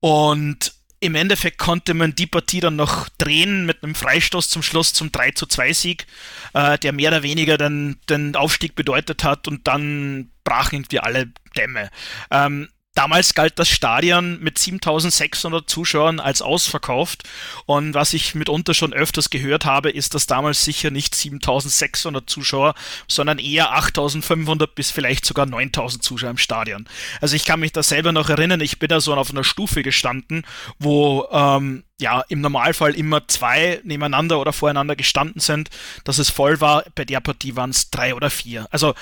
Und 0.00 0.72
im 1.02 1.16
Endeffekt 1.16 1.58
konnte 1.58 1.94
man 1.94 2.14
die 2.14 2.28
Partie 2.28 2.60
dann 2.60 2.76
noch 2.76 3.08
drehen 3.18 3.66
mit 3.66 3.82
einem 3.82 3.96
Freistoß 3.96 4.48
zum 4.48 4.62
Schluss 4.62 4.92
zum 4.92 5.10
3 5.10 5.32
zu 5.32 5.46
2 5.46 5.72
Sieg, 5.72 6.06
äh, 6.54 6.78
der 6.78 6.92
mehr 6.92 7.10
oder 7.10 7.24
weniger 7.24 7.58
dann 7.58 7.98
den 8.08 8.36
Aufstieg 8.36 8.76
bedeutet 8.76 9.24
hat 9.24 9.48
und 9.48 9.66
dann 9.66 10.30
brachen 10.44 10.76
irgendwie 10.76 11.00
alle 11.00 11.32
Dämme. 11.56 11.90
Ähm, 12.30 12.68
Damals 12.94 13.34
galt 13.34 13.58
das 13.58 13.70
Stadion 13.70 14.38
mit 14.40 14.58
7600 14.58 15.68
Zuschauern 15.68 16.20
als 16.20 16.42
ausverkauft 16.42 17.22
und 17.64 17.94
was 17.94 18.12
ich 18.12 18.34
mitunter 18.34 18.74
schon 18.74 18.92
öfters 18.92 19.30
gehört 19.30 19.64
habe, 19.64 19.90
ist, 19.90 20.14
dass 20.14 20.26
damals 20.26 20.62
sicher 20.62 20.90
nicht 20.90 21.14
7600 21.14 22.28
Zuschauer, 22.28 22.74
sondern 23.08 23.38
eher 23.38 23.72
8500 23.72 24.74
bis 24.74 24.90
vielleicht 24.90 25.24
sogar 25.24 25.46
9000 25.46 26.02
Zuschauer 26.02 26.30
im 26.30 26.38
Stadion. 26.38 26.86
Also 27.22 27.34
ich 27.34 27.46
kann 27.46 27.60
mich 27.60 27.72
da 27.72 27.82
selber 27.82 28.12
noch 28.12 28.28
erinnern, 28.28 28.60
ich 28.60 28.78
bin 28.78 28.88
da 28.88 29.00
so 29.00 29.14
auf 29.14 29.30
einer 29.30 29.44
Stufe 29.44 29.82
gestanden, 29.82 30.44
wo 30.78 31.26
ähm, 31.32 31.84
ja, 32.00 32.22
im 32.28 32.40
Normalfall 32.40 32.94
immer 32.94 33.26
zwei 33.28 33.80
nebeneinander 33.84 34.40
oder 34.40 34.52
voreinander 34.52 34.96
gestanden 34.96 35.40
sind, 35.40 35.70
dass 36.04 36.18
es 36.18 36.30
voll 36.30 36.60
war. 36.60 36.84
Bei 36.94 37.04
der 37.04 37.20
Partie 37.20 37.54
waren 37.54 37.70
es 37.70 37.90
drei 37.90 38.14
oder 38.14 38.28
vier. 38.28 38.66
Also 38.70 38.94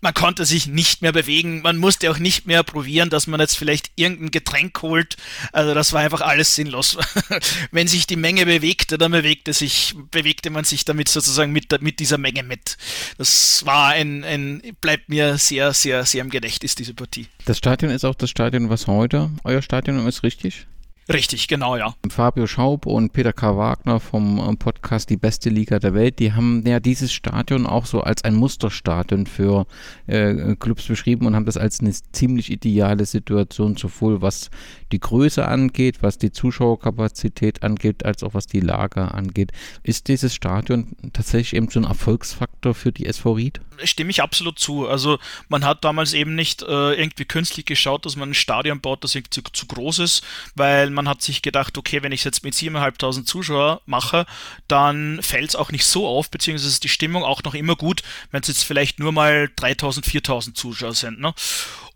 man 0.00 0.14
konnte 0.14 0.44
sich 0.44 0.66
nicht 0.66 1.00
mehr 1.02 1.12
bewegen. 1.12 1.62
Man 1.62 1.76
musste 1.76 2.10
auch 2.10 2.18
nicht 2.18 2.46
mehr 2.46 2.62
probieren, 2.64 3.08
dass 3.08 3.26
man 3.26 3.38
jetzt 3.38 3.56
vielleicht 3.56 3.92
irgendein 3.94 4.30
Getränk 4.30 4.82
holt. 4.82 5.16
Also 5.52 5.74
das 5.74 5.92
war 5.92 6.00
einfach 6.00 6.22
alles 6.22 6.54
sinnlos. 6.54 6.98
Wenn 7.70 7.86
sich 7.86 8.06
die 8.06 8.16
Menge 8.16 8.46
bewegte, 8.46 8.98
dann 8.98 9.12
bewegte 9.12 9.52
sich, 9.52 9.94
bewegte 10.10 10.50
man 10.50 10.64
sich 10.64 10.84
damit 10.84 11.08
sozusagen 11.08 11.52
mit, 11.52 11.80
mit 11.82 12.00
dieser 12.00 12.18
Menge 12.18 12.42
mit. 12.42 12.78
Das 13.16 13.64
war 13.64 13.90
ein, 13.90 14.24
ein, 14.24 14.62
bleibt 14.80 15.08
mir 15.08 15.38
sehr, 15.38 15.72
sehr, 15.72 16.04
sehr 16.04 16.22
im 16.22 16.30
Gedächtnis, 16.30 16.74
diese 16.74 16.94
Partie. 16.94 17.28
Das 17.44 17.58
Stadion 17.58 17.92
ist 17.92 18.04
auch 18.04 18.14
das 18.16 18.30
Stadion, 18.30 18.70
was 18.70 18.88
heute 18.88 19.30
euer 19.44 19.62
Stadion 19.62 20.04
ist, 20.08 20.22
richtig? 20.22 20.66
Richtig, 21.12 21.48
genau, 21.48 21.76
ja. 21.76 21.94
Fabio 22.08 22.46
Schaub 22.46 22.86
und 22.86 23.12
Peter 23.12 23.32
K. 23.32 23.56
Wagner 23.56 23.98
vom 23.98 24.38
ähm, 24.38 24.56
Podcast 24.58 25.10
Die 25.10 25.16
beste 25.16 25.50
Liga 25.50 25.80
der 25.80 25.92
Welt, 25.92 26.20
die 26.20 26.34
haben 26.34 26.62
ja 26.64 26.78
dieses 26.78 27.12
Stadion 27.12 27.66
auch 27.66 27.86
so 27.86 28.02
als 28.02 28.22
ein 28.22 28.36
Musterstadion 28.36 29.26
für 29.26 29.66
äh, 30.06 30.54
Clubs 30.54 30.86
beschrieben 30.86 31.26
und 31.26 31.34
haben 31.34 31.46
das 31.46 31.56
als 31.56 31.80
eine 31.80 31.92
ziemlich 32.12 32.52
ideale 32.52 33.06
Situation 33.06 33.76
sowohl 33.76 34.22
was 34.22 34.50
die 34.92 35.00
Größe 35.00 35.46
angeht, 35.46 36.00
was 36.00 36.16
die 36.16 36.30
Zuschauerkapazität 36.30 37.64
angeht, 37.64 38.04
als 38.04 38.22
auch 38.22 38.34
was 38.34 38.46
die 38.46 38.60
Lager 38.60 39.12
angeht. 39.14 39.50
Ist 39.82 40.06
dieses 40.06 40.32
Stadion 40.32 40.92
tatsächlich 41.12 41.56
eben 41.56 41.68
so 41.70 41.80
ein 41.80 41.84
Erfolgsfaktor 41.86 42.72
für 42.72 42.92
die 42.92 43.06
SV 43.06 43.32
Ried? 43.32 43.60
Stimme 43.84 44.10
ich 44.10 44.22
absolut 44.22 44.58
zu. 44.58 44.88
Also 44.88 45.18
man 45.48 45.64
hat 45.64 45.84
damals 45.84 46.12
eben 46.12 46.34
nicht 46.34 46.62
äh, 46.62 46.94
irgendwie 46.94 47.24
künstlich 47.24 47.66
geschaut, 47.66 48.06
dass 48.06 48.16
man 48.16 48.30
ein 48.30 48.34
Stadion 48.34 48.80
baut, 48.80 49.04
das 49.04 49.14
irgendwie 49.14 49.30
zu, 49.30 49.42
zu 49.42 49.66
groß 49.66 50.00
ist, 50.00 50.24
weil 50.54 50.90
man 50.90 51.08
hat 51.08 51.22
sich 51.22 51.42
gedacht, 51.42 51.76
okay, 51.78 52.02
wenn 52.02 52.12
ich 52.12 52.20
es 52.20 52.24
jetzt 52.24 52.44
mit 52.44 52.54
7.500 52.54 53.24
Zuschauer 53.24 53.82
mache, 53.86 54.26
dann 54.68 55.22
fällt 55.22 55.50
es 55.50 55.56
auch 55.56 55.70
nicht 55.72 55.84
so 55.84 56.06
auf, 56.06 56.30
beziehungsweise 56.30 56.68
ist 56.68 56.84
die 56.84 56.88
Stimmung 56.88 57.24
auch 57.24 57.42
noch 57.42 57.54
immer 57.54 57.76
gut, 57.76 58.02
wenn 58.30 58.42
es 58.42 58.48
jetzt 58.48 58.64
vielleicht 58.64 58.98
nur 58.98 59.12
mal 59.12 59.50
3.000, 59.58 60.04
4.000 60.04 60.54
Zuschauer 60.54 60.94
sind. 60.94 61.20
Ne? 61.20 61.34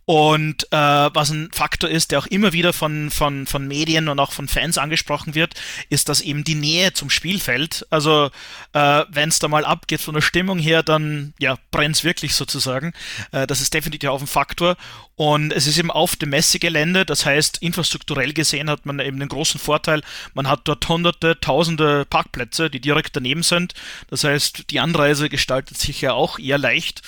Und 0.07 0.64
äh, 0.70 0.76
was 0.76 1.30
ein 1.30 1.48
Faktor 1.52 1.88
ist, 1.88 2.11
der 2.11 2.18
auch 2.18 2.26
immer 2.26 2.52
wieder 2.52 2.72
von, 2.72 3.11
von, 3.11 3.46
von 3.46 3.66
Medien 3.66 4.09
und 4.09 4.20
auch 4.20 4.32
von 4.32 4.48
Fans 4.48 4.76
angesprochen 4.76 5.34
wird, 5.34 5.55
ist, 5.88 6.09
dass 6.09 6.20
eben 6.20 6.44
die 6.44 6.55
Nähe 6.55 6.92
zum 6.92 7.09
Spielfeld, 7.09 7.86
also 7.90 8.30
äh, 8.74 9.05
wenn 9.09 9.30
es 9.30 9.38
da 9.38 9.48
mal 9.48 9.64
abgeht 9.64 10.02
von 10.02 10.14
der 10.14 10.20
Stimmung 10.20 10.59
her, 10.59 10.82
dann 10.82 11.32
ja, 11.38 11.57
brennt 11.70 12.05
wirklich 12.05 12.34
sozusagen. 12.34 12.92
Äh, 13.32 13.46
das 13.46 13.61
ist 13.61 13.72
definitiv 13.72 14.11
auch 14.11 14.20
ein 14.20 14.26
Faktor. 14.26 14.76
Und 15.16 15.52
es 15.52 15.66
ist 15.66 15.78
eben 15.78 15.92
auf 15.92 16.16
dem 16.16 16.30
Messegelände, 16.30 17.07
das 17.07 17.24
heißt, 17.24 17.59
infrastrukturell 17.59 18.32
gesehen 18.32 18.68
hat 18.68 18.84
man 18.84 18.98
eben 18.98 19.20
den 19.20 19.28
großen 19.28 19.61
Vorteil, 19.61 20.02
man 20.34 20.48
hat 20.48 20.62
dort 20.64 20.88
hunderte, 20.88 21.38
tausende 21.40 22.05
Parkplätze, 22.05 22.68
die 22.68 22.80
direkt 22.80 23.14
daneben 23.14 23.44
sind. 23.44 23.74
Das 24.11 24.24
heißt, 24.24 24.70
die 24.70 24.80
Anreise 24.80 25.28
gestaltet 25.28 25.78
sich 25.78 26.00
ja 26.00 26.14
auch 26.14 26.40
eher 26.40 26.59
leicht. 26.59 27.02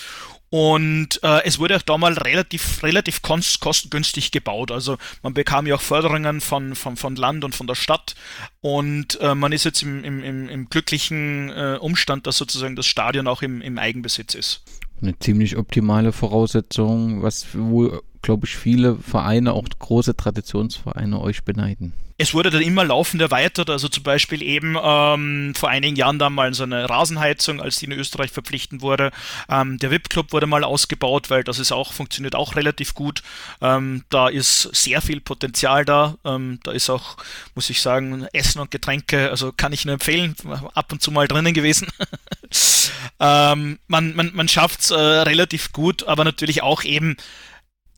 Und 0.50 1.20
äh, 1.22 1.44
es 1.44 1.58
wurde 1.58 1.76
auch 1.76 1.82
damals 1.82 2.24
relativ, 2.24 2.82
relativ 2.82 3.20
kostengünstig 3.22 4.30
gebaut. 4.30 4.70
Also 4.70 4.96
man 5.22 5.34
bekam 5.34 5.66
ja 5.66 5.74
auch 5.74 5.80
Förderungen 5.80 6.40
von, 6.40 6.74
von, 6.74 6.96
von 6.96 7.16
Land 7.16 7.44
und 7.44 7.54
von 7.54 7.66
der 7.66 7.74
Stadt. 7.74 8.14
Und 8.60 9.20
äh, 9.20 9.34
man 9.34 9.52
ist 9.52 9.64
jetzt 9.64 9.82
im, 9.82 10.04
im, 10.04 10.48
im, 10.48 10.68
glücklichen 10.70 11.50
äh, 11.50 11.78
Umstand, 11.80 12.26
dass 12.26 12.36
sozusagen 12.36 12.76
das 12.76 12.86
Stadion 12.86 13.26
auch 13.26 13.42
im, 13.42 13.60
im 13.60 13.78
Eigenbesitz 13.78 14.34
ist. 14.34 14.62
Eine 15.02 15.18
ziemlich 15.18 15.56
optimale 15.56 16.12
Voraussetzung, 16.12 17.22
was 17.22 17.46
wohl, 17.52 18.02
glaube 18.22 18.46
ich, 18.46 18.56
viele 18.56 18.96
Vereine, 18.96 19.52
auch 19.52 19.68
große 19.78 20.16
Traditionsvereine 20.16 21.20
euch 21.20 21.44
beneiden 21.44 21.92
es 22.18 22.32
wurde 22.32 22.50
dann 22.50 22.62
immer 22.62 22.84
laufend 22.84 23.20
erweitert, 23.20 23.68
also 23.68 23.88
zum 23.88 24.02
Beispiel 24.02 24.42
eben 24.42 24.76
ähm, 24.82 25.54
vor 25.54 25.68
einigen 25.68 25.96
Jahren 25.96 26.18
dann 26.18 26.32
mal 26.32 26.54
so 26.54 26.62
eine 26.62 26.88
Rasenheizung, 26.88 27.60
als 27.60 27.78
die 27.78 27.86
in 27.86 27.92
Österreich 27.92 28.30
verpflichtend 28.30 28.80
wurde. 28.80 29.10
Ähm, 29.50 29.78
der 29.78 29.90
VIP-Club 29.90 30.32
wurde 30.32 30.46
mal 30.46 30.64
ausgebaut, 30.64 31.28
weil 31.28 31.44
das 31.44 31.58
ist 31.58 31.72
auch, 31.72 31.92
funktioniert 31.92 32.34
auch 32.34 32.56
relativ 32.56 32.94
gut. 32.94 33.22
Ähm, 33.60 34.04
da 34.08 34.28
ist 34.28 34.62
sehr 34.74 35.02
viel 35.02 35.20
Potenzial 35.20 35.84
da. 35.84 36.16
Ähm, 36.24 36.58
da 36.62 36.72
ist 36.72 36.88
auch, 36.88 37.18
muss 37.54 37.68
ich 37.68 37.82
sagen, 37.82 38.26
Essen 38.32 38.60
und 38.60 38.70
Getränke, 38.70 39.30
also 39.30 39.52
kann 39.52 39.74
ich 39.74 39.84
nur 39.84 39.94
empfehlen, 39.94 40.34
ab 40.74 40.92
und 40.92 41.02
zu 41.02 41.10
mal 41.10 41.28
drinnen 41.28 41.54
gewesen. 41.54 41.88
Ähm, 43.18 43.78
man 43.86 44.14
man, 44.14 44.30
man 44.34 44.48
schafft 44.48 44.80
es 44.80 44.90
äh, 44.90 44.94
relativ 44.94 45.72
gut, 45.72 46.04
aber 46.04 46.24
natürlich 46.24 46.62
auch 46.62 46.84
eben, 46.84 47.16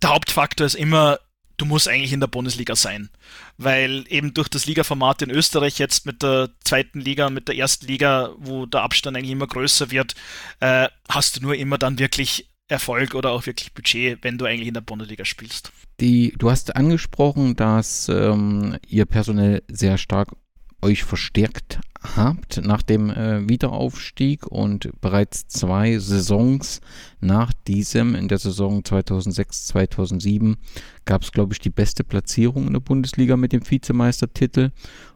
der 0.00 0.10
Hauptfaktor 0.10 0.64
ist 0.64 0.74
immer, 0.74 1.18
du 1.58 1.66
musst 1.66 1.88
eigentlich 1.88 2.12
in 2.12 2.20
der 2.20 2.26
Bundesliga 2.28 2.74
sein. 2.74 3.10
Weil 3.58 4.04
eben 4.08 4.32
durch 4.32 4.48
das 4.48 4.66
Ligaformat 4.66 5.22
in 5.22 5.30
Österreich 5.30 5.78
jetzt 5.78 6.06
mit 6.06 6.22
der 6.22 6.50
zweiten 6.64 7.00
Liga, 7.00 7.28
mit 7.28 7.48
der 7.48 7.56
ersten 7.56 7.86
Liga, 7.86 8.30
wo 8.38 8.64
der 8.64 8.82
Abstand 8.82 9.16
eigentlich 9.16 9.32
immer 9.32 9.46
größer 9.46 9.90
wird, 9.90 10.14
äh, 10.60 10.88
hast 11.08 11.36
du 11.36 11.42
nur 11.42 11.54
immer 11.54 11.76
dann 11.76 11.98
wirklich 11.98 12.48
Erfolg 12.68 13.14
oder 13.14 13.30
auch 13.30 13.46
wirklich 13.46 13.72
Budget, 13.72 14.18
wenn 14.22 14.38
du 14.38 14.44
eigentlich 14.44 14.68
in 14.68 14.74
der 14.74 14.82
Bundesliga 14.82 15.24
spielst. 15.24 15.72
Die, 16.00 16.34
du 16.38 16.50
hast 16.50 16.76
angesprochen, 16.76 17.56
dass 17.56 18.08
ähm, 18.08 18.78
ihr 18.86 19.04
personell 19.06 19.62
sehr 19.68 19.98
stark 19.98 20.36
euch 20.82 21.04
verstärkt 21.04 21.80
habt 22.16 22.62
nach 22.64 22.82
dem 22.82 23.10
äh, 23.10 23.48
Wiederaufstieg 23.48 24.46
und 24.46 24.90
bereits 25.00 25.48
zwei 25.48 25.98
Saisons 25.98 26.80
nach 27.20 27.52
diesem, 27.66 28.14
in 28.14 28.28
der 28.28 28.38
Saison 28.38 28.82
2006-2007, 28.82 30.56
gab 31.04 31.22
es, 31.22 31.32
glaube 31.32 31.54
ich, 31.54 31.58
die 31.58 31.70
beste 31.70 32.04
Platzierung 32.04 32.66
in 32.66 32.74
der 32.74 32.80
Bundesliga 32.80 33.36
mit 33.36 33.52
dem 33.52 33.68
Vizemeistertitel. 33.68 34.70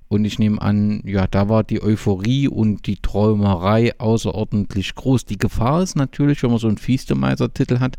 Und 0.08 0.26
ich 0.26 0.38
nehme 0.38 0.60
an, 0.60 1.02
ja, 1.06 1.26
da 1.26 1.48
war 1.48 1.64
die 1.64 1.82
Euphorie 1.82 2.46
und 2.46 2.86
die 2.86 2.96
Träumerei 2.96 3.98
außerordentlich 3.98 4.94
groß. 4.94 5.24
Die 5.24 5.38
Gefahr 5.38 5.82
ist 5.82 5.96
natürlich, 5.96 6.42
wenn 6.42 6.50
man 6.50 6.58
so 6.58 6.68
einen 6.68 6.84
Vizemeistertitel 6.84 7.78
hat, 7.78 7.96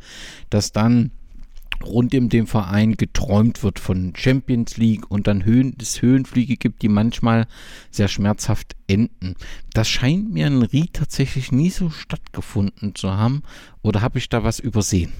dass 0.51 0.71
dann 0.71 1.11
rund 1.85 2.13
um 2.15 2.29
den 2.29 2.47
Verein 2.47 2.93
geträumt 2.93 3.63
wird 3.63 3.79
von 3.79 4.13
Champions 4.15 4.77
League 4.77 5.09
und 5.09 5.27
dann 5.27 5.45
Höhen, 5.45 5.75
es 5.81 6.01
Höhenflüge 6.01 6.57
gibt, 6.57 6.81
die 6.81 6.89
manchmal 6.89 7.47
sehr 7.91 8.07
schmerzhaft 8.07 8.75
enden. 8.87 9.35
Das 9.73 9.89
scheint 9.89 10.31
mir 10.31 10.47
in 10.47 10.61
Ried 10.61 10.93
tatsächlich 10.93 11.51
nie 11.51 11.69
so 11.69 11.89
stattgefunden 11.89 12.95
zu 12.95 13.11
haben 13.11 13.43
oder 13.81 14.01
habe 14.01 14.19
ich 14.19 14.29
da 14.29 14.43
was 14.43 14.59
übersehen? 14.59 15.11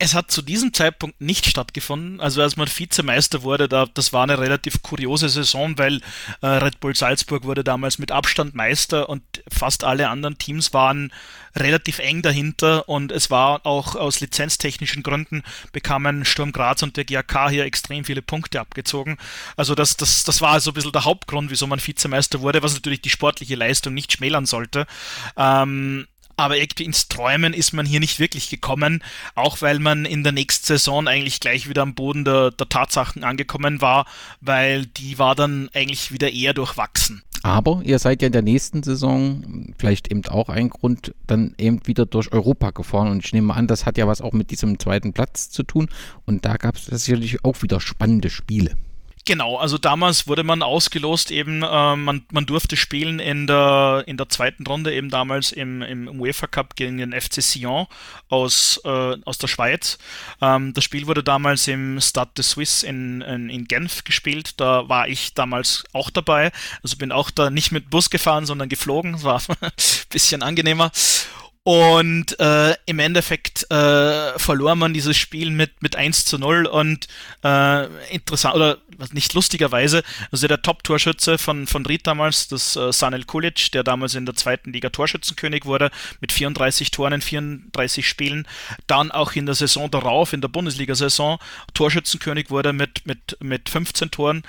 Es 0.00 0.14
hat 0.14 0.30
zu 0.30 0.42
diesem 0.42 0.72
Zeitpunkt 0.72 1.20
nicht 1.20 1.44
stattgefunden. 1.44 2.20
Also 2.20 2.40
als 2.40 2.56
man 2.56 2.68
Vizemeister 2.68 3.42
wurde, 3.42 3.68
da, 3.68 3.86
das 3.86 4.12
war 4.12 4.22
eine 4.22 4.38
relativ 4.38 4.80
kuriose 4.80 5.28
Saison, 5.28 5.76
weil 5.76 6.00
äh, 6.40 6.46
Red 6.46 6.78
Bull 6.78 6.94
Salzburg 6.94 7.42
wurde 7.42 7.64
damals 7.64 7.98
mit 7.98 8.12
Abstand 8.12 8.54
Meister 8.54 9.08
und 9.08 9.22
fast 9.48 9.82
alle 9.82 10.08
anderen 10.08 10.38
Teams 10.38 10.72
waren 10.72 11.12
relativ 11.56 11.98
eng 11.98 12.22
dahinter 12.22 12.88
und 12.88 13.10
es 13.10 13.28
war 13.30 13.66
auch 13.66 13.96
aus 13.96 14.20
lizenztechnischen 14.20 15.02
Gründen 15.02 15.42
bekamen 15.72 16.24
Sturm 16.24 16.52
Graz 16.52 16.84
und 16.84 16.96
der 16.96 17.04
GAK 17.04 17.50
hier 17.50 17.64
extrem 17.64 18.04
viele 18.04 18.22
Punkte 18.22 18.60
abgezogen. 18.60 19.18
Also 19.56 19.74
das, 19.74 19.96
das, 19.96 20.22
das 20.22 20.40
war 20.40 20.60
so 20.60 20.70
ein 20.70 20.74
bisschen 20.74 20.92
der 20.92 21.06
Hauptgrund, 21.06 21.50
wieso 21.50 21.66
man 21.66 21.84
Vizemeister 21.84 22.40
wurde, 22.40 22.62
was 22.62 22.74
natürlich 22.74 23.00
die 23.02 23.10
sportliche 23.10 23.56
Leistung 23.56 23.94
nicht 23.94 24.12
schmälern 24.12 24.46
sollte. 24.46 24.86
Ähm, 25.36 26.06
aber 26.38 26.56
irgendwie 26.56 26.84
ins 26.84 27.08
Träumen 27.08 27.52
ist 27.52 27.72
man 27.72 27.84
hier 27.84 28.00
nicht 28.00 28.20
wirklich 28.20 28.48
gekommen, 28.48 29.02
auch 29.34 29.60
weil 29.60 29.80
man 29.80 30.04
in 30.04 30.22
der 30.22 30.32
nächsten 30.32 30.66
Saison 30.66 31.08
eigentlich 31.08 31.40
gleich 31.40 31.68
wieder 31.68 31.82
am 31.82 31.94
Boden 31.94 32.24
der, 32.24 32.52
der 32.52 32.68
Tatsachen 32.68 33.24
angekommen 33.24 33.80
war, 33.80 34.06
weil 34.40 34.86
die 34.86 35.18
war 35.18 35.34
dann 35.34 35.68
eigentlich 35.74 36.12
wieder 36.12 36.32
eher 36.32 36.54
durchwachsen. 36.54 37.22
Aber 37.42 37.82
ihr 37.84 37.98
seid 37.98 38.22
ja 38.22 38.26
in 38.26 38.32
der 38.32 38.42
nächsten 38.42 38.82
Saison, 38.82 39.74
vielleicht 39.78 40.10
eben 40.10 40.24
auch 40.26 40.48
ein 40.48 40.70
Grund, 40.70 41.14
dann 41.26 41.54
eben 41.58 41.86
wieder 41.86 42.06
durch 42.06 42.32
Europa 42.32 42.70
gefahren. 42.70 43.08
Und 43.08 43.24
ich 43.24 43.32
nehme 43.32 43.54
an, 43.54 43.66
das 43.66 43.86
hat 43.86 43.96
ja 43.96 44.06
was 44.06 44.20
auch 44.20 44.32
mit 44.32 44.50
diesem 44.50 44.78
zweiten 44.78 45.12
Platz 45.12 45.50
zu 45.50 45.62
tun. 45.62 45.88
Und 46.26 46.44
da 46.44 46.56
gab 46.56 46.76
es 46.76 46.86
sicherlich 46.86 47.44
auch 47.44 47.62
wieder 47.62 47.80
spannende 47.80 48.30
Spiele. 48.30 48.74
Genau, 49.28 49.56
also 49.56 49.76
damals 49.76 50.26
wurde 50.26 50.42
man 50.42 50.62
ausgelost, 50.62 51.30
eben 51.30 51.62
äh, 51.62 51.96
man, 51.96 52.24
man 52.32 52.46
durfte 52.46 52.78
spielen 52.78 53.18
in 53.18 53.46
der, 53.46 54.04
in 54.06 54.16
der 54.16 54.30
zweiten 54.30 54.66
Runde, 54.66 54.94
eben 54.94 55.10
damals 55.10 55.52
im, 55.52 55.82
im 55.82 56.18
UEFA 56.18 56.46
Cup 56.46 56.76
gegen 56.76 56.96
den 56.96 57.12
FC 57.12 57.42
Sion 57.42 57.88
aus, 58.30 58.80
äh, 58.86 59.16
aus 59.26 59.36
der 59.36 59.48
Schweiz. 59.48 59.98
Ähm, 60.40 60.72
das 60.72 60.82
Spiel 60.82 61.06
wurde 61.06 61.22
damals 61.22 61.68
im 61.68 62.00
Stade 62.00 62.30
de 62.38 62.42
Suisse 62.42 62.86
in, 62.86 63.20
in, 63.20 63.50
in 63.50 63.66
Genf 63.66 64.02
gespielt. 64.04 64.58
Da 64.58 64.88
war 64.88 65.08
ich 65.08 65.34
damals 65.34 65.84
auch 65.92 66.08
dabei. 66.08 66.50
Also 66.82 66.96
bin 66.96 67.12
auch 67.12 67.30
da 67.30 67.50
nicht 67.50 67.70
mit 67.70 67.90
Bus 67.90 68.08
gefahren, 68.08 68.46
sondern 68.46 68.70
geflogen. 68.70 69.12
Das 69.12 69.24
war 69.24 69.42
ein 69.60 69.70
bisschen 70.08 70.42
angenehmer. 70.42 70.90
Und 71.68 72.40
äh, 72.40 72.76
im 72.86 72.98
Endeffekt 72.98 73.70
äh, 73.70 74.38
verlor 74.38 74.74
man 74.74 74.94
dieses 74.94 75.18
Spiel 75.18 75.50
mit, 75.50 75.82
mit 75.82 75.96
1 75.96 76.24
zu 76.24 76.38
0 76.38 76.64
und 76.64 77.08
äh, 77.44 77.84
interessant, 78.10 78.54
oder 78.54 78.78
nicht 79.12 79.34
lustigerweise, 79.34 80.02
also 80.32 80.48
der 80.48 80.62
Top-Torschütze 80.62 81.36
von, 81.36 81.66
von 81.66 81.84
Ried 81.84 82.06
damals, 82.06 82.48
das 82.48 82.74
äh, 82.74 82.90
Sanel 82.90 83.24
Kulic, 83.24 83.70
der 83.72 83.84
damals 83.84 84.14
in 84.14 84.24
der 84.24 84.34
zweiten 84.34 84.72
Liga 84.72 84.88
Torschützenkönig 84.88 85.66
wurde, 85.66 85.90
mit 86.22 86.32
34 86.32 86.90
Toren 86.90 87.12
in 87.12 87.20
34 87.20 88.08
Spielen, 88.08 88.48
dann 88.86 89.10
auch 89.10 89.32
in 89.32 89.44
der 89.44 89.54
Saison 89.54 89.90
darauf, 89.90 90.32
in 90.32 90.40
der 90.40 90.48
Bundesliga-Saison, 90.48 91.38
Torschützenkönig 91.74 92.48
wurde 92.48 92.72
mit, 92.72 93.04
mit, 93.04 93.36
mit 93.40 93.68
15 93.68 94.10
Toren, 94.10 94.42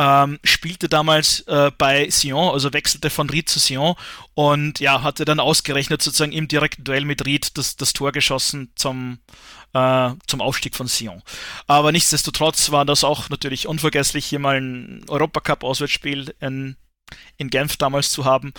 ähm, 0.00 0.38
spielte 0.44 0.88
damals 0.88 1.40
äh, 1.40 1.70
bei 1.76 2.08
Sion, 2.08 2.54
also 2.54 2.72
wechselte 2.72 3.10
von 3.10 3.28
Ried 3.28 3.50
zu 3.50 3.58
Sion 3.58 3.96
und 4.32 4.80
ja, 4.80 5.02
hatte 5.02 5.26
dann 5.26 5.40
ausgerechnet 5.40 6.00
sozusagen 6.00 6.32
im 6.32 6.48
direkten 6.48 6.84
Duell 6.84 7.04
mit 7.04 7.26
Ried 7.26 7.58
das, 7.58 7.76
das 7.76 7.92
Tor 7.92 8.10
geschossen 8.10 8.72
zum, 8.76 9.18
äh, 9.74 10.10
zum 10.26 10.40
Aufstieg 10.40 10.74
von 10.74 10.86
Sion. 10.86 11.22
Aber 11.66 11.92
nichtsdestotrotz 11.92 12.70
war 12.70 12.86
das 12.86 13.04
auch 13.04 13.28
natürlich 13.28 13.66
unvergesslich, 13.66 14.24
hier 14.24 14.38
mal 14.38 14.56
ein 14.56 15.04
Europacup-Auswärtsspiel 15.06 16.34
in, 16.40 16.76
in 17.36 17.50
Genf 17.50 17.76
damals 17.76 18.10
zu 18.10 18.24
haben. 18.24 18.54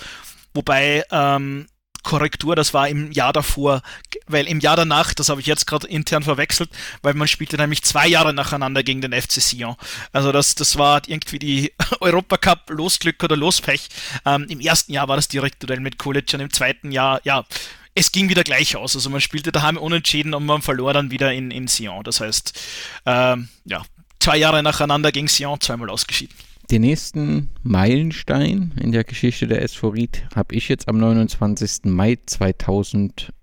Wobei 0.54 1.04
ähm, 1.10 1.66
Korrektur, 2.04 2.56
das 2.56 2.74
war 2.74 2.88
im 2.88 3.12
Jahr 3.12 3.34
davor, 3.34 3.82
weil 4.28 4.48
im 4.48 4.60
Jahr 4.60 4.76
danach, 4.76 5.14
das 5.14 5.30
habe 5.30 5.42
ich 5.42 5.48
jetzt 5.48 5.68
gerade 5.68 5.88
intern 5.88 6.24
verwechselt, 6.24 6.70
weil 7.02 7.14
man 7.14 7.28
spielte 7.28 7.58
nämlich 7.58 7.84
zwei 7.84 8.08
Jahre 8.08 8.34
nacheinander 8.34 8.84
gegen 8.84 9.02
den 9.02 9.14
FC 9.14 9.34
Sion. 9.34 9.76
Also 10.12 10.32
das, 10.32 10.56
das 10.56 10.78
war 10.78 11.02
irgendwie 11.08 11.40
die 11.40 11.74
Europacup 12.00 12.70
Losglück 12.70 13.24
oder 13.24 13.38
Lospech. 13.38 13.90
Ähm, 14.26 14.46
Im 14.50 14.60
ersten 14.60 14.94
Jahr 14.94 15.08
war 15.08 15.16
das 15.16 15.28
direkte 15.28 15.68
Duell 15.68 15.80
mit 15.80 15.98
Kulic 15.98 16.34
und 16.34 16.40
im 16.40 16.52
zweiten 16.52 16.92
Jahr, 16.92 17.22
ja, 17.24 17.46
es 17.94 18.12
ging 18.12 18.30
wieder 18.30 18.44
gleich 18.44 18.76
aus. 18.76 18.96
Also 18.96 19.10
man 19.10 19.22
spielte 19.22 19.52
daheim 19.52 19.78
unentschieden 19.78 20.34
und 20.34 20.46
man 20.46 20.62
verlor 20.62 20.94
dann 20.94 21.12
wieder 21.12 21.34
in, 21.34 21.52
in 21.52 21.68
Sion. 21.68 22.04
Das 22.04 22.22
heißt, 22.22 22.60
ähm, 23.06 23.50
ja, 23.66 23.84
zwei 24.20 24.38
Jahre 24.38 24.64
nacheinander 24.64 25.12
gegen 25.12 25.28
Sion, 25.28 25.60
zweimal 25.60 25.90
ausgeschieden. 25.90 26.36
Den 26.72 26.84
nächsten 26.84 27.50
Meilenstein 27.64 28.72
in 28.80 28.94
der 28.94 29.04
Geschichte 29.04 29.46
der 29.46 29.62
Ried 29.84 30.24
habe 30.34 30.56
ich 30.56 30.70
jetzt 30.70 30.88
am 30.88 31.00
29. 31.00 31.92
Mai 31.92 32.18
2011, 32.26 33.34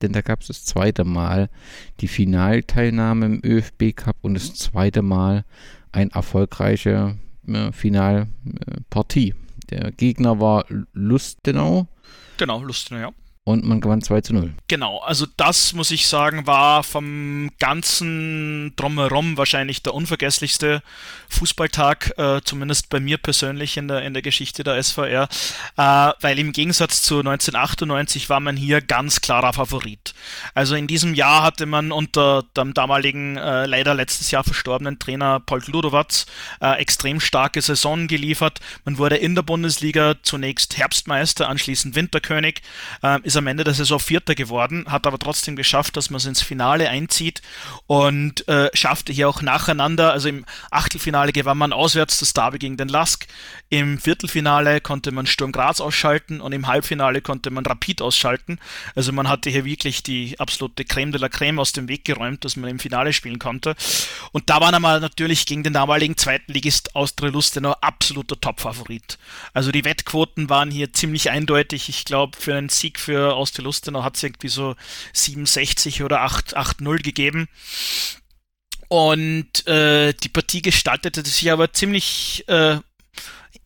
denn 0.00 0.12
da 0.12 0.20
gab 0.20 0.42
es 0.42 0.46
das 0.46 0.64
zweite 0.64 1.02
Mal 1.02 1.50
die 1.98 2.06
Finalteilnahme 2.06 3.26
im 3.26 3.40
ÖFB 3.44 3.96
Cup 3.96 4.18
und 4.20 4.34
das 4.34 4.54
zweite 4.54 5.02
Mal 5.02 5.44
eine 5.90 6.12
erfolgreiche 6.12 7.18
äh, 7.48 7.72
Finalpartie. 7.72 9.34
Der 9.70 9.90
Gegner 9.90 10.38
war 10.38 10.66
Lustenau. 10.92 11.88
Genau, 12.36 12.62
Lustenau, 12.62 13.00
ja 13.00 13.12
und 13.44 13.64
man 13.64 13.80
gewann 13.80 14.02
2 14.02 14.20
zu 14.20 14.34
0. 14.34 14.52
Genau, 14.68 14.98
also 14.98 15.26
das 15.36 15.72
muss 15.72 15.90
ich 15.90 16.06
sagen, 16.06 16.46
war 16.46 16.82
vom 16.84 17.50
ganzen 17.58 18.74
Drumherum 18.76 19.38
wahrscheinlich 19.38 19.82
der 19.82 19.94
unvergesslichste 19.94 20.82
Fußballtag, 21.30 22.18
äh, 22.18 22.40
zumindest 22.44 22.90
bei 22.90 23.00
mir 23.00 23.16
persönlich 23.16 23.78
in 23.78 23.88
der, 23.88 24.02
in 24.02 24.12
der 24.12 24.22
Geschichte 24.22 24.62
der 24.62 24.82
SVR, 24.82 25.28
äh, 25.76 26.12
weil 26.20 26.38
im 26.38 26.52
Gegensatz 26.52 27.02
zu 27.02 27.20
1998 27.20 28.28
war 28.28 28.40
man 28.40 28.56
hier 28.56 28.82
ganz 28.82 29.22
klarer 29.22 29.54
Favorit. 29.54 30.14
Also 30.54 30.74
in 30.74 30.86
diesem 30.86 31.14
Jahr 31.14 31.42
hatte 31.42 31.64
man 31.64 31.92
unter 31.92 32.44
dem 32.56 32.74
damaligen, 32.74 33.38
äh, 33.38 33.64
leider 33.64 33.94
letztes 33.94 34.30
Jahr 34.30 34.44
verstorbenen 34.44 34.98
Trainer 34.98 35.40
Paul 35.40 35.62
Ludowatz 35.66 36.26
äh, 36.60 36.78
extrem 36.78 37.20
starke 37.20 37.62
Saison 37.62 38.06
geliefert. 38.06 38.60
Man 38.84 38.98
wurde 38.98 39.16
in 39.16 39.34
der 39.34 39.42
Bundesliga 39.42 40.16
zunächst 40.22 40.76
Herbstmeister, 40.76 41.48
anschließend 41.48 41.94
Winterkönig, 41.94 42.60
äh, 43.02 43.18
ist 43.30 43.36
am 43.36 43.46
Ende 43.46 43.64
der 43.64 43.74
Saison 43.74 43.98
Vierter 43.98 44.34
geworden, 44.34 44.86
hat 44.88 45.06
aber 45.06 45.18
trotzdem 45.18 45.56
geschafft, 45.56 45.96
dass 45.96 46.10
man 46.10 46.18
es 46.18 46.26
ins 46.26 46.42
Finale 46.42 46.88
einzieht 46.88 47.42
und 47.86 48.46
äh, 48.48 48.70
schaffte 48.74 49.12
hier 49.12 49.28
auch 49.28 49.40
nacheinander. 49.40 50.12
Also 50.12 50.28
im 50.28 50.44
Achtelfinale 50.70 51.32
gewann 51.32 51.58
man 51.58 51.72
auswärts 51.72 52.18
das 52.18 52.32
Derby 52.32 52.58
gegen 52.58 52.76
den 52.76 52.88
Lask, 52.88 53.26
im 53.70 53.98
Viertelfinale 53.98 54.80
konnte 54.80 55.12
man 55.12 55.28
Sturm 55.28 55.52
Graz 55.52 55.80
ausschalten 55.80 56.40
und 56.40 56.50
im 56.50 56.66
Halbfinale 56.66 57.22
konnte 57.22 57.50
man 57.52 57.64
Rapid 57.64 58.02
ausschalten. 58.02 58.58
Also 58.96 59.12
man 59.12 59.28
hatte 59.28 59.48
hier 59.48 59.64
wirklich 59.64 60.02
die 60.02 60.34
absolute 60.40 60.84
Creme 60.84 61.12
de 61.12 61.20
la 61.20 61.28
Creme 61.28 61.60
aus 61.60 61.70
dem 61.70 61.86
Weg 61.86 62.04
geräumt, 62.04 62.44
dass 62.44 62.56
man 62.56 62.68
im 62.68 62.80
Finale 62.80 63.12
spielen 63.12 63.38
konnte. 63.38 63.76
Und 64.32 64.50
da 64.50 64.60
war 64.60 64.78
man 64.80 65.00
natürlich 65.00 65.46
gegen 65.46 65.62
den 65.62 65.72
damaligen 65.72 66.16
zweiten 66.16 66.52
Ligist 66.52 66.96
Austria 66.96 67.30
Lustenau 67.30 67.76
absoluter 67.80 68.40
Top-Favorit. 68.40 69.18
Also 69.54 69.70
die 69.70 69.84
Wettquoten 69.84 70.50
waren 70.50 70.72
hier 70.72 70.92
ziemlich 70.92 71.30
eindeutig. 71.30 71.88
Ich 71.88 72.04
glaube, 72.04 72.36
für 72.36 72.56
einen 72.56 72.70
Sieg 72.70 72.98
für 72.98 73.36
aus 73.36 73.52
der 73.52 73.62
Lustenau 73.62 74.02
hat 74.02 74.16
es 74.16 74.24
irgendwie 74.24 74.48
so 74.48 74.74
67 75.12 76.02
oder 76.02 76.24
8-0 76.24 77.02
gegeben. 77.04 77.46
Und 78.88 79.64
äh, 79.68 80.12
die 80.12 80.28
Partie 80.28 80.62
gestaltete 80.62 81.24
sich 81.24 81.52
aber 81.52 81.72
ziemlich 81.72 82.42
äh, 82.48 82.78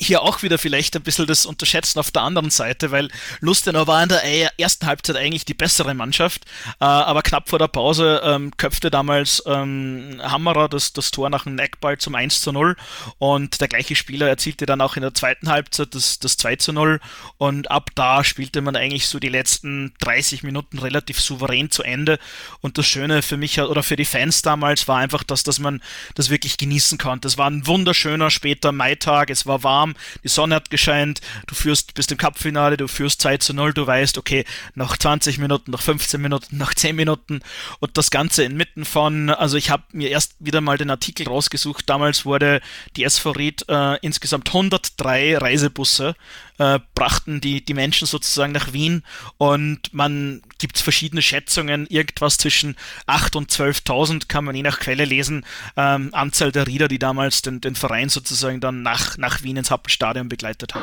hier 0.01 0.23
auch 0.23 0.43
wieder 0.43 0.59
vielleicht 0.59 0.97
ein 0.97 1.03
bisschen 1.03 1.27
das 1.27 1.47
Unterschätzen 1.47 1.99
auf 2.01 2.11
der 2.11 2.23
anderen 2.23 2.51
Seite, 2.51 2.91
weil 2.91 3.09
Lustenau 3.41 3.87
war 3.87 4.03
in 4.03 4.09
der 4.09 4.59
ersten 4.59 4.87
Halbzeit 4.87 5.17
eigentlich 5.17 5.45
die 5.45 5.55
bessere 5.55 5.95
Mannschaft, 5.95 6.45
äh, 6.81 6.85
aber 6.85 7.23
knapp 7.23 7.49
vor 7.49 7.59
der 7.59 7.69
Pause 7.69 8.21
ähm, 8.25 8.51
köpfte 8.57 8.91
damals 8.91 9.43
ähm, 9.47 10.21
Hammerer 10.23 10.69
das, 10.69 10.93
das 10.93 11.11
Tor 11.11 11.31
nach 11.31 11.47
einem 11.47 11.55
Neckball 11.55 11.97
zum 11.99 12.15
1 12.15 12.41
zu 12.41 12.53
0 12.53 12.77
und 13.19 13.61
der 13.61 13.69
gleiche 13.69 13.95
Spieler 13.95 14.29
erzielte 14.29 14.67
dann 14.67 14.81
auch 14.81 14.97
in 14.97 15.03
der 15.03 15.15
zweiten 15.15 15.49
Halbzeit 15.49 15.95
das, 15.95 16.19
das 16.19 16.37
2 16.39 16.57
zu 16.57 16.73
0 16.73 17.01
und 17.39 17.71
ab 17.71 17.91
da 17.95 18.25
spielte 18.25 18.63
man 18.63 18.77
eigentlich 18.77 19.07
so 19.07 19.21
die 19.21 19.29
letzten 19.29 19.95
30 20.01 20.43
Minuten 20.43 20.79
relativ 20.79 21.21
souverän 21.21 21.71
zu 21.71 21.85
Ende 21.85 22.19
und 22.61 22.79
das 22.79 22.87
Schöne 22.87 23.23
für 23.23 23.37
mich 23.37 23.61
oder 23.61 23.83
für 23.83 23.97
die 23.97 24.05
Fans 24.05 24.43
damals 24.43 24.89
war 24.89 24.99
einfach, 24.99 25.23
dass, 25.23 25.45
dass 25.45 25.61
man 25.61 25.81
das 26.15 26.31
wirklich 26.31 26.57
genießen 26.57 26.99
konnte. 26.99 27.29
Es 27.29 27.39
war 27.39 27.49
ein 27.49 27.67
wunderschöner 27.67 28.31
später 28.31 28.73
Maitag, 28.73 29.31
es 29.31 29.47
war 29.47 29.63
warm, 29.63 29.84
warm, 29.85 29.95
die 30.23 30.29
Sonne 30.29 30.55
hat 30.55 30.71
gescheint, 30.71 31.21
du 31.47 31.55
führst 31.55 31.95
bis 31.95 32.07
zum 32.07 32.17
Cup-Finale, 32.17 32.77
du 32.77 32.89
führst 32.89 33.21
2 33.23 33.39
zu 33.39 33.55
0, 33.55 33.75
du 33.75 33.87
weißt, 33.87 34.19
okay, 34.19 34.45
noch 34.75 34.97
20 34.97 35.39
Minuten, 35.39 35.71
noch 35.71 35.83
15 35.83 36.21
Minuten, 36.21 36.57
noch 36.57 36.75
10 36.75 36.97
Minuten 36.97 37.41
und 37.81 37.97
das 37.97 38.11
Ganze 38.11 38.45
inmitten 38.45 38.85
von, 38.85 39.31
also 39.31 39.57
ich 39.57 39.71
habe 39.71 39.85
mir 39.93 40.11
erst 40.11 40.37
wieder 40.39 40.61
mal 40.61 40.79
den 40.79 40.91
Artikel 40.91 41.29
rausgesucht, 41.29 41.89
damals 41.89 42.25
wurde 42.25 42.61
die 42.97 43.05
SV 43.05 43.31
Ried 43.33 43.69
äh, 43.69 43.99
insgesamt 44.01 44.49
103 44.49 45.39
Reisebusse 45.39 46.15
äh, 46.59 46.79
brachten 46.95 47.41
die, 47.41 47.65
die 47.65 47.75
Menschen 47.75 48.07
sozusagen 48.07 48.53
nach 48.53 48.73
Wien. 48.73 49.03
Und 49.39 49.93
man 49.93 50.43
gibt 50.59 50.79
verschiedene 50.79 51.23
Schätzungen, 51.23 51.87
irgendwas 51.87 52.37
zwischen 52.37 52.77
8 53.07 53.37
und 53.37 53.51
12.000 53.51 54.29
kann 54.29 54.45
man 54.45 54.55
je 54.55 54.63
nach 54.63 54.79
Quelle 54.79 55.05
lesen, 55.05 55.45
ähm, 55.77 56.11
Anzahl 56.13 56.53
der 56.53 56.67
Rieder, 56.67 56.89
die 56.89 56.99
damals 56.99 57.43
den, 57.43 57.61
den 57.61 57.75
Verein 57.75 58.09
sozusagen 58.09 58.61
dann 58.61 58.83
nach, 58.83 59.17
nach 59.19 59.43
Wien 59.43 59.57
ins 59.57 59.71
Hauptstadion 59.71 60.29
begleitet 60.29 60.75
hat. 60.75 60.83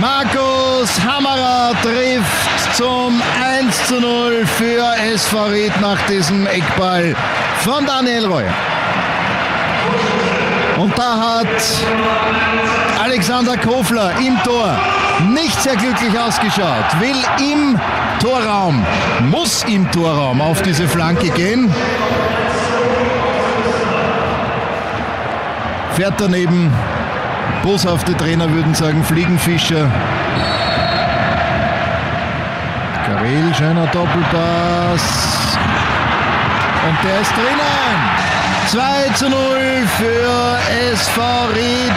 Markus 0.00 1.00
Hammerer 1.00 1.72
trifft 1.82 2.76
zum 2.76 3.22
1 3.84 3.88
zu 3.88 4.00
0 4.00 4.46
für 4.46 4.82
SV 5.14 5.44
Ried 5.46 5.80
nach 5.82 6.00
diesem 6.06 6.46
Eckball 6.46 7.14
von 7.58 7.84
Daniel 7.84 8.26
Reuer. 8.26 8.54
Und 10.78 10.96
da 10.96 11.40
hat 11.40 11.46
Alexander 13.02 13.58
Kofler 13.58 14.12
im 14.26 14.42
Tor 14.42 14.78
nicht 15.28 15.60
sehr 15.60 15.76
glücklich 15.76 16.18
ausgeschaut. 16.18 16.98
Will 16.98 17.52
im 17.52 17.78
Torraum, 18.20 18.82
muss 19.30 19.64
im 19.64 19.90
Torraum 19.90 20.40
auf 20.40 20.62
diese 20.62 20.88
Flanke 20.88 21.28
gehen. 21.30 21.72
Fährt 25.92 26.14
daneben. 26.18 26.72
Boshafte 27.62 28.16
Trainer 28.16 28.50
würden 28.50 28.74
sagen 28.74 29.04
Fliegenfischer. 29.04 29.90
Karel, 33.24 33.54
schöner 33.54 33.86
Doppelpass. 33.86 35.56
Und 36.86 36.98
der 37.02 37.20
ist 37.22 37.32
drinnen. 37.32 37.96
2 38.66 39.14
zu 39.14 39.30
0 39.30 39.38
für 39.96 40.58
SV 40.92 41.22
Ried. 41.54 41.92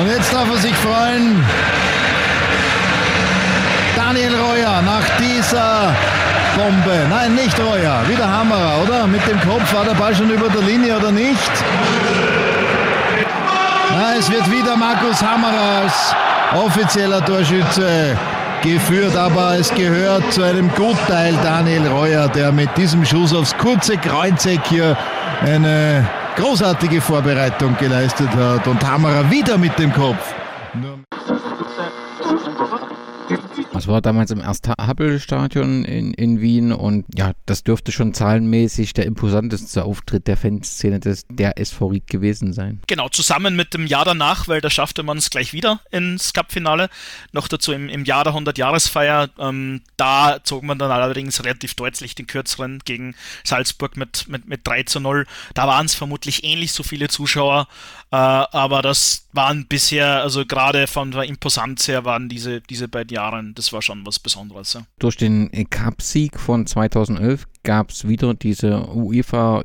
Und 0.00 0.10
jetzt 0.10 0.32
darf 0.34 0.48
er 0.50 0.56
sich 0.56 0.74
freuen. 0.74 1.44
Daniel 3.94 4.34
Reuer 4.34 4.82
nach 4.82 5.08
dieser 5.20 5.94
Bombe. 6.56 7.06
Nein, 7.08 7.36
nicht 7.36 7.56
Reuer. 7.60 8.02
Wieder 8.08 8.28
Hammerer, 8.28 8.82
oder? 8.82 9.06
Mit 9.06 9.24
dem 9.28 9.40
Kopf 9.40 9.72
war 9.72 9.84
der 9.84 9.94
Ball 9.94 10.16
schon 10.16 10.30
über 10.30 10.48
der 10.48 10.62
Linie 10.62 10.96
oder 10.96 11.12
nicht? 11.12 11.52
Nein, 13.96 14.18
es 14.18 14.28
wird 14.28 14.50
wieder 14.50 14.76
Markus 14.76 15.22
Hammerer 15.22 15.82
als 15.82 16.16
offizieller 16.52 17.24
Torschütze 17.24 18.18
geführt, 18.60 19.14
aber 19.16 19.56
es 19.56 19.72
gehört 19.72 20.32
zu 20.32 20.42
einem 20.42 20.68
Gutteil 20.74 21.32
Daniel 21.44 21.86
Reuer, 21.86 22.26
der 22.26 22.50
mit 22.50 22.76
diesem 22.76 23.04
Schuss 23.04 23.32
aufs 23.32 23.56
kurze 23.56 23.96
Kreuzeck 23.96 24.66
hier 24.66 24.96
eine 25.42 26.04
großartige 26.34 27.00
Vorbereitung 27.00 27.76
geleistet 27.76 28.30
hat 28.34 28.66
und 28.66 28.84
Hammerer 28.84 29.30
wieder 29.30 29.56
mit 29.58 29.78
dem 29.78 29.92
Kopf. 29.92 30.34
Das 33.74 33.88
war 33.88 34.00
damals 34.00 34.30
im 34.30 34.40
Erst-Happel-Stadion 34.40 35.84
in, 35.84 36.14
in 36.14 36.40
Wien 36.40 36.72
und 36.72 37.06
ja, 37.12 37.32
das 37.44 37.64
dürfte 37.64 37.90
schon 37.90 38.14
zahlenmäßig 38.14 38.92
der 38.92 39.04
imposanteste 39.04 39.84
Auftritt 39.84 40.28
der 40.28 40.36
Fanszene 40.36 41.00
des, 41.00 41.26
der 41.28 41.58
SV 41.58 41.94
gewesen 42.06 42.52
sein. 42.52 42.80
Genau, 42.86 43.08
zusammen 43.08 43.56
mit 43.56 43.74
dem 43.74 43.88
Jahr 43.88 44.04
danach, 44.04 44.46
weil 44.46 44.60
da 44.60 44.70
schaffte 44.70 45.02
man 45.02 45.18
es 45.18 45.28
gleich 45.28 45.52
wieder 45.52 45.80
ins 45.90 46.32
Cup-Finale. 46.32 46.88
Noch 47.32 47.48
dazu 47.48 47.72
im, 47.72 47.88
im 47.88 48.04
Jahr 48.04 48.22
der 48.22 48.34
100-Jahresfeier. 48.34 49.30
Ähm, 49.40 49.82
da 49.96 50.38
zog 50.44 50.62
man 50.62 50.78
dann 50.78 50.92
allerdings 50.92 51.42
relativ 51.42 51.74
deutlich 51.74 52.14
den 52.14 52.28
kürzeren 52.28 52.78
gegen 52.84 53.16
Salzburg 53.42 53.96
mit, 53.96 54.28
mit, 54.28 54.46
mit 54.46 54.60
3 54.64 54.84
zu 54.84 55.00
0. 55.00 55.26
Da 55.54 55.66
waren 55.66 55.86
es 55.86 55.94
vermutlich 55.94 56.44
ähnlich 56.44 56.70
so 56.70 56.84
viele 56.84 57.08
Zuschauer, 57.08 57.66
aber 58.14 58.82
das 58.82 59.28
waren 59.32 59.66
bisher, 59.66 60.22
also 60.22 60.44
gerade 60.46 60.86
von 60.86 61.10
der 61.10 61.24
Imposanz 61.24 61.88
her, 61.88 62.04
waren 62.04 62.28
diese, 62.28 62.60
diese 62.60 62.88
beiden 62.88 63.14
Jahre, 63.14 63.42
das 63.54 63.72
war 63.72 63.82
schon 63.82 64.06
was 64.06 64.18
Besonderes. 64.18 64.74
Ja. 64.74 64.82
Durch 64.98 65.16
den 65.16 65.50
Cup-Sieg 65.70 66.38
von 66.38 66.66
2011 66.66 67.46
gab 67.62 67.90
es 67.90 68.06
wieder 68.06 68.34
diese 68.34 68.88
UEFA 68.88 69.64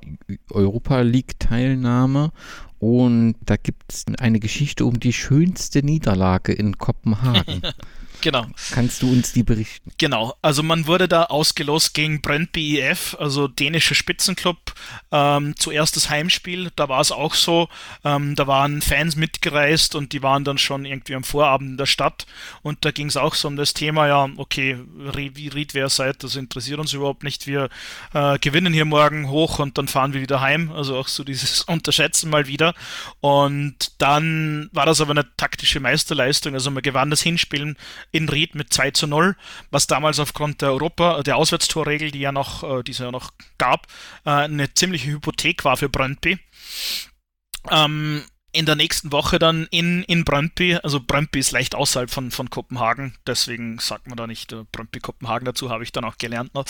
Europa 0.52 1.02
League-Teilnahme 1.02 2.32
und 2.80 3.36
da 3.46 3.58
gibt 3.58 3.92
es 3.92 4.06
eine 4.20 4.40
Geschichte 4.40 4.86
um 4.86 5.00
die 5.00 5.14
schönste 5.14 5.84
Niederlage 5.84 6.54
in 6.54 6.78
Kopenhagen. 6.78 7.62
Genau. 8.22 8.48
Kannst 8.72 9.02
du 9.02 9.12
uns 9.12 9.32
die 9.32 9.44
berichten? 9.44 9.92
Genau, 9.98 10.36
also 10.42 10.64
man 10.64 10.88
wurde 10.88 11.08
da 11.08 11.26
ausgelost 11.26 11.94
gegen 11.94 12.22
Brøndby 12.22 12.80
IF, 12.80 13.16
also 13.20 13.48
dänischer 13.48 13.96
Spitzenclub. 13.96 14.74
Ähm, 15.12 15.56
zuerst 15.58 15.96
das 15.96 16.10
Heimspiel, 16.10 16.72
da 16.76 16.90
war 16.90 17.00
es 17.00 17.12
auch 17.12 17.34
so, 17.34 17.70
ähm, 18.04 18.36
da 18.36 18.48
waren 18.48 18.82
Fans 18.82 19.16
mitgereist 19.16 19.96
und 19.96 20.14
die 20.14 20.22
waren 20.22 20.44
dann 20.44 20.58
schon 20.58 20.86
irgendwie 20.86 21.16
am 21.16 21.24
Vorabend 21.24 21.72
in 21.72 21.78
der 21.78 21.86
Stadt. 21.86 22.26
Und 22.62 22.84
da 22.84 22.92
ging 22.92 23.08
es 23.08 23.18
auch 23.18 23.36
so 23.36 23.48
um 23.48 23.56
das 23.56 23.74
Thema, 23.74 24.08
ja, 24.08 24.30
okay, 24.38 24.78
wie 24.86 25.48
Ried 25.48 25.74
wer 25.74 25.90
seid, 25.90 26.24
das 26.24 26.36
interessiert 26.36 26.80
uns 26.80 26.94
überhaupt 26.94 27.24
nicht, 27.24 27.48
wir 27.48 27.70
äh, 28.14 28.38
gewinnen 28.40 28.74
hier 28.74 28.86
morgen 28.86 29.30
hoch 29.30 29.60
und 29.60 29.78
dann 29.78 29.88
fahren 29.88 30.14
wir 30.14 30.22
wieder 30.22 30.42
heim, 30.42 30.72
also 30.72 30.98
auch 30.98 31.08
so 31.08 31.24
dieses 31.24 31.62
Unterschätzen 31.68 32.30
mal 32.30 32.48
wieder. 32.48 32.74
Und 33.22 33.94
dann 34.00 34.70
war 34.74 34.86
das 34.86 35.02
aber 35.02 35.12
eine 35.12 35.26
taktische 35.38 35.80
Meisterleistung, 35.80 36.54
also 36.54 36.72
man 36.72 36.84
gewann 36.84 37.10
das 37.10 37.22
Hinspielen 37.22 37.78
in 38.12 38.30
Ried 38.30 38.56
mit 38.56 38.74
2 38.74 38.92
zu 38.92 39.08
0, 39.08 39.36
was 39.72 39.88
damals 39.88 40.20
aufgrund 40.20 40.62
der 40.62 40.70
Europa, 40.70 41.22
der 41.24 41.38
Auswärtstorregel, 41.38 42.12
die 42.12 42.20
ja 42.20 42.32
noch, 42.32 42.64
äh, 42.64 42.84
die 42.84 42.92
es 42.92 43.00
ja 43.00 43.12
noch 43.12 43.32
gab, 43.58 43.88
äh, 44.26 44.32
eine 44.32 44.74
ziemliche 44.74 45.12
Hypothek 45.12 45.66
war 45.66 45.78
für 45.78 45.90
Brøndby. 45.90 46.40
Ähm, 47.70 48.24
in 48.52 48.66
der 48.66 48.76
nächsten 48.76 49.12
Woche 49.12 49.38
dann 49.38 49.68
in, 49.70 50.04
in 50.04 50.26
Brøndby, 50.26 50.76
also 50.76 51.00
Brøndby 51.00 51.40
ist 51.40 51.52
leicht 51.52 51.76
außerhalb 51.76 52.10
von, 52.10 52.32
von 52.32 52.50
Kopenhagen, 52.50 53.16
deswegen 53.28 53.78
sagt 53.78 54.08
man 54.08 54.18
da 54.18 54.26
nicht 54.26 54.52
äh, 54.52 54.64
Brøndby 54.72 55.00
Kopenhagen 55.00 55.46
dazu, 55.46 55.70
habe 55.70 55.84
ich 55.84 55.92
dann 55.92 56.04
auch 56.04 56.18
gelernt 56.18 56.54
noch. 56.56 56.66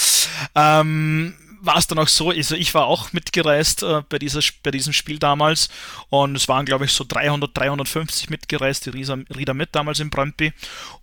Ähm, 0.55 1.35
war 1.61 1.77
es 1.77 1.87
dann 1.87 1.99
auch 1.99 2.07
so, 2.07 2.29
also 2.29 2.55
ich 2.55 2.73
war 2.73 2.85
auch 2.85 3.13
mitgereist 3.13 3.83
äh, 3.83 4.01
bei, 4.07 4.19
dieser, 4.19 4.41
bei 4.63 4.71
diesem 4.71 4.93
Spiel 4.93 5.19
damals 5.19 5.69
und 6.09 6.35
es 6.35 6.47
waren 6.47 6.65
glaube 6.65 6.85
ich 6.85 6.93
so 6.93 7.05
300, 7.07 7.57
350 7.57 8.29
mitgereist, 8.29 8.85
die 8.85 8.89
Rieder 8.89 9.53
mit 9.53 9.75
damals 9.75 9.99
in 9.99 10.09
Brøndby 10.09 10.53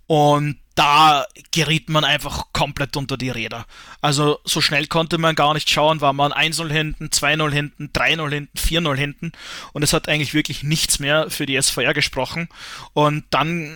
und 0.06 0.58
da 0.74 1.24
geriet 1.52 1.88
man 1.88 2.04
einfach 2.04 2.52
komplett 2.52 2.98
unter 2.98 3.16
die 3.16 3.30
Räder. 3.30 3.64
Also 4.02 4.38
so 4.44 4.60
schnell 4.60 4.86
konnte 4.86 5.16
man 5.16 5.34
gar 5.34 5.54
nicht 5.54 5.70
schauen, 5.70 6.02
war 6.02 6.12
man 6.12 6.32
1-0 6.32 6.70
hinten, 6.70 7.06
2-0 7.06 7.50
hinten, 7.50 7.90
3-0 7.94 8.30
hinten, 8.30 8.58
4-0 8.58 8.96
hinten 8.96 9.32
und 9.72 9.82
es 9.82 9.92
hat 9.92 10.08
eigentlich 10.08 10.34
wirklich 10.34 10.62
nichts 10.62 10.98
mehr 10.98 11.30
für 11.30 11.46
die 11.46 11.60
SVR 11.60 11.94
gesprochen 11.94 12.48
und 12.92 13.24
dann 13.30 13.74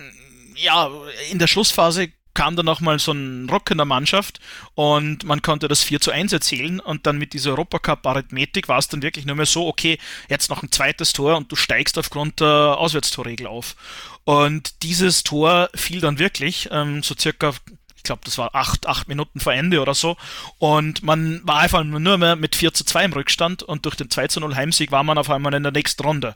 ja, 0.55 0.89
in 1.31 1.39
der 1.39 1.47
Schlussphase 1.47 2.09
kam 2.33 2.55
dann 2.55 2.65
nochmal 2.65 2.99
so 2.99 3.11
ein 3.11 3.49
Rock 3.49 3.71
in 3.71 3.77
der 3.77 3.85
Mannschaft 3.85 4.39
und 4.75 5.23
man 5.23 5.41
konnte 5.41 5.67
das 5.67 5.83
4 5.83 6.01
zu 6.01 6.11
1 6.11 6.33
erzielen 6.33 6.79
und 6.79 7.05
dann 7.05 7.17
mit 7.17 7.33
dieser 7.33 7.51
Europacup-Arithmetik 7.51 8.67
war 8.67 8.79
es 8.79 8.87
dann 8.87 9.01
wirklich 9.01 9.25
nur 9.25 9.35
mehr 9.35 9.45
so, 9.45 9.67
okay, 9.67 9.97
jetzt 10.29 10.49
noch 10.49 10.63
ein 10.63 10.71
zweites 10.71 11.13
Tor 11.13 11.37
und 11.37 11.51
du 11.51 11.55
steigst 11.55 11.97
aufgrund 11.97 12.39
der 12.39 12.77
Auswärtstorregel 12.77 13.47
auf. 13.47 13.75
Und 14.23 14.83
dieses 14.83 15.23
Tor 15.23 15.69
fiel 15.73 15.99
dann 15.99 16.19
wirklich, 16.19 16.69
ähm, 16.71 17.03
so 17.03 17.15
circa 17.17 17.53
ich 18.01 18.03
glaube, 18.03 18.21
das 18.25 18.39
war 18.39 18.55
acht, 18.55 18.87
acht 18.87 19.07
Minuten 19.07 19.39
vor 19.39 19.53
Ende 19.53 19.79
oder 19.79 19.93
so. 19.93 20.17
Und 20.57 21.03
man 21.03 21.39
war 21.43 21.59
einfach 21.59 21.83
nur 21.83 22.17
mehr 22.17 22.35
mit 22.35 22.55
4 22.55 22.73
zu 22.73 22.83
2 22.83 23.05
im 23.05 23.13
Rückstand 23.13 23.61
und 23.61 23.85
durch 23.85 23.95
den 23.95 24.09
2 24.09 24.27
zu 24.27 24.39
0 24.39 24.55
Heimsieg 24.55 24.91
war 24.91 25.03
man 25.03 25.19
auf 25.19 25.29
einmal 25.29 25.53
in 25.53 25.61
der 25.61 25.71
nächsten 25.71 26.01
Runde. 26.01 26.35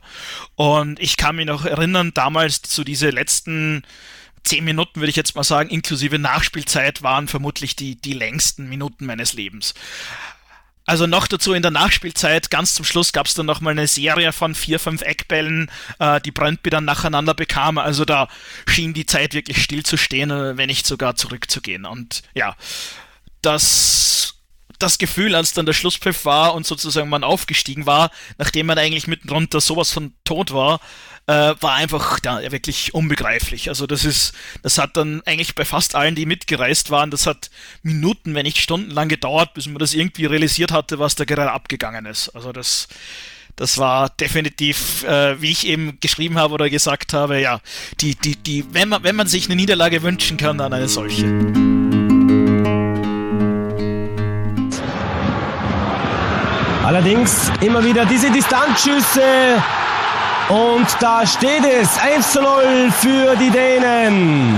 Und 0.54 1.00
ich 1.00 1.16
kann 1.16 1.34
mich 1.34 1.46
noch 1.46 1.64
erinnern, 1.64 2.12
damals 2.14 2.62
zu 2.62 2.84
diese 2.84 3.10
letzten 3.10 3.82
zehn 4.46 4.64
Minuten, 4.64 5.00
würde 5.00 5.10
ich 5.10 5.16
jetzt 5.16 5.34
mal 5.34 5.44
sagen, 5.44 5.70
inklusive 5.70 6.18
Nachspielzeit, 6.18 7.02
waren 7.02 7.28
vermutlich 7.28 7.76
die, 7.76 7.96
die 7.96 8.12
längsten 8.12 8.68
Minuten 8.68 9.06
meines 9.06 9.32
Lebens. 9.32 9.74
Also 10.86 11.08
noch 11.08 11.26
dazu 11.26 11.52
in 11.52 11.62
der 11.62 11.72
Nachspielzeit, 11.72 12.48
ganz 12.48 12.74
zum 12.74 12.84
Schluss 12.84 13.12
gab 13.12 13.26
es 13.26 13.34
dann 13.34 13.44
nochmal 13.44 13.72
eine 13.72 13.88
Serie 13.88 14.32
von 14.32 14.54
vier, 14.54 14.78
fünf 14.78 15.02
Eckbällen, 15.02 15.68
äh, 15.98 16.20
die 16.20 16.30
Brøndby 16.30 16.70
dann 16.70 16.84
nacheinander 16.84 17.34
bekam. 17.34 17.76
Also 17.78 18.04
da 18.04 18.28
schien 18.68 18.94
die 18.94 19.04
Zeit 19.04 19.34
wirklich 19.34 19.60
stillzustehen, 19.60 20.30
äh, 20.30 20.56
wenn 20.56 20.68
nicht 20.68 20.86
sogar 20.86 21.16
zurückzugehen. 21.16 21.86
Und 21.86 22.22
ja, 22.34 22.54
das 23.42 24.34
das 24.78 24.98
Gefühl, 24.98 25.34
als 25.34 25.54
dann 25.54 25.66
der 25.66 25.72
Schlusspfiff 25.72 26.24
war 26.24 26.54
und 26.54 26.66
sozusagen 26.66 27.08
man 27.08 27.24
aufgestiegen 27.24 27.86
war, 27.86 28.10
nachdem 28.36 28.66
man 28.66 28.78
eigentlich 28.78 29.06
mitten 29.06 29.30
runter 29.30 29.60
sowas 29.60 29.90
von 29.90 30.12
tot 30.24 30.52
war, 30.52 30.80
äh, 31.26 31.54
war 31.60 31.74
einfach 31.74 32.20
da 32.20 32.40
wirklich 32.52 32.94
unbegreiflich. 32.94 33.68
Also 33.68 33.86
das 33.86 34.04
ist, 34.04 34.32
das 34.62 34.78
hat 34.78 34.96
dann 34.96 35.22
eigentlich 35.26 35.54
bei 35.54 35.64
fast 35.64 35.94
allen, 35.94 36.14
die 36.14 36.26
mitgereist 36.26 36.90
waren, 36.90 37.10
das 37.10 37.26
hat 37.26 37.50
Minuten, 37.82 38.34
wenn 38.34 38.44
nicht 38.44 38.58
stundenlang 38.58 39.08
gedauert, 39.08 39.54
bis 39.54 39.66
man 39.66 39.78
das 39.78 39.94
irgendwie 39.94 40.26
realisiert 40.26 40.72
hatte, 40.72 40.98
was 40.98 41.16
da 41.16 41.24
gerade 41.24 41.50
abgegangen 41.50 42.06
ist. 42.06 42.28
Also 42.30 42.52
das, 42.52 42.86
das 43.56 43.78
war 43.78 44.10
definitiv, 44.10 45.02
äh, 45.02 45.40
wie 45.40 45.50
ich 45.50 45.66
eben 45.66 45.98
geschrieben 46.00 46.38
habe 46.38 46.54
oder 46.54 46.70
gesagt 46.70 47.12
habe, 47.12 47.40
ja, 47.40 47.60
die, 48.00 48.14
die, 48.14 48.36
die, 48.36 48.64
wenn 48.72 48.88
man, 48.88 49.02
wenn 49.02 49.16
man 49.16 49.26
sich 49.26 49.46
eine 49.46 49.56
Niederlage 49.56 50.02
wünschen 50.02 50.36
kann, 50.36 50.58
dann 50.58 50.72
eine 50.72 50.88
solche. 50.88 51.24
Allerdings 56.84 57.50
immer 57.62 57.84
wieder 57.84 58.06
diese 58.06 58.30
Distanzschüsse 58.30 59.60
und 60.48 60.86
da 61.00 61.26
steht 61.26 61.64
es 61.64 61.98
1 61.98 62.32
zu 62.32 62.40
0 62.40 62.92
für 63.00 63.36
die 63.36 63.50
Dänen. 63.50 64.54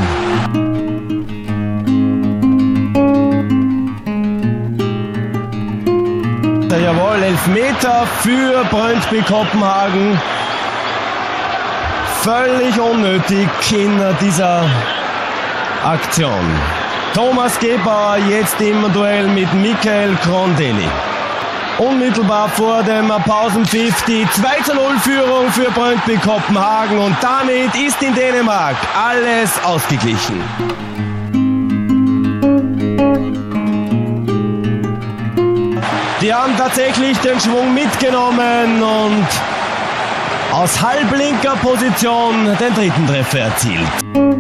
Jawohl, 6.71 7.23
Elfmeter 7.23 8.07
für 8.23 8.65
Brøndby 8.71 9.21
Kopenhagen. 9.23 10.19
Völlig 12.23 12.81
unnötig 12.81 13.49
in 13.73 14.01
dieser 14.21 14.65
Aktion. 15.85 16.47
Thomas 17.15 17.59
Gebauer 17.59 18.17
jetzt 18.31 18.61
im 18.61 18.91
Duell 18.93 19.29
mit 19.29 19.53
Michael 19.55 20.17
Krondelli 20.23 20.89
unmittelbar 21.79 22.49
vor 22.49 22.83
dem 22.83 23.09
Pausenpfiff 23.25 24.03
die 24.05 24.27
2 24.31 24.63
zu 24.63 24.75
0 24.75 24.99
Führung 25.01 25.51
für 25.51 25.71
Brøndby 25.71 26.17
Kopenhagen 26.17 26.99
und 26.99 27.17
damit 27.21 27.75
ist 27.75 28.03
in 28.03 28.15
Dänemark 28.15 28.77
alles 28.97 29.63
ausgeglichen. 29.65 30.43
Die 36.21 36.35
haben 36.35 36.57
tatsächlich 36.57 37.17
den 37.19 37.39
Schwung 37.39 37.73
mitgenommen 37.73 38.83
und 38.83 39.27
aus 40.53 40.83
halblinker 40.83 41.55
Position 41.57 42.57
den 42.59 42.75
dritten 42.75 43.07
Treffer 43.07 43.39
erzielt. 43.39 44.38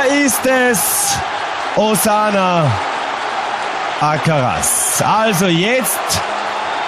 Wieder 0.00 0.24
ist 0.24 0.46
es 0.46 1.18
Osana 1.76 2.70
Akaras. 4.00 5.02
Also 5.02 5.46
jetzt 5.46 5.98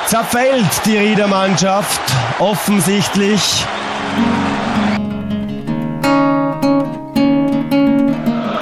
zerfällt 0.06 0.66
die 0.84 0.96
Riedermannschaft 0.96 2.00
offensichtlich. 2.38 3.66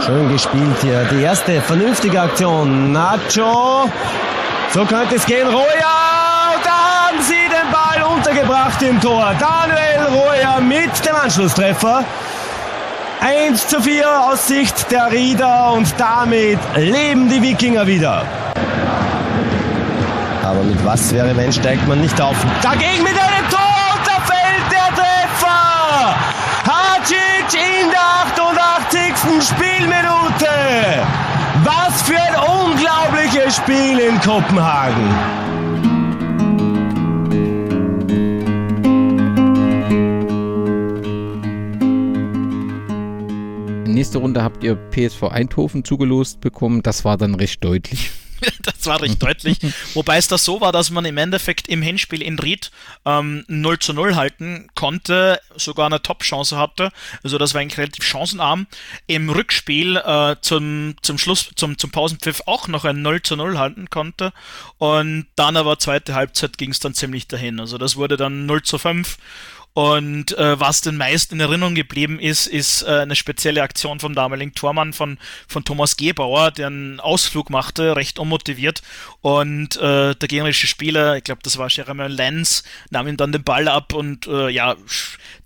Schön 0.05 0.33
gespielt 0.33 0.77
hier. 0.81 1.05
Die 1.05 1.23
erste 1.23 1.61
vernünftige 1.61 2.21
Aktion. 2.21 2.93
Nacho. 2.93 3.89
So 4.73 4.85
könnte 4.85 5.17
es 5.17 5.27
gehen. 5.27 5.49
Roya. 5.49 5.65
Da 6.65 7.09
haben 7.09 7.23
sie 7.23 7.35
den 7.35 7.71
Ball 7.71 8.03
untergebracht 8.03 8.83
im 8.83 9.01
Tor. 9.01 9.33
Daniel 9.39 10.09
Roya 10.13 10.61
mit 10.61 11.07
dem 11.07 11.15
Anschlusstreffer. 11.15 12.05
1 13.21 13.67
zu 13.69 13.83
4 13.83 14.23
aus 14.31 14.49
Sicht 14.49 14.91
der 14.91 15.13
Rieder 15.13 15.73
und 15.73 15.95
damit 15.99 16.59
leben 16.75 17.29
die 17.29 17.43
Wikinger 17.43 17.87
wieder. 17.87 18.25
Aber 20.43 20.63
mit 20.63 20.83
was 20.87 21.13
wäre, 21.13 21.37
wenn 21.37 21.53
steigt 21.53 21.87
man 21.87 22.01
nicht 22.01 22.19
auf? 22.19 22.37
Dagegen 22.63 23.03
mit 23.03 23.13
einem 23.13 23.49
Tor 23.51 23.61
und 23.95 24.07
da 24.07 24.21
fällt 24.23 24.73
der 24.73 24.89
Treffer! 24.97 26.15
Hacic 26.67 27.61
in 27.61 27.91
der 27.91 28.01
88. 28.01 29.47
Spielminute! 29.47 30.49
Was 31.63 32.01
für 32.03 32.17
ein 32.17 32.37
unglaubliches 32.37 33.57
Spiel 33.57 33.99
in 33.99 34.19
Kopenhagen! 34.23 35.60
Nächste 43.93 44.19
Runde 44.19 44.43
habt 44.43 44.65
ihr 44.65 44.77
PSV 44.77 45.25
Eindhoven 45.25 45.85
zugelost 45.85 46.41
bekommen. 46.41 46.83
Das 46.83 47.05
war 47.05 47.17
dann 47.17 47.35
recht 47.35 47.63
deutlich. 47.65 48.11
das 48.63 48.87
war 48.87 49.01
recht 49.01 49.23
deutlich. 49.23 49.59
Wobei 49.95 50.17
es 50.17 50.29
da 50.29 50.39
so 50.39 50.61
war, 50.61 50.73
dass 50.73 50.91
man 50.91 51.05
im 51.05 51.17
Endeffekt 51.17 51.69
im 51.69 51.83
Hinspiel 51.83 52.23
in 52.23 52.39
Ried 52.39 52.71
ähm, 53.05 53.45
0 53.49 53.79
zu 53.79 53.93
0 53.93 54.17
halten 54.17 54.69
konnte, 54.75 55.41
sogar 55.57 55.87
eine 55.87 56.03
Top-Chance 56.03 56.57
hatte. 56.57 56.91
Also 57.23 57.39
das 57.39 57.55
war 57.55 57.61
eigentlich 57.61 57.79
relativ 57.79 58.05
chancenarm. 58.05 58.67
Im 59.07 59.31
Rückspiel 59.31 59.97
äh, 59.97 60.37
zum, 60.41 60.95
zum 61.03 61.19
Schluss, 61.19 61.51
zum, 61.55 61.79
zum 61.79 61.91
Pausenpfiff 61.91 62.43
auch 62.47 62.69
noch 62.69 62.85
ein 62.85 63.03
0 63.03 63.23
zu 63.23 63.37
0 63.37 63.59
halten 63.59 63.91
konnte. 63.91 64.33
Und 64.79 65.27
dann 65.37 65.57
aber 65.57 65.79
zweite 65.79 66.15
Halbzeit 66.15 66.59
ging 66.59 66.71
es 66.71 66.81
dann 66.81 66.95
ziemlich 66.95 67.29
dahin. 67.29 67.61
Also 67.61 67.79
das 67.79 67.97
wurde 67.97 68.17
dann 68.17 68.47
0 68.47 68.63
zu 68.63 68.79
5 68.79 69.19
und 69.81 70.37
äh, 70.37 70.61
was 70.61 70.83
den 70.83 70.99
meisten 70.99 71.37
in 71.37 71.41
Erinnerung 71.41 71.75
geblieben 71.75 72.21
ist, 72.21 72.47
ist 72.47 72.83
äh, 72.83 72.99
eine 72.99 73.17
spezielle 73.17 73.63
Aktion 73.63 73.99
vom 73.99 74.15
damaligen 74.15 74.55
Tormann 74.55 74.93
von, 74.93 75.17
von 75.49 75.65
Thomas 75.65 75.97
Gebauer, 75.97 76.51
der 76.51 76.67
einen 76.67 77.01
Ausflug 77.01 77.49
machte, 77.49 77.97
recht 77.97 78.19
unmotiviert. 78.19 78.83
Und 79.23 79.79
äh, 79.79 80.15
der 80.15 80.29
gegnerische 80.29 80.67
Spieler, 80.67 81.17
ich 81.17 81.25
glaube, 81.25 81.41
das 81.43 81.57
war 81.57 81.69
Jeremy 81.71 82.09
Lenz, 82.09 82.63
nahm 82.91 83.09
ihm 83.09 83.17
dann 83.17 83.33
den 83.33 83.43
Ball 83.43 83.69
ab 83.69 83.95
und 83.95 84.27
äh, 84.27 84.51
ja, 84.51 84.77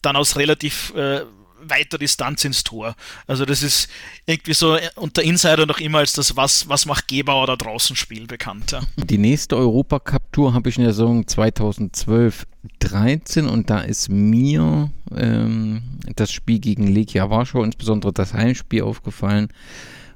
dann 0.03 0.17
aus 0.17 0.35
relativ 0.35 0.93
äh, 0.97 1.21
weiter 1.69 1.99
Distanz 1.99 2.45
ins 2.45 2.65
Tor. 2.65 2.95
Also 3.27 3.45
das 3.45 3.63
ist 3.63 3.89
irgendwie 4.27 4.55
so 4.55 4.79
unter 4.97 5.23
Insider 5.23 5.67
noch 5.67 5.81
immer 5.81 5.99
als 5.99 6.13
das 6.13 6.37
Was, 6.37 6.69
was 6.69 6.87
macht 6.87 7.09
Gebauer 7.09 7.47
da 7.47 7.57
draußen 7.57 7.97
Spiel 7.97 8.27
bekannt. 8.27 8.73
Ja. 8.73 8.83
Die 8.97 9.19
nächste 9.19 9.57
Europacup-Tour 9.57 10.55
habe 10.55 10.69
ich 10.69 10.77
in 10.77 10.85
der 10.85 10.93
Saison 10.93 11.27
2012 11.27 12.47
13 12.79 13.47
und 13.47 13.71
da 13.71 13.81
ist 13.81 14.09
mir 14.09 14.91
ähm, 15.15 15.83
das 16.17 16.33
Spiel 16.33 16.59
gegen 16.59 16.87
Legia 16.87 17.29
Warschau, 17.31 17.63
insbesondere 17.63 18.13
das 18.13 18.33
Heimspiel, 18.33 18.83
aufgefallen, 18.83 19.49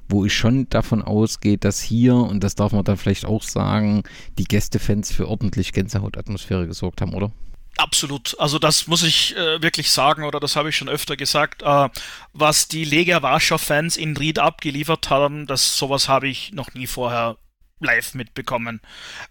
wo 0.07 0.25
ich 0.25 0.33
schon 0.33 0.67
davon 0.69 1.01
ausgehe, 1.01 1.57
dass 1.57 1.79
hier, 1.79 2.15
und 2.15 2.43
das 2.43 2.55
darf 2.55 2.71
man 2.71 2.83
dann 2.83 2.97
vielleicht 2.97 3.25
auch 3.25 3.43
sagen, 3.43 4.03
die 4.37 4.45
Gästefans 4.45 5.11
für 5.11 5.27
ordentlich 5.27 5.73
Gänsehautatmosphäre 5.73 6.67
gesorgt 6.67 7.01
haben, 7.01 7.13
oder? 7.13 7.31
Absolut. 7.79 8.37
Also 8.39 8.59
das 8.59 8.87
muss 8.87 9.03
ich 9.03 9.37
äh, 9.37 9.61
wirklich 9.61 9.89
sagen, 9.89 10.25
oder 10.25 10.41
das 10.41 10.57
habe 10.57 10.67
ich 10.67 10.75
schon 10.75 10.89
öfter 10.89 11.15
gesagt. 11.15 11.61
Äh, 11.61 11.87
was 12.33 12.67
die 12.67 12.83
Lega 12.83 13.21
Warschau-Fans 13.21 13.95
in 13.95 14.17
Ried 14.17 14.37
abgeliefert 14.37 15.09
haben, 15.09 15.47
das 15.47 15.77
sowas 15.77 16.09
habe 16.09 16.27
ich 16.27 16.51
noch 16.51 16.73
nie 16.73 16.87
vorher 16.87 17.37
live 17.79 18.13
mitbekommen. 18.13 18.81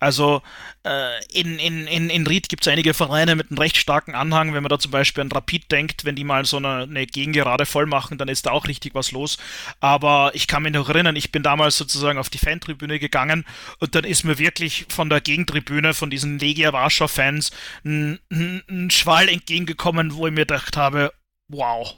Also 0.00 0.42
äh, 0.84 1.24
in, 1.32 1.58
in, 1.58 1.86
in, 1.86 2.10
in 2.10 2.26
Ried 2.26 2.48
gibt 2.48 2.66
es 2.66 2.72
einige 2.72 2.94
Vereine 2.94 3.36
mit 3.36 3.50
einem 3.50 3.58
recht 3.58 3.76
starken 3.76 4.14
Anhang. 4.14 4.54
Wenn 4.54 4.62
man 4.62 4.70
da 4.70 4.78
zum 4.78 4.90
Beispiel 4.90 5.22
an 5.22 5.32
Rapid 5.32 5.70
denkt, 5.70 6.04
wenn 6.04 6.16
die 6.16 6.24
mal 6.24 6.44
so 6.44 6.56
eine, 6.56 6.82
eine 6.82 7.06
Gegengerade 7.06 7.66
voll 7.66 7.86
machen, 7.86 8.18
dann 8.18 8.28
ist 8.28 8.46
da 8.46 8.50
auch 8.50 8.66
richtig 8.66 8.94
was 8.94 9.12
los. 9.12 9.38
Aber 9.80 10.30
ich 10.34 10.46
kann 10.46 10.62
mich 10.62 10.72
noch 10.72 10.88
erinnern, 10.88 11.16
ich 11.16 11.32
bin 11.32 11.42
damals 11.42 11.76
sozusagen 11.76 12.18
auf 12.18 12.30
die 12.30 12.38
Fantribüne 12.38 12.98
gegangen 12.98 13.44
und 13.78 13.94
dann 13.94 14.04
ist 14.04 14.24
mir 14.24 14.38
wirklich 14.38 14.86
von 14.88 15.10
der 15.10 15.20
Gegentribüne, 15.20 15.94
von 15.94 16.10
diesen 16.10 16.38
Legia 16.38 16.72
Warschau-Fans, 16.72 17.50
ein, 17.84 18.18
ein, 18.30 18.62
ein 18.68 18.90
Schwall 18.90 19.28
entgegengekommen, 19.28 20.14
wo 20.14 20.26
ich 20.26 20.32
mir 20.32 20.46
gedacht 20.46 20.76
habe, 20.76 21.12
wow, 21.48 21.96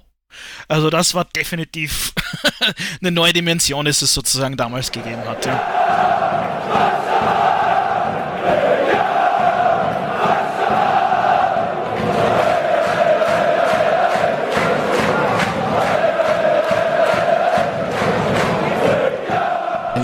also 0.69 0.91
das 0.91 1.15
war 1.15 1.25
definitiv 1.25 2.13
eine 3.01 3.11
neue 3.11 3.33
Dimension, 3.33 3.87
ist 3.87 4.03
es 4.03 4.15
sozusagen 4.15 4.57
damals 4.57 4.93
gegeben 4.93 5.25
hat. 5.25 5.47
Ja. 5.47 6.10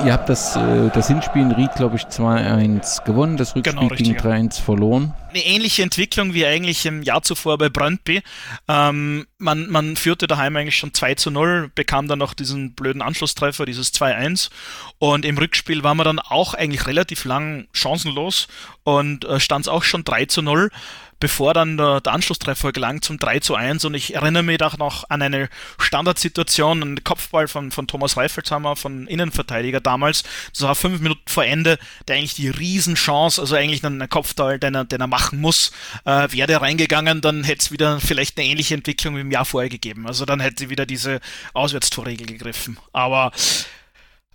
Ihr 0.06 0.12
habt 0.12 0.28
das, 0.28 0.54
äh, 0.54 0.88
das 0.94 1.08
Hinspiel 1.08 1.42
in 1.42 1.50
Ried, 1.50 1.72
glaube 1.74 1.96
ich, 1.96 2.02
2-1 2.04 3.02
gewonnen, 3.02 3.36
das 3.36 3.56
Rückspiel 3.56 3.74
genau, 3.74 3.92
gegen 3.92 4.16
3-1 4.16 4.62
verloren. 4.62 5.12
Eine 5.30 5.44
ähnliche 5.44 5.82
Entwicklung 5.82 6.32
wie 6.32 6.46
eigentlich 6.46 6.86
im 6.86 7.02
Jahr 7.02 7.22
zuvor 7.22 7.58
bei 7.58 7.68
Brøndby. 7.68 8.22
Ähm, 8.68 9.26
man, 9.38 9.68
man 9.68 9.96
führte 9.96 10.28
daheim 10.28 10.54
eigentlich 10.54 10.76
schon 10.76 10.94
2 10.94 11.16
zu 11.16 11.32
0, 11.32 11.72
bekam 11.74 12.06
dann 12.06 12.20
noch 12.20 12.34
diesen 12.34 12.74
blöden 12.74 13.02
Anschlusstreffer, 13.02 13.66
dieses 13.66 13.92
2-1. 13.94 14.50
Und 14.98 15.24
im 15.24 15.38
Rückspiel 15.38 15.82
war 15.82 15.96
man 15.96 16.04
dann 16.04 16.20
auch 16.20 16.54
eigentlich 16.54 16.86
relativ 16.86 17.24
lang 17.24 17.66
chancenlos 17.72 18.46
und 18.84 19.24
äh, 19.24 19.40
stand 19.40 19.64
es 19.64 19.68
auch 19.68 19.82
schon 19.82 20.04
3 20.04 20.26
zu 20.26 20.40
0 20.40 20.70
bevor 21.18 21.54
dann 21.54 21.76
der, 21.76 22.00
der 22.00 22.12
Anschlusstreffer 22.12 22.72
gelang 22.72 23.02
zum 23.02 23.18
3 23.18 23.40
zu 23.40 23.54
1 23.54 23.84
und 23.84 23.94
ich 23.94 24.14
erinnere 24.14 24.42
mich 24.42 24.62
auch 24.62 24.76
noch 24.78 25.08
an 25.08 25.22
eine 25.22 25.48
Standardsituation, 25.78 26.82
einen 26.82 27.04
Kopfball 27.04 27.48
von, 27.48 27.70
von 27.70 27.86
Thomas 27.86 28.16
Reifelshammer, 28.16 28.76
von 28.76 29.06
Innenverteidiger 29.06 29.80
damals, 29.80 30.24
das 30.52 30.62
war 30.62 30.74
fünf 30.74 31.00
Minuten 31.00 31.22
vor 31.26 31.44
Ende, 31.44 31.78
der 32.08 32.16
eigentlich 32.16 32.34
die 32.34 32.48
Riesenchance, 32.48 33.40
also 33.40 33.56
eigentlich 33.56 33.84
einen 33.84 34.08
Kopfball, 34.08 34.58
den 34.58 34.74
er, 34.74 34.84
den 34.84 35.00
er 35.00 35.06
machen 35.06 35.40
muss, 35.40 35.72
äh, 36.04 36.28
wäre 36.30 36.46
der 36.46 36.62
reingegangen, 36.62 37.20
dann 37.20 37.44
hätte 37.44 37.62
es 37.62 37.72
wieder 37.72 38.00
vielleicht 38.00 38.38
eine 38.38 38.46
ähnliche 38.46 38.74
Entwicklung 38.74 39.16
wie 39.16 39.20
im 39.20 39.30
Jahr 39.30 39.44
vorher 39.44 39.70
gegeben. 39.70 40.06
Also 40.06 40.24
dann 40.24 40.40
hätte 40.40 40.70
wieder 40.70 40.86
diese 40.86 41.20
Auswärtstorregel 41.54 42.26
gegriffen. 42.26 42.78
Aber 42.92 43.32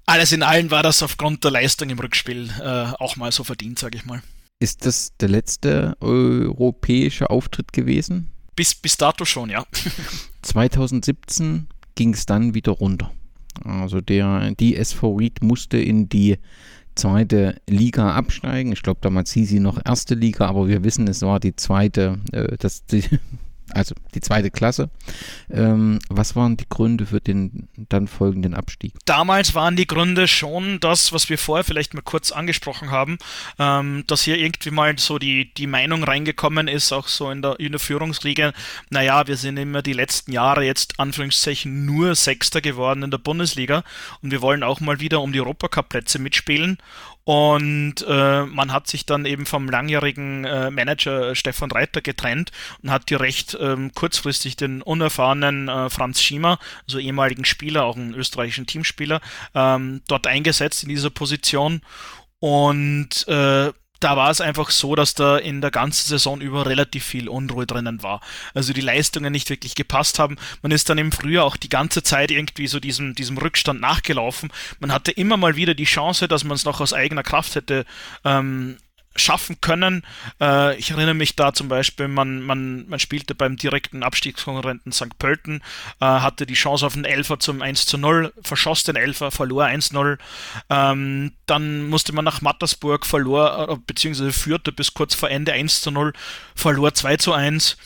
alles 0.05 0.31
in 0.31 0.43
allem 0.43 0.71
war 0.71 0.83
das 0.83 1.03
aufgrund 1.03 1.43
der 1.43 1.51
Leistung 1.51 1.89
im 1.89 1.99
Rückspiel 1.99 2.49
äh, 2.59 2.93
auch 3.01 3.15
mal 3.15 3.31
so 3.31 3.43
verdient, 3.43 3.79
sage 3.79 3.97
ich 3.97 4.05
mal. 4.05 4.21
Ist 4.61 4.85
das 4.85 5.17
der 5.19 5.29
letzte 5.29 5.97
europäische 6.01 7.31
Auftritt 7.31 7.73
gewesen? 7.73 8.29
Bis, 8.55 8.75
bis 8.75 8.95
dato 8.95 9.25
schon, 9.25 9.49
ja. 9.49 9.65
2017 10.43 11.65
ging 11.95 12.13
es 12.13 12.27
dann 12.27 12.53
wieder 12.53 12.73
runter. 12.73 13.11
Also 13.65 14.01
der, 14.01 14.51
die 14.51 14.75
SV 14.75 15.15
Ried 15.15 15.41
musste 15.41 15.77
in 15.77 16.09
die 16.09 16.38
zweite 16.93 17.59
Liga 17.67 18.11
absteigen. 18.11 18.71
Ich 18.71 18.83
glaube, 18.83 18.99
damals 19.01 19.31
hieß 19.31 19.49
sie 19.49 19.59
noch 19.59 19.83
erste 19.83 20.13
Liga, 20.13 20.45
aber 20.45 20.67
wir 20.67 20.83
wissen, 20.83 21.07
es 21.07 21.23
war 21.23 21.39
die 21.39 21.55
zweite, 21.55 22.19
äh, 22.31 22.55
das, 22.59 22.85
die, 22.85 23.03
also 23.73 23.95
die 24.14 24.22
zweite 24.22 24.52
Klasse. 24.52 24.89
Ähm, 25.49 25.99
was 26.10 26.35
waren 26.35 26.57
die 26.57 26.68
Gründe 26.69 27.06
für 27.06 27.22
den 27.22 27.68
dann 27.76 28.07
folgenden 28.07 28.53
Abstieg? 28.53 28.93
Damals 29.06 29.56
waren 29.56 29.76
die 29.76 29.88
Gründe 29.88 30.27
schon 30.27 30.80
das, 30.80 31.14
was 31.14 31.30
wir 31.30 31.38
vorher 31.38 31.64
vielleicht 31.64 31.93
mal 31.93 32.02
kurz 32.02 32.31
angesprochen 32.31 32.91
haben, 32.91 33.18
ähm, 33.60 34.03
dass 34.07 34.23
hier 34.23 34.38
irgendwie 34.38 34.72
mal 34.72 34.98
so 34.98 35.19
die, 35.19 35.53
die 35.53 35.68
Meinung 35.68 36.03
reingekommen 36.03 36.68
ist, 36.68 36.91
auch 36.91 37.07
so 37.07 37.30
in 37.31 37.41
der, 37.41 37.60
in 37.60 37.72
der 37.72 37.80
Führungsriege, 37.80 38.53
naja, 38.89 39.27
wir 39.27 39.38
sind 39.38 39.57
immer 39.57 39.81
die 39.81 39.93
letzten 39.93 40.31
Jahre 40.31 40.65
jetzt 40.65 40.99
Anführungszeichen 40.99 41.85
nur 41.85 42.15
Sechster 42.15 42.61
geworden 42.61 43.03
in 43.03 43.11
der 43.11 43.18
Bundesliga 43.18 43.84
und 44.22 44.31
wir 44.31 44.41
wollen 44.41 44.64
auch 44.64 44.80
mal 44.80 44.99
wieder 44.99 45.22
um 45.22 45.34
die 45.34 45.39
Europacup-Plätze 45.39 46.19
mitspielen 46.19 46.77
und 47.23 47.95
äh, 48.07 48.45
man 48.45 48.73
hat 48.73 48.88
sich 48.88 49.06
dann 49.06 49.26
eben 49.26 49.45
vom 49.45 49.69
langjährigen 49.69 50.45
äh, 50.45 50.72
Manager 50.72 51.35
Stefan 51.35 51.72
Reiter 51.72 52.02
getrennt 52.02 52.52
und 52.81 52.91
hat 52.91 53.10
die 53.10 53.15
recht 53.15 53.57
ähm, 53.60 53.91
kurzfristig 53.93 54.56
den 54.56 54.81
unerfahrenen 54.81 55.68
äh, 55.68 55.89
Franz 55.89 56.22
Schiemer, 56.22 56.57
also 56.88 56.98
ehemaligen 56.98 57.45
Spieler, 57.45 57.84
auch 57.85 57.95
einen 57.95 58.15
österreichischen 58.15 58.65
Teamspieler, 58.65 59.22
ähm, 59.53 60.02
dort 60.07 60.26
eingesetzt 60.26 60.84
in 60.84 60.89
dieser 60.89 61.11
Position. 61.11 61.81
Und 62.39 63.27
äh, 63.27 63.72
da 64.03 64.17
war 64.17 64.29
es 64.29 64.41
einfach 64.41 64.71
so, 64.71 64.95
dass 64.95 65.13
da 65.13 65.37
in 65.37 65.61
der 65.61 65.71
ganzen 65.71 66.09
Saison 66.09 66.41
über 66.41 66.65
relativ 66.65 67.05
viel 67.05 67.29
Unruhe 67.29 67.65
drinnen 67.65 68.03
war. 68.03 68.21
Also 68.53 68.73
die 68.73 68.81
Leistungen 68.81 69.31
nicht 69.31 69.49
wirklich 69.49 69.75
gepasst 69.75 70.19
haben. 70.19 70.37
Man 70.61 70.71
ist 70.71 70.89
dann 70.89 70.97
im 70.97 71.11
Frühjahr 71.11 71.45
auch 71.45 71.55
die 71.55 71.69
ganze 71.69 72.03
Zeit 72.03 72.31
irgendwie 72.31 72.67
so 72.67 72.79
diesem, 72.79 73.15
diesem 73.15 73.37
Rückstand 73.37 73.79
nachgelaufen. 73.79 74.51
Man 74.79 74.91
hatte 74.91 75.11
immer 75.11 75.37
mal 75.37 75.55
wieder 75.55 75.75
die 75.75 75.85
Chance, 75.85 76.27
dass 76.27 76.43
man 76.43 76.55
es 76.55 76.65
noch 76.65 76.81
aus 76.81 76.93
eigener 76.93 77.23
Kraft 77.23 77.55
hätte 77.55 77.85
ähm, 78.25 78.77
schaffen 79.15 79.59
können. 79.61 80.03
Äh, 80.39 80.77
ich 80.77 80.91
erinnere 80.91 81.13
mich 81.13 81.35
da 81.35 81.53
zum 81.53 81.67
Beispiel, 81.67 82.07
man, 82.07 82.41
man, 82.41 82.88
man 82.88 82.99
spielte 82.99 83.35
beim 83.35 83.57
direkten 83.57 84.03
Abstiegskonkurrenten 84.03 84.91
St. 84.91 85.17
Pölten, 85.19 85.61
äh, 85.99 86.05
hatte 86.05 86.45
die 86.45 86.53
Chance 86.53 86.85
auf 86.85 86.95
einen 86.95 87.05
Elfer 87.05 87.39
zum 87.39 87.61
1 87.61 87.85
zu 87.85 87.97
0, 87.97 88.33
verschoss 88.41 88.83
den 88.83 88.95
Elfer, 88.95 89.31
verlor 89.31 89.65
1-0. 89.65 90.17
Ähm, 90.69 91.33
dann 91.45 91.89
musste 91.89 92.13
man 92.13 92.25
nach 92.25 92.41
Mattersburg, 92.41 93.05
verlor, 93.05 93.69
äh, 93.69 93.77
beziehungsweise 93.85 94.31
führte 94.31 94.71
bis 94.71 94.93
kurz 94.93 95.13
vor 95.13 95.29
Ende 95.29 95.53
1 95.53 95.81
zu 95.81 95.91
0, 95.91 96.13
verlor 96.55 96.93
2 96.93 97.17
zu 97.17 97.33
1. 97.33 97.77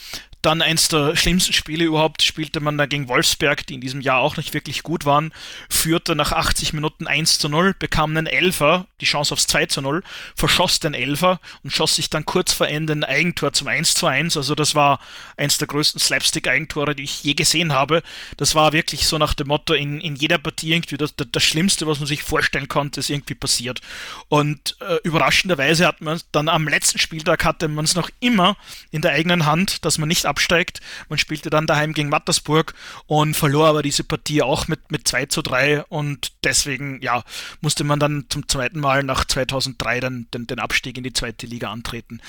Dann 0.45 0.61
eins 0.61 0.89
der 0.89 1.15
schlimmsten 1.15 1.53
Spiele 1.53 1.85
überhaupt 1.85 2.21
spielte 2.21 2.59
man 2.59 2.77
da 2.77 2.85
gegen 2.85 3.07
Wolfsberg, 3.07 3.65
die 3.65 3.73
in 3.73 3.81
diesem 3.81 3.99
Jahr 3.99 4.19
auch 4.19 4.37
nicht 4.37 4.53
wirklich 4.53 4.83
gut 4.83 5.03
waren, 5.03 5.33
führte 5.71 6.15
nach 6.15 6.33
80 6.33 6.71
Minuten 6.73 7.07
1 7.07 7.39
zu 7.39 7.49
0, 7.49 7.73
bekam 7.73 8.11
einen 8.11 8.27
Elfer, 8.27 8.85
die 9.01 9.05
Chance 9.05 9.33
aufs 9.33 9.47
2 9.47 9.65
zu 9.65 9.81
0, 9.81 10.03
verschoss 10.35 10.79
den 10.79 10.93
Elfer 10.93 11.39
und 11.63 11.71
schoss 11.71 11.95
sich 11.95 12.11
dann 12.11 12.25
kurz 12.25 12.53
vor 12.53 12.67
Ende 12.67 12.93
ein 12.93 13.03
Eigentor 13.03 13.53
zum 13.53 13.69
1 13.69 13.95
zu 13.95 14.05
1. 14.05 14.37
Also 14.37 14.53
das 14.53 14.75
war 14.75 14.99
eins 15.35 15.57
der 15.57 15.67
größten 15.67 15.99
Slapstick-Eigentore, 15.99 16.93
die 16.93 17.05
ich 17.05 17.23
je 17.23 17.33
gesehen 17.33 17.73
habe. 17.73 18.03
Das 18.37 18.53
war 18.53 18.71
wirklich 18.71 19.07
so 19.07 19.17
nach 19.17 19.33
dem 19.33 19.47
Motto, 19.47 19.73
in, 19.73 19.99
in 19.99 20.15
jeder 20.15 20.37
Partie 20.37 20.73
irgendwie 20.73 20.97
das, 20.97 21.15
das, 21.15 21.25
das 21.31 21.41
Schlimmste, 21.41 21.87
was 21.87 21.97
man 21.97 22.05
sich 22.05 22.21
vorstellen 22.21 22.67
konnte, 22.67 22.99
ist 22.99 23.09
irgendwie 23.09 23.33
passiert. 23.33 23.81
Und 24.29 24.77
äh, 24.81 24.97
überraschenderweise 25.03 25.87
hat 25.87 26.01
man 26.01 26.21
dann 26.31 26.49
am 26.49 26.67
letzten 26.67 26.99
Spieltag 26.99 27.43
hatte 27.45 27.67
man 27.67 27.85
es 27.85 27.95
noch 27.95 28.11
immer 28.19 28.57
in 28.91 29.01
der 29.01 29.13
eigenen 29.13 29.47
Hand, 29.47 29.83
dass 29.85 29.97
man 29.97 30.07
nicht 30.07 30.27
ab 30.27 30.34
absteigt. 30.35 30.81
Man 31.07 31.17
spielte 31.17 31.49
dann 31.49 31.65
daheim 31.65 31.93
gegen 31.93 32.09
Mattersburg 32.09 32.73
und 33.05 33.35
verlor 33.35 33.67
aber 33.67 33.81
diese 33.81 34.03
Partie 34.03 34.41
auch 34.41 34.67
mit, 34.67 34.91
mit 34.91 35.07
2 35.07 35.27
zu 35.27 35.41
3 35.41 35.85
und 35.85 36.33
deswegen, 36.43 37.01
ja, 37.01 37.23
musste 37.61 37.85
man 37.85 37.99
dann 37.99 38.25
zum 38.27 38.49
zweiten 38.49 38.81
Mal 38.81 39.03
nach 39.03 39.23
2003 39.23 40.01
dann 40.01 40.27
den, 40.33 40.45
den 40.45 40.59
Abstieg 40.59 40.97
in 40.97 41.05
die 41.05 41.13
zweite 41.13 41.47
Liga 41.47 41.71
antreten. 41.71 42.19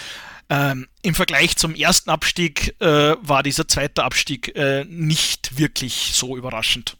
Ähm, 0.49 0.87
Im 1.03 1.17
Vergleich 1.17 1.57
zum 1.57 1.75
ersten 1.75 2.11
Abstieg 2.11 2.81
äh, 2.81 3.17
war 3.21 3.43
dieser 3.43 3.67
zweite 3.67 4.05
Abstieg 4.05 4.55
äh, 4.55 4.85
nicht 4.85 5.59
wirklich 5.59 6.13
so 6.15 6.37
überraschend, 6.37 6.97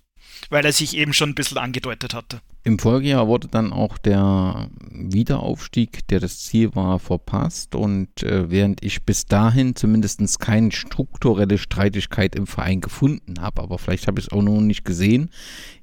weil 0.51 0.65
er 0.65 0.73
sich 0.73 0.97
eben 0.97 1.13
schon 1.13 1.31
ein 1.31 1.37
bisschen 1.37 1.59
angedeutet 1.59 2.15
hatte. 2.15 2.41
Im 2.67 2.81
Folgejahr 2.81 3.29
wurde 3.29 3.47
dann 3.47 3.73
auch 3.73 3.97
der 3.97 4.71
Wiederaufstieg, 4.91 6.05
der 6.09 6.19
das 6.19 6.41
Ziel 6.41 6.75
war, 6.75 6.99
verpasst. 6.99 7.77
Und 7.77 8.25
äh, 8.25 8.51
während 8.51 8.83
ich 8.83 9.05
bis 9.05 9.25
dahin 9.25 9.77
zumindest 9.77 10.41
keine 10.41 10.73
strukturelle 10.73 11.59
Streitigkeit 11.59 12.35
im 12.35 12.49
Verein 12.49 12.81
gefunden 12.81 13.41
habe, 13.41 13.63
aber 13.63 13.79
vielleicht 13.79 14.09
habe 14.09 14.19
ich 14.19 14.27
es 14.27 14.33
auch 14.33 14.43
noch 14.43 14.61
nicht 14.61 14.85
gesehen, 14.85 15.31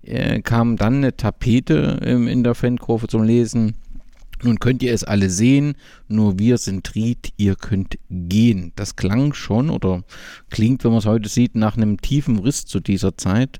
äh, 0.01 0.41
kam 0.41 0.75
dann 0.75 0.95
eine 0.95 1.15
Tapete 1.15 2.01
ähm, 2.03 2.27
in 2.27 2.43
der 2.43 2.53
Fankurve 2.53 3.07
zum 3.07 3.23
Lesen 3.23 3.75
nun 4.41 4.59
könnt 4.59 4.83
ihr 4.83 4.93
es 4.93 5.03
alle 5.03 5.29
sehen, 5.29 5.75
nur 6.07 6.39
wir 6.39 6.57
sind 6.57 6.95
Ried, 6.95 7.33
ihr 7.37 7.55
könnt 7.55 7.97
gehen. 8.09 8.73
Das 8.75 8.95
klang 8.95 9.33
schon 9.33 9.69
oder 9.69 10.03
klingt, 10.49 10.83
wenn 10.83 10.91
man 10.91 10.99
es 10.99 11.05
heute 11.05 11.29
sieht, 11.29 11.55
nach 11.55 11.77
einem 11.77 11.99
tiefen 12.01 12.39
Riss 12.39 12.65
zu 12.65 12.79
dieser 12.79 13.17
Zeit. 13.17 13.59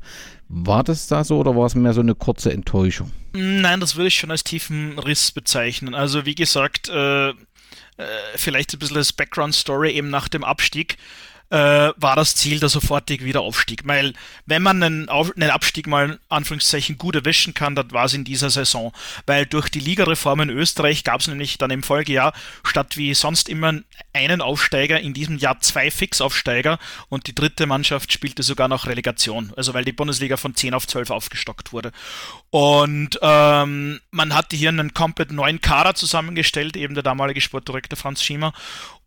War 0.50 0.84
das 0.84 1.08
da 1.08 1.24
so 1.24 1.40
oder 1.40 1.56
war 1.56 1.66
es 1.66 1.76
mehr 1.76 1.94
so 1.94 2.02
eine 2.02 2.16
kurze 2.16 2.52
Enttäuschung? 2.52 3.12
Nein, 3.34 3.80
das 3.80 3.96
würde 3.96 4.08
ich 4.08 4.16
schon 4.16 4.32
als 4.32 4.44
tiefen 4.44 5.00
Riss 5.00 5.32
bezeichnen. 5.32 5.96
Also 5.96 6.26
wie 6.26 6.36
gesagt, 6.36 6.90
äh, 6.90 7.30
äh, 7.30 7.34
vielleicht 8.36 8.74
ein 8.74 8.80
bisschen 8.80 8.98
als 8.98 9.14
Background-Story 9.14 9.92
eben 9.92 10.10
nach 10.10 10.28
dem 10.28 10.44
Abstieg 10.44 10.98
war 11.58 12.16
das 12.16 12.36
Ziel 12.36 12.60
der 12.60 12.70
sofortige 12.70 13.26
Wiederaufstieg. 13.26 13.82
Weil 13.86 14.14
wenn 14.46 14.62
man 14.62 14.82
einen, 14.82 15.10
Auf 15.10 15.32
einen 15.36 15.52
Abstieg 15.52 15.88
mal 15.88 16.20
Anführungszeichen 16.30 16.98
gut 16.98 17.16
erwischen 17.16 17.54
kann, 17.54 17.76
dann 17.76 17.92
war 17.92 18.06
es 18.06 18.14
in 18.14 18.24
dieser 18.24 18.50
Saison. 18.50 18.92
Weil 19.26 19.46
durch 19.46 19.70
die 19.70 19.80
Ligareform 19.80 20.42
in 20.42 20.50
Österreich 20.50 21.04
gab 21.04 21.22
es 21.22 21.28
nämlich 21.28 21.58
dann 21.58 21.72
im 21.72 21.84
Folgejahr 21.84 22.34
statt 22.64 22.98
wie 22.98 23.14
sonst 23.14 23.50
immer 23.50 23.74
einen 24.14 24.42
Aufsteiger, 24.42 25.00
in 25.00 25.14
diesem 25.14 25.38
Jahr 25.38 25.60
zwei 25.60 25.92
Fixaufsteiger 25.92 26.80
und 27.10 27.28
die 27.28 27.36
dritte 27.36 27.66
Mannschaft 27.66 28.12
spielte 28.12 28.44
sogar 28.44 28.68
noch 28.68 28.88
Relegation. 28.88 29.54
Also 29.56 29.74
weil 29.74 29.86
die 29.86 29.92
Bundesliga 29.92 30.38
von 30.38 30.56
10 30.56 30.74
auf 30.74 30.88
12 30.88 31.12
aufgestockt 31.12 31.72
wurde. 31.72 31.92
Und 32.50 33.20
ähm, 33.22 34.00
man 34.12 34.34
hatte 34.36 34.56
hier 34.56 34.70
einen 34.70 34.94
komplett 34.94 35.32
neuen 35.32 35.62
Kader 35.62 35.96
zusammengestellt, 35.96 36.78
eben 36.78 36.94
der 36.94 37.04
damalige 37.04 37.42
Sportdirektor 37.42 37.98
Franz 37.98 38.24
Schiemer. 38.24 38.54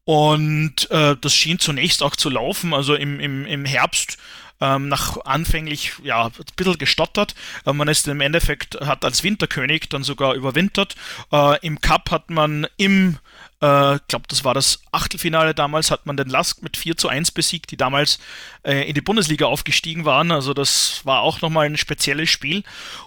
Und 0.06 0.88
äh, 0.92 1.16
das 1.20 1.34
schien 1.34 1.58
zunächst 1.58 2.00
auch 2.00 2.14
zu 2.14 2.30
laufen. 2.30 2.72
Also 2.72 2.94
im, 2.94 3.18
im, 3.18 3.44
im 3.44 3.64
Herbst 3.64 4.18
ähm, 4.60 4.88
nach 4.88 5.18
anfänglich 5.24 5.94
ja 6.02 6.26
ein 6.26 6.32
bisschen 6.54 6.78
gestottert. 6.78 7.34
Äh, 7.66 7.72
man 7.72 7.88
ist 7.88 8.06
im 8.06 8.20
Endeffekt 8.20 8.80
hat 8.80 9.04
als 9.04 9.24
Winterkönig 9.24 9.88
dann 9.88 10.04
sogar 10.04 10.34
überwintert. 10.34 10.94
Äh, 11.32 11.58
Im 11.66 11.80
Cup 11.80 12.12
hat 12.12 12.30
man 12.30 12.68
im 12.76 13.18
äh, 13.60 13.98
glaube, 14.08 14.26
das 14.28 14.44
war 14.44 14.52
das 14.52 14.80
Achtelfinale 14.92 15.54
damals, 15.54 15.90
hat 15.90 16.04
man 16.04 16.18
den 16.18 16.28
Lask 16.28 16.62
mit 16.62 16.76
4 16.76 16.98
zu 16.98 17.08
1 17.08 17.30
besiegt, 17.30 17.70
die 17.70 17.78
damals 17.78 18.18
äh, 18.62 18.86
in 18.86 18.94
die 18.94 19.00
Bundesliga 19.00 19.46
aufgestiegen 19.46 20.04
waren. 20.04 20.30
Also 20.30 20.52
das 20.52 21.00
war 21.04 21.22
auch 21.22 21.40
nochmal 21.40 21.66
ein 21.66 21.78
spezielles 21.78 22.28
Spiel. 22.28 22.64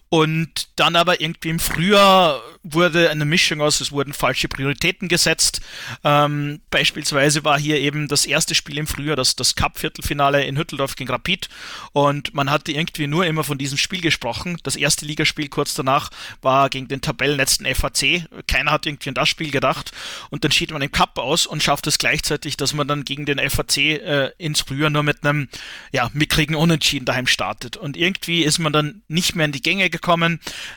Und 0.10 0.70
dann 0.76 0.96
aber 0.96 1.22
irgendwie 1.22 1.50
im 1.50 1.60
Frühjahr 1.60 2.42
wurde 2.64 3.12
eine 3.12 3.26
Mischung 3.26 3.62
aus, 3.62 3.80
es 3.80 3.92
wurden 3.92 4.14
falsche 4.14 4.48
Prioritäten 4.48 5.08
gesetzt. 5.08 5.62
Ähm, 6.04 6.62
beispielsweise 6.72 7.44
war 7.44 7.60
hier 7.60 7.80
eben 7.80 8.08
das 8.08 8.26
erste 8.26 8.56
Spiel 8.56 8.80
im 8.80 8.88
Frühjahr, 8.88 9.16
das, 9.16 9.36
das 9.36 9.56
Cup-Viertelfinale 9.56 10.44
in 10.46 10.58
Hütteldorf 10.58 10.96
gegen 10.96 11.12
Rapid. 11.12 11.48
Und 11.94 12.34
man 12.34 12.50
hatte 12.50 12.72
irgendwie 12.72 13.06
nur 13.06 13.28
immer 13.28 13.44
von 13.44 13.60
diesem 13.60 13.78
Spiel 13.78 14.02
gesprochen. 14.02 14.58
Das 14.64 14.76
erste 14.76 15.06
Ligaspiel 15.06 15.48
kurz 15.48 15.76
danach 15.76 16.10
war 16.42 16.70
gegen 16.70 16.88
den 16.88 17.02
Tabellenletzten 17.02 17.68
FAC. 17.68 18.26
Keiner 18.48 18.72
hat 18.72 18.88
irgendwie 18.88 19.10
an 19.10 19.16
das 19.16 19.30
Spiel 19.30 19.52
gedacht. 19.52 19.92
Und 20.32 20.44
dann 20.44 20.52
schied 20.52 20.72
man 20.72 20.82
im 20.82 20.92
Cup 20.92 21.20
aus 21.20 21.46
und 21.46 21.62
schafft 21.62 21.86
es 21.86 22.00
gleichzeitig, 22.00 22.58
dass 22.58 22.74
man 22.74 22.88
dann 22.88 23.06
gegen 23.06 23.28
den 23.28 23.38
FAC 23.48 23.78
äh, 23.78 24.32
ins 24.40 24.62
Frühjahr 24.62 24.90
nur 24.90 25.04
mit 25.04 25.24
einem 25.24 25.50
ja, 25.92 26.10
mickrigen 26.14 26.56
Unentschieden 26.56 27.06
daheim 27.06 27.28
startet. 27.28 27.78
Und 27.78 27.96
irgendwie 27.96 28.44
ist 28.44 28.58
man 28.58 28.74
dann 28.74 29.04
nicht 29.08 29.36
mehr 29.36 29.46
in 29.46 29.52
die 29.52 29.62
Gänge 29.62 29.92
gekommen. 29.92 29.99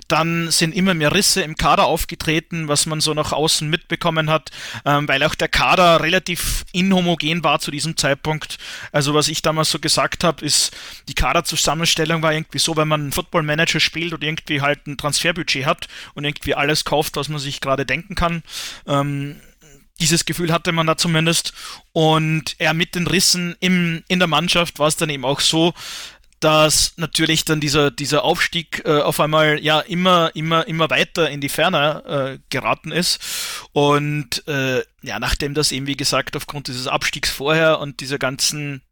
Dann 0.08 0.50
sind 0.50 0.74
immer 0.74 0.94
mehr 0.94 1.12
Risse 1.12 1.42
im 1.42 1.56
Kader 1.56 1.84
aufgetreten, 1.84 2.68
was 2.68 2.86
man 2.86 3.00
so 3.00 3.14
nach 3.14 3.32
außen 3.32 3.68
mitbekommen 3.68 4.30
hat, 4.30 4.50
ähm, 4.84 5.08
weil 5.08 5.22
auch 5.24 5.34
der 5.34 5.48
Kader 5.48 6.02
relativ 6.02 6.64
inhomogen 6.72 7.44
war 7.44 7.60
zu 7.60 7.70
diesem 7.70 7.96
Zeitpunkt. 7.96 8.58
Also 8.92 9.14
was 9.14 9.28
ich 9.28 9.42
damals 9.42 9.70
so 9.70 9.78
gesagt 9.78 10.24
habe, 10.24 10.44
ist, 10.44 10.72
die 11.08 11.14
Kaderzusammenstellung 11.14 12.22
war 12.22 12.32
irgendwie 12.32 12.58
so, 12.58 12.76
wenn 12.76 12.88
man 12.88 13.02
einen 13.02 13.12
Football 13.12 13.42
Manager 13.42 13.80
spielt 13.80 14.12
und 14.12 14.24
irgendwie 14.24 14.60
halt 14.60 14.86
ein 14.86 14.96
Transferbudget 14.96 15.66
hat 15.66 15.88
und 16.14 16.24
irgendwie 16.24 16.54
alles 16.54 16.84
kauft, 16.84 17.16
was 17.16 17.28
man 17.28 17.38
sich 17.38 17.60
gerade 17.60 17.86
denken 17.86 18.14
kann. 18.14 18.42
Ähm, 18.86 19.36
dieses 20.00 20.24
Gefühl 20.24 20.52
hatte 20.52 20.72
man 20.72 20.86
da 20.86 20.96
zumindest. 20.96 21.52
Und 21.92 22.56
er 22.58 22.74
mit 22.74 22.94
den 22.94 23.06
Rissen 23.06 23.56
im, 23.60 24.02
in 24.08 24.18
der 24.18 24.28
Mannschaft 24.28 24.78
war 24.78 24.88
es 24.88 24.96
dann 24.96 25.10
eben 25.10 25.24
auch 25.24 25.40
so, 25.40 25.74
dass 26.42 26.94
natürlich 26.96 27.44
dann 27.44 27.60
dieser, 27.60 27.92
dieser 27.92 28.24
Aufstieg 28.24 28.82
äh, 28.84 29.00
auf 29.00 29.20
einmal 29.20 29.62
ja 29.62 29.78
immer, 29.80 30.32
immer, 30.34 30.66
immer 30.66 30.90
weiter 30.90 31.30
in 31.30 31.40
die 31.40 31.48
Ferne 31.48 32.02
äh, 32.04 32.38
geraten 32.50 32.90
ist. 32.90 33.20
Und 33.72 34.46
äh, 34.48 34.82
ja, 35.02 35.20
nachdem 35.20 35.54
das 35.54 35.70
eben, 35.70 35.86
wie 35.86 35.96
gesagt, 35.96 36.36
aufgrund 36.36 36.66
dieses 36.66 36.88
Abstiegs 36.88 37.30
vorher 37.30 37.78
und 37.78 38.00
dieser 38.00 38.18
ganzen 38.18 38.82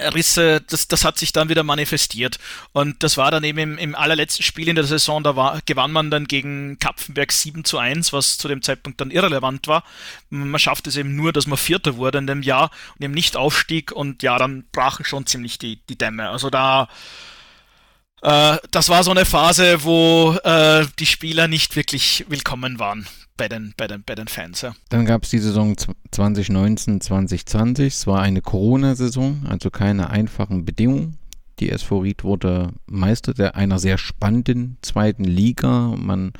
äh, 0.00 0.08
Risse, 0.08 0.60
das, 0.60 0.88
das 0.88 1.04
hat 1.04 1.18
sich 1.18 1.32
dann 1.32 1.48
wieder 1.48 1.62
manifestiert. 1.62 2.38
Und 2.72 3.02
das 3.02 3.16
war 3.16 3.30
dann 3.30 3.44
eben 3.44 3.58
im, 3.58 3.78
im 3.78 3.94
allerletzten 3.94 4.42
Spiel 4.42 4.68
in 4.68 4.76
der 4.76 4.84
Saison, 4.84 5.22
da 5.22 5.36
war, 5.36 5.60
gewann 5.66 5.92
man 5.92 6.10
dann 6.10 6.26
gegen 6.26 6.78
Kapfenberg 6.78 7.32
7 7.32 7.64
zu 7.64 7.78
1, 7.78 8.12
was 8.12 8.38
zu 8.38 8.48
dem 8.48 8.62
Zeitpunkt 8.62 9.00
dann 9.00 9.10
irrelevant 9.10 9.68
war. 9.68 9.84
Man 10.30 10.58
schafft 10.58 10.86
es 10.86 10.96
eben 10.96 11.16
nur, 11.16 11.32
dass 11.32 11.46
man 11.46 11.58
Vierter 11.58 11.96
wurde 11.96 12.18
in 12.18 12.26
dem 12.26 12.42
Jahr 12.42 12.70
und 12.96 13.04
eben 13.04 13.14
nicht 13.14 13.36
aufstieg 13.36 13.92
und 13.92 14.22
ja, 14.22 14.38
dann 14.38 14.64
brachen 14.72 15.04
schon 15.04 15.26
ziemlich 15.26 15.58
die, 15.58 15.80
die 15.88 15.96
Dämme. 15.96 16.28
Also 16.30 16.50
da, 16.50 16.88
äh, 18.22 18.56
das 18.70 18.88
war 18.88 19.04
so 19.04 19.10
eine 19.10 19.24
Phase, 19.24 19.84
wo 19.84 20.36
äh, 20.44 20.86
die 20.98 21.06
Spieler 21.06 21.48
nicht 21.48 21.76
wirklich 21.76 22.24
willkommen 22.28 22.78
waren 22.78 23.06
bei 23.36 23.48
den, 23.48 23.74
bei 23.76 23.86
den, 23.86 24.02
bei 24.04 24.14
den 24.14 24.28
Fans. 24.28 24.60
Ja. 24.62 24.74
Dann 24.88 25.06
gab 25.06 25.24
es 25.24 25.30
die 25.30 25.38
Saison 25.38 25.76
2019, 26.10 27.00
2020. 27.00 27.92
Es 27.92 28.06
war 28.06 28.22
eine 28.22 28.42
Corona-Saison, 28.42 29.46
also 29.48 29.70
keine 29.70 30.10
einfachen 30.10 30.64
Bedingungen. 30.64 31.18
Die 31.60 31.70
SV 31.70 32.00
Ried 32.00 32.24
wurde 32.24 32.72
Meister 32.86 33.34
der 33.34 33.54
einer 33.54 33.78
sehr 33.78 33.98
spannenden 33.98 34.78
zweiten 34.82 35.24
Liga. 35.24 35.94
Man 35.96 36.32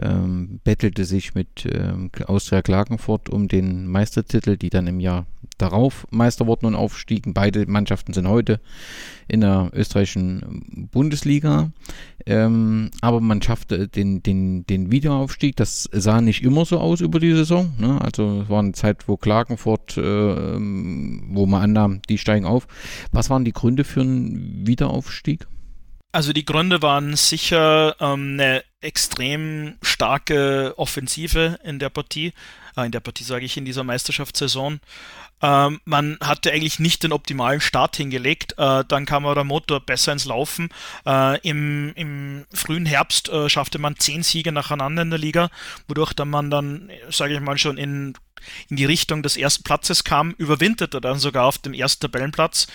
ähm, 0.00 0.60
bettelte 0.64 1.04
sich 1.04 1.34
mit 1.34 1.66
ähm, 1.70 2.10
Austria 2.26 2.62
Klagenfurt 2.62 3.28
um 3.28 3.48
den 3.48 3.86
Meistertitel, 3.86 4.56
die 4.56 4.70
dann 4.70 4.86
im 4.86 4.98
Jahr 4.98 5.26
darauf 5.58 6.06
Meister 6.10 6.46
wurden 6.46 6.66
und 6.66 6.74
aufstiegen. 6.74 7.34
Beide 7.34 7.66
Mannschaften 7.66 8.12
sind 8.12 8.28
heute 8.28 8.60
in 9.28 9.40
der 9.40 9.70
österreichischen 9.72 10.88
Bundesliga. 10.92 11.70
Ähm, 12.26 12.90
aber 13.00 13.20
man 13.20 13.42
schaffte 13.42 13.88
den, 13.88 14.22
den, 14.22 14.66
den 14.66 14.90
Wiederaufstieg. 14.90 15.56
Das 15.56 15.88
sah 15.92 16.20
nicht 16.20 16.42
immer 16.42 16.64
so 16.64 16.78
aus 16.78 17.00
über 17.00 17.20
die 17.20 17.32
Saison. 17.32 17.74
Ne? 17.78 18.00
Also 18.00 18.42
es 18.42 18.48
war 18.48 18.60
eine 18.60 18.72
Zeit, 18.72 19.08
wo 19.08 19.16
Klagenfurt, 19.16 19.96
äh, 19.96 20.00
wo 20.02 21.46
man 21.46 21.62
annahm, 21.62 22.02
die 22.08 22.18
steigen 22.18 22.46
auf. 22.46 22.66
Was 23.12 23.30
waren 23.30 23.44
die 23.44 23.52
Gründe 23.52 23.84
für 23.84 24.02
einen 24.02 24.66
Wiederaufstieg? 24.66 25.46
Also 26.12 26.32
die 26.32 26.46
Gründe 26.46 26.80
waren 26.80 27.14
sicher 27.14 27.94
ähm, 28.00 28.38
eine 28.40 28.62
extrem 28.80 29.74
starke 29.82 30.72
Offensive 30.78 31.58
in 31.62 31.78
der 31.78 31.90
Partie, 31.90 32.32
in 32.84 32.92
der 32.92 33.00
Partie 33.00 33.24
sage 33.24 33.44
ich, 33.44 33.56
in 33.56 33.64
dieser 33.64 33.84
Meisterschaftssaison. 33.84 34.80
Ähm, 35.42 35.80
man 35.84 36.18
hatte 36.22 36.52
eigentlich 36.52 36.78
nicht 36.78 37.02
den 37.02 37.12
optimalen 37.12 37.60
Start 37.60 37.96
hingelegt. 37.96 38.54
Äh, 38.58 38.84
dann 38.88 39.06
kam 39.06 39.26
aber 39.26 39.34
der 39.34 39.44
Motor 39.44 39.80
besser 39.80 40.12
ins 40.12 40.24
Laufen. 40.24 40.68
Äh, 41.04 41.40
im, 41.40 41.92
Im 41.94 42.46
frühen 42.52 42.86
Herbst 42.86 43.28
äh, 43.28 43.48
schaffte 43.48 43.78
man 43.78 43.96
zehn 43.96 44.22
Siege 44.22 44.52
nacheinander 44.52 45.02
in 45.02 45.10
der 45.10 45.18
Liga, 45.18 45.50
wodurch 45.88 46.12
dann 46.14 46.30
man 46.30 46.50
dann, 46.50 46.90
sage 47.10 47.34
ich 47.34 47.40
mal, 47.40 47.58
schon 47.58 47.78
in 47.78 48.14
in 48.68 48.76
die 48.76 48.84
Richtung 48.84 49.22
des 49.22 49.36
ersten 49.36 49.62
Platzes 49.64 50.04
kam, 50.04 50.32
überwinterte 50.32 51.00
dann 51.00 51.18
sogar 51.18 51.46
auf 51.46 51.58
dem 51.58 51.72
ersten 51.72 52.02
Tabellenplatz, 52.02 52.66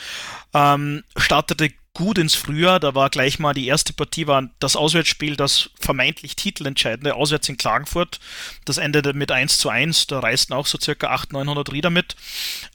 ähm, 0.54 1.04
startete 1.16 1.70
gut 1.94 2.18
ins 2.18 2.36
Frühjahr. 2.36 2.80
Da 2.80 2.96
war 2.96 3.10
gleich 3.10 3.40
mal 3.40 3.54
die 3.54 3.68
erste 3.68 3.94
Partie, 3.94 4.28
war 4.28 4.50
das 4.60 4.76
Auswärtsspiel, 4.76 5.36
das 5.36 5.70
vermeintlich 5.80 6.36
titelentscheidende, 6.36 7.16
auswärts 7.16 7.50
in 7.50 7.58
Klagenfurt. 7.58 8.20
Das 8.66 8.78
endete 8.78 9.14
mit 9.14 9.32
1 9.32 9.58
zu 9.58 9.70
1. 9.70 10.08
Da 10.08 10.20
reisten 10.20 10.54
auch 10.54 10.66
so 10.66 10.78
circa 10.80 11.08
800, 11.08 11.46
900 11.46 11.72
Rieder 11.72 11.90
mit. 11.90 12.16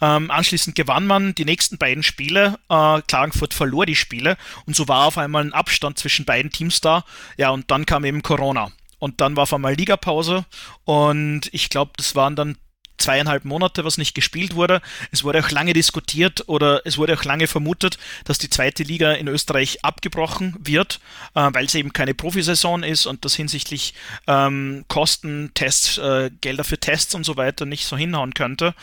Ähm, 0.01 0.30
anschließend 0.30 0.76
gewann 0.76 1.06
man 1.06 1.34
die 1.34 1.44
nächsten 1.44 1.78
beiden 1.78 2.02
Spiele. 2.02 2.59
Äh, 2.68 3.02
Klagenfurt 3.02 3.55
verlor 3.55 3.86
die 3.86 3.97
Spiele 3.97 4.36
und 4.66 4.76
so 4.76 4.88
war 4.88 5.06
auf 5.06 5.18
einmal 5.18 5.44
ein 5.44 5.52
Abstand 5.52 5.98
zwischen 5.98 6.24
beiden 6.24 6.51
Teams 6.51 6.80
da. 6.80 7.05
Ja, 7.36 7.51
und 7.51 7.70
dann 7.70 7.86
kam 7.86 8.05
eben 8.05 8.22
Corona. 8.22 8.70
Und 8.98 9.20
dann 9.20 9.36
war 9.36 9.43
auf 9.43 9.52
einmal 9.52 9.74
Ligapause 9.74 10.47
und 10.84 11.43
ich 11.52 11.68
glaube, 11.68 11.93
das 11.97 12.14
waren 12.14 12.34
dann 12.34 12.56
zweieinhalb 12.98 13.44
Monate, 13.44 13.85
was 13.85 13.98
nicht 13.98 14.14
gespielt 14.14 14.55
wurde. 14.55 14.81
Es 15.10 15.24
wurde 15.24 15.40
auch 15.40 15.51
lange 15.51 15.73
diskutiert 15.73 16.48
oder 16.48 16.82
es 16.85 16.98
wurde 16.98 17.14
auch 17.14 17.24
lange 17.24 17.47
vermutet, 17.47 17.98
dass 18.24 18.39
die 18.39 18.51
zweite 18.51 18.82
Liga 18.82 19.12
in 19.12 19.28
Österreich 19.28 19.85
abgebrochen 19.85 20.56
wird, 20.59 21.01
äh, 21.35 21.48
weil 21.52 21.66
es 21.66 21.74
eben 21.74 21.93
keine 21.93 22.14
Profisaison 22.14 22.82
ist 22.82 23.06
und 23.06 23.24
das 23.24 23.35
hinsichtlich 23.35 23.94
ähm, 24.27 24.85
Kosten, 24.89 25.51
Tests, 25.55 25.98
äh, 25.98 26.31
Gelder 26.40 26.64
für 26.64 26.78
Tests 26.78 27.14
und 27.14 27.24
so 27.24 27.36
weiter 27.36 27.66
nicht 27.66 27.86
so 27.86 27.97
hinhauen 27.97 28.35
könnte. 28.35 28.74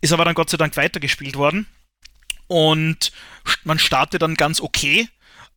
Ist 0.00 0.12
aber 0.12 0.24
dann 0.24 0.34
Gott 0.34 0.50
sei 0.50 0.56
Dank 0.56 0.76
weitergespielt 0.76 1.36
worden. 1.36 1.66
Und 2.46 3.12
man 3.64 3.78
startet 3.78 4.22
dann 4.22 4.34
ganz 4.34 4.60
okay 4.60 5.08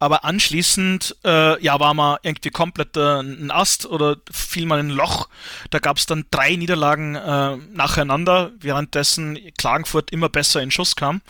aber 0.01 0.25
anschließend, 0.25 1.15
äh, 1.23 1.63
ja, 1.63 1.79
war 1.79 1.93
man 1.93 2.17
irgendwie 2.23 2.49
komplett 2.49 2.97
äh, 2.97 3.19
ein 3.19 3.51
Ast 3.51 3.85
oder 3.85 4.17
fiel 4.31 4.63
in 4.63 4.71
ein 4.71 4.89
Loch. 4.89 5.29
Da 5.69 5.77
gab 5.77 5.97
es 5.97 6.07
dann 6.07 6.25
drei 6.31 6.55
Niederlagen 6.55 7.13
äh, 7.13 7.57
nacheinander, 7.71 8.51
währenddessen 8.59 9.37
Klagenfurt 9.59 10.09
immer 10.09 10.27
besser 10.27 10.59
in 10.59 10.71
Schuss 10.71 10.95
kam. 10.95 11.21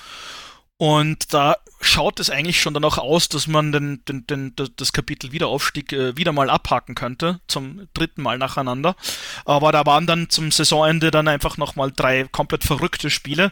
Und 0.78 1.34
da 1.34 1.58
schaut 1.82 2.22
es 2.22 2.30
eigentlich 2.30 2.62
schon 2.62 2.74
danach 2.74 2.98
aus, 2.98 3.28
dass 3.28 3.46
man 3.46 3.74
den, 3.74 4.06
den, 4.06 4.26
den, 4.26 4.54
das 4.78 4.94
Kapitel 4.94 5.34
Wiederaufstieg 5.34 5.92
äh, 5.92 6.16
wieder 6.16 6.32
mal 6.32 6.50
abhaken 6.50 6.96
könnte, 6.96 7.42
zum 7.48 7.90
dritten 7.94 8.22
Mal 8.22 8.38
nacheinander. 8.38 8.96
Aber 9.44 9.74
da 9.74 9.86
waren 9.86 10.08
dann 10.08 10.30
zum 10.30 10.50
Saisonende 10.50 11.12
dann 11.12 11.28
einfach 11.28 11.58
nochmal 11.58 11.92
drei 11.94 12.24
komplett 12.24 12.64
verrückte 12.64 13.10
Spiele. 13.10 13.52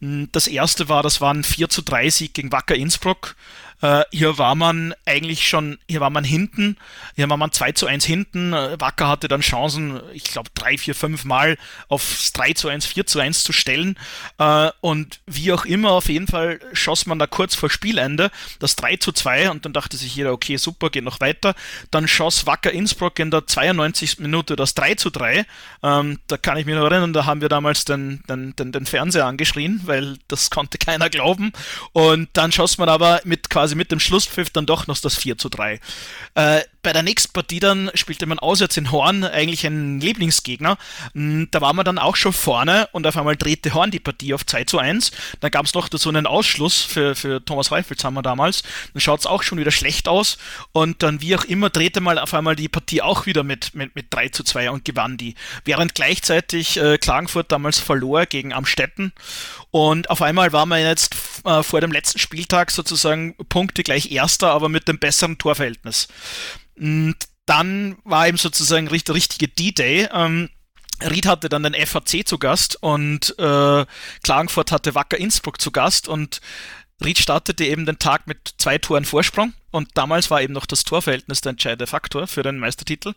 Hm, 0.00 0.28
das 0.30 0.46
erste 0.46 0.88
war, 0.88 1.02
das 1.02 1.20
war 1.20 1.34
ein 1.34 1.42
4 1.42 1.68
zu 1.68 1.82
3 1.82 2.08
Sieg 2.08 2.34
gegen 2.34 2.52
Wacker 2.52 2.76
Innsbruck. 2.76 3.34
Äh, 3.82 4.04
hier 4.10 4.38
war 4.38 4.54
man 4.54 4.94
eigentlich 5.06 5.48
schon, 5.48 5.78
hier 5.88 6.00
war 6.00 6.10
man 6.10 6.24
hinten, 6.24 6.76
hier 7.16 7.28
war 7.28 7.36
man 7.36 7.52
2 7.52 7.72
zu 7.72 7.86
1 7.86 8.04
hinten. 8.04 8.52
Äh, 8.52 8.80
Wacker 8.80 9.08
hatte 9.08 9.28
dann 9.28 9.40
Chancen, 9.40 10.00
ich 10.12 10.24
glaube, 10.24 10.50
drei, 10.54 10.76
vier, 10.76 10.94
fünf 10.94 11.24
Mal 11.24 11.56
aufs 11.88 12.32
3 12.32 12.52
zu 12.52 12.68
1, 12.68 12.86
4 12.86 13.06
zu 13.06 13.20
1 13.20 13.44
zu 13.44 13.52
stellen. 13.52 13.98
Äh, 14.38 14.70
und 14.80 15.20
wie 15.26 15.52
auch 15.52 15.64
immer, 15.64 15.90
auf 15.92 16.08
jeden 16.08 16.26
Fall 16.26 16.60
schoss 16.72 17.06
man 17.06 17.18
da 17.18 17.26
kurz 17.26 17.54
vor 17.54 17.70
Spielende 17.70 18.30
das 18.58 18.76
3 18.76 18.96
zu 18.96 19.12
2 19.12 19.50
und 19.50 19.64
dann 19.64 19.72
dachte 19.72 19.96
sich 19.96 20.14
jeder, 20.14 20.32
okay, 20.32 20.56
super, 20.56 20.90
geht 20.90 21.04
noch 21.04 21.20
weiter. 21.20 21.54
Dann 21.90 22.08
schoss 22.08 22.46
Wacker 22.46 22.72
Innsbruck 22.72 23.18
in 23.18 23.30
der 23.30 23.46
92. 23.46 24.18
Minute 24.18 24.56
das 24.56 24.74
3 24.74 24.94
zu 24.94 25.10
3. 25.10 25.46
Ähm, 25.82 26.18
da 26.26 26.36
kann 26.36 26.56
ich 26.56 26.66
mich 26.66 26.74
noch 26.74 26.84
erinnern, 26.84 27.12
da 27.12 27.26
haben 27.26 27.40
wir 27.40 27.48
damals 27.48 27.84
den, 27.84 28.22
den, 28.28 28.54
den, 28.56 28.72
den 28.72 28.86
Fernseher 28.86 29.26
angeschrien, 29.26 29.80
weil 29.84 30.18
das 30.28 30.50
konnte 30.50 30.78
keiner 30.90 31.10
glauben. 31.10 31.52
Und 31.92 32.28
dann 32.34 32.52
schoss 32.52 32.78
man 32.78 32.88
aber 32.88 33.20
mit 33.24 33.50
quasi 33.50 33.69
quasi 33.70 33.76
mit 33.76 33.92
dem 33.92 34.00
Schlusspfiff 34.00 34.50
dann 34.50 34.66
doch 34.66 34.86
noch 34.88 34.98
das 34.98 35.14
4 35.16 35.38
zu 35.38 35.48
3. 35.48 35.80
Äh, 36.34 36.62
bei 36.82 36.92
der 36.92 37.02
nächsten 37.02 37.32
Partie 37.32 37.60
dann 37.60 37.90
spielte 37.94 38.26
man 38.26 38.38
auswärts 38.38 38.76
in 38.76 38.90
Horn, 38.90 39.24
eigentlich 39.24 39.66
ein 39.66 40.00
Lieblingsgegner. 40.00 40.78
Hm, 41.14 41.48
da 41.50 41.60
war 41.60 41.72
man 41.72 41.84
dann 41.84 41.98
auch 41.98 42.16
schon 42.16 42.32
vorne 42.32 42.88
und 42.92 43.06
auf 43.06 43.16
einmal 43.16 43.36
drehte 43.36 43.74
Horn 43.74 43.90
die 43.90 44.00
Partie 44.00 44.34
auf 44.34 44.46
2 44.46 44.64
zu 44.64 44.78
1. 44.78 45.12
Dann 45.40 45.50
gab 45.50 45.66
es 45.66 45.74
noch 45.74 45.88
so 45.92 46.08
einen 46.08 46.26
Ausschluss 46.26 46.82
für, 46.82 47.14
für 47.14 47.44
Thomas 47.44 47.70
Reifelshammer 47.70 48.22
damals. 48.22 48.62
Dann 48.94 49.00
schaut 49.00 49.20
es 49.20 49.26
auch 49.26 49.42
schon 49.42 49.58
wieder 49.58 49.70
schlecht 49.70 50.08
aus 50.08 50.38
und 50.72 51.02
dann 51.02 51.20
wie 51.20 51.36
auch 51.36 51.44
immer 51.44 51.70
drehte 51.70 52.00
mal 52.00 52.18
auf 52.18 52.34
einmal 52.34 52.56
die 52.56 52.68
Partie 52.68 53.02
auch 53.02 53.26
wieder 53.26 53.42
mit, 53.42 53.74
mit, 53.74 53.94
mit 53.94 54.06
3 54.10 54.30
zu 54.30 54.44
2 54.44 54.70
und 54.70 54.84
gewann 54.84 55.16
die. 55.16 55.34
Während 55.64 55.94
gleichzeitig 55.94 56.76
äh, 56.78 56.98
Klagenfurt 56.98 57.52
damals 57.52 57.78
verlor 57.78 58.26
gegen 58.26 58.52
Amstetten 58.52 59.12
und 59.70 60.10
auf 60.10 60.22
einmal 60.22 60.52
war 60.52 60.66
man 60.66 60.80
jetzt 60.80 61.14
äh, 61.44 61.62
vor 61.62 61.80
dem 61.80 61.92
letzten 61.92 62.18
Spieltag 62.18 62.70
sozusagen 62.70 63.36
Punkte 63.48 63.82
gleich 63.82 64.10
Erster, 64.10 64.50
aber 64.50 64.68
mit 64.68 64.88
dem 64.88 64.98
besseren 64.98 65.38
Torverhältnis. 65.38 66.08
Und 66.80 67.16
dann 67.46 67.96
war 68.04 68.26
eben 68.26 68.38
sozusagen 68.38 68.88
der 68.88 69.14
richtige 69.14 69.48
D-Day. 69.48 70.08
Ähm, 70.12 70.48
Ried 71.02 71.26
hatte 71.26 71.48
dann 71.48 71.62
den 71.62 71.74
FAC 71.74 72.26
zu 72.26 72.38
Gast 72.38 72.82
und 72.82 73.34
äh, 73.38 73.86
Klagenfurt 74.22 74.72
hatte 74.72 74.94
Wacker 74.94 75.18
Innsbruck 75.18 75.60
zu 75.60 75.70
Gast 75.70 76.08
und 76.08 76.40
Ried 77.02 77.18
startete 77.18 77.64
eben 77.64 77.86
den 77.86 77.98
Tag 77.98 78.26
mit 78.26 78.54
zwei 78.58 78.76
Toren 78.76 79.06
Vorsprung 79.06 79.54
und 79.70 79.88
damals 79.94 80.30
war 80.30 80.42
eben 80.42 80.52
noch 80.52 80.66
das 80.66 80.84
Torverhältnis 80.84 81.40
der 81.40 81.50
entscheidende 81.50 81.86
Faktor 81.86 82.26
für 82.26 82.42
den 82.42 82.58
Meistertitel. 82.58 83.14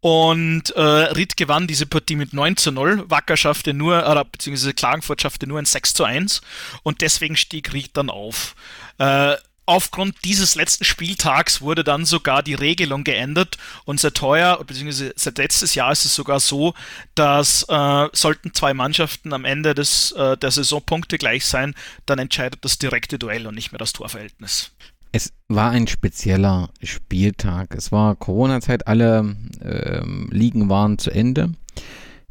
Und 0.00 0.70
äh, 0.76 0.80
Ried 0.80 1.38
gewann 1.38 1.66
diese 1.66 1.86
Partie 1.86 2.16
mit 2.16 2.34
9 2.34 2.58
zu 2.58 2.72
0. 2.72 3.08
Wacker 3.08 3.38
schaffte 3.38 3.72
nur, 3.72 4.06
oder 4.06 4.26
beziehungsweise 4.26 4.74
Klagenfurt 4.74 5.22
schaffte 5.22 5.46
nur 5.46 5.58
ein 5.58 5.64
6 5.64 5.94
zu 5.94 6.04
1 6.04 6.42
und 6.82 7.00
deswegen 7.00 7.36
stieg 7.36 7.72
Ried 7.72 7.96
dann 7.96 8.10
auf. 8.10 8.54
Äh, 8.98 9.36
Aufgrund 9.66 10.16
dieses 10.24 10.56
letzten 10.56 10.84
Spieltags 10.84 11.62
wurde 11.62 11.84
dann 11.84 12.04
sogar 12.04 12.42
die 12.42 12.52
Regelung 12.52 13.02
geändert 13.02 13.56
und 13.86 13.98
seit 13.98 14.20
heuer, 14.20 14.62
beziehungsweise 14.62 15.14
seit 15.16 15.38
letztes 15.38 15.74
Jahr 15.74 15.90
ist 15.90 16.04
es 16.04 16.14
sogar 16.14 16.38
so, 16.38 16.74
dass 17.14 17.64
äh, 17.68 18.08
sollten 18.12 18.52
zwei 18.52 18.74
Mannschaften 18.74 19.32
am 19.32 19.46
Ende 19.46 19.74
des, 19.74 20.12
äh, 20.12 20.36
der 20.36 20.50
Saison 20.50 20.82
Punkte 20.82 21.16
gleich 21.16 21.46
sein, 21.46 21.74
dann 22.04 22.18
entscheidet 22.18 22.62
das 22.62 22.78
direkte 22.78 23.18
Duell 23.18 23.46
und 23.46 23.54
nicht 23.54 23.72
mehr 23.72 23.78
das 23.78 23.94
Torverhältnis. 23.94 24.70
Es 25.12 25.32
war 25.48 25.70
ein 25.70 25.86
spezieller 25.86 26.68
Spieltag. 26.82 27.74
Es 27.74 27.90
war 27.92 28.16
Corona-Zeit, 28.16 28.86
alle 28.86 29.36
ähm, 29.62 30.28
Ligen 30.30 30.68
waren 30.68 30.98
zu 30.98 31.10
Ende 31.10 31.52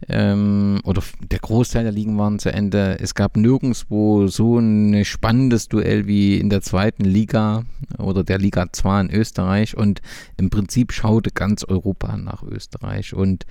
ähm, 0.09 0.79
oder 0.83 1.01
der 1.21 1.39
Großteil 1.39 1.83
der 1.83 1.91
Ligen 1.91 2.17
waren 2.17 2.39
zu 2.39 2.51
Ende. 2.51 2.97
Es 2.99 3.15
gab 3.15 3.37
nirgendwo 3.37 4.27
so 4.27 4.57
ein 4.57 5.05
spannendes 5.05 5.67
Duell 5.67 6.07
wie 6.07 6.37
in 6.37 6.49
der 6.49 6.61
zweiten 6.61 7.03
Liga 7.03 7.63
oder 7.97 8.23
der 8.23 8.39
Liga 8.39 8.67
2 8.71 9.01
in 9.01 9.11
Österreich 9.11 9.75
und 9.77 10.01
im 10.37 10.49
Prinzip 10.49 10.91
schaute 10.91 11.31
ganz 11.31 11.63
Europa 11.63 12.17
nach 12.17 12.43
Österreich 12.43 13.13
und 13.13 13.45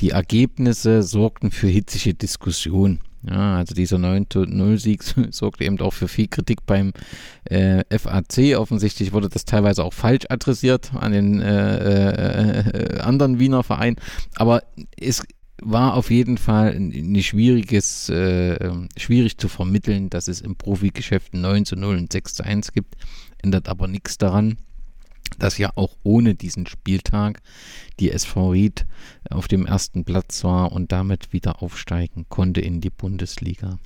die 0.00 0.10
Ergebnisse 0.10 1.02
sorgten 1.02 1.50
für 1.50 1.68
hitzige 1.68 2.14
Diskussionen. 2.14 3.00
Ja, 3.28 3.56
also 3.56 3.74
dieser 3.74 3.98
9-0-Sieg 3.98 5.02
sorgte 5.30 5.64
eben 5.64 5.80
auch 5.80 5.92
für 5.92 6.08
viel 6.08 6.26
Kritik 6.26 6.66
beim 6.66 6.92
äh, 7.44 7.84
FAC. 7.96 8.56
Offensichtlich 8.56 9.12
wurde 9.12 9.28
das 9.28 9.44
teilweise 9.44 9.84
auch 9.84 9.92
falsch 9.92 10.26
adressiert 10.28 10.92
an 10.94 11.12
den 11.12 11.40
äh, 11.40 11.76
äh, 11.76 12.96
äh 12.96 13.00
anderen 13.00 13.38
Wiener 13.38 13.62
Verein. 13.62 13.94
Aber 14.34 14.62
es 14.98 15.22
war 15.64 15.94
auf 15.94 16.10
jeden 16.10 16.38
Fall 16.38 16.74
ein 16.74 17.22
schwieriges, 17.22 18.08
äh, 18.08 18.54
ähm, 18.54 18.88
schwierig 18.96 19.38
zu 19.38 19.48
vermitteln, 19.48 20.10
dass 20.10 20.28
es 20.28 20.40
im 20.40 20.56
Profigeschäft 20.56 21.34
9 21.34 21.64
zu 21.64 21.76
0 21.76 21.96
und 21.96 22.12
6 22.12 22.34
zu 22.34 22.44
1 22.44 22.72
gibt. 22.72 22.96
Ändert 23.42 23.68
aber 23.68 23.88
nichts 23.88 24.18
daran, 24.18 24.56
dass 25.38 25.58
ja 25.58 25.70
auch 25.74 25.96
ohne 26.02 26.34
diesen 26.34 26.66
Spieltag 26.66 27.40
die 28.00 28.10
SV 28.10 28.50
Ried 28.50 28.86
auf 29.30 29.48
dem 29.48 29.66
ersten 29.66 30.04
Platz 30.04 30.44
war 30.44 30.72
und 30.72 30.92
damit 30.92 31.32
wieder 31.32 31.62
aufsteigen 31.62 32.26
konnte 32.28 32.60
in 32.60 32.80
die 32.80 32.90
Bundesliga. 32.90 33.78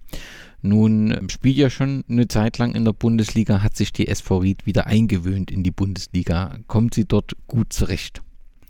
Nun 0.62 1.12
ähm, 1.12 1.28
spielt 1.28 1.57
ja 1.57 1.70
schon 1.70 2.05
eine 2.09 2.28
Zeit 2.28 2.59
lang 2.59 2.74
in 2.74 2.85
der 2.85 2.93
Bundesliga, 2.93 3.62
hat 3.62 3.77
sich 3.77 3.93
die 3.93 4.09
SV 4.09 4.39
Ried 4.39 4.66
wieder 4.66 4.86
eingewöhnt 4.86 5.51
in 5.51 5.62
die 5.62 5.70
Bundesliga. 5.70 6.59
Kommt 6.66 6.94
sie 6.94 7.05
dort 7.05 7.36
gut 7.47 7.73
zurecht? 7.73 8.23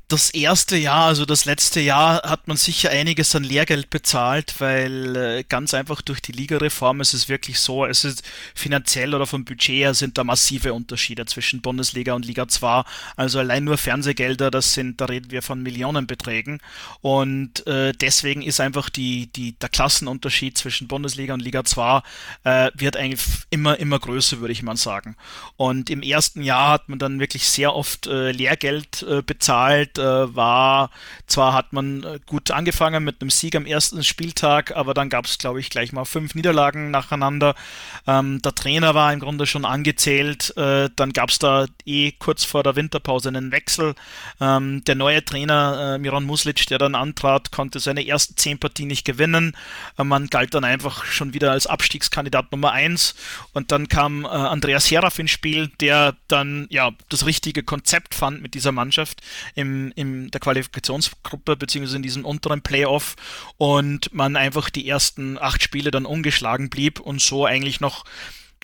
Das 0.09 0.31
erste 0.31 0.77
Jahr, 0.77 1.07
also 1.07 1.25
das 1.25 1.47
letzte 1.47 1.81
Jahr, 1.81 2.23
hat 2.23 2.47
man 2.47 2.57
sicher 2.57 2.91
einiges 2.91 3.35
an 3.35 3.43
Lehrgeld 3.43 3.91
bezahlt, 3.91 4.55
weil 4.61 5.17
äh, 5.17 5.45
ganz 5.49 5.75
einfach 5.75 6.01
durch 6.01 6.23
die 6.23 6.31
Ligareform 6.31 7.01
ist 7.01 7.13
es 7.13 7.29
wirklich 7.29 7.59
so, 7.59 7.85
es 7.85 8.05
ist 8.05 8.23
finanziell 8.55 9.17
oder 9.17 9.27
vom 9.27 9.45
Budget 9.45 9.75
her 9.75 9.95
sind 9.95 10.17
da 10.17 10.23
massive 10.23 10.75
Unterschiede 10.75 11.27
zwischen 11.27 11.61
Bundesliga 11.61 12.15
und 12.15 12.25
Liga 12.25 12.47
2. 12.47 12.85
Also 13.17 13.41
allein 13.41 13.65
nur 13.65 13.79
Fernsehgelder, 13.79 14.53
das 14.53 14.75
sind, 14.75 15.01
da 15.01 15.07
reden 15.07 15.33
wir 15.33 15.43
von 15.43 15.61
Millionenbeträgen. 15.61 16.61
Und 17.01 17.67
äh, 17.67 17.93
deswegen 17.93 18.43
ist 18.43 18.61
einfach 18.61 18.91
die, 18.91 19.27
die, 19.33 19.59
der 19.59 19.71
Klassenunterschied 19.71 20.57
zwischen 20.57 20.87
Bundesliga 20.87 21.35
und 21.35 21.41
Liga 21.41 21.65
2 21.65 22.03
äh, 22.45 22.71
wird 22.75 22.97
eigentlich 22.97 23.25
immer, 23.51 23.77
immer 23.81 23.99
größer, 23.99 24.39
würde 24.39 24.53
ich 24.53 24.63
mal 24.63 24.77
sagen. 24.77 25.17
Und 25.57 25.91
im 25.91 26.03
ersten 26.03 26.43
Jahr 26.43 26.71
hat 26.71 26.89
man 26.89 27.01
dann 27.01 27.19
wirklich 27.19 27.49
sehr 27.49 27.75
oft 27.75 28.07
äh, 28.07 28.31
Lehrgeld 28.31 29.03
äh, 29.03 29.23
bezahlt 29.23 29.96
war, 30.03 30.91
zwar 31.27 31.53
hat 31.55 31.73
man 31.73 32.03
äh, 32.03 32.19
gut 32.27 32.51
angefangen 32.51 33.05
mit 33.05 33.21
einem 33.21 33.31
Sieg 33.31 33.57
am 33.57 33.67
ersten 33.67 34.03
Spieltag, 34.05 34.77
aber 34.77 34.95
dann 34.95 35.09
gab 35.09 35.27
es, 35.27 35.39
glaube 35.39 35.61
ich, 35.61 35.71
gleich 35.71 35.93
mal 35.93 36.05
fünf 36.05 36.35
Niederlagen 36.35 36.91
nacheinander. 36.91 37.55
Ähm, 38.07 38.41
der 38.43 38.55
Trainer 38.55 38.95
war 38.95 39.13
im 39.13 39.21
Grunde 39.21 39.47
schon 39.47 39.65
angezählt. 39.65 40.57
Äh, 40.57 40.91
dann 40.97 41.13
gab 41.13 41.31
es 41.31 41.39
da 41.39 41.67
eh 41.85 42.13
kurz 42.13 42.45
vor 42.45 42.63
der 42.63 42.77
Winterpause 42.77 43.29
einen 43.29 43.53
Wechsel. 43.53 43.95
Ähm, 44.41 44.85
der 44.85 44.95
neue 44.95 45.25
Trainer 45.25 45.95
äh, 45.95 45.99
Miron 45.99 46.25
Muslic, 46.25 46.67
der 46.67 46.79
dann 46.79 46.95
antrat, 46.95 47.53
konnte 47.53 47.81
seine 47.81 48.07
ersten 48.07 48.37
zehn 48.37 48.59
Partien 48.59 48.89
nicht 48.89 49.05
gewinnen. 49.05 49.57
Äh, 49.99 50.05
man 50.05 50.29
galt 50.29 50.55
dann 50.55 50.65
einfach 50.65 51.05
schon 51.05 51.35
wieder 51.35 51.53
als 51.53 51.67
Abstiegskandidat 51.67 52.53
Nummer 52.53 52.73
eins. 52.73 53.15
Und 53.53 53.73
dann 53.73 53.89
kam 53.89 54.25
äh, 54.25 54.29
Andreas 54.29 54.91
Heraf 54.91 55.19
ins 55.19 55.31
Spiel, 55.31 55.69
der 55.81 56.17
dann 56.29 56.67
ja 56.71 56.93
das 57.09 57.27
richtige 57.27 57.63
Konzept 57.63 58.15
fand 58.15 58.43
mit 58.43 58.55
dieser 58.55 58.73
Mannschaft 58.73 59.23
im 59.55 59.86
in, 59.93 60.31
der 60.31 60.41
Qualifikationsgruppe 60.41 61.57
beziehungsweise 61.57 61.97
in 61.97 62.03
diesem 62.03 62.25
unteren 62.25 62.63
Playoff 62.63 63.17
und 63.57 64.13
man 64.13 64.37
einfach 64.37 64.71
die 64.71 64.89
ersten 64.89 65.39
acht 65.39 65.63
Spiele 65.63 65.91
dann 65.91 66.07
ungeschlagen 66.07 66.71
blieb 66.71 67.01
und 67.01 67.21
so 67.21 67.47
eigentlich 67.47 67.81
noch 67.81 68.05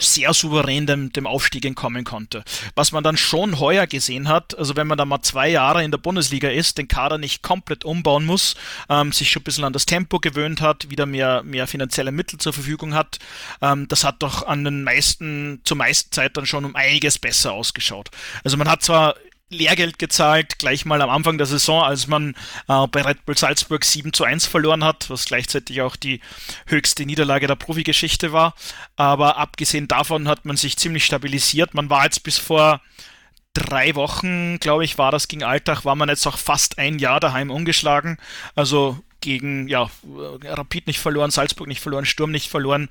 sehr 0.00 0.32
souverän 0.32 0.86
dem, 0.86 1.12
dem 1.12 1.26
Aufstieg 1.26 1.64
entkommen 1.64 2.04
konnte. 2.04 2.44
Was 2.74 2.92
man 2.92 3.04
dann 3.04 3.16
schon 3.16 3.60
heuer 3.60 3.86
gesehen 3.86 4.28
hat, 4.28 4.56
also 4.58 4.76
wenn 4.76 4.86
man 4.86 4.98
da 4.98 5.04
mal 5.04 5.22
zwei 5.22 5.48
Jahre 5.48 5.84
in 5.84 5.90
der 5.90 5.98
Bundesliga 5.98 6.48
ist, 6.48 6.78
den 6.78 6.88
Kader 6.88 7.18
nicht 7.18 7.42
komplett 7.42 7.84
umbauen 7.84 8.24
muss, 8.24 8.56
ähm, 8.88 9.12
sich 9.12 9.30
schon 9.30 9.42
ein 9.42 9.44
bisschen 9.44 9.64
an 9.64 9.72
das 9.72 9.86
Tempo 9.86 10.18
gewöhnt 10.18 10.60
hat, 10.60 10.90
wieder 10.90 11.06
mehr, 11.06 11.42
mehr 11.42 11.66
finanzielle 11.66 12.12
Mittel 12.12 12.38
zur 12.38 12.52
Verfügung 12.52 12.94
hat, 12.94 13.18
ähm, 13.60 13.86
das 13.88 14.04
hat 14.04 14.22
doch 14.22 14.46
an 14.46 14.64
den 14.64 14.82
meisten, 14.82 15.60
zur 15.64 15.76
meisten 15.76 16.10
Zeit 16.10 16.36
dann 16.36 16.46
schon 16.46 16.64
um 16.64 16.74
einiges 16.74 17.18
besser 17.18 17.52
ausgeschaut. 17.52 18.10
Also 18.44 18.56
man 18.56 18.68
hat 18.68 18.82
zwar 18.82 19.14
Lehrgeld 19.52 19.98
gezahlt, 19.98 20.58
gleich 20.58 20.84
mal 20.84 21.00
am 21.02 21.10
Anfang 21.10 21.38
der 21.38 21.46
Saison, 21.46 21.82
als 21.82 22.06
man 22.06 22.34
äh, 22.68 22.86
bei 22.88 23.02
Red 23.02 23.24
Bull 23.24 23.36
Salzburg 23.36 23.84
7 23.84 24.12
zu 24.12 24.24
1 24.24 24.46
verloren 24.46 24.84
hat, 24.84 25.08
was 25.10 25.24
gleichzeitig 25.24 25.82
auch 25.82 25.96
die 25.96 26.20
höchste 26.66 27.06
Niederlage 27.06 27.46
der 27.46 27.56
Profigeschichte 27.56 28.32
war. 28.32 28.54
Aber 28.96 29.36
abgesehen 29.36 29.88
davon 29.88 30.28
hat 30.28 30.44
man 30.44 30.56
sich 30.56 30.76
ziemlich 30.76 31.04
stabilisiert. 31.04 31.74
Man 31.74 31.90
war 31.90 32.04
jetzt 32.04 32.22
bis 32.22 32.38
vor 32.38 32.80
drei 33.54 33.94
Wochen, 33.94 34.58
glaube 34.58 34.84
ich, 34.84 34.98
war 34.98 35.10
das 35.10 35.28
gegen 35.28 35.44
Alltag, 35.44 35.84
war 35.84 35.94
man 35.94 36.08
jetzt 36.08 36.26
auch 36.26 36.38
fast 36.38 36.78
ein 36.78 36.98
Jahr 36.98 37.20
daheim 37.20 37.50
ungeschlagen. 37.50 38.18
Also 38.54 38.98
gegen, 39.20 39.68
ja, 39.68 39.90
Rapid 40.44 40.86
nicht 40.86 40.98
verloren, 40.98 41.30
Salzburg 41.30 41.68
nicht 41.68 41.80
verloren, 41.80 42.04
Sturm 42.04 42.30
nicht 42.30 42.50
verloren. 42.50 42.88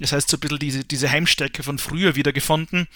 Das 0.00 0.12
heißt, 0.12 0.28
so 0.28 0.36
ein 0.36 0.40
bisschen 0.40 0.58
diese, 0.58 0.84
diese 0.84 1.10
Heimstärke 1.10 1.62
von 1.62 1.78
früher 1.78 2.16
wieder 2.16 2.32
gefunden. 2.32 2.88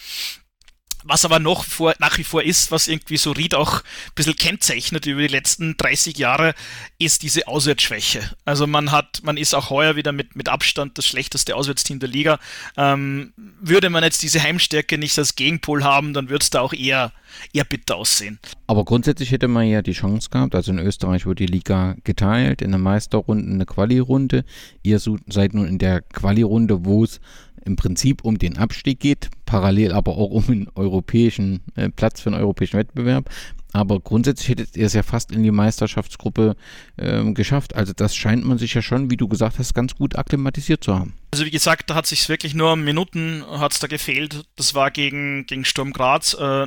Was 1.04 1.24
aber 1.24 1.38
noch 1.38 1.64
vor, 1.64 1.94
nach 1.98 2.18
wie 2.18 2.24
vor 2.24 2.42
ist, 2.42 2.70
was 2.70 2.88
irgendwie 2.88 3.16
so 3.16 3.32
Ried 3.32 3.54
auch 3.54 3.76
ein 3.80 4.14
bisschen 4.14 4.36
kennzeichnet 4.36 5.06
über 5.06 5.22
die 5.22 5.28
letzten 5.28 5.76
30 5.76 6.18
Jahre, 6.18 6.54
ist 6.98 7.22
diese 7.22 7.48
Auswärtsschwäche. 7.48 8.30
Also 8.44 8.66
man 8.66 8.92
hat, 8.92 9.20
man 9.22 9.36
ist 9.36 9.54
auch 9.54 9.70
heuer 9.70 9.96
wieder 9.96 10.12
mit, 10.12 10.36
mit 10.36 10.48
Abstand 10.48 10.98
das 10.98 11.06
schlechteste 11.06 11.56
Auswärtsteam 11.56 11.98
der 11.98 12.08
Liga. 12.08 12.38
Ähm, 12.76 13.32
würde 13.60 13.90
man 13.90 14.04
jetzt 14.04 14.22
diese 14.22 14.42
Heimstärke 14.42 14.98
nicht 14.98 15.18
als 15.18 15.34
Gegenpol 15.36 15.84
haben, 15.84 16.12
dann 16.12 16.28
würde 16.28 16.42
es 16.42 16.50
da 16.50 16.60
auch 16.60 16.72
eher, 16.72 17.12
eher 17.52 17.64
bitter 17.64 17.96
aussehen. 17.96 18.38
Aber 18.66 18.84
grundsätzlich 18.84 19.30
hätte 19.32 19.48
man 19.48 19.66
ja 19.66 19.82
die 19.82 19.92
Chance 19.92 20.28
gehabt, 20.30 20.54
also 20.54 20.72
in 20.72 20.78
Österreich 20.78 21.26
wurde 21.26 21.46
die 21.46 21.52
Liga 21.52 21.96
geteilt, 22.04 22.62
in 22.62 22.70
der 22.70 22.78
Meisterrunde 22.78 23.52
eine 23.52 23.66
Quali-Runde. 23.66 24.44
Ihr 24.82 25.00
seid 25.00 25.54
nun 25.54 25.66
in 25.66 25.78
der 25.78 26.02
Quali-Runde, 26.02 26.84
wo 26.84 27.04
es 27.04 27.20
im 27.64 27.76
Prinzip 27.76 28.24
um 28.24 28.38
den 28.38 28.56
Abstieg 28.56 29.00
geht, 29.00 29.30
parallel 29.46 29.92
aber 29.92 30.12
auch 30.12 30.30
um 30.30 30.44
einen 30.48 30.68
europäischen 30.74 31.60
äh, 31.76 31.88
Platz 31.90 32.20
für 32.20 32.30
einen 32.30 32.40
europäischen 32.40 32.78
Wettbewerb. 32.78 33.28
Aber 33.72 34.00
grundsätzlich 34.00 34.48
hättet 34.48 34.76
ihr 34.76 34.86
es 34.86 34.94
ja 34.94 35.02
fast 35.02 35.30
in 35.30 35.42
die 35.42 35.50
Meisterschaftsgruppe 35.50 36.56
ähm, 36.98 37.34
geschafft. 37.34 37.76
Also 37.76 37.92
das 37.94 38.16
scheint 38.16 38.44
man 38.44 38.58
sich 38.58 38.74
ja 38.74 38.82
schon, 38.82 39.10
wie 39.10 39.16
du 39.16 39.28
gesagt 39.28 39.58
hast, 39.58 39.74
ganz 39.74 39.94
gut 39.94 40.16
akklimatisiert 40.16 40.82
zu 40.82 40.98
haben. 40.98 41.14
Also 41.32 41.44
wie 41.44 41.50
gesagt, 41.50 41.90
da 41.90 41.94
hat 41.94 42.06
sich 42.06 42.28
wirklich 42.28 42.54
nur 42.54 42.74
Minuten 42.74 43.44
hat's 43.48 43.78
da 43.78 43.86
gefehlt. 43.86 44.44
Das 44.56 44.74
war 44.74 44.90
gegen, 44.90 45.46
gegen 45.46 45.64
Sturm 45.64 45.92
Graz. 45.92 46.34
Äh, 46.34 46.66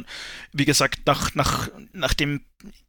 wie 0.53 0.65
gesagt, 0.65 1.01
nach, 1.05 1.35
nach, 1.35 1.69
nachdem 1.91 2.41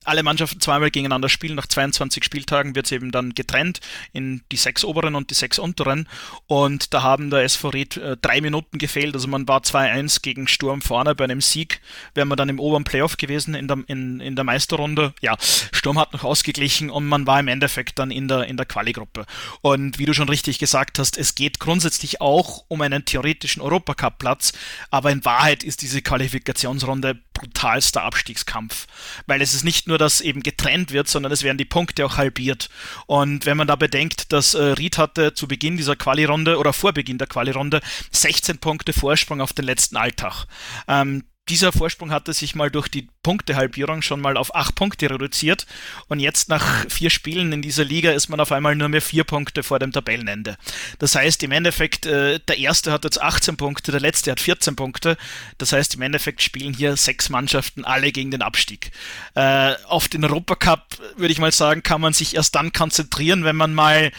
alle 0.05 0.23
Mannschaften 0.23 0.61
zweimal 0.61 0.91
gegeneinander 0.91 1.29
spielen. 1.29 1.57
Nach 1.57 1.67
22 1.67 2.25
Spieltagen 2.25 2.75
wird 2.75 2.87
es 2.87 2.93
eben 2.93 3.11
dann 3.11 3.35
getrennt 3.35 3.81
in 4.13 4.43
die 4.53 4.57
sechs 4.57 4.85
oberen 4.85 5.15
und 5.15 5.31
die 5.31 5.35
sechs 5.35 5.59
unteren. 5.59 6.09
Und 6.47 6.93
da 6.93 7.03
haben 7.03 7.31
der 7.31 7.43
SV 7.43 7.69
Ried 7.71 7.97
äh, 7.97 8.17
drei 8.21 8.41
Minuten 8.41 8.79
gefehlt. 8.79 9.15
Also 9.15 9.29
man 9.29 9.49
war 9.49 9.61
2-1 9.61 10.23
gegen 10.23 10.47
Sturm 10.47 10.83
vorne. 10.83 11.15
Bei 11.15 11.25
einem 11.25 11.41
Sieg 11.41 11.81
wäre 12.15 12.27
man 12.27 12.37
dann 12.37 12.49
im 12.49 12.61
oberen 12.61 12.85
Playoff 12.85 13.17
gewesen 13.17 13.55
in 13.55 13.67
der, 13.67 13.79
in, 13.87 14.21
in 14.21 14.37
der 14.37 14.45
Meisterrunde. 14.45 15.15
Ja, 15.21 15.37
Sturm 15.73 15.99
hat 15.99 16.13
noch 16.13 16.25
ausgeglichen 16.25 16.91
und 16.91 17.07
man 17.07 17.27
war 17.27 17.41
im 17.41 17.49
Endeffekt 17.49 17.99
dann 17.99 18.11
in 18.11 18.29
der, 18.29 18.45
in 18.45 18.57
der 18.57 18.67
Quali-Gruppe. 18.67 19.25
Und 19.63 19.99
wie 19.99 20.05
du 20.05 20.13
schon 20.13 20.29
richtig 20.29 20.59
gesagt 20.59 20.99
hast, 20.99 21.17
es 21.17 21.35
geht 21.35 21.59
grundsätzlich 21.65 22.20
auch 22.20 22.65
um 22.69 22.82
einen 22.82 23.07
theoretischen 23.07 23.62
Europacup-Platz. 23.62 24.53
Aber 24.91 25.11
in 25.11 25.24
Wahrheit 25.24 25.65
ist 25.65 25.81
diese 25.82 26.03
Qualifikationsrunde 26.03 27.19
brutalster 27.32 28.03
Abstiegskampf. 28.03 28.86
Weil 29.27 29.41
es 29.41 29.55
ist 29.55 29.65
nicht 29.65 29.89
nur, 29.89 29.99
dass 29.99 30.20
eben 30.20 30.43
getrennt 30.43 30.93
wird, 30.93 31.09
sondern 31.09 31.32
es 31.32 31.43
werden 31.43 31.59
die 31.59 31.65
Punkte 31.65 32.05
auch 32.05 32.19
halbiert. 32.19 32.69
Und 33.07 33.47
wenn 33.47 33.57
man 33.57 33.66
da 33.66 33.77
bedenkt, 33.77 34.32
dass 34.32 34.55
äh, 34.55 34.62
Ried 34.62 34.99
hatte 34.99 35.32
zu 35.32 35.49
Beginn 35.49 35.77
dieser 35.77 35.97
Quali-Runde 35.97 36.59
oder 36.59 36.73
vor 36.74 36.93
Beginn 36.93 37.19
der 37.19 37.27
Quali-Runde 37.27 37.81
16 38.12 38.59
Punkte 38.59 38.93
Vorsprung 38.93 39.41
auf 39.41 39.55
den 39.55 39.65
letzten 39.65 39.97
Alltag. 39.97 40.47
Ähm, 40.86 41.24
dieser 41.49 41.73
Vorsprung 41.73 42.11
hatte 42.11 42.33
sich 42.33 42.55
mal 42.55 42.71
durch 42.71 42.89
die 42.89 43.09
Punktehalbierung 43.23 44.01
schon 44.01 44.21
mal 44.21 44.37
auf 44.37 44.55
acht 44.55 44.75
Punkte 44.75 45.11
reduziert 45.11 45.66
und 46.09 46.21
jetzt 46.21 46.49
nach 46.49 46.87
vier 46.89 47.11
Spielen 47.11 47.53
in 47.53 47.61
dieser 47.61 47.85
Liga 47.85 48.12
ist 48.12 48.29
man 48.29 48.41
auf 48.41 48.51
einmal 48.51 48.75
nur 48.75 48.89
mehr 48.89 49.03
vier 49.03 49.25
Punkte 49.25 49.62
vor 49.62 49.79
dem 49.79 49.93
Tabellenende. 49.93 50.57
Das 50.99 51.15
heißt 51.15 51.43
im 51.43 51.53
Endeffekt, 51.53 52.07
äh, 52.07 52.41
der 52.49 52.59
erste 52.59 52.93
hat 52.93 53.05
jetzt 53.05 53.21
18 53.21 53.57
Punkte, 53.57 53.93
der 53.93 54.01
letzte 54.01 54.31
hat 54.31 54.41
14 54.41 54.75
Punkte. 54.75 55.19
Das 55.59 55.73
heißt 55.73 55.97
im 55.97 56.03
Endeffekt 56.03 56.43
spielen 56.43 56.73
hier 56.73 56.97
sechs 56.97 57.29
Mannschaften 57.29 57.85
alle 57.85 58.11
gegen 58.11 58.31
den 58.31 58.43
Abstieg. 58.43 58.91
Äh, 59.35 59.75
auf 59.85 60.09
den 60.09 60.25
Europacup 60.25 60.99
würde 61.16 61.33
ich 61.33 61.39
mal 61.39 61.53
sagen, 61.53 61.83
kann 61.83 62.01
man 62.01 62.15
sich 62.15 62.37
erst 62.37 62.55
dann 62.55 62.73
konzentrieren, 62.73 63.45
wenn 63.45 63.57
man 63.57 63.75
mal 63.75 64.12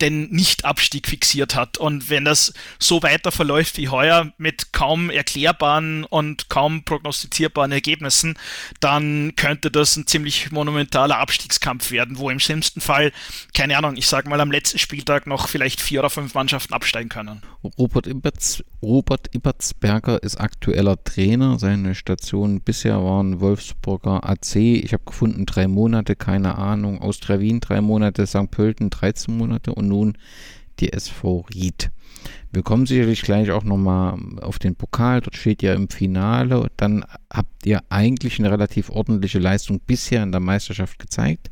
den 0.00 0.30
Nicht-Abstieg 0.30 1.08
fixiert 1.08 1.54
hat. 1.54 1.78
Und 1.78 2.10
wenn 2.10 2.24
das 2.24 2.52
so 2.78 3.02
weiter 3.02 3.32
verläuft 3.32 3.78
wie 3.78 3.88
heuer 3.88 4.32
mit 4.36 4.72
kaum 4.72 5.10
erklärbaren 5.10 6.04
und 6.04 6.48
kaum 6.50 6.84
prognostizierbaren 6.84 7.72
Ergebnissen, 7.72 8.34
dann 8.80 9.34
könnte 9.36 9.70
das 9.70 9.96
ein 9.96 10.06
ziemlich 10.06 10.50
monumentaler 10.50 11.18
Abstiegskampf 11.18 11.90
werden, 11.90 12.18
wo 12.18 12.28
im 12.28 12.40
schlimmsten 12.40 12.80
Fall, 12.80 13.12
keine 13.54 13.78
Ahnung, 13.78 13.96
ich 13.96 14.06
sage 14.06 14.28
mal 14.28 14.40
am 14.40 14.50
letzten 14.50 14.78
Spieltag 14.78 15.26
noch 15.26 15.48
vielleicht 15.48 15.80
vier 15.80 16.00
oder 16.00 16.10
fünf 16.10 16.34
Mannschaften 16.34 16.74
absteigen 16.74 17.08
können. 17.08 17.42
Robert, 17.78 18.06
Iberts, 18.06 18.62
Robert 18.82 19.34
Ibertsberger 19.34 20.22
ist 20.22 20.36
aktueller 20.36 21.02
Trainer. 21.02 21.58
Seine 21.58 21.94
Station 21.94 22.60
bisher 22.60 23.02
waren 23.02 23.40
Wolfsburger 23.40 24.28
AC. 24.28 24.56
Ich 24.56 24.92
habe 24.92 25.04
gefunden 25.04 25.46
drei 25.46 25.66
Monate, 25.66 26.16
keine 26.16 26.56
Ahnung. 26.58 27.00
Austria 27.00 27.40
Wien 27.40 27.60
drei 27.60 27.80
Monate, 27.80 28.26
St. 28.26 28.50
Pölten 28.50 28.90
13 28.90 29.36
Monate 29.36 29.74
und 29.74 29.85
nun 29.86 30.18
die 30.80 30.92
SV 30.92 31.46
Ried. 31.54 31.90
Wir 32.52 32.62
kommen 32.62 32.86
sicherlich 32.86 33.22
gleich 33.22 33.50
auch 33.50 33.64
nochmal 33.64 34.18
auf 34.40 34.58
den 34.58 34.76
Pokal. 34.76 35.20
Dort 35.20 35.36
steht 35.36 35.62
ja 35.62 35.74
im 35.74 35.88
Finale. 35.88 36.70
Dann 36.76 37.04
habt 37.32 37.66
ihr 37.66 37.82
eigentlich 37.88 38.38
eine 38.38 38.50
relativ 38.50 38.90
ordentliche 38.90 39.38
Leistung 39.38 39.80
bisher 39.86 40.22
in 40.22 40.32
der 40.32 40.40
Meisterschaft 40.40 40.98
gezeigt. 40.98 41.50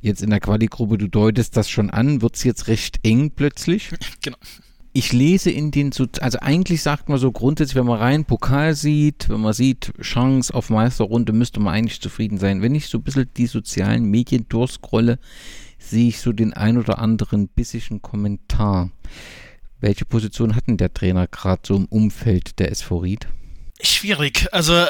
Jetzt 0.00 0.22
in 0.22 0.30
der 0.30 0.40
Quali-Gruppe, 0.40 0.98
du 0.98 1.08
deutest 1.08 1.56
das 1.56 1.68
schon 1.68 1.90
an, 1.90 2.22
wird 2.22 2.36
es 2.36 2.44
jetzt 2.44 2.68
recht 2.68 3.00
eng 3.02 3.30
plötzlich. 3.30 3.90
Genau. 4.22 4.38
Ich 4.92 5.12
lese 5.12 5.50
in 5.50 5.72
den, 5.72 5.92
also 6.20 6.38
eigentlich 6.40 6.80
sagt 6.80 7.10
man 7.10 7.18
so 7.18 7.30
grundsätzlich, 7.30 7.76
wenn 7.76 7.84
man 7.84 7.98
rein 7.98 8.24
Pokal 8.24 8.74
sieht, 8.74 9.28
wenn 9.28 9.42
man 9.42 9.52
sieht, 9.52 9.92
Chance 10.00 10.54
auf 10.54 10.70
Meisterrunde, 10.70 11.34
müsste 11.34 11.60
man 11.60 11.74
eigentlich 11.74 12.00
zufrieden 12.00 12.38
sein. 12.38 12.62
Wenn 12.62 12.74
ich 12.74 12.86
so 12.86 12.96
ein 12.96 13.04
bisschen 13.04 13.28
die 13.36 13.46
sozialen 13.46 14.06
Medien 14.06 14.46
durchscrolle, 14.48 15.18
sehe 15.86 16.08
ich 16.08 16.20
so 16.20 16.32
den 16.32 16.52
ein 16.52 16.78
oder 16.78 16.98
anderen 16.98 17.48
bissigen 17.48 18.02
Kommentar. 18.02 18.90
Welche 19.80 20.04
Position 20.04 20.56
hat 20.56 20.66
denn 20.66 20.78
der 20.78 20.92
Trainer 20.92 21.26
gerade 21.26 21.62
so 21.64 21.76
im 21.76 21.86
Umfeld 21.86 22.58
der 22.58 22.70
SV 22.70 22.98
Ried? 22.98 23.28
Schwierig. 23.82 24.48
Also 24.52 24.72
äh, 24.74 24.88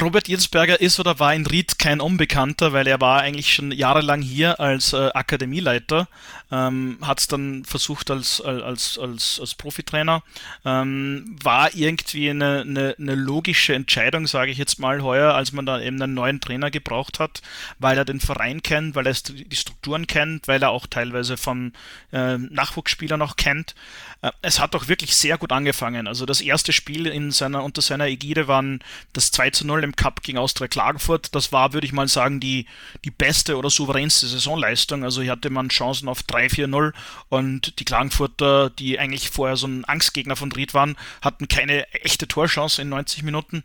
Robert 0.00 0.28
Jensberger 0.28 0.80
ist 0.80 0.98
oder 0.98 1.18
war 1.18 1.34
in 1.34 1.46
Ried 1.46 1.78
kein 1.78 2.00
Unbekannter, 2.00 2.72
weil 2.72 2.86
er 2.86 3.02
war 3.02 3.20
eigentlich 3.20 3.52
schon 3.52 3.70
jahrelang 3.70 4.22
hier 4.22 4.58
als 4.60 4.94
äh, 4.94 5.10
Akademieleiter, 5.12 6.08
ähm, 6.50 6.96
hat 7.02 7.20
es 7.20 7.28
dann 7.28 7.66
versucht 7.66 8.10
als, 8.10 8.40
als, 8.40 8.98
als, 8.98 9.38
als 9.38 9.54
Profitrainer, 9.54 10.22
ähm, 10.64 11.36
war 11.42 11.74
irgendwie 11.74 12.30
eine, 12.30 12.62
eine, 12.62 12.94
eine 12.98 13.14
logische 13.14 13.74
Entscheidung, 13.74 14.26
sage 14.26 14.52
ich 14.52 14.56
jetzt 14.56 14.78
mal 14.78 15.02
heuer, 15.02 15.34
als 15.34 15.52
man 15.52 15.66
da 15.66 15.78
eben 15.78 16.00
einen 16.00 16.14
neuen 16.14 16.40
Trainer 16.40 16.70
gebraucht 16.70 17.18
hat, 17.18 17.42
weil 17.78 17.98
er 17.98 18.06
den 18.06 18.20
Verein 18.20 18.62
kennt, 18.62 18.94
weil 18.94 19.06
er 19.06 19.12
die 19.12 19.56
Strukturen 19.56 20.06
kennt, 20.06 20.48
weil 20.48 20.62
er 20.62 20.70
auch 20.70 20.86
teilweise 20.86 21.36
von 21.36 21.74
äh, 22.10 22.38
Nachwuchsspielern 22.38 23.18
noch 23.18 23.36
kennt. 23.36 23.74
Äh, 24.22 24.30
es 24.40 24.60
hat 24.60 24.74
auch 24.74 24.88
wirklich 24.88 25.14
sehr 25.14 25.36
gut 25.36 25.52
angefangen. 25.52 26.06
Also 26.06 26.24
das 26.24 26.40
erste 26.40 26.72
Spiel 26.72 27.06
in 27.06 27.32
seiner, 27.32 27.62
unter 27.62 27.82
seiner 27.82 27.97
Ägide 28.06 28.48
waren 28.48 28.80
das 29.12 29.30
2 29.30 29.50
zu 29.50 29.66
0 29.66 29.84
im 29.84 29.96
Cup 29.96 30.22
gegen 30.22 30.38
Austria 30.38 30.68
Klagenfurt. 30.68 31.34
Das 31.34 31.52
war, 31.52 31.72
würde 31.72 31.86
ich 31.86 31.92
mal 31.92 32.08
sagen, 32.08 32.40
die, 32.40 32.66
die 33.04 33.10
beste 33.10 33.56
oder 33.56 33.70
souveränste 33.70 34.26
Saisonleistung. 34.26 35.04
Also 35.04 35.22
hier 35.22 35.32
hatte 35.32 35.50
man 35.50 35.68
Chancen 35.68 36.08
auf 36.08 36.20
3-4-0 36.22 36.92
und 37.28 37.78
die 37.80 37.84
Klagenfurter, 37.84 38.70
die 38.70 38.98
eigentlich 38.98 39.30
vorher 39.30 39.56
so 39.56 39.66
ein 39.66 39.84
Angstgegner 39.84 40.36
von 40.36 40.52
Ried 40.52 40.74
waren, 40.74 40.96
hatten 41.22 41.48
keine 41.48 41.92
echte 41.92 42.28
Torchance 42.28 42.80
in 42.80 42.88
90 42.88 43.22
Minuten. 43.22 43.64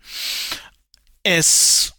Es 1.23 1.93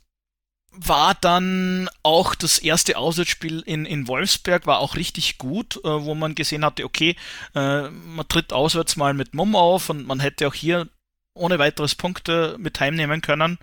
war 0.77 1.15
dann 1.15 1.89
auch 2.03 2.35
das 2.35 2.59
erste 2.59 2.97
Auswärtsspiel 2.97 3.63
in, 3.65 3.87
in 3.87 4.09
Wolfsberg, 4.09 4.67
war 4.67 4.81
auch 4.81 4.97
richtig 4.97 5.39
gut, 5.39 5.77
äh, 5.85 5.89
wo 5.89 6.15
man 6.15 6.35
gesehen 6.35 6.65
hatte, 6.65 6.85
okay, 6.85 7.17
äh, 7.55 7.89
man 7.89 8.29
tritt 8.29 8.53
auswärts 8.53 8.97
mal 8.97 9.15
mit 9.15 9.35
Mumm 9.35 9.55
auf 9.57 9.89
und 9.89 10.07
man 10.07 10.21
hätte 10.21 10.49
auch 10.49 10.55
hier 10.55 10.89
ohne 11.35 11.59
weiteres 11.59 11.95
Punkte 11.95 12.57
mit 12.59 12.81
heimnehmen 12.81 13.21
können. 13.21 13.59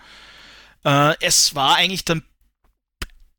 Äh, 0.83 1.15
es 1.21 1.55
war 1.55 1.75
eigentlich 1.75 2.05
dann 2.05 2.23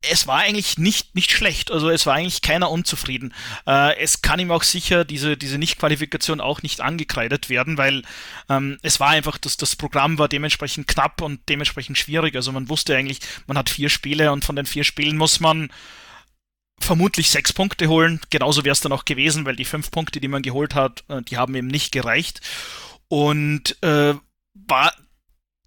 es 0.09 0.27
war 0.27 0.39
eigentlich 0.39 0.77
nicht, 0.77 1.15
nicht 1.15 1.31
schlecht. 1.31 1.71
Also 1.71 1.89
es 1.89 2.05
war 2.05 2.15
eigentlich 2.15 2.41
keiner 2.41 2.69
unzufrieden. 2.69 3.33
Äh, 3.65 3.97
es 3.97 4.21
kann 4.21 4.39
ihm 4.39 4.51
auch 4.51 4.63
sicher 4.63 5.05
diese, 5.05 5.37
diese 5.37 5.57
Nicht-Qualifikation 5.57 6.41
auch 6.41 6.61
nicht 6.61 6.81
angekreidet 6.81 7.49
werden, 7.49 7.77
weil 7.77 8.03
ähm, 8.49 8.77
es 8.81 8.99
war 8.99 9.09
einfach, 9.09 9.37
dass 9.37 9.57
das 9.57 9.75
Programm 9.75 10.17
war 10.17 10.27
dementsprechend 10.27 10.87
knapp 10.87 11.21
und 11.21 11.39
dementsprechend 11.47 11.97
schwierig. 11.97 12.35
Also 12.35 12.51
man 12.51 12.69
wusste 12.69 12.95
eigentlich, 12.95 13.19
man 13.47 13.57
hat 13.57 13.69
vier 13.69 13.89
Spiele 13.89 14.31
und 14.31 14.43
von 14.43 14.55
den 14.55 14.65
vier 14.65 14.83
Spielen 14.83 15.15
muss 15.17 15.39
man 15.39 15.71
vermutlich 16.79 17.29
sechs 17.29 17.53
Punkte 17.53 17.87
holen. 17.87 18.19
Genauso 18.29 18.65
wäre 18.65 18.73
es 18.73 18.81
dann 18.81 18.91
auch 18.91 19.05
gewesen, 19.05 19.45
weil 19.45 19.55
die 19.55 19.65
fünf 19.65 19.89
Punkte, 19.89 20.19
die 20.19 20.27
man 20.27 20.41
geholt 20.41 20.75
hat, 20.75 21.05
äh, 21.07 21.21
die 21.21 21.37
haben 21.37 21.55
eben 21.55 21.67
nicht 21.67 21.93
gereicht. 21.93 22.41
Und 23.07 23.77
äh, 23.83 24.15
war 24.53 24.93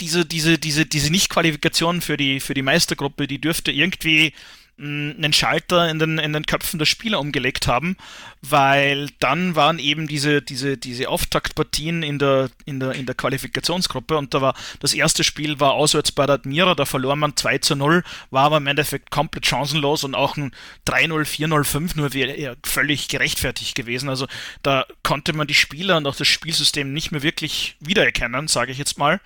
diese, 0.00 0.26
diese, 0.26 0.58
diese, 0.58 0.86
diese 0.86 1.10
Nicht-Qualifikation 1.10 2.00
für 2.00 2.16
die, 2.16 2.40
für 2.40 2.54
die 2.54 2.62
Meistergruppe, 2.62 3.26
die 3.26 3.40
dürfte 3.40 3.72
irgendwie 3.72 4.32
einen 4.78 5.32
Schalter 5.32 5.88
in 5.88 5.98
den, 5.98 6.18
in 6.18 6.34
den 6.34 6.44
Köpfen 6.44 6.78
der 6.78 6.84
Spieler 6.84 7.18
umgelegt 7.18 7.66
haben, 7.66 7.96
weil 8.42 9.08
dann 9.18 9.54
waren 9.54 9.78
eben 9.78 10.06
diese, 10.06 10.42
diese, 10.42 10.76
diese 10.76 11.08
Auftaktpartien 11.08 12.02
in 12.02 12.18
der, 12.18 12.50
in 12.66 12.80
der, 12.80 12.92
in 12.92 13.06
der 13.06 13.14
Qualifikationsgruppe 13.14 14.16
und 14.18 14.34
da 14.34 14.42
war, 14.42 14.54
das 14.80 14.92
erste 14.92 15.24
Spiel 15.24 15.60
war 15.60 15.72
auswärts 15.72 16.12
bei 16.12 16.26
der 16.26 16.34
Admira, 16.34 16.74
da 16.74 16.84
verlor 16.84 17.16
man 17.16 17.36
2 17.36 17.58
zu 17.58 17.74
0, 17.76 18.04
war 18.30 18.44
aber 18.44 18.58
im 18.58 18.66
Endeffekt 18.66 19.10
komplett 19.10 19.46
chancenlos 19.46 20.04
und 20.04 20.14
auch 20.14 20.36
ein 20.36 20.52
3-0, 20.86 21.24
4-0, 21.24 21.94
5-0 21.94 22.12
wäre 22.12 22.56
völlig 22.64 23.08
gerechtfertigt 23.08 23.74
gewesen. 23.74 24.08
Also 24.08 24.26
da 24.62 24.84
konnte 25.02 25.32
man 25.32 25.46
die 25.46 25.54
Spieler 25.54 25.96
und 25.96 26.06
auch 26.06 26.16
das 26.16 26.28
Spielsystem 26.28 26.92
nicht 26.92 27.12
mehr 27.12 27.22
wirklich 27.22 27.76
wiedererkennen, 27.80 28.48
sage 28.48 28.72
ich 28.72 28.78
jetzt 28.78 28.98
mal. 28.98 29.20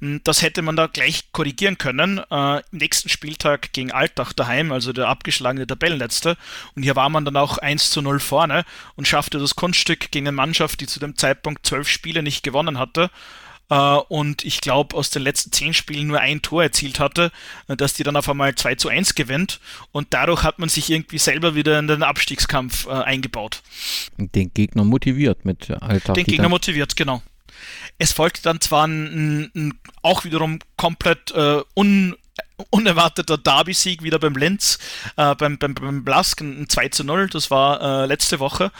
Das 0.00 0.42
hätte 0.42 0.62
man 0.62 0.76
da 0.76 0.86
gleich 0.86 1.30
korrigieren 1.32 1.78
können. 1.78 2.18
Äh, 2.30 2.62
nächsten 2.72 3.08
Spieltag 3.08 3.72
gegen 3.72 3.92
Altach 3.92 4.32
daheim, 4.32 4.72
also 4.72 4.87
also 4.88 4.92
der 4.94 5.08
abgeschlagene 5.08 5.66
Tabellenletzte. 5.66 6.36
Und 6.74 6.82
hier 6.82 6.96
war 6.96 7.08
man 7.10 7.24
dann 7.24 7.36
auch 7.36 7.58
1 7.58 7.90
zu 7.90 8.00
0 8.00 8.20
vorne 8.20 8.64
und 8.96 9.06
schaffte 9.06 9.38
das 9.38 9.54
Kunststück 9.54 10.10
gegen 10.10 10.26
eine 10.26 10.36
Mannschaft, 10.36 10.80
die 10.80 10.86
zu 10.86 10.98
dem 10.98 11.16
Zeitpunkt 11.16 11.66
zwölf 11.66 11.88
Spiele 11.88 12.22
nicht 12.22 12.42
gewonnen 12.42 12.78
hatte 12.78 13.10
äh, 13.70 13.74
und 13.74 14.44
ich 14.44 14.60
glaube 14.60 14.96
aus 14.96 15.10
den 15.10 15.22
letzten 15.22 15.52
zehn 15.52 15.74
Spielen 15.74 16.06
nur 16.06 16.20
ein 16.20 16.40
Tor 16.40 16.62
erzielt 16.62 17.00
hatte, 17.00 17.30
äh, 17.68 17.76
dass 17.76 17.92
die 17.92 18.02
dann 18.02 18.16
auf 18.16 18.28
einmal 18.28 18.54
2 18.54 18.76
zu 18.76 18.88
1 18.88 19.14
gewinnt 19.14 19.60
und 19.92 20.08
dadurch 20.10 20.42
hat 20.42 20.58
man 20.58 20.70
sich 20.70 20.90
irgendwie 20.90 21.18
selber 21.18 21.54
wieder 21.54 21.78
in 21.78 21.86
den 21.86 22.02
Abstiegskampf 22.02 22.86
äh, 22.86 22.92
eingebaut. 22.92 23.62
Den 24.16 24.52
Gegner 24.54 24.84
motiviert 24.84 25.44
mit 25.44 25.70
Alltag. 25.82 26.14
Den 26.14 26.24
Gegner 26.24 26.48
motiviert, 26.48 26.96
genau. 26.96 27.22
Es 27.98 28.12
folgte 28.12 28.42
dann 28.42 28.60
zwar 28.60 28.86
ein, 28.86 29.50
ein, 29.54 29.78
auch 30.02 30.24
wiederum 30.24 30.60
komplett 30.76 31.32
äh, 31.32 31.62
un 31.74 32.16
unerwarteter 32.70 33.38
Derby-Sieg 33.38 34.02
wieder 34.02 34.18
beim 34.18 34.34
Lenz, 34.34 34.78
äh, 35.16 35.34
beim, 35.34 35.58
beim, 35.58 35.74
beim 35.74 36.04
Blask, 36.04 36.40
ein 36.40 36.68
2 36.68 36.88
zu 36.88 37.04
0, 37.04 37.28
das 37.28 37.50
war 37.50 37.80
äh, 37.80 38.06
letzte 38.06 38.40
Woche, 38.40 38.72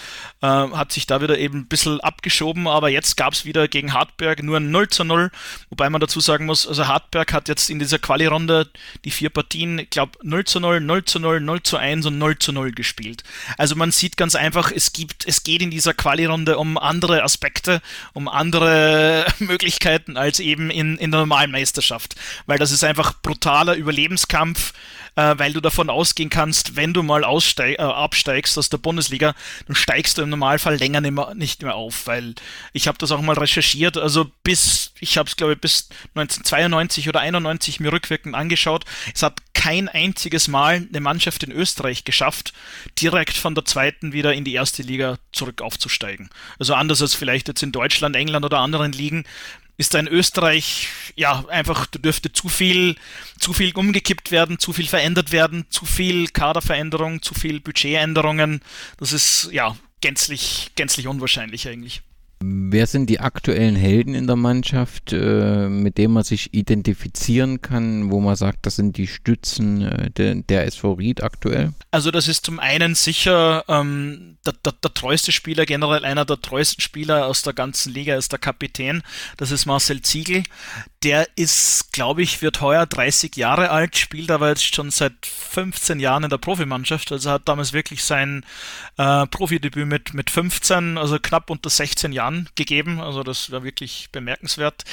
äh, 0.42 0.46
hat 0.46 0.92
sich 0.92 1.06
da 1.06 1.20
wieder 1.20 1.38
eben 1.38 1.60
ein 1.60 1.68
bisschen 1.68 2.00
abgeschoben, 2.00 2.66
aber 2.66 2.88
jetzt 2.88 3.16
gab 3.16 3.32
es 3.32 3.44
wieder 3.44 3.68
gegen 3.68 3.92
Hartberg 3.92 4.42
nur 4.42 4.56
ein 4.56 4.70
0 4.70 4.88
zu 4.88 5.04
0, 5.04 5.30
wobei 5.70 5.90
man 5.90 6.00
dazu 6.00 6.20
sagen 6.20 6.46
muss, 6.46 6.66
also 6.66 6.86
Hartberg 6.86 7.32
hat 7.32 7.48
jetzt 7.48 7.70
in 7.70 7.78
dieser 7.78 7.98
Quali-Runde 7.98 8.68
die 9.04 9.10
vier 9.10 9.30
Partien, 9.30 9.78
ich 9.78 9.90
glaube 9.90 10.18
0 10.22 10.44
zu 10.44 10.60
0, 10.60 10.80
0 10.80 11.04
zu 11.04 11.20
0, 11.20 11.40
0 11.40 11.62
zu 11.62 11.76
1 11.76 12.06
und 12.06 12.18
0 12.18 12.38
zu 12.38 12.52
0 12.52 12.72
gespielt. 12.72 13.22
Also 13.56 13.76
man 13.76 13.92
sieht 13.92 14.16
ganz 14.16 14.34
einfach, 14.34 14.72
es 14.72 14.92
gibt, 14.92 15.26
es 15.26 15.44
geht 15.44 15.62
in 15.62 15.70
dieser 15.70 15.94
Quali-Runde 15.94 16.58
um 16.58 16.78
andere 16.78 17.22
Aspekte, 17.22 17.80
um 18.12 18.28
andere 18.28 19.26
Möglichkeiten 19.38 20.16
als 20.16 20.40
eben 20.40 20.70
in, 20.70 20.96
in 20.96 21.10
der 21.10 21.20
normalen 21.20 21.52
Meisterschaft, 21.52 22.16
weil 22.46 22.58
das 22.58 22.72
ist 22.72 22.82
einfach 22.82 23.14
brutal 23.22 23.67
totaler 23.68 23.76
Überlebenskampf, 23.76 24.72
äh, 25.16 25.34
weil 25.36 25.52
du 25.52 25.60
davon 25.60 25.90
ausgehen 25.90 26.30
kannst, 26.30 26.76
wenn 26.76 26.92
du 26.92 27.02
mal 27.02 27.24
aussteig, 27.24 27.78
äh, 27.78 27.82
absteigst 27.82 28.56
aus 28.58 28.70
der 28.70 28.78
Bundesliga, 28.78 29.34
dann 29.66 29.76
steigst 29.76 30.18
du 30.18 30.22
im 30.22 30.30
Normalfall 30.30 30.76
länger 30.76 31.00
nicht 31.00 31.12
mehr, 31.12 31.34
nicht 31.34 31.62
mehr 31.62 31.74
auf, 31.74 32.06
weil 32.06 32.34
ich 32.72 32.88
habe 32.88 32.98
das 32.98 33.12
auch 33.12 33.20
mal 33.20 33.36
recherchiert, 33.38 33.96
also 33.96 34.30
bis, 34.42 34.92
ich 35.00 35.18
habe 35.18 35.28
es 35.28 35.36
glaube 35.36 35.54
ich 35.54 35.60
bis 35.60 35.88
1992 36.14 37.08
oder 37.08 37.20
91 37.20 37.80
mir 37.80 37.92
rückwirkend 37.92 38.34
angeschaut, 38.34 38.84
es 39.14 39.22
hat 39.22 39.40
kein 39.54 39.88
einziges 39.88 40.46
Mal 40.46 40.86
eine 40.88 41.00
Mannschaft 41.00 41.42
in 41.42 41.50
Österreich 41.50 42.04
geschafft, 42.04 42.52
direkt 43.00 43.36
von 43.36 43.56
der 43.56 43.64
zweiten 43.64 44.12
wieder 44.12 44.32
in 44.32 44.44
die 44.44 44.54
erste 44.54 44.82
Liga 44.82 45.18
zurück 45.32 45.62
aufzusteigen. 45.62 46.30
Also 46.60 46.74
anders 46.74 47.02
als 47.02 47.16
vielleicht 47.16 47.48
jetzt 47.48 47.64
in 47.64 47.72
Deutschland, 47.72 48.14
England 48.14 48.44
oder 48.44 48.60
anderen 48.60 48.92
Ligen, 48.92 49.24
ist 49.78 49.94
da 49.94 50.00
in 50.00 50.08
Österreich 50.08 50.88
ja 51.14 51.44
einfach 51.48 51.86
da 51.86 51.98
dürfte 51.98 52.32
zu 52.32 52.48
viel 52.48 52.96
zu 53.38 53.52
viel 53.52 53.72
umgekippt 53.74 54.30
werden, 54.30 54.58
zu 54.58 54.72
viel 54.72 54.88
verändert 54.88 55.32
werden, 55.32 55.66
zu 55.70 55.86
viel 55.86 56.28
Kaderveränderung, 56.28 57.22
zu 57.22 57.32
viel 57.32 57.60
Budgetänderungen. 57.60 58.60
Das 58.98 59.12
ist 59.12 59.48
ja 59.52 59.76
gänzlich 60.00 60.72
gänzlich 60.74 61.06
unwahrscheinlich 61.06 61.66
eigentlich. 61.68 62.02
Wer 62.40 62.86
sind 62.86 63.10
die 63.10 63.18
aktuellen 63.18 63.74
Helden 63.74 64.14
in 64.14 64.28
der 64.28 64.36
Mannschaft, 64.36 65.12
äh, 65.12 65.68
mit 65.68 65.98
denen 65.98 66.14
man 66.14 66.22
sich 66.22 66.54
identifizieren 66.54 67.60
kann, 67.62 68.12
wo 68.12 68.20
man 68.20 68.36
sagt, 68.36 68.64
das 68.64 68.76
sind 68.76 68.96
die 68.96 69.08
Stützen 69.08 69.82
äh, 69.82 70.10
de, 70.10 70.42
der 70.42 70.64
SV 70.66 70.92
Ried 70.92 71.22
aktuell? 71.22 71.72
Also 71.90 72.12
das 72.12 72.28
ist 72.28 72.46
zum 72.46 72.60
einen 72.60 72.94
sicher 72.94 73.64
ähm, 73.66 74.36
der, 74.46 74.52
der, 74.52 74.72
der, 74.72 74.94
treueste 74.94 75.32
Spieler, 75.32 75.66
generell 75.66 76.04
einer 76.04 76.24
der 76.24 76.40
treuesten 76.40 76.80
Spieler 76.80 77.26
aus 77.26 77.42
der 77.42 77.54
ganzen 77.54 77.92
Liga 77.92 78.14
ist 78.14 78.30
der 78.30 78.38
Kapitän. 78.38 79.02
Das 79.36 79.50
ist 79.50 79.66
Marcel 79.66 80.02
Ziegel. 80.02 80.44
Der 81.02 81.26
ist, 81.36 81.92
glaube 81.92 82.22
ich, 82.22 82.40
wird 82.40 82.60
heuer 82.60 82.86
30 82.86 83.36
Jahre 83.36 83.70
alt, 83.70 83.96
spielt 83.96 84.30
aber 84.30 84.50
jetzt 84.50 84.74
schon 84.74 84.90
seit 84.90 85.26
15 85.26 85.98
Jahren 85.98 86.24
in 86.24 86.30
der 86.30 86.38
Profimannschaft. 86.38 87.10
Also 87.10 87.30
hat 87.30 87.48
damals 87.48 87.72
wirklich 87.72 88.04
sein 88.04 88.44
äh, 88.96 89.26
Profidebüt 89.26 89.86
mit, 89.86 90.14
mit 90.14 90.30
15, 90.30 90.98
also 90.98 91.18
knapp 91.18 91.50
unter 91.50 91.70
16 91.70 92.12
Jahren 92.12 92.27
gegeben. 92.54 93.00
Also 93.00 93.22
das 93.22 93.50
war 93.50 93.64
wirklich 93.64 94.08
bemerkenswert. 94.12 94.84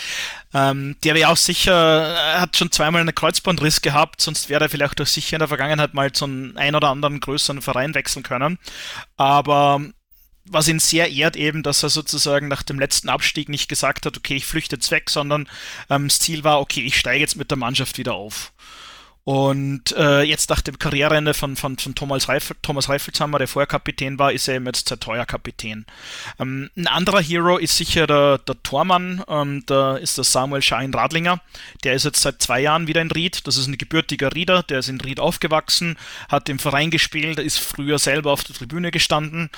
Ähm, 0.54 0.96
der 1.04 1.16
wäre 1.16 1.30
auch 1.30 1.38
sicher, 1.38 2.40
hat 2.40 2.58
schon 2.58 2.72
zweimal 2.72 3.02
einen 3.02 3.16
Kreuzbandriss 3.16 3.82
gehabt, 3.82 4.22
sonst 4.22 4.50
wäre 4.50 4.66
er 4.66 4.70
vielleicht 4.70 5.00
auch 5.02 5.08
sicher 5.08 5.36
in 5.36 5.40
der 5.40 5.48
Vergangenheit 5.48 5.94
mal 5.94 6.12
zu 6.12 6.26
einem 6.26 6.58
ein 6.58 6.76
oder 6.76 6.90
anderen 6.90 7.20
größeren 7.20 7.62
Verein 7.62 7.94
wechseln 7.94 8.24
können. 8.24 8.58
Aber 9.18 9.82
was 10.48 10.68
ihn 10.68 10.80
sehr 10.80 11.12
ehrt 11.12 11.36
eben, 11.36 11.64
dass 11.64 11.84
er 11.84 11.90
sozusagen 11.90 12.48
nach 12.48 12.64
dem 12.64 12.80
letzten 12.80 13.10
Abstieg 13.10 13.50
nicht 13.50 13.68
gesagt 13.68 14.06
hat, 14.06 14.18
okay, 14.18 14.36
ich 14.36 14.46
flüchte 14.46 14.76
jetzt 14.76 14.92
weg, 14.92 15.10
sondern 15.10 15.50
ähm, 15.90 16.08
das 16.08 16.20
Ziel 16.20 16.44
war, 16.44 16.60
okay, 16.60 16.82
ich 16.82 16.98
steige 16.98 17.22
jetzt 17.22 17.36
mit 17.36 17.50
der 17.50 17.58
Mannschaft 17.58 17.98
wieder 17.98 18.14
auf. 18.14 18.52
Und 19.26 19.92
äh, 19.98 20.22
jetzt 20.22 20.52
nach 20.52 20.62
dem 20.62 20.78
Karriereende 20.78 21.34
von, 21.34 21.56
von, 21.56 21.80
von 21.80 21.96
Thomas, 21.96 22.30
Reifel, 22.30 22.56
Thomas 22.62 22.90
Reifelshammer, 22.90 23.40
der 23.40 23.48
vorher 23.48 23.66
Kapitän 23.66 24.20
war, 24.20 24.32
ist 24.32 24.48
er 24.48 24.54
eben 24.54 24.68
jetzt 24.68 24.88
teuer 25.00 25.26
Kapitän. 25.26 25.88
Ähm, 26.40 26.70
ein 26.78 26.86
anderer 26.86 27.22
Hero 27.22 27.58
ist 27.58 27.76
sicher 27.76 28.06
der, 28.06 28.38
der 28.38 28.62
Tormann, 28.62 29.24
ähm, 29.28 29.64
da 29.66 29.98
ist 29.98 30.20
der 30.20 30.26
Samuel 30.26 30.62
Schein 30.62 30.94
Radlinger. 30.94 31.42
Der 31.84 31.96
ist 31.96 32.06
jetzt 32.06 32.22
seit 32.22 32.40
zwei 32.40 32.62
Jahren 32.62 32.86
wieder 32.86 33.02
in 33.02 33.10
Ried. 33.10 33.48
Das 33.48 33.58
ist 33.58 33.66
ein 33.66 33.80
gebürtiger 33.80 34.32
Rieder, 34.36 34.62
der 34.62 34.78
ist 34.78 34.90
in 34.90 35.02
Ried 35.02 35.20
aufgewachsen, 35.20 35.98
hat 36.30 36.48
im 36.48 36.60
Verein 36.60 36.92
gespielt, 36.92 37.40
ist 37.40 37.58
früher 37.58 37.98
selber 37.98 38.32
auf 38.32 38.44
der 38.44 38.56
Tribüne 38.56 38.92
gestanden, 38.92 39.50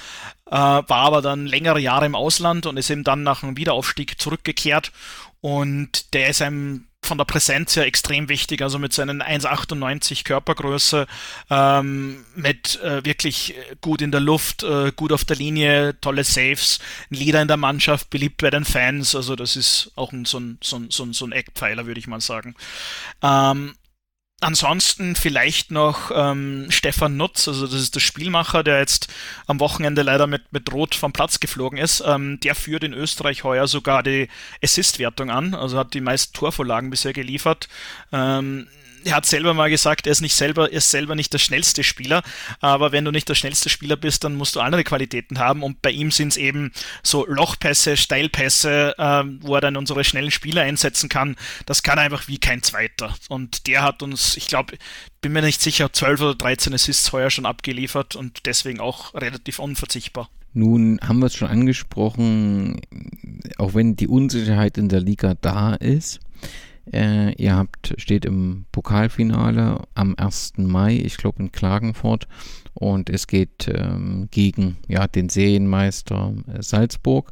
äh, 0.46 0.52
war 0.52 0.88
aber 0.90 1.22
dann 1.22 1.46
längere 1.46 1.82
Jahre 1.82 2.06
im 2.06 2.16
Ausland 2.16 2.68
und 2.68 2.78
ist 2.78 2.90
eben 2.90 3.04
dann 3.04 3.24
nach 3.24 3.44
einem 3.44 3.58
Wiederaufstieg 3.58 4.18
zurückgekehrt. 4.18 4.94
Und 5.42 6.14
der 6.14 6.30
ist 6.30 6.42
einem 6.42 6.87
von 7.08 7.18
der 7.18 7.26
Präsenz 7.26 7.76
her 7.76 7.86
extrem 7.86 8.30
wichtig, 8.30 8.62
also 8.62 8.78
mit 8.78 8.94
seinen 8.94 9.24
1,98 9.24 10.24
Körpergröße, 10.24 11.08
ähm, 11.50 12.26
mit 12.36 12.80
äh, 12.82 13.04
wirklich 13.04 13.56
gut 13.82 14.02
in 14.02 14.12
der 14.12 14.22
Luft, 14.22 14.64
äh, 14.64 14.92
gut 14.96 15.12
auf 15.12 15.26
der 15.26 15.38
Linie, 15.38 16.00
tolle 16.02 16.24
Saves, 16.24 16.80
ein 17.10 17.16
Leader 17.16 17.42
in 17.42 17.48
der 17.48 17.58
Mannschaft, 17.58 18.10
beliebt 18.10 18.38
bei 18.38 18.50
den 18.50 18.66
Fans, 18.66 19.16
also 19.16 19.36
das 19.36 19.56
ist 19.56 19.92
auch 19.96 20.12
ein, 20.12 20.26
so, 20.26 20.40
ein, 20.40 20.58
so, 20.62 20.78
ein, 20.78 20.92
so 20.92 21.26
ein 21.26 21.32
Eckpfeiler, 21.32 21.86
würde 21.86 22.00
ich 22.00 22.08
mal 22.08 22.22
sagen. 22.22 22.56
Ähm, 23.24 23.76
Ansonsten 24.40 25.16
vielleicht 25.16 25.72
noch 25.72 26.12
ähm, 26.14 26.68
Stefan 26.70 27.18
Nutz, 27.18 27.48
also 27.48 27.66
das 27.66 27.82
ist 27.82 27.96
der 27.96 28.02
Spielmacher, 28.02 28.64
der 28.64 28.78
jetzt 28.78 29.08
am 29.48 29.60
Wochenende 29.60 30.04
leider 30.04 30.28
mit, 30.28 30.54
mit 30.54 30.72
Rot 30.72 30.94
vom 30.94 31.12
Platz 31.12 31.40
geflogen 31.40 31.80
ist. 31.80 32.04
Ähm, 32.06 32.40
der 32.42 32.54
führt 32.54 32.84
in 32.84 32.94
Österreich 32.94 33.44
heuer 33.44 33.68
sogar 33.68 34.04
die 34.04 34.30
Assist-Wertung 34.64 35.32
an, 35.32 35.56
also 35.56 35.80
hat 35.80 35.96
die 35.96 36.02
meisten 36.02 36.34
Torvorlagen 36.34 36.92
bisher 36.92 37.14
geliefert. 37.14 37.68
Ähm, 38.12 38.68
er 39.04 39.16
hat 39.16 39.26
selber 39.26 39.54
mal 39.54 39.70
gesagt, 39.70 40.08
er 40.08 40.12
ist 40.12 40.22
nicht 40.22 40.36
selber, 40.36 40.72
er 40.72 40.78
ist 40.78 40.92
selber 40.92 41.16
nicht 41.16 41.34
der 41.34 41.40
schnellste 41.40 41.84
Spieler, 41.84 42.24
aber 42.60 42.92
wenn 42.92 43.06
du 43.06 43.12
nicht 43.12 43.30
der 43.30 43.36
schnellste 43.36 43.70
Spieler 43.70 43.96
bist, 43.96 44.24
dann 44.24 44.36
musst 44.36 44.56
du 44.56 44.60
andere 44.60 44.84
Qualitäten 44.84 45.40
haben 45.40 45.64
und 45.64 45.82
bei 45.82 45.92
ihm 45.92 46.12
sind 46.12 46.30
es 46.30 46.38
eben 46.38 46.72
so 47.04 47.26
Lochpässe, 47.26 47.98
Steilpässe, 47.98 48.96
äh, 48.98 49.24
wo 49.42 49.56
er 49.56 49.62
dann 49.62 49.78
unsere 49.78 50.04
schnellen 50.04 50.32
Spieler 50.32 50.62
einsetzen 50.62 51.10
kann. 51.10 51.36
Das 51.66 51.84
kann 51.84 51.98
er 51.98 52.06
einfach 52.06 52.28
wie 52.28 52.38
kein 52.38 52.64
zweiter. 52.64 53.16
Und 53.30 53.68
der 53.68 53.84
hat 53.84 54.04
uns, 54.04 54.38
ich 54.38 54.48
glaube, 54.48 54.78
bin 55.22 55.34
mir 55.34 55.42
nicht 55.42 55.62
sicher, 55.62 55.92
12 55.92 56.22
oder 56.22 56.36
13 56.36 56.74
Assists 56.74 57.12
heuer 57.12 57.30
schon 57.30 57.46
abgeliefert 57.46 58.16
und 58.16 58.46
deswegen 58.46 58.80
auch 58.80 59.14
relativ 59.14 59.60
unverzichtbar. 59.60 60.30
Nun 60.54 61.00
haben 61.04 61.20
wir 61.20 61.28
es 61.28 61.36
schon 61.36 61.50
angesprochen, 61.50 62.82
auch 63.58 63.74
wenn 63.74 63.96
die 63.96 64.08
Unsicherheit 64.08 64.78
in 64.78 64.90
der 64.90 65.02
Liga 65.02 65.36
da 65.40 65.76
ist, 65.76 66.20
Äh, 66.94 67.34
ihr 67.34 67.56
habt, 67.56 67.94
steht 67.98 68.26
im 68.26 68.66
Pokalfinale 68.72 69.82
am 69.94 70.16
1. 70.18 70.54
Mai, 70.58 70.96
ich 70.96 71.18
glaube 71.18 71.44
in 71.44 71.52
Klagenfurt. 71.52 72.28
Und 72.74 73.10
es 73.10 73.28
geht 73.28 73.68
ähm, 73.68 74.28
gegen 74.32 74.78
ja, 74.88 75.08
den 75.08 75.30
Serienmeister 75.30 76.34
äh, 76.48 76.62
Salzburg. 76.62 77.32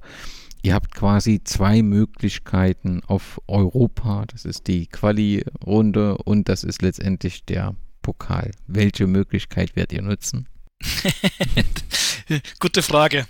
Ihr 0.63 0.73
habt 0.73 0.95
quasi 0.95 1.41
zwei 1.43 1.83
Möglichkeiten 1.83 3.01
auf 3.05 3.39
Europa. 3.47 4.25
Das 4.25 4.45
ist 4.45 4.67
die 4.67 4.87
Quali-Runde 4.87 6.17
und 6.17 6.49
das 6.49 6.63
ist 6.63 6.81
letztendlich 6.81 7.45
der 7.45 7.75
Pokal. 8.01 8.51
Welche 8.65 9.05
Möglichkeit 9.05 9.75
werdet 9.75 9.93
ihr 9.93 10.01
nutzen? 10.01 10.49
Gute 12.59 12.81
Frage. 12.81 13.27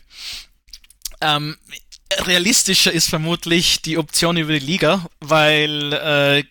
Ähm, 1.22 1.56
realistischer 2.26 2.92
ist 2.92 3.10
vermutlich 3.10 3.82
die 3.82 3.98
Option 3.98 4.38
über 4.38 4.54
die 4.54 4.66
Liga, 4.66 5.06
weil 5.20 5.94
äh, 5.94 6.44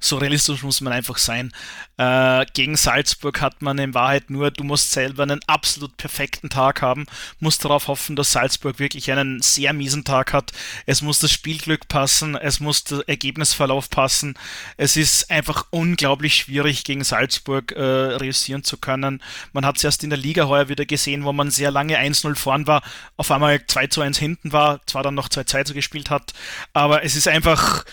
so 0.00 0.16
realistisch 0.16 0.62
muss 0.62 0.80
man 0.80 0.92
einfach 0.92 1.18
sein. 1.18 1.52
Äh, 1.96 2.46
gegen 2.54 2.76
Salzburg 2.76 3.40
hat 3.40 3.62
man 3.62 3.78
in 3.78 3.94
Wahrheit 3.94 4.30
nur, 4.30 4.50
du 4.50 4.62
musst 4.62 4.92
selber 4.92 5.24
einen 5.24 5.40
absolut 5.46 5.96
perfekten 5.96 6.48
Tag 6.48 6.82
haben, 6.82 7.06
musst 7.40 7.64
darauf 7.64 7.88
hoffen, 7.88 8.14
dass 8.14 8.32
Salzburg 8.32 8.78
wirklich 8.78 9.10
einen 9.10 9.42
sehr 9.42 9.72
miesen 9.72 10.04
Tag 10.04 10.32
hat. 10.32 10.52
Es 10.86 11.02
muss 11.02 11.18
das 11.18 11.32
Spielglück 11.32 11.88
passen, 11.88 12.36
es 12.36 12.60
muss 12.60 12.84
der 12.84 13.02
Ergebnisverlauf 13.08 13.90
passen. 13.90 14.34
Es 14.76 14.96
ist 14.96 15.30
einfach 15.30 15.66
unglaublich 15.70 16.36
schwierig, 16.36 16.84
gegen 16.84 17.02
Salzburg 17.02 17.72
äh, 17.72 17.82
reüssieren 17.82 18.62
zu 18.62 18.76
können. 18.76 19.22
Man 19.52 19.66
hat 19.66 19.76
es 19.78 19.84
erst 19.84 20.04
in 20.04 20.10
der 20.10 20.18
Liga 20.18 20.46
heuer 20.46 20.68
wieder 20.68 20.86
gesehen, 20.86 21.24
wo 21.24 21.32
man 21.32 21.50
sehr 21.50 21.70
lange 21.70 21.98
1-0 21.98 22.36
vorn 22.36 22.66
war, 22.66 22.82
auf 23.16 23.30
einmal 23.30 23.66
2 23.66 23.88
zu 23.88 24.02
1 24.02 24.18
hinten 24.18 24.52
war, 24.52 24.80
zwar 24.86 25.02
dann 25.02 25.14
noch 25.14 25.28
2-2 25.28 25.72
gespielt 25.72 26.10
hat, 26.10 26.32
aber 26.72 27.02
es 27.04 27.16
ist 27.16 27.26
einfach. 27.26 27.84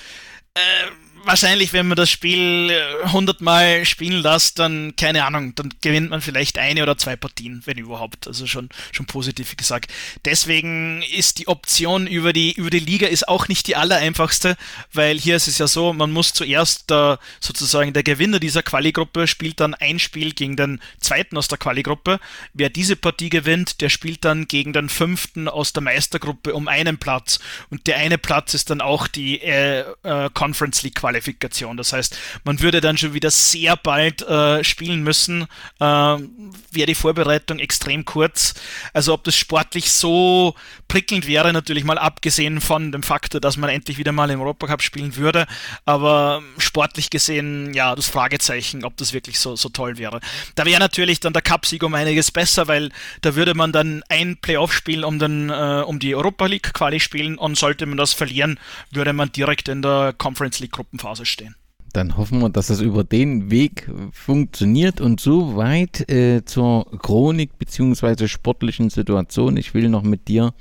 Äh, 0.53 1.04
wahrscheinlich, 1.25 1.73
wenn 1.73 1.87
man 1.87 1.95
das 1.95 2.09
Spiel 2.09 2.71
100 3.03 3.41
äh, 3.41 3.43
Mal 3.43 3.85
spielen 3.85 4.21
lässt, 4.21 4.59
dann, 4.59 4.95
keine 4.95 5.25
Ahnung, 5.25 5.55
dann 5.55 5.73
gewinnt 5.81 6.09
man 6.09 6.21
vielleicht 6.21 6.57
eine 6.57 6.83
oder 6.83 6.97
zwei 6.97 7.15
Partien, 7.15 7.61
wenn 7.65 7.77
überhaupt. 7.77 8.27
Also 8.27 8.47
schon, 8.47 8.69
schon 8.91 9.05
positiv 9.05 9.57
gesagt. 9.57 9.91
Deswegen 10.23 11.01
ist 11.01 11.39
die 11.39 11.47
Option 11.47 12.07
über 12.07 12.33
die, 12.33 12.53
über 12.53 12.69
die 12.69 12.79
Liga 12.79 13.07
ist 13.07 13.27
auch 13.27 13.47
nicht 13.47 13.67
die 13.67 13.75
allereinfachste, 13.75 14.55
weil 14.93 15.17
hier 15.17 15.35
ist 15.35 15.47
es 15.47 15.57
ja 15.57 15.67
so, 15.67 15.93
man 15.93 16.11
muss 16.11 16.33
zuerst 16.33 16.91
äh, 16.91 17.17
sozusagen 17.39 17.93
der 17.93 18.03
Gewinner 18.03 18.39
dieser 18.39 18.63
Quali-Gruppe 18.63 19.27
spielt 19.27 19.59
dann 19.59 19.73
ein 19.73 19.99
Spiel 19.99 20.33
gegen 20.33 20.55
den 20.55 20.79
zweiten 20.99 21.37
aus 21.37 21.47
der 21.47 21.57
Quali-Gruppe. 21.57 22.19
Wer 22.53 22.69
diese 22.69 22.95
Partie 22.95 23.29
gewinnt, 23.29 23.81
der 23.81 23.89
spielt 23.89 24.25
dann 24.25 24.47
gegen 24.47 24.73
den 24.73 24.89
fünften 24.89 25.47
aus 25.47 25.73
der 25.73 25.83
Meistergruppe 25.83 26.53
um 26.53 26.67
einen 26.67 26.97
Platz. 26.97 27.39
Und 27.69 27.87
der 27.87 27.97
eine 27.97 28.17
Platz 28.17 28.53
ist 28.53 28.69
dann 28.69 28.81
auch 28.81 29.07
die 29.07 29.41
äh, 29.41 29.85
äh, 30.03 30.29
Conference 30.33 30.83
League 30.83 30.95
Quali 30.95 31.14
Qualifikation. 31.15 31.77
Das 31.77 31.93
heißt, 31.93 32.17
man 32.43 32.59
würde 32.59 32.81
dann 32.81 32.97
schon 32.97 33.13
wieder 33.13 33.31
sehr 33.31 33.75
bald 33.75 34.21
äh, 34.23 34.63
spielen 34.63 35.01
müssen. 35.03 35.43
Äh, 35.79 35.85
wäre 35.85 36.87
die 36.87 36.95
Vorbereitung 36.95 37.59
extrem 37.59 38.05
kurz. 38.05 38.53
Also 38.93 39.13
ob 39.13 39.23
das 39.23 39.35
sportlich 39.35 39.91
so 39.91 40.55
prickelnd 40.87 41.27
wäre, 41.27 41.53
natürlich 41.53 41.83
mal 41.83 41.97
abgesehen 41.97 42.61
von 42.61 42.91
dem 42.91 43.03
Faktor, 43.03 43.41
dass 43.41 43.57
man 43.57 43.69
endlich 43.69 43.97
wieder 43.97 44.11
mal 44.11 44.29
im 44.29 44.41
Europacup 44.41 44.81
spielen 44.81 45.15
würde. 45.15 45.47
Aber 45.85 46.43
sportlich 46.57 47.09
gesehen, 47.09 47.73
ja, 47.73 47.95
das 47.95 48.07
Fragezeichen, 48.07 48.83
ob 48.83 48.97
das 48.97 49.13
wirklich 49.13 49.39
so, 49.39 49.55
so 49.55 49.69
toll 49.69 49.97
wäre. 49.97 50.19
Da 50.55 50.65
wäre 50.65 50.79
natürlich 50.79 51.19
dann 51.19 51.33
der 51.33 51.41
Cup-Sieg 51.41 51.83
um 51.83 51.93
einiges 51.93 52.31
besser, 52.31 52.67
weil 52.67 52.89
da 53.21 53.35
würde 53.35 53.53
man 53.53 53.71
dann 53.71 54.03
ein 54.09 54.37
Playoff-Spiel 54.37 55.03
um, 55.03 55.21
äh, 55.21 55.81
um 55.81 55.99
die 55.99 56.15
Europa 56.15 56.45
League 56.45 56.73
Quali 56.73 56.99
spielen 56.99 57.37
und 57.37 57.57
sollte 57.57 57.85
man 57.85 57.97
das 57.97 58.13
verlieren, 58.13 58.59
würde 58.91 59.13
man 59.13 59.31
direkt 59.31 59.69
in 59.69 59.81
der 59.81 60.13
Conference 60.17 60.59
League 60.59 60.71
Gruppen 60.71 60.99
Gruppenphase 61.05 61.25
stehen. 61.25 61.55
Dann 61.93 62.17
hoffen 62.17 62.41
wir, 62.41 62.49
dass 62.49 62.69
es 62.69 62.81
über 62.81 63.05
den 63.05 63.51
Weg 63.51 63.89
funktioniert 64.11 64.99
und 64.99 65.21
soweit 65.21 66.09
äh, 66.11 66.43
zur 66.43 66.85
Chronik 66.99 67.57
bzw. 67.57 68.27
sportlichen 68.27 68.89
Situation. 68.89 69.55
Ich 69.55 69.73
will 69.73 69.87
noch 69.87 70.03
mit 70.03 70.27
dir 70.27 70.53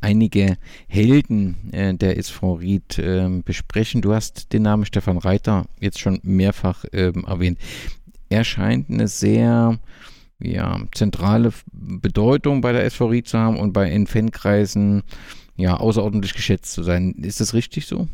einige 0.00 0.56
Helden 0.86 1.72
äh, 1.72 1.92
der 1.92 2.16
SV 2.16 2.54
Ried 2.54 2.98
äh, 2.98 3.28
besprechen. 3.44 4.00
Du 4.00 4.14
hast 4.14 4.54
den 4.54 4.62
Namen 4.62 4.86
Stefan 4.86 5.18
Reiter 5.18 5.66
jetzt 5.78 5.98
schon 5.98 6.20
mehrfach 6.22 6.86
ähm, 6.92 7.26
erwähnt. 7.26 7.58
Er 8.30 8.44
scheint 8.44 8.88
eine 8.88 9.08
sehr 9.08 9.78
ja, 10.40 10.80
zentrale 10.94 11.52
Bedeutung 11.72 12.62
bei 12.62 12.72
der 12.72 12.84
SV 12.84 13.06
Ried 13.08 13.28
zu 13.28 13.38
haben 13.38 13.58
und 13.58 13.74
bei 13.74 13.90
den 13.90 14.06
Fankreisen 14.06 15.02
ja, 15.56 15.76
außerordentlich 15.76 16.32
geschätzt 16.32 16.72
zu 16.72 16.82
sein. 16.82 17.12
Ist 17.20 17.40
das 17.40 17.52
richtig 17.52 17.86
so? 17.86 18.08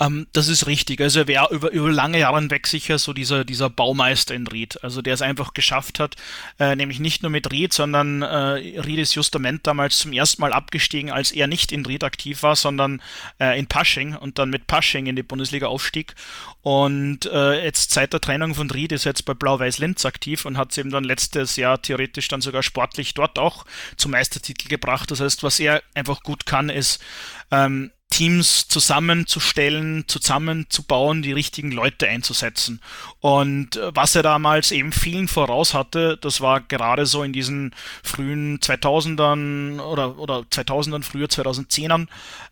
Ähm, 0.00 0.26
das 0.32 0.48
ist 0.48 0.66
richtig. 0.66 1.00
Also 1.00 1.20
er 1.20 1.28
wäre 1.28 1.48
über, 1.50 1.70
über 1.70 1.90
lange 1.90 2.18
Jahre 2.18 2.40
hinweg 2.40 2.66
sicher 2.66 2.98
so 2.98 3.12
dieser, 3.12 3.44
dieser 3.44 3.68
Baumeister 3.68 4.34
in 4.34 4.46
Ried. 4.46 4.82
Also 4.82 5.02
der 5.02 5.14
es 5.14 5.22
einfach 5.22 5.52
geschafft 5.52 6.00
hat, 6.00 6.16
äh, 6.58 6.74
nämlich 6.74 7.00
nicht 7.00 7.22
nur 7.22 7.30
mit 7.30 7.52
Ried, 7.52 7.74
sondern 7.74 8.22
äh, 8.22 8.80
Ried 8.80 8.98
ist 8.98 9.14
Justament 9.14 9.66
damals 9.66 9.98
zum 9.98 10.12
ersten 10.12 10.40
Mal 10.40 10.54
abgestiegen, 10.54 11.10
als 11.10 11.32
er 11.32 11.46
nicht 11.46 11.70
in 11.70 11.84
Ried 11.84 12.02
aktiv 12.02 12.42
war, 12.42 12.56
sondern 12.56 13.02
äh, 13.38 13.58
in 13.58 13.66
Pasching 13.66 14.16
und 14.16 14.38
dann 14.38 14.48
mit 14.48 14.66
Pasching 14.66 15.06
in 15.06 15.16
die 15.16 15.22
Bundesliga 15.22 15.66
aufstieg. 15.66 16.14
Und 16.62 17.26
äh, 17.26 17.62
jetzt 17.62 17.92
seit 17.92 18.12
der 18.12 18.20
Trennung 18.20 18.54
von 18.54 18.70
Ried 18.70 18.92
ist 18.92 19.04
er 19.04 19.10
jetzt 19.10 19.24
bei 19.24 19.34
Blau-Weiß-Linz 19.34 20.06
aktiv 20.06 20.46
und 20.46 20.56
hat 20.56 20.72
es 20.72 20.78
eben 20.78 20.90
dann 20.90 21.04
letztes 21.04 21.56
Jahr 21.56 21.80
theoretisch 21.80 22.28
dann 22.28 22.40
sogar 22.40 22.62
sportlich 22.62 23.12
dort 23.14 23.38
auch 23.38 23.66
zum 23.96 24.12
Meistertitel 24.12 24.68
gebracht. 24.68 25.10
Das 25.10 25.20
heißt, 25.20 25.42
was 25.42 25.60
er 25.60 25.82
einfach 25.94 26.22
gut 26.22 26.46
kann, 26.46 26.70
ist 26.70 27.02
ähm, 27.50 27.90
Teams 28.10 28.68
zusammenzustellen, 28.68 30.04
zusammenzubauen, 30.08 31.22
die 31.22 31.32
richtigen 31.32 31.70
Leute 31.70 32.08
einzusetzen. 32.08 32.80
Und 33.20 33.76
äh, 33.76 33.92
was 33.94 34.14
er 34.14 34.22
damals 34.22 34.72
eben 34.72 34.92
vielen 34.92 35.28
voraus 35.28 35.72
hatte, 35.72 36.18
das 36.20 36.40
war 36.40 36.60
gerade 36.60 37.06
so 37.06 37.22
in 37.22 37.32
diesen 37.32 37.74
frühen 38.02 38.58
2000ern 38.58 39.80
oder, 39.80 40.18
oder 40.18 40.40
2000ern, 40.40 41.02
früher 41.02 41.28
2010ern, 41.28 42.08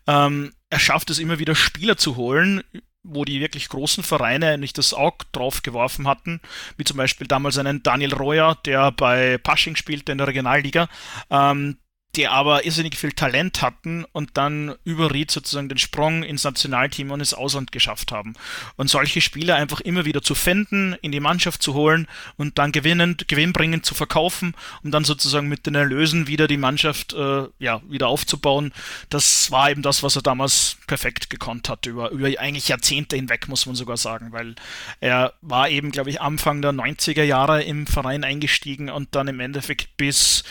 ähm, 0.07 0.53
er 0.69 0.79
schafft 0.79 1.09
es 1.09 1.19
immer 1.19 1.39
wieder 1.39 1.55
Spieler 1.55 1.97
zu 1.97 2.15
holen, 2.15 2.63
wo 3.03 3.25
die 3.25 3.39
wirklich 3.39 3.69
großen 3.69 4.03
Vereine 4.03 4.57
nicht 4.57 4.77
das 4.77 4.93
Auge 4.93 5.25
drauf 5.31 5.63
geworfen 5.63 6.07
hatten, 6.07 6.41
wie 6.77 6.83
zum 6.83 6.97
Beispiel 6.97 7.27
damals 7.27 7.57
einen 7.57 7.83
Daniel 7.83 8.13
Royer, 8.13 8.57
der 8.65 8.91
bei 8.91 9.37
Pasching 9.37 9.75
spielte 9.75 10.11
in 10.11 10.17
der 10.17 10.27
Regionalliga, 10.27 10.87
ähm, 11.29 11.77
die 12.19 12.27
aber 12.27 12.65
irrsinnig 12.65 12.97
viel 12.97 13.13
Talent 13.13 13.61
hatten 13.61 14.03
und 14.11 14.31
dann 14.33 14.75
über 14.83 15.13
Ried 15.13 15.31
sozusagen 15.31 15.69
den 15.69 15.77
Sprung 15.77 16.23
ins 16.23 16.43
Nationalteam 16.43 17.11
und 17.11 17.21
ins 17.21 17.33
Ausland 17.33 17.71
geschafft 17.71 18.11
haben. 18.11 18.33
Und 18.75 18.89
solche 18.89 19.21
Spieler 19.21 19.55
einfach 19.55 19.79
immer 19.79 20.03
wieder 20.03 20.21
zu 20.21 20.35
finden, 20.35 20.97
in 21.01 21.13
die 21.13 21.21
Mannschaft 21.21 21.63
zu 21.63 21.75
holen 21.75 22.07
und 22.35 22.57
dann 22.57 22.73
gewinnend, 22.73 23.29
gewinnbringend 23.29 23.85
zu 23.85 23.95
verkaufen, 23.95 24.53
um 24.83 24.91
dann 24.91 25.05
sozusagen 25.05 25.47
mit 25.47 25.65
den 25.65 25.75
Erlösen 25.75 26.27
wieder 26.27 26.49
die 26.49 26.57
Mannschaft 26.57 27.13
äh, 27.13 27.43
ja, 27.57 27.81
wieder 27.87 28.09
aufzubauen. 28.09 28.73
Das 29.09 29.49
war 29.49 29.71
eben 29.71 29.81
das, 29.81 30.03
was 30.03 30.17
er 30.17 30.21
damals 30.21 30.75
perfekt 30.87 31.29
gekonnt 31.29 31.69
hat, 31.69 31.85
über, 31.85 32.09
über 32.09 32.27
eigentlich 32.37 32.67
Jahrzehnte 32.67 33.15
hinweg, 33.15 33.47
muss 33.47 33.65
man 33.65 33.75
sogar 33.75 33.95
sagen, 33.95 34.33
weil 34.33 34.55
er 34.99 35.31
war 35.41 35.69
eben, 35.69 35.91
glaube 35.91 36.09
ich, 36.09 36.19
Anfang 36.19 36.61
der 36.61 36.73
90er 36.73 37.23
Jahre 37.23 37.63
im 37.63 37.87
Verein 37.87 38.25
eingestiegen 38.25 38.89
und 38.89 39.15
dann 39.15 39.29
im 39.29 39.39
Endeffekt 39.39 39.95
bis 39.95 40.43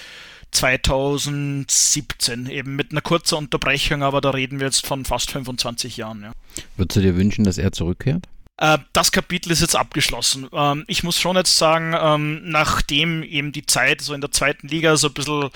2017, 0.50 2.48
eben 2.48 2.76
mit 2.76 2.90
einer 2.92 3.00
kurzen 3.00 3.36
Unterbrechung, 3.36 4.02
aber 4.02 4.20
da 4.20 4.30
reden 4.30 4.60
wir 4.60 4.66
jetzt 4.66 4.86
von 4.86 5.04
fast 5.04 5.30
25 5.30 5.96
Jahren. 5.96 6.22
Ja. 6.22 6.32
Würdest 6.76 6.96
du 6.96 7.00
dir 7.00 7.16
wünschen, 7.16 7.44
dass 7.44 7.58
er 7.58 7.72
zurückkehrt? 7.72 8.26
Äh, 8.58 8.78
das 8.92 9.12
Kapitel 9.12 9.52
ist 9.52 9.60
jetzt 9.60 9.76
abgeschlossen. 9.76 10.48
Ähm, 10.52 10.84
ich 10.88 11.04
muss 11.04 11.18
schon 11.18 11.36
jetzt 11.36 11.56
sagen, 11.56 11.94
ähm, 11.98 12.50
nachdem 12.50 13.22
eben 13.22 13.52
die 13.52 13.66
Zeit 13.66 14.00
so 14.00 14.14
in 14.14 14.20
der 14.20 14.32
zweiten 14.32 14.68
Liga 14.68 14.96
so 14.96 15.08
ein 15.08 15.14
bisschen, 15.14 15.50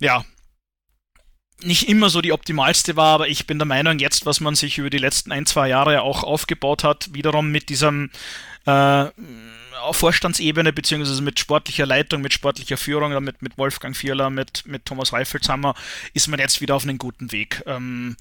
ja, 0.00 0.24
nicht 1.62 1.88
immer 1.88 2.10
so 2.10 2.20
die 2.20 2.32
optimalste 2.32 2.96
war, 2.96 3.14
aber 3.14 3.28
ich 3.28 3.46
bin 3.46 3.58
der 3.58 3.66
Meinung, 3.66 3.98
jetzt, 3.98 4.26
was 4.26 4.40
man 4.40 4.54
sich 4.54 4.78
über 4.78 4.90
die 4.90 4.98
letzten 4.98 5.32
ein, 5.32 5.46
zwei 5.46 5.68
Jahre 5.68 6.02
auch 6.02 6.22
aufgebaut 6.22 6.84
hat, 6.84 7.14
wiederum 7.14 7.50
mit 7.50 7.70
diesem 7.70 8.10
äh, 8.66 9.06
auf 9.86 9.96
Vorstandsebene 9.96 10.72
beziehungsweise 10.72 11.22
mit 11.22 11.38
sportlicher 11.38 11.86
Leitung, 11.86 12.20
mit 12.20 12.32
sportlicher 12.32 12.76
Führung, 12.76 13.22
mit, 13.24 13.42
mit 13.42 13.56
Wolfgang 13.58 13.96
Vierler, 13.96 14.30
mit, 14.30 14.64
mit 14.66 14.84
Thomas 14.84 15.12
Reifelshammer, 15.12 15.74
ist 16.14 16.28
man 16.28 16.40
jetzt 16.40 16.60
wieder 16.60 16.74
auf 16.74 16.84
einem 16.84 16.98
guten 16.98 17.32
Weg. 17.32 17.62
Ähm, 17.66 18.16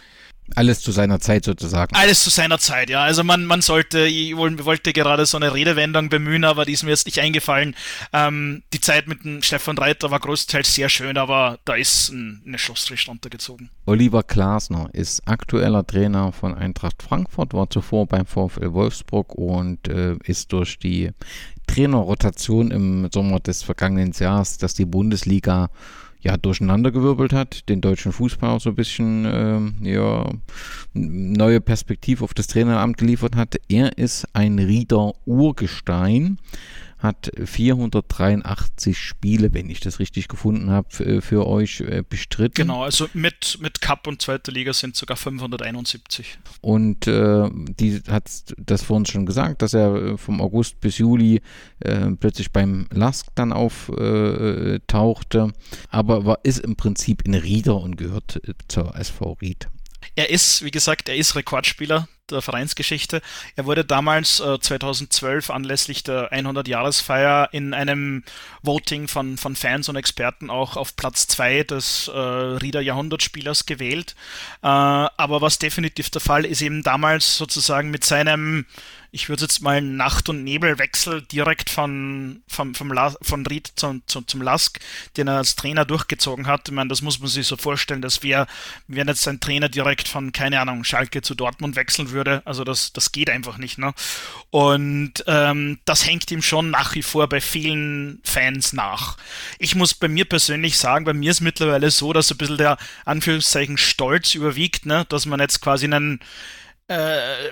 alles 0.53 0.81
zu 0.81 0.91
seiner 0.91 1.19
Zeit 1.19 1.45
sozusagen. 1.45 1.95
Alles 1.95 2.23
zu 2.23 2.29
seiner 2.29 2.59
Zeit, 2.59 2.89
ja. 2.91 3.01
Also 3.01 3.23
man, 3.23 3.45
man 3.45 3.61
sollte, 3.61 4.05
ich 4.05 4.37
wollte 4.37 4.93
gerade 4.93 5.25
so 5.25 5.37
eine 5.37 5.53
Redewendung 5.53 6.09
bemühen, 6.09 6.43
aber 6.43 6.65
die 6.65 6.73
ist 6.73 6.83
mir 6.83 6.91
jetzt 6.91 7.07
nicht 7.07 7.19
eingefallen. 7.19 7.75
Ähm, 8.13 8.61
die 8.71 8.79
Zeit 8.79 9.07
mit 9.07 9.23
dem 9.23 9.41
Stefan 9.41 9.77
Reiter 9.77 10.11
war 10.11 10.19
größtenteils 10.19 10.75
sehr 10.75 10.89
schön, 10.89 11.17
aber 11.17 11.57
da 11.65 11.73
ist 11.73 12.09
ein, 12.09 12.43
eine 12.45 12.59
Schlussstrich 12.59 13.07
runtergezogen. 13.07 13.71
Oliver 13.87 14.21
Glasner 14.21 14.89
ist 14.93 15.27
aktueller 15.27 15.85
Trainer 15.85 16.31
von 16.31 16.53
Eintracht 16.53 17.01
Frankfurt, 17.01 17.53
war 17.53 17.69
zuvor 17.69 18.05
beim 18.05 18.27
VfL 18.27 18.73
Wolfsburg 18.73 19.33
und 19.33 19.87
äh, 19.87 20.15
ist 20.25 20.53
durch 20.53 20.77
die 20.77 21.09
Trainerrotation 21.67 22.71
im 22.71 23.09
Sommer 23.11 23.39
des 23.39 23.63
vergangenen 23.63 24.11
Jahres, 24.13 24.57
dass 24.57 24.73
die 24.73 24.85
Bundesliga 24.85 25.69
ja, 26.25 26.37
durcheinandergewirbelt 26.37 27.33
hat, 27.33 27.69
den 27.69 27.81
deutschen 27.81 28.11
Fußball 28.11 28.49
auch 28.49 28.59
so 28.59 28.69
ein 28.69 28.75
bisschen 28.75 29.25
äh, 29.25 29.87
ja, 29.87 30.27
neue 30.93 31.61
Perspektive 31.61 32.23
auf 32.23 32.33
das 32.33 32.47
Traineramt 32.47 32.97
geliefert 32.97 33.35
hat. 33.35 33.57
Er 33.67 33.97
ist 33.99 34.27
ein 34.33 34.57
Rieder 34.57 35.13
Urgestein 35.25 36.39
hat 37.06 37.32
483 37.44 38.98
Spiele, 38.98 39.53
wenn 39.53 39.69
ich 39.69 39.80
das 39.80 39.99
richtig 39.99 40.27
gefunden 40.27 40.69
habe, 40.69 40.88
für, 40.90 41.22
für 41.22 41.48
euch 41.48 41.82
äh, 41.82 42.03
bestritten. 42.07 42.56
Genau, 42.56 42.84
also 42.84 43.07
mit, 43.14 43.57
mit 43.61 43.82
Cup 43.82 44.07
und 44.07 44.22
zweiter 44.22 44.52
Liga 44.52 44.73
sind 44.73 44.95
sogar 44.95 45.15
571. 45.15 46.38
Und 46.61 47.07
äh, 47.07 47.49
die 47.53 48.02
hat 48.10 48.30
das 48.57 48.84
vorhin 48.84 49.06
schon 49.06 49.26
gesagt, 49.26 49.61
dass 49.61 49.73
er 49.73 49.95
äh, 49.95 50.18
vom 50.18 50.41
August 50.41 50.82
bis 50.82 50.98
Juli 50.98 51.41
äh, 51.80 52.11
plötzlich 52.19 52.52
beim 52.52 52.88
Lask 52.91 53.27
dann 53.36 53.53
auftauchte, 53.53 55.38
äh, 55.38 55.52
aber 55.90 56.26
war, 56.26 56.40
ist 56.44 56.60
im 56.60 56.76
Prinzip 56.76 57.22
in 57.26 57.36
Rieder 57.36 57.77
und 57.77 57.98
gehört 57.98 58.41
äh, 58.48 58.53
zur 58.68 58.95
SV 58.95 59.38
Ried. 59.41 59.69
Er 60.15 60.29
ist, 60.29 60.63
wie 60.63 60.71
gesagt, 60.71 61.09
er 61.09 61.15
ist 61.15 61.35
Rekordspieler 61.35 62.07
der 62.29 62.41
Vereinsgeschichte. 62.41 63.21
Er 63.55 63.65
wurde 63.65 63.85
damals 63.85 64.39
äh, 64.39 64.59
2012 64.59 65.49
anlässlich 65.49 66.03
der 66.03 66.31
100-Jahresfeier 66.31 67.49
in 67.51 67.73
einem 67.73 68.23
Voting 68.63 69.07
von, 69.07 69.37
von 69.37 69.55
Fans 69.55 69.89
und 69.89 69.95
Experten 69.95 70.49
auch 70.49 70.75
auf 70.75 70.95
Platz 70.95 71.27
2 71.27 71.63
des 71.63 72.07
äh, 72.07 72.17
Rieder 72.17 72.81
Jahrhundertspielers 72.81 73.65
gewählt. 73.65 74.15
Äh, 74.63 74.67
aber 74.67 75.41
was 75.41 75.59
definitiv 75.59 76.09
der 76.09 76.21
Fall 76.21 76.45
ist, 76.45 76.61
eben 76.61 76.81
damals 76.81 77.37
sozusagen 77.37 77.91
mit 77.91 78.03
seinem 78.03 78.65
ich 79.15 79.29
würde 79.29 79.43
jetzt 79.43 79.61
mal 79.61 79.81
Nacht- 79.81 80.27
und 80.27 80.43
Nebelwechsel 80.43 81.21
direkt 81.21 81.69
von, 81.69 82.43
vom, 82.49 82.75
vom 82.75 82.91
La 82.91 83.15
von 83.21 83.45
Ried 83.45 83.71
zum, 83.77 84.01
zum, 84.07 84.27
zum 84.27 84.41
Lask, 84.41 84.77
den 85.15 85.29
er 85.29 85.37
als 85.37 85.55
Trainer 85.55 85.85
durchgezogen 85.85 86.47
hat. 86.47 86.67
Ich 86.67 86.73
meine, 86.73 86.89
das 86.89 87.01
muss 87.01 87.19
man 87.19 87.29
sich 87.29 87.47
so 87.47 87.55
vorstellen, 87.55 88.01
dass 88.01 88.23
wir, 88.23 88.45
wenn 88.89 89.07
jetzt 89.07 89.25
ein 89.29 89.39
Trainer 89.39 89.69
direkt 89.69 90.09
von, 90.09 90.33
keine 90.33 90.59
Ahnung, 90.59 90.83
Schalke 90.83 91.21
zu 91.21 91.33
Dortmund 91.33 91.77
wechseln 91.77 92.11
würde, 92.11 92.41
also 92.43 92.65
das, 92.65 92.91
das 92.91 93.13
geht 93.13 93.29
einfach 93.29 93.57
nicht. 93.57 93.77
Ne? 93.77 93.93
Und 94.49 95.23
ähm, 95.27 95.79
das 95.85 96.05
hängt 96.05 96.29
ihm 96.29 96.41
schon 96.41 96.69
nach 96.69 96.93
wie 96.93 97.03
vor 97.03 97.29
bei 97.29 97.39
vielen 97.39 98.19
Fans 98.25 98.73
nach. 98.73 99.15
Ich 99.59 99.75
muss 99.75 99.93
bei 99.93 100.09
mir 100.09 100.25
persönlich 100.25 100.77
sagen, 100.77 101.05
bei 101.05 101.13
mir 101.13 101.31
ist 101.31 101.39
mittlerweile 101.39 101.89
so, 101.89 102.11
dass 102.11 102.31
ein 102.31 102.37
bisschen 102.37 102.57
der 102.57 102.77
Anführungszeichen 103.05 103.77
Stolz 103.77 104.35
überwiegt, 104.35 104.85
ne? 104.85 105.05
dass 105.07 105.25
man 105.25 105.39
jetzt 105.39 105.61
quasi 105.61 105.85
einen 105.85 106.19
äh, 106.87 107.49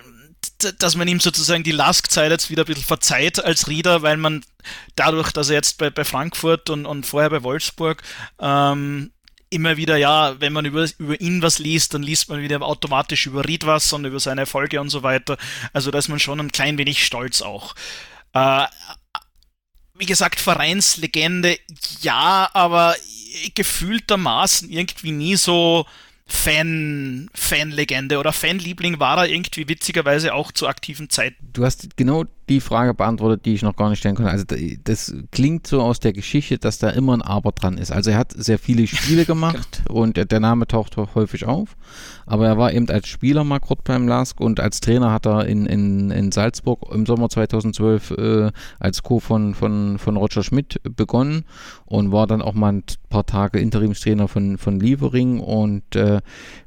dass 0.79 0.95
man 0.95 1.07
ihm 1.07 1.19
sozusagen 1.19 1.63
die 1.63 1.71
Lask-Zeit 1.71 2.31
jetzt 2.31 2.49
wieder 2.49 2.63
ein 2.63 2.67
bisschen 2.67 2.83
verzeiht 2.83 3.43
als 3.43 3.67
Rieder, 3.67 4.01
weil 4.01 4.17
man 4.17 4.43
dadurch, 4.95 5.31
dass 5.31 5.49
er 5.49 5.55
jetzt 5.55 5.77
bei, 5.77 5.89
bei 5.89 6.03
Frankfurt 6.03 6.69
und, 6.69 6.85
und 6.85 7.05
vorher 7.05 7.29
bei 7.29 7.43
Wolfsburg 7.43 8.01
ähm, 8.39 9.11
immer 9.49 9.77
wieder, 9.77 9.97
ja, 9.97 10.39
wenn 10.39 10.53
man 10.53 10.65
über, 10.65 10.87
über 10.97 11.19
ihn 11.21 11.41
was 11.41 11.59
liest, 11.59 11.93
dann 11.93 12.03
liest 12.03 12.29
man 12.29 12.41
wieder 12.41 12.61
automatisch 12.61 13.27
über 13.27 13.47
Ried 13.47 13.65
was 13.65 13.93
und 13.93 14.05
über 14.05 14.19
seine 14.19 14.41
Erfolge 14.41 14.81
und 14.81 14.89
so 14.89 15.03
weiter. 15.03 15.37
Also 15.71 15.91
da 15.91 15.99
ist 15.99 16.09
man 16.09 16.19
schon 16.19 16.39
ein 16.39 16.51
klein 16.51 16.77
wenig 16.77 17.05
stolz 17.05 17.41
auch. 17.41 17.75
Äh, 18.33 18.65
wie 19.95 20.05
gesagt, 20.05 20.39
Vereinslegende, 20.39 21.57
ja, 22.01 22.49
aber 22.53 22.95
gefühltermaßen 23.53 24.69
irgendwie 24.69 25.11
nie 25.11 25.35
so 25.35 25.85
Fan, 26.33 27.29
Fanlegende 27.33 28.17
oder 28.17 28.33
Fanliebling 28.33 28.99
war 28.99 29.19
er 29.19 29.29
irgendwie 29.29 29.69
witzigerweise 29.69 30.33
auch 30.33 30.51
zu 30.51 30.67
aktiven 30.67 31.09
Zeiten. 31.09 31.37
Du 31.53 31.63
hast 31.63 31.95
genau 31.95 32.25
die 32.49 32.59
Frage 32.59 32.93
beantwortet, 32.93 33.45
die 33.45 33.53
ich 33.53 33.61
noch 33.61 33.75
gar 33.75 33.89
nicht 33.89 33.99
stellen 33.99 34.15
konnte. 34.15 34.31
Also 34.31 34.45
das 34.83 35.13
klingt 35.31 35.65
so 35.65 35.81
aus 35.81 35.99
der 35.99 36.13
Geschichte, 36.13 36.57
dass 36.57 36.77
da 36.77 36.89
immer 36.89 37.15
ein 37.15 37.21
Aber 37.21 37.51
dran 37.51 37.77
ist. 37.77 37.91
Also 37.91 38.11
er 38.11 38.17
hat 38.17 38.33
sehr 38.35 38.59
viele 38.59 38.85
Spiele 38.87 39.25
gemacht 39.33 39.83
und 39.89 40.17
der 40.17 40.39
Name 40.39 40.67
taucht 40.67 40.97
häufig 40.97 41.45
auf. 41.45 41.77
Aber 42.25 42.47
er 42.47 42.57
war 42.57 42.73
eben 42.73 42.89
als 42.89 43.07
Spieler 43.07 43.43
mal 43.43 43.59
kurz 43.59 43.81
beim 43.83 44.07
Lask 44.07 44.39
und 44.39 44.59
als 44.59 44.81
Trainer 44.81 45.11
hat 45.11 45.25
er 45.25 45.45
in, 45.45 45.65
in, 45.65 46.11
in 46.11 46.31
Salzburg 46.31 46.93
im 46.93 47.05
Sommer 47.05 47.29
2012 47.29 48.11
äh, 48.11 48.51
als 48.79 49.03
Co. 49.03 49.19
von, 49.19 49.53
von, 49.53 49.97
von 49.97 50.17
Roger 50.17 50.43
Schmidt 50.43 50.81
begonnen 50.83 51.45
und 51.85 52.11
war 52.11 52.27
dann 52.27 52.41
auch 52.41 52.53
mal 52.53 52.73
ein 52.73 52.83
paar 53.09 53.25
Tage 53.25 53.59
Interimstrainer 53.59 54.27
von, 54.27 54.57
von 54.57 54.79
Lievering 54.79 55.39
und 55.39 55.95
äh, 55.95 56.21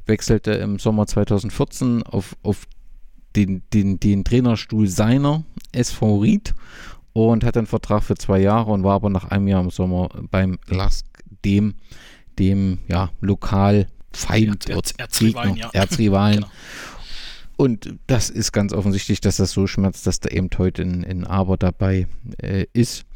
wechselte 0.07 0.53
im 0.53 0.79
Sommer 0.79 1.07
2014 1.07 2.03
auf, 2.03 2.37
auf 2.43 2.67
den, 3.37 3.63
den, 3.73 4.01
den 4.01 4.25
Trainerstuhl 4.25 4.89
seiner 4.89 5.45
SV 5.73 6.21
Ried 6.21 6.55
und 7.13 7.45
hat 7.45 7.57
einen 7.57 7.67
Vertrag 7.67 8.03
für 8.03 8.17
zwei 8.17 8.41
Jahre 8.41 8.73
und 8.73 8.83
war 8.83 8.95
aber 8.95 9.11
nach 9.11 9.25
einem 9.25 9.49
Jahr 9.49 9.63
im 9.63 9.71
Sommer 9.71 10.09
beim 10.31 10.59
Lask, 10.69 11.07
dem, 11.45 11.75
dem 12.39 12.79
ja, 12.89 13.11
Lokalfeind, 13.21 14.69
Erz, 14.69 14.95
Erzrivalen, 14.97 15.57
ja. 15.57 15.71
Erzrivalen. 15.73 16.41
genau. 16.41 16.51
Und 17.57 17.95
das 18.07 18.29
ist 18.29 18.53
ganz 18.53 18.75
offensichtlich, 18.75 19.21
dass 19.21 19.37
das 19.37 19.53
so 19.53 19.67
schmerzt, 19.67 20.07
dass 20.07 20.21
da 20.21 20.29
eben 20.29 20.51
heute 20.59 20.83
ein, 20.83 21.05
ein 21.05 21.25
Aber 21.25 21.57
dabei 21.57 22.07
äh, 22.43 22.67
ist. 22.75 23.07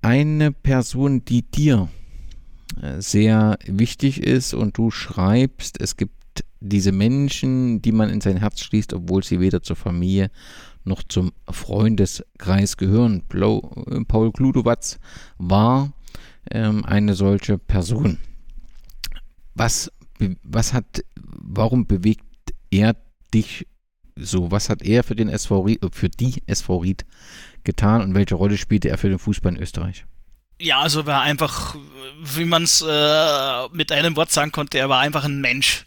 Eine 0.00 0.52
Person, 0.52 1.24
die 1.24 1.42
dir 1.42 1.88
äh, 2.80 3.00
sehr 3.00 3.58
wichtig 3.66 4.22
ist 4.22 4.54
und 4.54 4.78
du 4.78 4.92
schreibst, 4.92 5.80
es 5.80 5.96
gibt 5.96 6.13
diese 6.64 6.92
Menschen, 6.92 7.82
die 7.82 7.92
man 7.92 8.08
in 8.08 8.20
sein 8.20 8.38
Herz 8.38 8.60
schließt, 8.60 8.94
obwohl 8.94 9.22
sie 9.22 9.38
weder 9.40 9.62
zur 9.62 9.76
Familie 9.76 10.30
noch 10.84 11.02
zum 11.02 11.32
Freundeskreis 11.48 12.76
gehören. 12.76 13.22
Äh, 13.32 14.04
Paul 14.04 14.32
Kludowatz 14.32 14.98
war 15.38 15.92
ähm, 16.50 16.84
eine 16.84 17.14
solche 17.14 17.58
Person. 17.58 18.18
Was, 19.54 19.90
was 20.42 20.72
hat, 20.72 21.04
warum 21.16 21.86
bewegt 21.86 22.24
er 22.70 22.96
dich 23.32 23.66
so? 24.16 24.50
Was 24.50 24.68
hat 24.68 24.82
er 24.82 25.02
für 25.02 25.16
den 25.16 25.28
SV, 25.28 25.68
äh, 25.68 25.78
für 25.92 26.08
die 26.08 26.42
SV 26.46 26.78
Ried 26.78 27.04
getan 27.62 28.02
und 28.02 28.14
welche 28.14 28.34
Rolle 28.34 28.56
spielte 28.56 28.88
er 28.88 28.98
für 28.98 29.08
den 29.08 29.18
Fußball 29.18 29.54
in 29.54 29.62
Österreich? 29.62 30.06
Ja, 30.60 30.80
also 30.80 31.04
war 31.04 31.22
einfach, 31.22 31.76
wie 32.22 32.44
man 32.44 32.62
es 32.62 32.80
äh, 32.80 33.68
mit 33.72 33.90
einem 33.90 34.16
Wort 34.16 34.30
sagen 34.30 34.52
konnte, 34.52 34.78
er 34.78 34.88
war 34.88 35.00
einfach 35.00 35.24
ein 35.24 35.40
Mensch. 35.40 35.84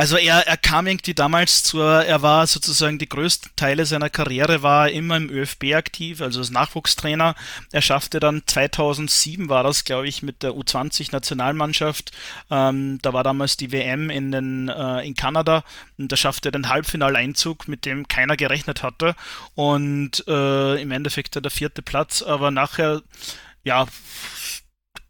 Also 0.00 0.16
er, 0.16 0.46
er 0.46 0.56
kam 0.56 0.86
irgendwie 0.86 1.12
damals 1.12 1.62
zur, 1.62 1.86
er 1.86 2.22
war 2.22 2.46
sozusagen 2.46 2.98
die 2.98 3.08
größten 3.10 3.50
Teile 3.54 3.84
seiner 3.84 4.08
Karriere 4.08 4.62
war 4.62 4.88
immer 4.88 5.18
im 5.18 5.28
ÖFB 5.28 5.74
aktiv, 5.74 6.22
also 6.22 6.40
als 6.40 6.48
Nachwuchstrainer. 6.50 7.34
Er 7.70 7.82
schaffte 7.82 8.18
dann 8.18 8.42
2007 8.46 9.50
war 9.50 9.62
das, 9.62 9.84
glaube 9.84 10.08
ich, 10.08 10.22
mit 10.22 10.42
der 10.42 10.52
U20 10.52 11.12
Nationalmannschaft. 11.12 12.12
Ähm, 12.50 12.98
da 13.02 13.12
war 13.12 13.24
damals 13.24 13.58
die 13.58 13.72
WM 13.72 14.08
in 14.08 14.32
den 14.32 14.70
äh, 14.70 15.06
in 15.06 15.16
Kanada 15.16 15.64
und 15.98 16.10
da 16.10 16.16
schaffte 16.16 16.48
er 16.48 16.52
den 16.52 16.70
Halbfinaleinzug, 16.70 17.68
mit 17.68 17.84
dem 17.84 18.08
keiner 18.08 18.38
gerechnet 18.38 18.82
hatte 18.82 19.14
und 19.54 20.26
äh, 20.26 20.80
im 20.80 20.92
Endeffekt 20.92 21.34
der 21.34 21.50
vierte 21.50 21.82
Platz, 21.82 22.22
aber 22.22 22.50
nachher 22.50 23.02
ja 23.64 23.86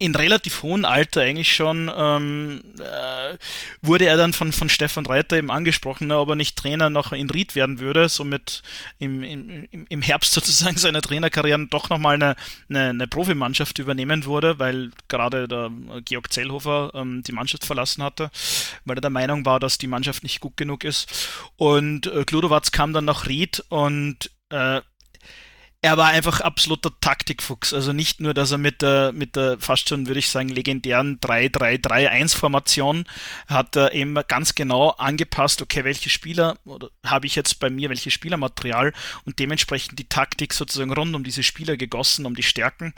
in 0.00 0.14
relativ 0.14 0.62
hohem 0.62 0.86
Alter 0.86 1.20
eigentlich 1.20 1.54
schon 1.54 1.90
ähm, 1.94 2.62
äh, 2.78 3.36
wurde 3.82 4.06
er 4.06 4.16
dann 4.16 4.32
von, 4.32 4.50
von 4.50 4.70
Stefan 4.70 5.04
Reiter 5.04 5.36
eben 5.36 5.50
angesprochen, 5.50 6.06
ne, 6.06 6.18
ob 6.18 6.30
er 6.30 6.36
nicht 6.36 6.56
Trainer 6.56 6.88
noch 6.88 7.12
in 7.12 7.28
Ried 7.28 7.54
werden 7.54 7.80
würde, 7.80 8.08
somit 8.08 8.62
im, 8.98 9.22
im, 9.22 9.68
im 9.88 10.02
Herbst 10.02 10.32
sozusagen 10.32 10.78
seiner 10.78 11.02
Trainerkarriere 11.02 11.66
doch 11.68 11.90
nochmal 11.90 12.14
eine, 12.14 12.34
eine, 12.70 12.88
eine 12.88 13.06
Profimannschaft 13.06 13.78
übernehmen 13.78 14.24
wurde, 14.24 14.58
weil 14.58 14.90
gerade 15.08 15.46
der 15.46 15.70
Georg 16.06 16.32
Zellhofer 16.32 16.92
ähm, 16.94 17.22
die 17.22 17.32
Mannschaft 17.32 17.66
verlassen 17.66 18.02
hatte, 18.02 18.30
weil 18.86 18.96
er 18.96 19.02
der 19.02 19.10
Meinung 19.10 19.44
war, 19.44 19.60
dass 19.60 19.76
die 19.76 19.86
Mannschaft 19.86 20.22
nicht 20.22 20.40
gut 20.40 20.56
genug 20.56 20.82
ist. 20.82 21.12
Und 21.56 22.06
äh, 22.06 22.24
Kludowatz 22.24 22.72
kam 22.72 22.94
dann 22.94 23.04
nach 23.04 23.26
Ried 23.26 23.62
und 23.68 24.30
äh, 24.48 24.80
er 25.82 25.96
war 25.96 26.08
einfach 26.08 26.40
absoluter 26.40 26.90
Taktikfuchs. 27.00 27.72
Also 27.72 27.92
nicht 27.92 28.20
nur, 28.20 28.34
dass 28.34 28.50
er 28.50 28.58
mit 28.58 28.82
der, 28.82 29.12
mit 29.12 29.34
der 29.34 29.58
fast 29.58 29.88
schon, 29.88 30.06
würde 30.06 30.20
ich 30.20 30.28
sagen, 30.28 30.50
legendären 30.50 31.18
3-3-3-1-Formation 31.20 33.04
hat 33.46 33.76
er 33.76 33.92
eben 33.94 34.14
ganz 34.28 34.54
genau 34.54 34.90
angepasst, 34.90 35.62
okay, 35.62 35.84
welche 35.84 36.10
Spieler 36.10 36.58
habe 37.04 37.26
ich 37.26 37.34
jetzt 37.34 37.60
bei 37.60 37.70
mir, 37.70 37.88
welches 37.88 38.12
Spielermaterial 38.12 38.92
und 39.24 39.38
dementsprechend 39.38 39.98
die 39.98 40.08
Taktik 40.08 40.52
sozusagen 40.52 40.92
rund 40.92 41.14
um 41.14 41.24
diese 41.24 41.42
Spieler 41.42 41.78
gegossen, 41.78 42.26
um 42.26 42.34
die 42.34 42.42
Stärken. 42.42 42.92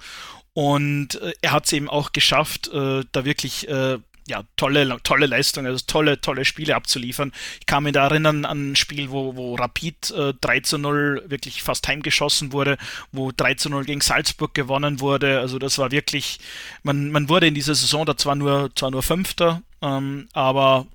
Und 0.52 1.14
äh, 1.20 1.32
er 1.40 1.52
hat 1.52 1.66
es 1.66 1.72
eben 1.72 1.88
auch 1.88 2.12
geschafft, 2.12 2.68
äh, 2.68 3.04
da 3.12 3.24
wirklich 3.24 3.68
äh, 3.68 3.98
ja, 4.28 4.42
tolle, 4.56 4.98
tolle 5.02 5.26
Leistung, 5.26 5.66
also 5.66 5.84
tolle, 5.86 6.20
tolle 6.20 6.44
Spiele 6.44 6.76
abzuliefern. 6.76 7.32
Ich 7.60 7.66
kann 7.66 7.82
mich 7.82 7.92
da 7.92 8.04
erinnern 8.04 8.44
an 8.44 8.72
ein 8.72 8.76
Spiel, 8.76 9.10
wo, 9.10 9.36
wo 9.36 9.54
Rapid 9.54 10.10
äh, 10.10 10.34
3 10.40 10.60
zu 10.60 10.78
0 10.78 11.24
wirklich 11.26 11.62
fast 11.62 11.86
heimgeschossen 11.88 12.52
wurde, 12.52 12.78
wo 13.10 13.32
3 13.36 13.54
zu 13.54 13.70
0 13.70 13.84
gegen 13.84 14.00
Salzburg 14.00 14.54
gewonnen 14.54 15.00
wurde. 15.00 15.40
Also 15.40 15.58
das 15.58 15.78
war 15.78 15.90
wirklich, 15.90 16.38
man, 16.82 17.10
man 17.10 17.28
wurde 17.28 17.46
in 17.46 17.54
dieser 17.54 17.74
Saison 17.74 18.06
da 18.06 18.16
zwar 18.16 18.36
nur, 18.36 18.70
zwar 18.74 18.90
nur 18.90 19.02
Fünfter, 19.02 19.62
ähm, 19.80 20.28
aber 20.32 20.86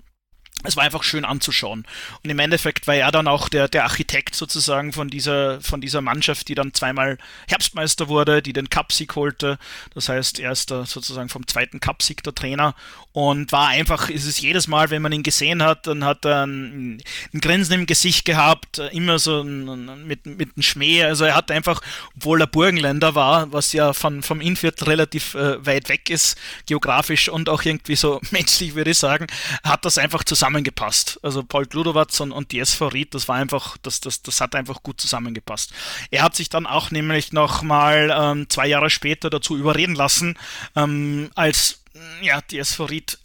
es 0.63 0.75
war 0.75 0.83
einfach 0.83 1.03
schön 1.03 1.23
anzuschauen. 1.23 1.85
Und 2.23 2.29
im 2.29 2.39
Endeffekt 2.39 2.87
war 2.87 2.95
er 2.95 3.11
dann 3.11 3.27
auch 3.27 3.47
der, 3.47 3.67
der 3.67 3.83
Architekt 3.83 4.35
sozusagen 4.35 4.91
von 4.91 5.09
dieser, 5.09 5.61
von 5.61 5.81
dieser 5.81 6.01
Mannschaft, 6.01 6.47
die 6.47 6.55
dann 6.55 6.73
zweimal 6.73 7.17
Herbstmeister 7.47 8.07
wurde, 8.07 8.41
die 8.41 8.53
den 8.53 8.69
Cupsieg 8.69 9.15
holte. 9.15 9.59
Das 9.93 10.09
heißt, 10.09 10.39
er 10.39 10.51
ist 10.51 10.69
sozusagen 10.69 11.29
vom 11.29 11.45
zweiten 11.47 11.79
Cupsieg 11.79 12.23
der 12.23 12.33
Trainer 12.33 12.73
und 13.13 13.51
war 13.51 13.69
einfach, 13.69 14.09
ist 14.09 14.25
es 14.25 14.41
jedes 14.41 14.67
Mal, 14.67 14.89
wenn 14.89 15.01
man 15.01 15.11
ihn 15.11 15.23
gesehen 15.23 15.61
hat, 15.61 15.85
dann 15.85 16.03
hat 16.03 16.25
er 16.25 16.45
ein, 16.45 17.03
ein 17.33 17.41
Grinsen 17.41 17.73
im 17.73 17.85
Gesicht 17.85 18.25
gehabt, 18.25 18.79
immer 18.91 19.19
so 19.19 19.41
ein, 19.41 20.07
mit, 20.07 20.25
mit 20.25 20.55
einem 20.55 20.63
Schmäh. 20.63 21.03
Also 21.03 21.25
er 21.25 21.35
hat 21.35 21.51
einfach, 21.51 21.81
obwohl 22.15 22.41
er 22.41 22.47
Burgenländer 22.47 23.15
war, 23.15 23.51
was 23.51 23.73
ja 23.73 23.93
von, 23.93 24.23
vom 24.23 24.41
Innviertel 24.41 24.85
relativ 24.85 25.35
äh, 25.35 25.63
weit 25.65 25.89
weg 25.89 26.09
ist, 26.09 26.37
geografisch 26.65 27.29
und 27.29 27.47
auch 27.47 27.63
irgendwie 27.63 27.95
so 27.95 28.19
menschlich, 28.31 28.75
würde 28.75 28.91
ich 28.91 28.97
sagen, 28.97 29.27
hat 29.63 29.85
das 29.85 29.97
einfach 29.97 30.23
zusammen 30.23 30.46
zusammengepasst. 30.47 31.19
Also 31.23 31.43
Paul 31.43 31.65
Gludowatz 31.65 32.19
und, 32.21 32.31
und 32.31 32.51
die 32.51 32.59
SV 32.59 32.87
Ried, 32.87 33.13
das 33.13 33.27
war 33.27 33.35
einfach, 33.35 33.77
das, 33.81 33.99
das, 33.99 34.21
das 34.21 34.39
hat 34.39 34.55
einfach 34.55 34.81
gut 34.81 35.01
zusammengepasst. 35.01 35.73
Er 36.09 36.23
hat 36.23 36.35
sich 36.35 36.49
dann 36.49 36.65
auch 36.65 36.89
nämlich 36.91 37.33
noch 37.33 37.61
mal 37.61 38.15
ähm, 38.17 38.49
zwei 38.49 38.67
Jahre 38.67 38.89
später 38.89 39.29
dazu 39.29 39.57
überreden 39.57 39.95
lassen, 39.95 40.37
ähm, 40.75 41.29
als 41.35 41.81
ja, 42.21 42.41
die 42.41 42.59
SV 42.59 42.85
Ried 42.85 43.17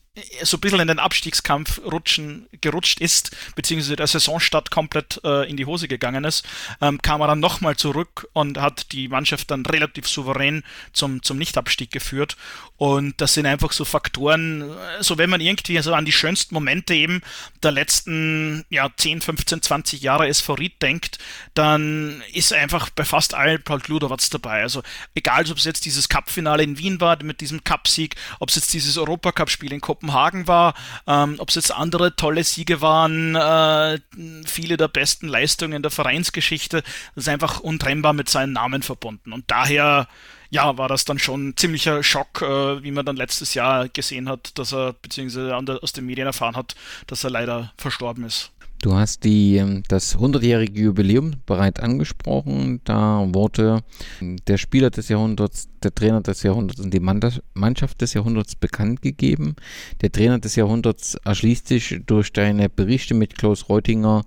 so 0.43 0.59
ein 0.59 0.61
bisschen 0.61 0.81
in 0.81 0.89
den 0.89 0.99
Abstiegskampf 0.99 1.81
rutschen, 1.91 2.47
gerutscht 2.61 3.01
ist, 3.01 3.35
beziehungsweise 3.57 3.97
der 3.97 4.07
Saisonstart 4.07 4.71
komplett 4.71 5.19
äh, 5.25 5.49
in 5.49 5.57
die 5.57 5.65
Hose 5.65 5.89
gegangen 5.89 6.25
ist, 6.25 6.47
ähm, 6.83 7.01
kam 7.01 7.23
er 7.23 7.29
dann 7.29 7.41
nochmal 7.41 7.77
zurück 7.77 8.29
und 8.35 8.59
hat 8.59 8.93
die 8.93 9.09
Mannschaft 9.09 9.51
dann 9.51 9.65
relativ 9.65 10.07
souverän 10.07 10.65
zum, 10.93 11.23
zum 11.23 11.39
Nichtabstieg 11.39 11.91
geführt. 11.91 12.37
Und 12.77 13.23
das 13.23 13.33
sind 13.33 13.47
einfach 13.47 13.73
so 13.73 13.87
Faktoren, 13.87 14.73
äh, 14.73 15.03
so 15.03 15.17
wenn 15.17 15.31
man 15.31 15.41
irgendwie 15.41 15.81
so 15.81 15.95
an 15.95 16.05
die 16.05 16.13
schönsten 16.13 16.55
Momente 16.55 16.93
eben 16.93 17.23
der 17.63 17.73
letzten 17.73 18.67
ja, 18.69 18.91
10, 18.95 19.23
15, 19.23 19.63
20 19.63 20.03
Jahre 20.03 20.29
SV 20.29 20.55
Ried 20.55 20.83
denkt, 20.83 21.21
dann 21.55 22.23
ist 22.35 22.53
einfach 22.53 22.91
bei 22.91 23.05
fast 23.05 23.33
allen 23.33 23.63
Paul 23.63 23.81
Gludowatz 23.81 24.29
dabei. 24.29 24.61
Also 24.61 24.83
egal, 25.15 25.51
ob 25.51 25.57
es 25.57 25.65
jetzt 25.65 25.87
dieses 25.87 26.11
Cup-Finale 26.11 26.63
in 26.63 26.77
Wien 26.77 27.01
war 27.01 27.23
mit 27.23 27.41
diesem 27.41 27.65
Cup-Sieg, 27.65 28.17
ob 28.41 28.51
es 28.51 28.57
jetzt 28.57 28.75
dieses 28.75 28.99
Europacup-Spiel 28.99 29.73
in 29.73 29.81
Kopenhagen 29.81 30.02
Kopenhagen 30.03 30.49
war, 30.49 30.75
ähm, 31.07 31.37
ob 31.39 31.49
es 31.49 31.55
jetzt 31.55 31.73
andere 31.73 32.17
tolle 32.17 32.43
Siege 32.43 32.81
waren, 32.81 33.37
äh, 33.37 33.99
viele 34.45 34.77
der 34.77 34.89
besten 34.89 35.29
Leistungen 35.29 35.83
der 35.83 35.91
Vereinsgeschichte, 35.91 36.83
das 37.15 37.25
ist 37.25 37.29
einfach 37.29 37.61
untrennbar 37.61 38.13
mit 38.13 38.29
seinem 38.29 38.53
Namen 38.53 38.83
verbunden. 38.83 39.33
Und 39.33 39.45
daher 39.51 40.09
ja, 40.51 40.77
war 40.77 40.89
das 40.89 41.05
dann 41.05 41.19
schon 41.19 41.49
ein 41.49 41.57
ziemlicher 41.57 42.03
Schock, 42.03 42.43
äh, 42.43 42.83
wie 42.83 42.91
man 42.91 43.07
dann 43.07 43.17
letztes 43.17 43.55
Jahr 43.55 43.89
gesehen 43.89 44.29
hat, 44.29 44.59
dass 44.59 44.73
er, 44.73 44.93
beziehungsweise 44.93 45.57
aus 45.57 45.93
den 45.93 46.05
Medien 46.05 46.27
erfahren 46.27 46.57
hat, 46.57 46.75
dass 47.07 47.25
er 47.25 47.31
leider 47.31 47.73
verstorben 47.79 48.25
ist. 48.25 48.51
Du 48.83 48.97
hast 48.97 49.23
die, 49.23 49.59
ähm, 49.59 49.85
das 49.87 50.19
100-jährige 50.19 50.83
Jubiläum 50.83 51.35
bereits 51.47 51.79
angesprochen. 51.79 52.81
Da 52.83 53.25
wurde 53.33 53.85
der 54.21 54.59
Spieler 54.59 54.91
des 54.91 55.09
Jahrhunderts, 55.09 55.69
der 55.85 55.95
Trainer 55.95 56.21
des 56.21 56.43
Jahrhunderts 56.43 56.81
und 56.81 56.93
die 56.93 56.99
Mannschaft 56.99 58.01
des 58.01 58.15
Jahrhunderts 58.15 58.57
bekannt 58.57 59.01
gegeben. 59.01 59.55
Der 60.01 60.11
Trainer 60.11 60.41
des 60.41 60.57
Jahrhunderts 60.57 61.15
erschließt 61.25 61.69
sich 61.69 62.01
durch 62.07 62.33
deine 62.33 62.69
Berichte 62.69 63.15
mit 63.15 63.39
Klaus 63.39 63.69
Reutinger. 63.69 64.23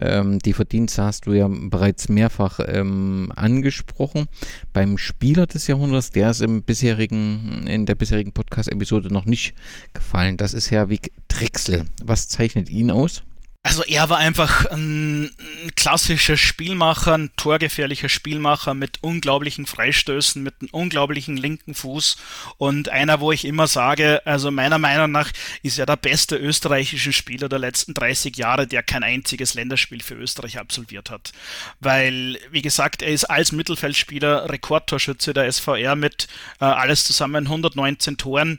Ähm, 0.00 0.40
die 0.40 0.54
Verdienste 0.54 1.04
hast 1.04 1.26
du 1.26 1.32
ja 1.32 1.48
bereits 1.48 2.08
mehrfach 2.08 2.58
ähm, 2.66 3.30
angesprochen. 3.36 4.26
Beim 4.72 4.98
Spieler 4.98 5.46
des 5.46 5.68
Jahrhunderts, 5.68 6.10
der 6.10 6.30
ist 6.32 6.42
im 6.42 6.64
bisherigen, 6.64 7.64
in 7.68 7.86
der 7.86 7.94
bisherigen 7.94 8.32
Podcast-Episode 8.32 9.12
noch 9.12 9.26
nicht 9.26 9.54
gefallen. 9.94 10.36
Das 10.36 10.52
ist 10.52 10.72
Herwig 10.72 11.12
Drechsel. 11.28 11.84
Was 12.02 12.26
zeichnet 12.26 12.68
ihn 12.70 12.90
aus? 12.90 13.22
Also 13.62 13.84
er 13.84 14.08
war 14.08 14.16
einfach 14.16 14.64
ein, 14.66 15.30
klassischer 15.76 16.38
Spielmacher, 16.38 17.12
ein 17.14 17.30
torgefährlicher 17.36 18.08
Spielmacher 18.08 18.72
mit 18.72 19.02
unglaublichen 19.02 19.66
Freistößen, 19.66 20.42
mit 20.42 20.54
einem 20.60 20.70
unglaublichen 20.70 21.36
linken 21.36 21.74
Fuß 21.74 22.16
und 22.56 22.88
einer, 22.88 23.20
wo 23.20 23.32
ich 23.32 23.44
immer 23.44 23.66
sage, 23.66 24.22
also 24.24 24.50
meiner 24.50 24.78
Meinung 24.78 25.10
nach 25.10 25.30
ist 25.62 25.78
er 25.78 25.84
der 25.84 25.96
beste 25.96 26.36
österreichische 26.36 27.12
Spieler 27.12 27.50
der 27.50 27.58
letzten 27.58 27.92
30 27.92 28.36
Jahre, 28.38 28.66
der 28.66 28.82
kein 28.82 29.02
einziges 29.02 29.52
Länderspiel 29.52 30.02
für 30.02 30.14
Österreich 30.14 30.58
absolviert 30.58 31.10
hat. 31.10 31.32
Weil, 31.80 32.38
wie 32.50 32.62
gesagt, 32.62 33.02
er 33.02 33.12
ist 33.12 33.24
als 33.24 33.52
Mittelfeldspieler 33.52 34.48
Rekordtorschütze 34.48 35.34
der 35.34 35.52
SVR 35.52 35.96
mit 35.96 36.28
äh, 36.60 36.64
alles 36.64 37.04
zusammen 37.04 37.44
119 37.44 38.16
Toren. 38.16 38.58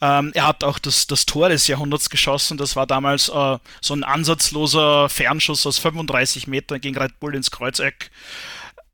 Ähm, 0.00 0.32
er 0.34 0.46
hat 0.46 0.62
auch 0.62 0.78
das, 0.78 1.06
das 1.06 1.26
Tor 1.26 1.48
des 1.48 1.66
Jahrhunderts 1.66 2.10
geschossen. 2.10 2.58
Das 2.58 2.76
war 2.76 2.86
damals 2.86 3.28
äh, 3.28 3.58
so 3.80 3.94
ein 3.94 4.04
ansatzloser 4.04 5.08
Fernschuss 5.08 5.66
aus 5.66 5.78
35 5.78 6.46
Metern 6.46 6.80
gegen 6.80 6.98
Red 6.98 7.18
Bull 7.18 7.34
ins 7.34 7.50
Kreuzeck. 7.50 8.10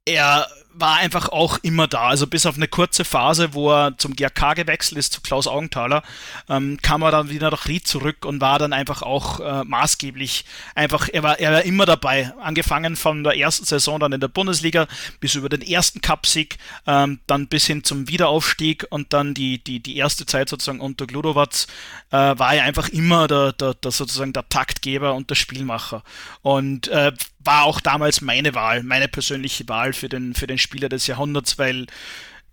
Er 0.04 0.48
war 0.74 0.96
einfach 0.96 1.28
auch 1.28 1.58
immer 1.62 1.86
da. 1.86 2.08
Also 2.08 2.26
bis 2.26 2.46
auf 2.46 2.56
eine 2.56 2.68
kurze 2.68 3.04
Phase, 3.04 3.54
wo 3.54 3.70
er 3.70 3.96
zum 3.98 4.16
GRK 4.16 4.54
gewechselt 4.54 4.98
ist, 4.98 5.12
zu 5.12 5.20
Klaus 5.20 5.46
Augenthaler, 5.46 6.02
ähm, 6.48 6.78
kam 6.82 7.02
er 7.02 7.10
dann 7.10 7.30
wieder 7.30 7.50
nach 7.50 7.66
Ried 7.68 7.86
zurück 7.86 8.24
und 8.24 8.40
war 8.40 8.58
dann 8.58 8.72
einfach 8.72 9.02
auch 9.02 9.40
äh, 9.40 9.64
maßgeblich. 9.64 10.44
Einfach, 10.74 11.08
er 11.12 11.22
war, 11.22 11.38
er 11.38 11.52
war 11.52 11.62
immer 11.62 11.86
dabei. 11.86 12.32
Angefangen 12.40 12.96
von 12.96 13.24
der 13.24 13.36
ersten 13.36 13.64
Saison 13.64 14.00
dann 14.00 14.12
in 14.12 14.20
der 14.20 14.28
Bundesliga 14.28 14.86
bis 15.20 15.34
über 15.34 15.48
den 15.48 15.62
ersten 15.62 16.00
Cupsieg, 16.00 16.58
ähm, 16.86 17.20
dann 17.26 17.48
bis 17.48 17.66
hin 17.66 17.84
zum 17.84 18.08
Wiederaufstieg 18.08 18.86
und 18.90 19.12
dann 19.12 19.34
die, 19.34 19.62
die, 19.62 19.80
die 19.80 19.96
erste 19.96 20.26
Zeit 20.26 20.48
sozusagen 20.48 20.80
unter 20.80 21.06
Gludowatz, 21.06 21.66
äh, 22.10 22.16
war 22.16 22.54
er 22.54 22.64
einfach 22.64 22.88
immer 22.88 23.28
der, 23.28 23.52
der, 23.52 23.74
der 23.74 23.90
sozusagen 23.90 24.32
der 24.32 24.48
Taktgeber 24.48 25.14
und 25.14 25.30
der 25.30 25.34
Spielmacher. 25.34 26.02
Und 26.42 26.88
äh, 26.88 27.12
war 27.44 27.64
auch 27.64 27.80
damals 27.80 28.20
meine 28.20 28.54
Wahl, 28.54 28.82
meine 28.82 29.08
persönliche 29.08 29.68
Wahl 29.68 29.92
für 29.92 30.08
den, 30.08 30.34
für 30.34 30.46
den 30.46 30.58
Spieler 30.62 30.88
des 30.88 31.06
Jahrhunderts, 31.06 31.58
weil, 31.58 31.86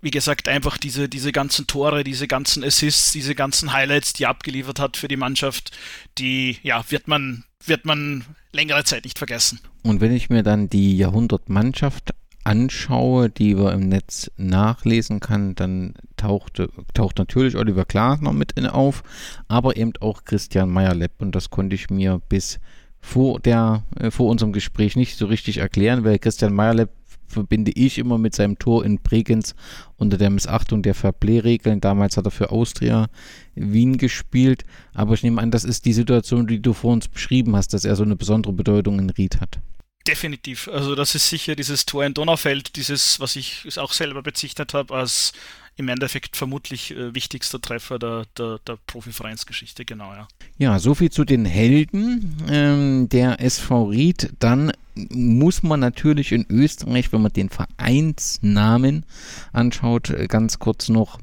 wie 0.02 0.12
gesagt, 0.12 0.48
einfach 0.48 0.78
diese, 0.78 1.08
diese 1.08 1.32
ganzen 1.32 1.68
Tore, 1.68 2.04
diese 2.04 2.28
ganzen 2.28 2.64
Assists, 2.64 3.12
diese 3.12 3.36
ganzen 3.36 3.74
Highlights, 3.74 4.14
die 4.14 4.24
er 4.24 4.30
abgeliefert 4.30 4.80
hat 4.80 4.98
für 4.98 5.08
die 5.08 5.18
Mannschaft, 5.18 5.72
die, 6.18 6.58
ja, 6.64 6.84
wird 6.90 7.08
man, 7.08 7.46
wird 7.66 7.86
man 7.86 8.26
längere 8.52 8.84
Zeit 8.84 9.04
nicht 9.04 9.18
vergessen. 9.18 9.60
Und 9.84 10.02
wenn 10.02 10.14
ich 10.14 10.30
mir 10.30 10.44
dann 10.44 10.70
die 10.70 10.98
Jahrhundertmannschaft 10.98 12.14
anschaue, 12.44 13.30
die 13.30 13.58
wir 13.58 13.74
im 13.74 13.90
Netz 13.90 14.32
nachlesen 14.38 15.20
kann, 15.20 15.56
dann 15.56 15.94
taucht, 16.18 16.62
taucht 16.94 17.18
natürlich 17.18 17.56
Oliver 17.56 17.86
Glasner 17.86 18.34
mit 18.34 18.54
in 18.54 18.66
auf, 18.66 19.04
aber 19.48 19.78
eben 19.78 19.94
auch 20.00 20.26
Christian 20.26 20.70
Meyerlepp 20.70 21.22
und 21.22 21.36
das 21.36 21.50
konnte 21.50 21.76
ich 21.76 21.90
mir 21.90 22.22
bis 22.30 22.60
vor, 23.02 23.40
der, 23.40 23.84
äh, 24.00 24.12
vor 24.12 24.30
unserem 24.30 24.52
Gespräch 24.52 24.96
nicht 24.96 25.18
so 25.18 25.28
richtig 25.28 25.58
erklären, 25.58 26.04
weil 26.04 26.20
Christian 26.20 26.54
Meyerlepp 26.54 26.90
verbinde 27.30 27.72
ich 27.72 27.98
immer 27.98 28.18
mit 28.18 28.36
seinem 28.36 28.60
Tor 28.60 28.84
in 28.84 29.00
Bregenz 29.00 29.56
unter 29.98 30.18
der 30.18 30.30
Missachtung 30.30 30.82
der 30.82 30.96
Fairplay-Regeln. 30.96 31.82
Damals 31.82 32.18
hat 32.18 32.26
er 32.26 32.32
für 32.32 32.52
Austria 32.52 33.08
Wien 33.56 33.98
gespielt. 33.98 34.66
Aber 34.94 35.14
ich 35.14 35.24
nehme 35.24 35.42
an, 35.42 35.52
das 35.52 35.64
ist 35.64 35.86
die 35.86 35.94
Situation, 35.94 36.48
die 36.48 36.62
du 36.62 36.74
vor 36.74 36.94
uns 36.94 37.08
beschrieben 37.08 37.56
hast, 37.56 37.74
dass 37.74 37.86
er 37.86 37.96
so 37.96 38.04
eine 38.04 38.16
besondere 38.16 38.54
Bedeutung 38.54 39.00
in 39.00 39.10
Ried 39.10 39.40
hat. 39.40 39.60
Definitiv. 40.08 40.68
Also 40.70 40.96
das 40.96 41.14
ist 41.14 41.30
sicher 41.30 41.56
dieses 41.56 41.86
Tor 41.86 42.06
in 42.06 42.14
Donaufeld, 42.14 42.76
dieses, 42.76 43.20
was 43.20 43.36
ich 43.36 43.78
auch 43.78 43.94
selber 43.94 44.24
bezichtet 44.24 44.74
habe, 44.74 44.96
als 44.96 45.34
im 45.76 45.88
Endeffekt 45.88 46.36
vermutlich 46.36 46.92
äh, 46.92 47.14
wichtigster 47.16 47.62
Treffer 47.62 48.00
der, 48.00 48.26
der, 48.38 48.60
der 48.68 48.78
Profivereinsgeschichte, 48.86 49.86
genau, 49.86 50.12
ja. 50.14 50.28
Ja, 50.58 50.80
soviel 50.80 51.10
zu 51.10 51.24
den 51.24 51.46
Helden 51.46 52.36
ähm, 52.50 53.10
der 53.10 53.40
SV 53.40 53.86
Ried. 53.86 54.34
Dann 54.40 54.72
muss 55.10 55.64
man 55.64 55.80
natürlich 55.80 56.32
in 56.32 56.46
Österreich, 56.50 57.12
wenn 57.12 57.22
man 57.22 57.34
den 57.34 57.50
Vereinsnamen 57.50 59.06
anschaut, 59.52 60.10
äh, 60.10 60.28
ganz 60.28 60.60
kurz 60.60 60.90
noch 60.90 61.20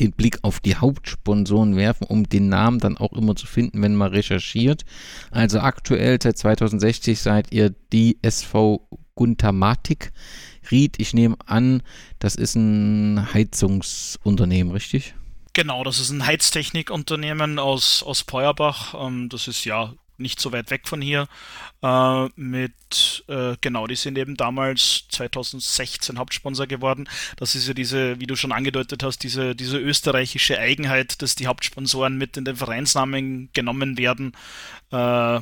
den 0.00 0.12
Blick 0.12 0.38
auf 0.42 0.60
die 0.60 0.76
Hauptsponsoren 0.76 1.76
werfen, 1.76 2.06
um 2.08 2.28
den 2.28 2.48
Namen 2.48 2.80
dann 2.80 2.98
auch 2.98 3.12
immer 3.12 3.36
zu 3.36 3.46
finden, 3.46 3.82
wenn 3.82 3.94
man 3.94 4.10
recherchiert. 4.10 4.84
Also 5.30 5.60
aktuell 5.60 6.18
seit 6.20 6.36
2060 6.38 7.18
seid 7.18 7.52
ihr 7.52 7.74
die 7.92 8.18
SV 8.22 8.86
Guntamatik 9.14 10.12
Ried, 10.70 10.96
ich 10.98 11.14
nehme 11.14 11.36
an, 11.46 11.82
das 12.18 12.34
ist 12.34 12.56
ein 12.56 13.32
Heizungsunternehmen, 13.32 14.72
richtig? 14.72 15.14
Genau, 15.52 15.84
das 15.84 16.00
ist 16.00 16.10
ein 16.10 16.26
Heiztechnikunternehmen 16.26 17.58
aus, 17.58 18.02
aus 18.02 18.24
Peuerbach. 18.24 18.94
Ähm, 18.98 19.28
das 19.30 19.48
ist 19.48 19.64
ja 19.64 19.94
nicht 20.18 20.40
so 20.40 20.52
weit 20.52 20.70
weg 20.70 20.88
von 20.88 21.00
hier. 21.00 21.28
Äh, 21.82 22.28
mit, 22.36 23.24
äh, 23.28 23.56
genau, 23.60 23.86
die 23.86 23.96
sind 23.96 24.18
eben 24.18 24.36
damals 24.36 25.04
2016 25.10 26.18
Hauptsponsor 26.18 26.66
geworden. 26.66 27.08
Das 27.36 27.54
ist 27.54 27.68
ja 27.68 27.74
diese, 27.74 28.20
wie 28.20 28.26
du 28.26 28.36
schon 28.36 28.52
angedeutet 28.52 29.02
hast, 29.02 29.22
diese, 29.22 29.54
diese 29.54 29.78
österreichische 29.78 30.58
Eigenheit, 30.58 31.22
dass 31.22 31.34
die 31.34 31.46
Hauptsponsoren 31.46 32.16
mit 32.16 32.36
in 32.36 32.44
den 32.44 32.56
Vereinsnamen 32.56 33.50
genommen 33.52 33.98
werden. 33.98 34.32
Äh, 34.92 35.40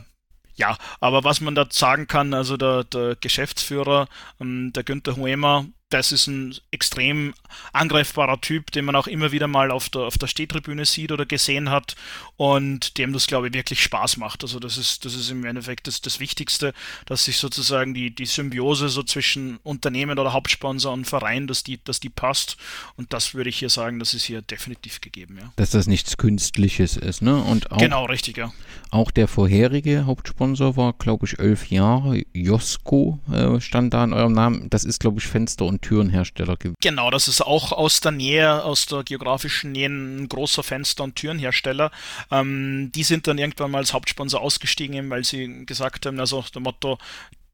ja, 0.57 0.79
aber 1.01 1.25
was 1.25 1.41
man 1.41 1.55
da 1.55 1.67
sagen 1.69 2.07
kann, 2.07 2.33
also 2.33 2.57
der, 2.57 2.85
der 2.85 3.17
Geschäftsführer, 3.17 4.09
ähm, 4.41 4.73
der 4.73 4.85
Günther 4.85 5.17
Huemer, 5.17 5.67
das 5.95 6.11
ist 6.11 6.27
ein 6.27 6.57
extrem 6.73 7.35
angreifbarer 7.73 8.41
Typ, 8.41 8.73
den 8.73 8.85
man 8.85 8.97
auch 8.97 9.07
immer 9.07 9.31
wieder 9.31 9.47
mal 9.47 9.71
auf 9.71 9.89
der, 9.89 10.03
auf 10.03 10.19
der 10.19 10.27
Stehtribüne 10.27 10.85
sieht 10.87 11.13
oder 11.13 11.25
gesehen 11.25 11.71
hat 11.71 11.95
und 12.37 12.99
dem 12.99 13.13
das, 13.13 13.29
glaube 13.29 13.47
ich, 13.47 13.55
wirklich 13.55 13.81
Spaß 13.81 14.17
macht. 14.17 14.43
Also 14.43 14.59
das 14.59 14.77
ist, 14.77 15.05
das 15.05 15.15
ist 15.15 15.31
im 15.31 15.45
Endeffekt 15.45 15.87
das, 15.87 16.03
das 16.03 16.19
Wichtigste, 16.19 16.75
dass 17.07 17.27
sich 17.27 17.37
sozusagen 17.37 17.95
die, 17.95 18.13
die 18.13 18.27
Symbiose 18.27 18.89
so 18.89 19.05
zwischen 19.05 19.59
Unternehmen 19.63 20.19
oder 20.19 20.33
Hauptsponsor 20.33 20.93
und 20.93 21.05
Verein, 21.07 21.47
dass 21.47 21.63
die, 21.63 21.79
dass 21.85 22.01
die 22.01 22.09
passt. 22.09 22.57
Und 22.97 23.13
das 23.13 23.35
würde 23.35 23.51
ich 23.51 23.59
hier 23.61 23.71
sagen, 23.71 24.01
das 24.01 24.15
ist 24.15 24.25
hier 24.25 24.43
definitiv 24.43 25.01
gegeben, 25.01 25.39
ja. 25.41 25.53
Dass 25.55 25.71
das 25.71 25.87
nichts 25.87 26.17
Künstliches 26.17 26.97
ist, 26.97 27.23
ne? 27.23 27.37
Und 27.37 27.71
auch, 27.71 27.79
genau, 27.79 28.07
richtig, 28.07 28.37
ja. 28.37 28.53
Auch 28.91 29.13
der 29.13 29.29
vorherige 29.29 30.07
Hauptsponsor 30.07 30.77
war, 30.77 30.93
glaube 30.95 31.27
ich, 31.27 31.39
elf 31.39 31.71
Jahre. 31.71 32.25
Josko 32.33 33.21
äh, 33.31 33.61
stand 33.61 33.95
da 33.95 34.03
in 34.03 34.13
eurem 34.13 34.33
Namen. 34.33 34.71
Das 34.71 34.83
ist, 34.83 34.99
glaube 34.99 35.21
ich, 35.21 35.29
Fenster- 35.29 35.67
und 35.67 35.84
Türenhersteller 35.85 36.57
gewesen. 36.57 36.77
Genau, 36.81 37.11
das 37.11 37.29
ist 37.29 37.43
auch 37.43 37.73
aus 37.73 38.01
der 38.01 38.13
Nähe, 38.13 38.65
aus 38.65 38.87
der 38.87 39.05
geografischen 39.05 39.73
Nähe 39.73 39.89
ein 39.89 40.29
großer 40.29 40.63
Fenster- 40.63 41.05
und 41.05 41.17
Türenhersteller. 41.17 41.91
Ähm, 42.31 42.91
die 42.95 43.03
sind 43.03 43.27
dann 43.27 43.39
irgendwann 43.39 43.71
mal 43.71 43.79
als 43.79 43.93
Hauptsponsor 43.93 44.41
ausgestiegen, 44.41 45.11
weil 45.11 45.25
sie 45.25 45.67
gesagt 45.67 46.07
haben, 46.07 46.19
also 46.19 46.45
der 46.55 46.63
Motto, 46.63 46.99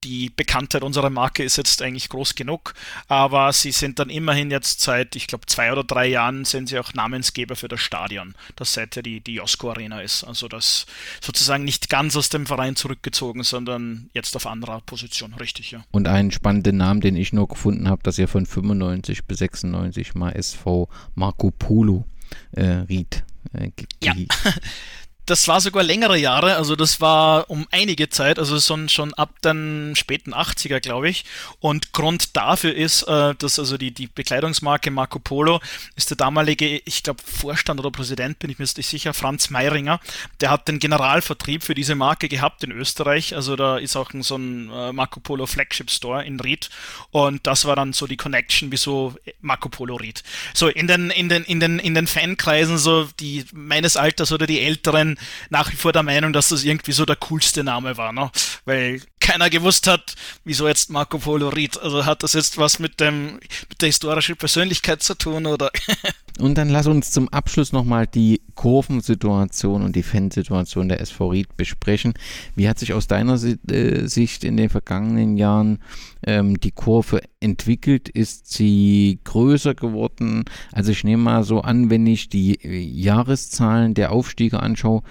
die 0.05 0.31
Bekanntheit 0.31 0.83
unserer 0.83 1.11
Marke 1.11 1.43
ist 1.43 1.57
jetzt 1.57 1.83
eigentlich 1.83 2.09
groß 2.09 2.35
genug, 2.35 2.75
aber 3.09 3.53
sie 3.53 3.73
sind 3.73 3.99
dann 3.99 4.11
immerhin 4.11 4.51
jetzt 4.51 4.81
seit, 4.81 5.17
ich 5.17 5.27
glaube, 5.27 5.47
zwei 5.47 5.73
oder 5.73 5.85
drei 5.85 6.07
Jahren 6.07 6.45
sind 6.45 6.69
sie 6.69 6.79
auch 6.79 6.95
Namensgeber 6.95 7.57
für 7.57 7.69
das 7.69 7.81
Stadion, 7.81 8.35
das 8.57 8.73
seither 8.73 9.03
die, 9.03 9.21
die 9.21 9.35
Josko 9.35 9.71
Arena 9.71 10.01
ist. 10.01 10.25
Also 10.25 10.49
das 10.49 10.87
sozusagen 11.21 11.65
nicht 11.65 11.91
ganz 11.91 12.17
aus 12.17 12.29
dem 12.29 12.47
Verein 12.47 12.77
zurückgezogen, 12.77 13.43
sondern 13.43 14.11
jetzt 14.15 14.35
auf 14.37 14.47
anderer 14.47 14.81
Position, 14.81 15.35
richtig, 15.35 15.71
ja. 15.73 15.85
Und 15.91 16.09
einen 16.09 16.31
spannenden 16.31 16.79
Namen, 16.79 17.01
den 17.01 17.17
ich 17.17 17.33
nur 17.33 17.49
gefunden 17.49 17.89
habe, 17.89 18.03
dass 18.03 18.19
ihr 18.19 18.29
von 18.29 18.47
95 18.47 19.25
bis 19.25 19.39
96 19.39 20.15
mal 20.15 20.31
SV 20.33 20.89
Marco 21.15 21.51
Polo 21.51 22.07
äh, 22.53 22.65
riet. 22.65 23.25
Äh, 23.53 23.71
ja. 24.03 24.15
das 25.31 25.47
war 25.47 25.61
sogar 25.61 25.85
längere 25.85 26.19
Jahre, 26.19 26.57
also 26.57 26.75
das 26.75 27.01
war 27.01 27.49
um 27.49 27.69
einige 27.71 28.09
Zeit, 28.09 28.41
also 28.41 28.59
schon, 28.59 28.89
schon 28.89 29.15
ab 29.15 29.41
den 29.43 29.95
späten 29.95 30.35
80er, 30.35 30.81
glaube 30.81 31.09
ich. 31.09 31.25
Und 31.61 31.93
Grund 31.93 32.37
dafür 32.37 32.75
ist, 32.75 33.05
äh, 33.05 33.37
dass 33.37 33.61
also 33.61 33.79
die, 33.79 33.93
die 33.93 34.09
Bekleidungsmarke 34.09 34.91
Marco 34.91 35.21
Polo 35.21 35.61
ist 35.95 36.11
der 36.11 36.17
damalige, 36.17 36.83
ich 36.85 37.05
glaube, 37.05 37.23
Vorstand 37.25 37.79
oder 37.79 37.93
Präsident, 37.93 38.41
bin 38.41 38.51
ich 38.51 38.59
mir 38.59 38.65
nicht 38.65 38.89
sicher, 38.89 39.15
Franz 39.15 39.51
Meiringer, 39.51 40.01
der 40.41 40.51
hat 40.51 40.67
den 40.67 40.81
Generalvertrieb 40.81 41.63
für 41.63 41.75
diese 41.75 41.95
Marke 41.95 42.29
gehabt 42.29 42.65
in 42.65 42.73
Österreich. 42.73 43.37
Also 43.37 43.55
da 43.55 43.79
ist 43.79 43.95
auch 43.95 44.11
so 44.21 44.37
ein 44.37 44.69
äh, 44.71 44.93
Marco 44.93 45.21
Polo 45.21 45.47
Flagship 45.47 45.93
Store 45.93 46.25
in 46.25 46.41
Ried. 46.41 46.71
Und 47.13 47.47
das 47.47 47.67
war 47.67 47.77
dann 47.77 47.93
so 47.93 48.09
die 48.09 48.17
Connection, 48.17 48.73
wieso 48.73 49.15
Marco 49.41 49.69
Polo 49.69 49.95
Ried. 49.95 50.25
So 50.55 50.67
in 50.67 50.89
den, 50.89 51.11
in 51.11 51.29
den, 51.29 51.45
in 51.45 51.61
den, 51.61 51.79
in 51.79 51.95
den 51.95 52.09
Fankreisen, 52.09 52.79
so 52.79 53.09
die 53.21 53.45
meines 53.53 53.97
Alters 53.97 54.33
oder 54.33 54.49
die 54.49 54.61
Älteren, 54.61 55.20
nach 55.49 55.71
wie 55.71 55.77
vor 55.77 55.93
der 55.93 56.03
Meinung, 56.03 56.33
dass 56.33 56.49
das 56.49 56.65
irgendwie 56.65 56.93
so 56.93 57.05
der 57.05 57.17
coolste 57.17 57.65
Name 57.65 57.97
war, 57.97 58.13
ne? 58.13 58.31
Weil 58.65 59.03
keiner 59.21 59.51
gewusst 59.51 59.87
hat, 59.87 60.15
wieso 60.45 60.67
jetzt 60.67 60.91
Marco 60.91 61.19
Polo 61.19 61.49
Ried. 61.49 61.79
Also 61.79 62.05
hat 62.05 62.23
das 62.23 62.33
jetzt 62.33 62.59
was 62.59 62.79
mit 62.79 63.01
dem 63.01 63.35
mit 63.69 63.81
der 63.81 63.87
historischen 63.87 64.37
Persönlichkeit 64.37 65.03
zu 65.03 65.15
tun 65.15 65.47
oder? 65.47 65.71
und 66.41 66.57
dann 66.57 66.69
lass 66.69 66.87
uns 66.87 67.11
zum 67.11 67.29
Abschluss 67.29 67.73
nochmal 67.73 68.07
die 68.07 68.41
Kurvensituation 68.55 69.83
und 69.83 69.97
die 69.97 70.03
Fansituation 70.03 70.89
der 70.89 71.01
SV 71.01 71.29
Ried 71.29 71.57
besprechen. 71.57 72.15
Wie 72.57 72.69
hat 72.69 72.79
sich 72.79 72.93
aus 72.93 73.07
deiner 73.07 73.35
äh, 73.35 74.07
Sicht 74.07 74.45
in 74.45 74.57
den 74.57 74.69
vergangenen 74.69 75.37
Jahren 75.37 75.79
ähm, 76.27 76.59
die 76.59 76.73
Kurve 76.73 77.21
entwickelt? 77.41 78.09
Ist 78.09 78.53
sie 78.53 79.21
größer 79.25 79.75
geworden? 79.75 80.45
Also 80.73 80.93
ich 80.93 81.05
nehme 81.05 81.23
mal 81.23 81.45
so 81.45 81.61
an, 81.61 81.91
wenn 81.91 82.07
ich 82.07 82.29
die 82.29 82.59
Jahreszahlen 82.63 83.95
der 83.95 84.13
Aufstiege 84.13 84.61
anschaue, 84.61 85.03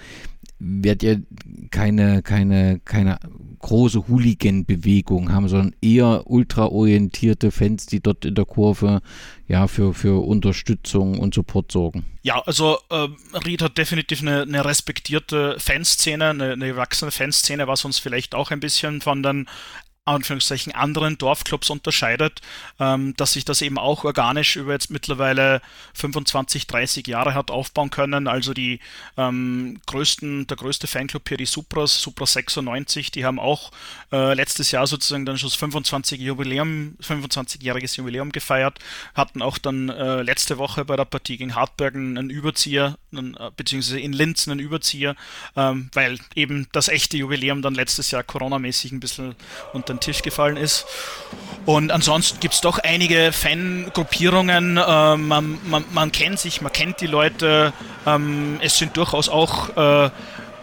wird 0.60 1.02
ja 1.02 1.16
keine, 1.70 2.22
keine, 2.22 2.80
keine 2.84 3.18
große 3.60 4.08
Hooligan-Bewegung 4.08 5.32
haben, 5.32 5.48
sondern 5.48 5.74
eher 5.80 6.24
ultraorientierte 6.26 7.50
Fans, 7.50 7.86
die 7.86 8.00
dort 8.00 8.24
in 8.26 8.34
der 8.34 8.44
Kurve 8.44 9.00
ja 9.50 9.66
für, 9.66 9.92
für 9.94 10.24
Unterstützung 10.24 11.18
und 11.18 11.34
Support 11.34 11.72
sorgen. 11.72 12.04
Ja, 12.22 12.40
also 12.46 12.78
äh, 12.88 13.08
Ried 13.44 13.62
hat 13.62 13.76
definitiv 13.76 14.22
eine, 14.22 14.42
eine 14.42 14.64
respektierte 14.64 15.56
Fanszene, 15.58 16.30
eine, 16.30 16.52
eine 16.52 16.68
gewachsene 16.68 17.10
Fanszene, 17.10 17.66
was 17.66 17.84
uns 17.84 17.98
vielleicht 17.98 18.36
auch 18.36 18.52
ein 18.52 18.60
bisschen 18.60 19.00
von 19.00 19.24
den 19.24 19.48
Anführungszeichen 20.06 20.74
anderen 20.74 21.18
Dorfclubs 21.18 21.70
unterscheidet, 21.70 22.40
ähm, 22.78 23.14
dass 23.16 23.34
sich 23.34 23.44
das 23.44 23.62
eben 23.62 23.78
auch 23.78 24.04
organisch 24.04 24.56
über 24.56 24.72
jetzt 24.72 24.90
mittlerweile 24.90 25.60
25, 25.94 26.66
30 26.66 27.06
Jahre 27.06 27.34
hat 27.34 27.50
aufbauen 27.50 27.90
können. 27.90 28.26
Also 28.26 28.54
die 28.54 28.80
ähm, 29.16 29.80
größten, 29.86 30.46
der 30.46 30.56
größte 30.56 30.86
Fanclub 30.86 31.28
hier, 31.28 31.36
die 31.36 31.46
Supras, 31.46 32.00
Supra 32.00 32.26
96, 32.26 33.10
die 33.10 33.24
haben 33.24 33.38
auch 33.38 33.70
äh, 34.10 34.34
letztes 34.34 34.70
Jahr 34.70 34.86
sozusagen 34.86 35.26
dann 35.26 35.38
schon 35.38 35.50
das 35.50 35.56
25 35.56 36.20
Jubiläum, 36.20 36.96
25-jähriges 37.02 37.96
Jubiläum 37.98 38.32
gefeiert, 38.32 38.78
hatten 39.14 39.42
auch 39.42 39.58
dann 39.58 39.90
äh, 39.90 40.22
letzte 40.22 40.58
Woche 40.58 40.84
bei 40.84 40.96
der 40.96 41.04
Partie 41.04 41.36
gegen 41.36 41.54
Hartbergen 41.54 42.16
einen 42.16 42.30
Überzieher, 42.30 42.96
einen, 43.12 43.36
äh, 43.36 43.50
beziehungsweise 43.56 44.00
in 44.00 44.12
Linz 44.12 44.48
einen 44.48 44.60
Überzieher, 44.60 45.16
ähm, 45.56 45.90
weil 45.92 46.18
eben 46.34 46.66
das 46.72 46.88
echte 46.88 47.16
Jubiläum 47.16 47.62
dann 47.62 47.74
letztes 47.74 48.10
Jahr 48.10 48.22
coronamäßig 48.22 48.92
ein 48.92 49.00
bisschen 49.00 49.34
unter 49.72 49.94
den 49.94 50.00
Tisch 50.00 50.22
gefallen 50.22 50.56
ist. 50.56 50.86
Und 51.66 51.92
ansonsten 51.92 52.40
gibt 52.40 52.54
es 52.54 52.60
doch 52.60 52.78
einige 52.78 53.32
Fangruppierungen. 53.32 54.76
Äh, 54.76 55.16
man, 55.16 55.58
man, 55.64 55.84
man, 55.92 56.12
kennt 56.12 56.38
sich, 56.38 56.60
man 56.60 56.72
kennt 56.72 57.00
die 57.00 57.06
Leute. 57.06 57.72
Ähm, 58.06 58.58
es 58.62 58.78
sind 58.78 58.96
durchaus 58.96 59.28
auch 59.28 59.76
äh, 59.76 60.10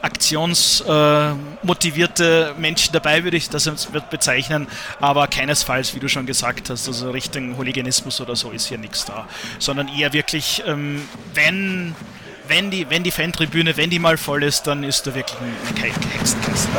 aktionsmotivierte 0.02 2.56
äh, 2.56 2.60
Menschen 2.60 2.92
dabei, 2.94 3.24
würde 3.24 3.38
ich 3.38 3.50
das 3.50 3.70
bezeichnen, 4.10 4.68
aber 5.00 5.28
keinesfalls, 5.28 5.94
wie 5.96 6.00
du 6.00 6.08
schon 6.08 6.26
gesagt 6.26 6.70
hast, 6.70 6.88
also 6.88 7.12
Richtung 7.12 7.58
Hooliganismus 7.58 8.22
oder 8.22 8.36
so 8.36 8.52
ist 8.52 8.68
hier 8.68 8.78
nichts 8.78 9.06
da, 9.06 9.28
sondern 9.60 9.88
eher 9.88 10.14
wirklich, 10.14 10.64
ähm, 10.66 11.02
wenn, 11.34 11.96
wenn, 12.48 12.72
die, 12.72 12.90
wenn 12.90 13.04
die 13.04 13.12
Fantribüne, 13.12 13.78
wenn 13.78 13.90
die 13.90 14.00
mal 14.00 14.18
voll 14.18 14.44
ist, 14.44 14.68
dann 14.68 14.84
ist 14.84 15.08
da 15.08 15.16
wirklich 15.16 15.38
ein 15.40 15.76
Hexenkessel. 16.12 16.70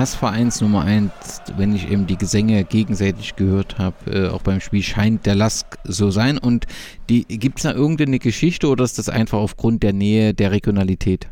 Hassvereins 0.00 0.62
Nummer 0.62 0.82
1, 0.84 1.10
wenn 1.58 1.74
ich 1.74 1.90
eben 1.90 2.06
die 2.06 2.16
Gesänge 2.16 2.64
gegenseitig 2.64 3.36
gehört 3.36 3.78
habe, 3.78 4.10
äh, 4.10 4.28
auch 4.28 4.40
beim 4.40 4.60
Spiel, 4.60 4.82
scheint 4.82 5.26
der 5.26 5.34
Lask 5.34 5.76
so 5.84 6.10
sein. 6.10 6.38
Und 6.38 6.66
gibt 7.06 7.58
es 7.58 7.64
da 7.64 7.74
irgendeine 7.74 8.18
Geschichte 8.18 8.68
oder 8.68 8.82
ist 8.82 8.98
das 8.98 9.10
einfach 9.10 9.38
aufgrund 9.38 9.82
der 9.82 9.92
Nähe 9.92 10.32
der 10.32 10.52
Regionalität? 10.52 11.28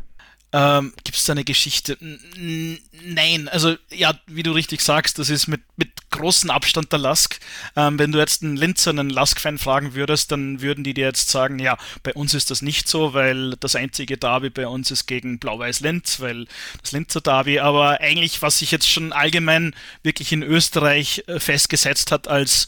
Ähm, 0.51 0.93
Gibt 1.03 1.15
es 1.15 1.25
da 1.25 1.33
eine 1.33 1.43
Geschichte? 1.43 1.95
N 2.01 2.79
nein, 3.03 3.47
also 3.49 3.75
ja, 3.91 4.19
wie 4.25 4.41
du 4.41 4.51
richtig 4.51 4.81
sagst, 4.81 5.19
das 5.19 5.29
ist 5.29 5.47
mit, 5.47 5.61
mit 5.77 5.89
großem 6.09 6.49
Abstand 6.49 6.91
der 6.91 6.97
Lask. 6.99 7.39
Ähm, 7.75 7.99
wenn 7.99 8.11
du 8.11 8.17
jetzt 8.17 8.41
einen 8.41 8.57
Linzer, 8.57 8.89
einen 8.89 9.11
Lask-Fan 9.11 9.59
fragen 9.59 9.93
würdest, 9.93 10.31
dann 10.31 10.61
würden 10.61 10.83
die 10.83 10.95
dir 10.95 11.05
jetzt 11.05 11.29
sagen, 11.29 11.59
ja, 11.59 11.77
bei 12.01 12.13
uns 12.13 12.33
ist 12.33 12.49
das 12.49 12.63
nicht 12.63 12.87
so, 12.87 13.13
weil 13.13 13.57
das 13.59 13.75
einzige 13.75 14.17
Derby 14.17 14.49
bei 14.49 14.67
uns 14.67 14.89
ist 14.89 15.05
gegen 15.05 15.37
Blau-Weiß-Linz, 15.37 16.19
weil 16.19 16.47
das 16.81 16.93
Linzer 16.93 17.21
Derby, 17.21 17.59
aber 17.59 18.01
eigentlich, 18.01 18.41
was 18.41 18.57
sich 18.57 18.71
jetzt 18.71 18.89
schon 18.89 19.13
allgemein 19.13 19.75
wirklich 20.01 20.31
in 20.31 20.41
Österreich 20.41 21.23
äh, 21.27 21.39
festgesetzt 21.39 22.11
hat 22.11 22.27
als 22.27 22.67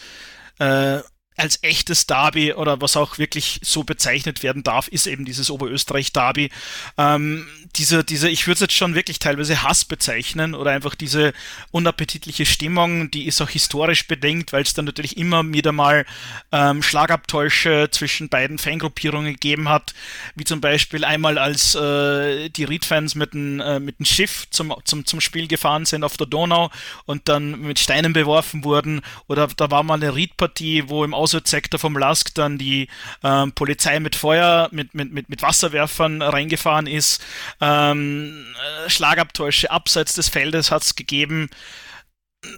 äh, 0.59 0.99
als 1.37 1.63
echtes 1.63 2.07
Derby 2.07 2.53
oder 2.53 2.81
was 2.81 2.97
auch 2.97 3.17
wirklich 3.17 3.61
so 3.63 3.83
bezeichnet 3.83 4.43
werden 4.43 4.63
darf, 4.63 4.87
ist 4.89 5.07
eben 5.07 5.23
dieses 5.23 5.49
Oberösterreich-Derby. 5.49 6.51
Ähm, 6.97 7.47
diese, 7.77 8.03
diese, 8.03 8.29
ich 8.29 8.47
würde 8.47 8.55
es 8.55 8.59
jetzt 8.59 8.73
schon 8.73 8.95
wirklich 8.95 9.19
teilweise 9.19 9.63
Hass 9.63 9.85
bezeichnen 9.85 10.53
oder 10.53 10.71
einfach 10.71 10.93
diese 10.93 11.31
unappetitliche 11.71 12.45
Stimmung, 12.45 13.11
die 13.11 13.27
ist 13.27 13.41
auch 13.41 13.49
historisch 13.49 14.07
bedingt, 14.07 14.51
weil 14.51 14.63
es 14.63 14.73
dann 14.73 14.85
natürlich 14.85 15.15
immer 15.17 15.41
wieder 15.53 15.71
mal 15.71 16.05
ähm, 16.51 16.83
Schlagabtäusche 16.83 17.87
zwischen 17.91 18.27
beiden 18.27 18.57
Fangruppierungen 18.57 19.31
gegeben 19.31 19.69
hat, 19.69 19.93
wie 20.35 20.43
zum 20.43 20.59
Beispiel 20.59 21.05
einmal 21.05 21.37
als 21.37 21.75
äh, 21.75 22.49
die 22.49 22.65
Ried-Fans 22.65 23.15
mit 23.15 23.33
einem 23.33 23.61
äh, 23.61 23.79
mit 23.79 24.05
Schiff 24.05 24.47
zum, 24.49 24.75
zum, 24.83 25.05
zum 25.05 25.21
Spiel 25.21 25.47
gefahren 25.47 25.85
sind 25.85 26.03
auf 26.03 26.17
der 26.17 26.27
Donau 26.27 26.69
und 27.05 27.29
dann 27.29 27.61
mit 27.61 27.79
Steinen 27.79 28.11
beworfen 28.11 28.65
wurden 28.65 29.01
oder 29.27 29.47
da 29.47 29.71
war 29.71 29.83
mal 29.83 29.95
eine 29.95 30.13
Ried-Partie, 30.13 30.89
wo 30.89 31.05
im 31.05 31.13
Aus 31.21 31.31
Opposite-Sektor 31.31 31.79
vom 31.79 31.97
Lask 31.97 32.33
dann 32.35 32.57
die 32.57 32.87
ähm, 33.23 33.53
Polizei 33.53 33.99
mit 33.99 34.15
Feuer, 34.15 34.69
mit, 34.71 34.93
mit, 34.93 35.11
mit, 35.11 35.29
mit 35.29 35.41
Wasserwerfern 35.41 36.21
reingefahren 36.21 36.87
ist. 36.87 37.23
Ähm, 37.59 38.45
äh, 38.85 38.89
Schlagabtäusche 38.89 39.71
abseits 39.71 40.13
des 40.13 40.29
Feldes 40.29 40.71
hat 40.71 40.83
es 40.83 40.95
gegeben 40.95 41.49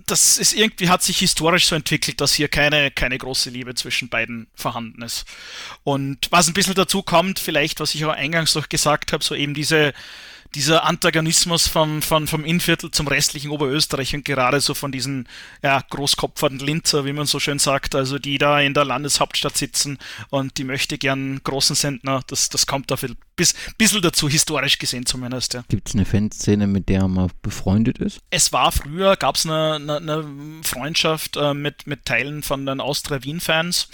das 0.06 0.38
ist 0.38 0.54
irgendwie 0.54 0.88
hat 0.88 1.04
sich 1.04 1.20
historisch 1.20 1.66
so 1.66 1.76
entwickelt, 1.76 2.22
dass 2.22 2.34
hier 2.34 2.48
keine, 2.48 2.90
keine 2.90 3.18
große 3.18 3.50
Liebe 3.50 3.76
zwischen 3.76 4.08
beiden 4.08 4.48
vorhanden 4.56 5.02
ist. 5.02 5.26
Und 5.84 6.32
was 6.32 6.48
ein 6.48 6.54
bisschen 6.54 6.74
dazu 6.74 7.04
kommt, 7.04 7.38
vielleicht, 7.38 7.82
was 7.82 7.94
ich 7.94 8.06
auch 8.06 8.14
eingangs 8.14 8.56
noch 8.56 8.70
gesagt 8.70 9.12
habe, 9.12 9.26
so 9.26 9.36
eben 9.36 9.54
diese, 9.54 9.92
dieser 10.56 10.86
Antagonismus 10.86 11.68
vom, 11.68 12.02
vom, 12.02 12.28
vom 12.28 12.46
Innviertel 12.46 12.92
zum 12.92 13.08
restlichen 13.08 13.50
Oberösterreich 13.50 14.16
und 14.16 14.26
gerade 14.26 14.62
so 14.62 14.74
von 14.74 14.92
diesen 14.92 15.28
ja, 15.62 15.82
Großkopferten 15.90 16.60
Linzer, 16.60 17.06
wie 17.06 17.14
man 17.14 17.26
so 17.26 17.40
schön 17.40 17.60
sagt, 17.60 17.96
also 17.96 18.20
die 18.20 18.38
da 18.38 18.60
in 18.60 18.74
der 18.74 18.86
Landeshauptstadt 18.86 19.58
sitzen 19.58 19.98
und 20.30 20.58
die 20.58 20.64
möchte 20.64 20.98
gern 20.98 21.42
großen 21.44 21.76
Sendner, 21.76 22.22
das, 22.28 22.50
das 22.50 22.68
kommt 22.68 22.92
da 22.92 22.96
ein 23.02 23.16
bis, 23.36 23.56
bisschen 23.78 24.02
dazu, 24.02 24.30
historisch 24.30 24.78
gesehen 24.78 25.06
zumindest. 25.06 25.54
Ja. 25.54 25.64
Gibt 25.70 25.90
es 25.90 25.96
eine 25.96 26.06
Fanszene, 26.06 26.68
mit 26.68 26.90
der 26.90 27.08
man 27.08 27.32
befreundet 27.42 27.98
ist? 27.98 28.20
Es 28.30 28.54
war 28.54 28.72
früher, 28.72 29.16
gab 29.16 29.36
es 29.36 29.46
eine, 29.46 29.76
eine, 29.76 29.98
eine, 29.98 30.64
Freundschaft 30.64 31.38
äh, 31.38 31.54
mit, 31.54 31.88
mit 31.88 32.06
Teilen 32.06 32.44
von 32.44 32.66
den 32.66 32.80
Austria 32.80 33.24
Wien-Fans. 33.24 33.90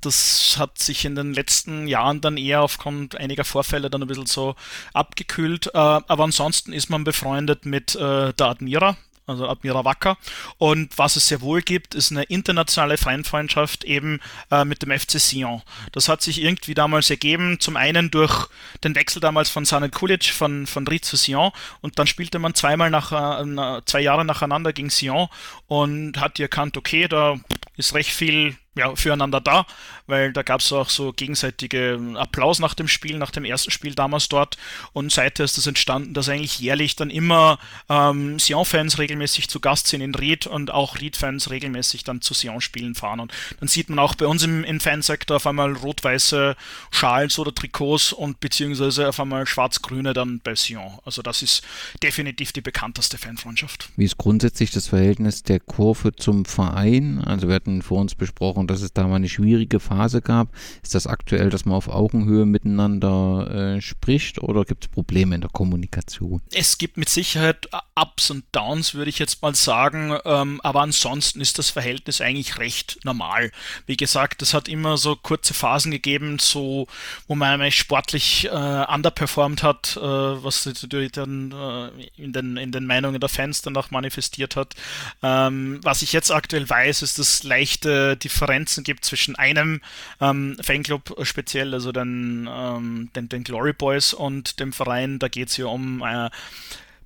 Das 0.00 0.56
hat 0.58 0.78
sich 0.78 1.04
in 1.04 1.14
den 1.14 1.34
letzten 1.34 1.86
Jahren 1.88 2.20
dann 2.20 2.36
eher 2.36 2.62
aufgrund 2.62 3.16
einiger 3.16 3.44
Vorfälle 3.44 3.90
dann 3.90 4.02
ein 4.02 4.08
bisschen 4.08 4.26
so 4.26 4.54
abgekühlt. 4.92 5.70
Äh, 5.74 6.00
aber 6.08 6.24
ansonsten 6.24 6.72
ist 6.72 6.90
man 6.90 7.04
befreundet 7.04 7.66
mit 7.66 7.94
äh, 7.94 8.32
der 8.32 8.46
Admira, 8.46 8.96
also 9.26 9.48
Admira 9.48 9.84
Wacker. 9.84 10.16
Und 10.58 10.96
was 10.98 11.16
es 11.16 11.28
sehr 11.28 11.40
wohl 11.40 11.62
gibt, 11.62 11.94
ist 11.94 12.10
eine 12.12 12.24
internationale 12.24 12.96
Fanfreundschaft 12.98 13.84
eben 13.84 14.20
äh, 14.50 14.64
mit 14.64 14.82
dem 14.82 14.90
FC 14.90 15.18
Sion. 15.18 15.62
Das 15.92 16.08
hat 16.08 16.22
sich 16.22 16.42
irgendwie 16.42 16.74
damals 16.74 17.10
ergeben, 17.10 17.58
zum 17.60 17.76
einen 17.76 18.10
durch 18.10 18.48
den 18.82 18.94
Wechsel 18.94 19.20
damals 19.20 19.50
von 19.50 19.64
Sanet 19.64 19.92
Kulic 19.92 20.26
von, 20.26 20.66
von 20.66 20.86
Ried 20.86 21.04
zu 21.04 21.16
Sion 21.16 21.52
und 21.80 21.98
dann 21.98 22.06
spielte 22.06 22.38
man 22.38 22.54
zweimal 22.54 22.90
nach, 22.90 23.12
äh, 23.12 23.82
zwei 23.86 24.00
Jahre 24.00 24.24
nacheinander 24.24 24.72
gegen 24.72 24.90
Sion 24.90 25.28
und 25.66 26.20
hat 26.20 26.38
erkannt, 26.38 26.76
okay, 26.76 27.08
da 27.08 27.36
ist 27.76 27.94
recht 27.94 28.10
viel 28.10 28.56
ja, 28.76 28.94
füreinander 28.96 29.40
da, 29.40 29.66
weil 30.06 30.32
da 30.32 30.42
gab 30.42 30.60
es 30.60 30.72
auch 30.72 30.90
so 30.90 31.12
gegenseitige 31.12 32.00
Applaus 32.16 32.58
nach 32.58 32.74
dem 32.74 32.88
Spiel, 32.88 33.18
nach 33.18 33.30
dem 33.30 33.44
ersten 33.44 33.70
Spiel 33.70 33.94
damals 33.94 34.28
dort. 34.28 34.56
Und 34.92 35.12
seither 35.12 35.44
ist 35.44 35.56
das 35.56 35.66
entstanden, 35.66 36.14
dass 36.14 36.28
eigentlich 36.28 36.58
jährlich 36.58 36.96
dann 36.96 37.10
immer 37.10 37.58
ähm, 37.88 38.38
Sion-Fans 38.38 38.98
regelmäßig 38.98 39.48
zu 39.48 39.60
Gast 39.60 39.86
sind 39.86 40.00
in 40.00 40.14
Ried 40.14 40.46
und 40.46 40.70
auch 40.70 41.00
Ried-Fans 41.00 41.50
regelmäßig 41.50 42.04
dann 42.04 42.20
zu 42.20 42.34
Sion-Spielen 42.34 42.94
fahren. 42.94 43.20
Und 43.20 43.32
dann 43.60 43.68
sieht 43.68 43.88
man 43.88 43.98
auch 43.98 44.14
bei 44.14 44.26
uns 44.26 44.42
im, 44.42 44.64
im 44.64 44.80
Fansektor 44.80 45.36
auf 45.36 45.46
einmal 45.46 45.72
rot-weiße 45.72 46.56
Schals 46.90 47.38
oder 47.38 47.54
Trikots 47.54 48.12
und 48.12 48.40
beziehungsweise 48.40 49.08
auf 49.08 49.20
einmal 49.20 49.46
schwarz-grüne 49.46 50.12
dann 50.12 50.40
bei 50.40 50.54
Sion. 50.54 50.98
Also 51.04 51.22
das 51.22 51.42
ist 51.42 51.62
definitiv 52.02 52.52
die 52.52 52.60
bekannteste 52.60 53.18
Fanfreundschaft. 53.18 53.90
Wie 53.96 54.04
ist 54.04 54.18
grundsätzlich 54.18 54.70
das 54.70 54.88
Verhältnis 54.88 55.42
der 55.42 55.60
Kurve 55.60 56.14
zum 56.16 56.44
Verein? 56.44 57.22
Also 57.24 57.48
wir 57.48 57.54
hatten 57.54 57.82
vor 57.82 58.00
uns 58.00 58.14
besprochen, 58.14 58.63
und 58.64 58.70
dass 58.70 58.80
es 58.80 58.94
da 58.94 59.06
mal 59.06 59.16
eine 59.16 59.28
schwierige 59.28 59.78
Phase 59.78 60.22
gab. 60.22 60.48
Ist 60.82 60.94
das 60.94 61.06
aktuell, 61.06 61.50
dass 61.50 61.66
man 61.66 61.76
auf 61.76 61.88
Augenhöhe 61.88 62.46
miteinander 62.46 63.76
äh, 63.76 63.80
spricht 63.82 64.38
oder 64.38 64.64
gibt 64.64 64.84
es 64.84 64.88
Probleme 64.88 65.34
in 65.34 65.42
der 65.42 65.50
Kommunikation? 65.50 66.40
Es 66.50 66.78
gibt 66.78 66.96
mit 66.96 67.10
Sicherheit 67.10 67.68
Ups 67.94 68.30
und 68.30 68.44
Downs, 68.52 68.94
würde 68.94 69.10
ich 69.10 69.18
jetzt 69.18 69.42
mal 69.42 69.54
sagen, 69.54 70.16
ähm, 70.24 70.60
aber 70.62 70.80
ansonsten 70.80 71.42
ist 71.42 71.58
das 71.58 71.70
Verhältnis 71.70 72.22
eigentlich 72.22 72.58
recht 72.58 72.98
normal. 73.04 73.52
Wie 73.86 73.98
gesagt, 73.98 74.40
es 74.40 74.54
hat 74.54 74.66
immer 74.66 74.96
so 74.96 75.14
kurze 75.14 75.52
Phasen 75.52 75.90
gegeben, 75.90 76.38
so 76.38 76.86
wo 77.28 77.34
man 77.34 77.70
sportlich 77.70 78.46
äh, 78.46 78.48
underperformed 78.94 79.62
hat, 79.62 79.96
äh, 79.96 80.00
was 80.00 80.64
natürlich 80.64 81.12
dann 81.12 81.52
äh, 81.52 81.88
in, 82.16 82.32
den, 82.32 82.56
in 82.56 82.72
den 82.72 82.86
Meinungen 82.86 83.20
der 83.20 83.28
Fans 83.28 83.60
dann 83.60 83.76
auch 83.76 83.90
manifestiert 83.90 84.56
hat. 84.56 84.74
Ähm, 85.22 85.80
was 85.82 86.00
ich 86.00 86.14
jetzt 86.14 86.30
aktuell 86.30 86.68
weiß, 86.68 87.02
ist 87.02 87.18
das 87.18 87.42
leichte 87.42 88.16
Differenz 88.16 88.53
Differenzen 88.54 88.84
gibt 88.84 89.04
zwischen 89.04 89.36
einem 89.36 89.80
ähm, 90.20 90.56
Fanclub 90.60 91.16
speziell, 91.22 91.74
also 91.74 91.92
den, 91.92 92.48
ähm, 92.50 93.10
den, 93.16 93.28
den, 93.28 93.44
Glory 93.44 93.72
Boys 93.72 94.14
und 94.14 94.60
dem 94.60 94.72
Verein. 94.72 95.18
Da 95.18 95.28
geht 95.28 95.48
es 95.48 95.56
ja 95.56 95.66
um 95.66 96.02
äh, 96.02 96.30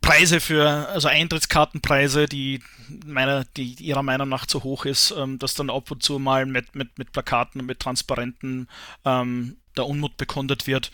Preise 0.01 0.41
für, 0.41 0.89
also 0.89 1.09
Eintrittskartenpreise, 1.09 2.27
die 2.27 2.61
meiner, 3.07 3.45
die 3.57 3.75
ihrer 3.81 4.03
Meinung 4.03 4.29
nach 4.29 4.47
zu 4.47 4.63
hoch 4.63 4.85
ist, 4.85 5.15
ähm, 5.17 5.39
dass 5.39 5.55
dann 5.55 5.71
ab 5.71 5.91
und 5.91 6.03
zu 6.03 6.19
mal 6.19 6.47
mit, 6.47 6.75
mit, 6.75 6.99
mit 6.99 7.13
Plakaten 7.13 7.61
und 7.61 7.67
mit 7.67 7.81
Transparenten 7.81 8.69
ähm, 9.05 9.57
der 9.77 9.87
Unmut 9.87 10.17
bekundet 10.17 10.67
wird. 10.67 10.91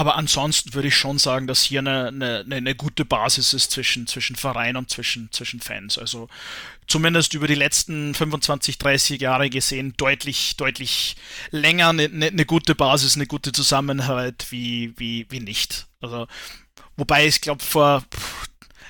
Aber 0.00 0.16
ansonsten 0.16 0.72
würde 0.72 0.88
ich 0.88 0.96
schon 0.96 1.18
sagen, 1.18 1.46
dass 1.46 1.62
hier 1.62 1.80
eine, 1.80 2.08
eine, 2.08 2.46
eine 2.50 2.74
gute 2.74 3.04
Basis 3.04 3.52
ist 3.52 3.70
zwischen, 3.70 4.06
zwischen 4.06 4.34
Verein 4.34 4.78
und 4.78 4.88
zwischen, 4.88 5.30
zwischen 5.30 5.60
Fans. 5.60 5.98
Also 5.98 6.30
zumindest 6.86 7.34
über 7.34 7.46
die 7.46 7.54
letzten 7.54 8.14
25, 8.14 8.78
30 8.78 9.20
Jahre 9.20 9.50
gesehen 9.50 9.92
deutlich, 9.98 10.56
deutlich 10.56 11.16
länger 11.50 11.90
eine, 11.90 12.04
eine 12.04 12.46
gute 12.46 12.74
Basis, 12.74 13.16
eine 13.16 13.26
gute 13.26 13.52
Zusammenarbeit 13.52 14.46
wie, 14.48 14.94
wie, 14.96 15.26
wie 15.28 15.40
nicht. 15.40 15.86
Also, 16.00 16.26
wobei 16.96 17.26
ich 17.26 17.42
glaube, 17.42 17.62
vor 17.62 18.02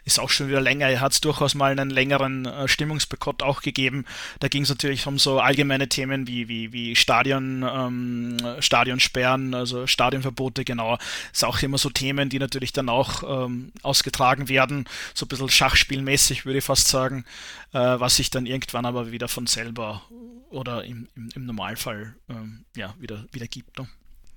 ist 0.05 0.19
auch 0.19 0.31
schon 0.31 0.49
wieder 0.49 0.61
länger. 0.61 0.89
Er 0.89 1.01
hat 1.01 1.13
es 1.13 1.21
durchaus 1.21 1.55
mal 1.55 1.73
einen 1.73 1.91
längeren 1.91 2.47
äh, 2.47 2.69
Stimmungsbekott 2.69 3.43
auch 3.43 3.63
gegeben. 3.63 4.05
Da 4.39 4.49
ging 4.49 4.63
es 4.63 4.69
natürlich 4.69 5.07
um 5.07 5.19
so 5.19 5.41
allgemeine 5.41 5.89
Themen 5.89 6.27
wie, 6.27 6.49
wie, 6.49 6.73
wie 6.73 6.97
Stadion, 6.97 7.63
ähm, 7.63 8.37
Stadionsperren, 8.61 9.55
also 9.55 9.87
Stadionverbote, 9.87 10.65
genau. 10.65 10.99
Ist 11.33 11.45
auch 11.45 11.61
immer 11.63 11.79
so 11.79 11.91
Themen, 11.91 12.29
die 12.29 12.39
natürlich 12.39 12.73
dann 12.73 12.89
auch 12.89 13.47
ähm, 13.47 13.73
ausgetragen 13.83 14.49
werden. 14.49 14.87
So 15.15 15.27
ein 15.27 15.29
bisschen 15.29 15.49
Schachspielmäßig, 15.49 16.47
würde 16.47 16.59
ich 16.59 16.65
fast 16.65 16.89
sagen, 16.89 17.25
äh, 17.73 17.79
was 17.79 18.17
sich 18.17 18.31
dann 18.31 18.47
irgendwann 18.47 18.87
aber 18.87 19.13
wieder 19.13 19.29
von 19.29 19.47
selber 19.47 20.03
oder 20.51 20.85
im, 20.85 21.09
im, 21.15 21.31
im 21.35 21.47
Normalfall 21.47 22.15
ähm, 22.29 22.65
ja, 22.77 22.95
wieder, 22.99 23.25
wieder 23.33 23.47
gibt. 23.47 23.79
Ne? 23.79 23.89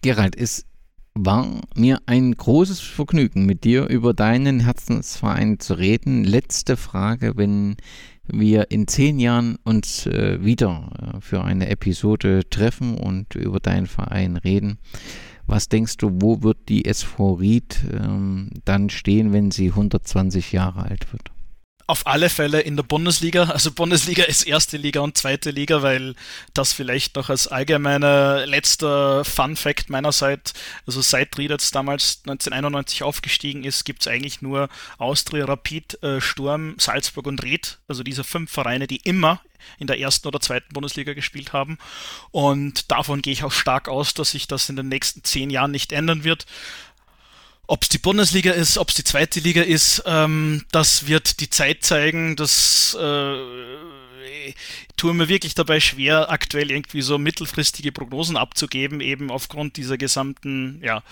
Gerald, 0.01 0.35
ist 0.35 0.65
war 1.15 1.61
mir 1.75 2.01
ein 2.05 2.33
großes 2.33 2.79
Vergnügen, 2.79 3.45
mit 3.45 3.63
dir 3.63 3.87
über 3.87 4.13
deinen 4.13 4.59
Herzensverein 4.61 5.59
zu 5.59 5.75
reden. 5.75 6.23
Letzte 6.23 6.75
Frage, 6.75 7.33
wenn 7.35 7.75
wir 8.25 8.71
in 8.71 8.87
zehn 8.87 9.19
Jahren 9.19 9.57
uns 9.63 10.07
äh, 10.07 10.43
wieder 10.43 11.13
äh, 11.17 11.21
für 11.21 11.43
eine 11.43 11.69
Episode 11.69 12.49
treffen 12.49 12.97
und 12.97 13.35
über 13.35 13.59
deinen 13.59 13.87
Verein 13.87 14.37
reden. 14.37 14.79
Was 15.45 15.67
denkst 15.67 15.97
du, 15.97 16.09
wo 16.21 16.41
wird 16.41 16.69
die 16.69 16.85
SV 16.85 17.33
Ried 17.33 17.79
ähm, 17.91 18.49
dann 18.63 18.89
stehen, 18.89 19.33
wenn 19.33 19.51
sie 19.51 19.69
120 19.69 20.53
Jahre 20.53 20.83
alt 20.83 21.11
wird? 21.11 21.31
Auf 21.87 22.07
alle 22.07 22.29
Fälle 22.29 22.61
in 22.61 22.75
der 22.75 22.83
Bundesliga. 22.83 23.43
Also 23.45 23.71
Bundesliga 23.71 24.23
ist 24.23 24.43
erste 24.43 24.77
Liga 24.77 25.01
und 25.01 25.17
zweite 25.17 25.51
Liga, 25.51 25.81
weil 25.81 26.15
das 26.53 26.73
vielleicht 26.73 27.15
noch 27.15 27.29
als 27.29 27.47
allgemeiner 27.47 28.45
letzter 28.45 29.25
Fun 29.25 29.55
Fact 29.55 29.89
meinerseits, 29.89 30.53
also 30.87 31.01
seit 31.01 31.37
Rieders 31.37 31.71
damals 31.71 32.21
1991 32.25 33.03
aufgestiegen 33.03 33.63
ist, 33.63 33.83
gibt 33.83 34.01
es 34.01 34.07
eigentlich 34.07 34.41
nur 34.41 34.69
Austria, 34.97 35.45
Rapid, 35.45 36.01
äh, 36.03 36.21
Sturm, 36.21 36.75
Salzburg 36.77 37.27
und 37.27 37.43
Ried. 37.43 37.79
Also 37.87 38.03
diese 38.03 38.23
fünf 38.23 38.51
Vereine, 38.51 38.87
die 38.87 38.97
immer 38.97 39.41
in 39.79 39.87
der 39.87 39.99
ersten 39.99 40.27
oder 40.27 40.39
zweiten 40.39 40.73
Bundesliga 40.73 41.13
gespielt 41.13 41.53
haben. 41.53 41.77
Und 42.31 42.91
davon 42.91 43.21
gehe 43.21 43.33
ich 43.33 43.43
auch 43.43 43.51
stark 43.51 43.87
aus, 43.87 44.13
dass 44.13 44.31
sich 44.31 44.47
das 44.47 44.69
in 44.69 44.75
den 44.75 44.89
nächsten 44.89 45.23
zehn 45.23 45.49
Jahren 45.49 45.71
nicht 45.71 45.91
ändern 45.91 46.23
wird. 46.23 46.45
Ob 47.65 47.83
es 47.83 47.89
die 47.89 47.97
Bundesliga 47.97 48.51
ist, 48.51 48.77
ob 48.77 48.89
es 48.89 48.95
die 48.95 49.05
zweite 49.05 49.39
Liga 49.39 49.61
ist, 49.61 50.03
ähm, 50.05 50.65
das 50.71 51.07
wird 51.07 51.39
die 51.39 51.49
Zeit 51.49 51.83
zeigen. 51.83 52.35
Das 52.35 52.97
äh, 52.99 53.35
tue 54.97 55.13
mir 55.13 55.27
wirklich 55.27 55.55
dabei 55.55 55.79
schwer, 55.79 56.29
aktuell 56.29 56.71
irgendwie 56.71 57.01
so 57.01 57.17
mittelfristige 57.17 57.91
Prognosen 57.91 58.37
abzugeben, 58.37 59.01
eben 59.01 59.31
aufgrund 59.31 59.77
dieser 59.77 59.97
gesamten 59.97 60.81
ja, 60.83 61.03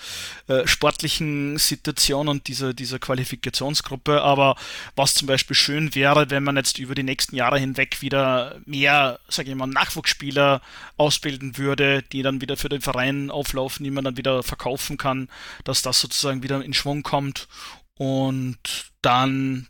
äh, 0.48 0.66
sportlichen 0.66 1.58
Situation 1.58 2.28
und 2.28 2.48
dieser, 2.48 2.74
dieser 2.74 2.98
Qualifikationsgruppe. 2.98 4.22
Aber 4.22 4.56
was 4.96 5.14
zum 5.14 5.26
Beispiel 5.26 5.56
schön 5.56 5.94
wäre, 5.94 6.30
wenn 6.30 6.44
man 6.44 6.56
jetzt 6.56 6.78
über 6.78 6.94
die 6.94 7.02
nächsten 7.02 7.36
Jahre 7.36 7.58
hinweg 7.58 8.02
wieder 8.02 8.60
mehr, 8.64 9.20
sage 9.28 9.50
ich 9.50 9.56
mal, 9.56 9.66
Nachwuchsspieler 9.66 10.60
ausbilden 10.96 11.58
würde, 11.58 12.02
die 12.12 12.22
dann 12.22 12.40
wieder 12.40 12.56
für 12.56 12.68
den 12.68 12.80
Verein 12.80 13.30
auflaufen, 13.30 13.84
die 13.84 13.90
man 13.90 14.04
dann 14.04 14.16
wieder 14.16 14.42
verkaufen 14.42 14.96
kann, 14.96 15.28
dass 15.64 15.82
das 15.82 16.00
sozusagen 16.00 16.42
wieder 16.42 16.62
in 16.64 16.74
Schwung 16.74 17.02
kommt 17.02 17.48
und 17.96 18.58
dann 19.02 19.68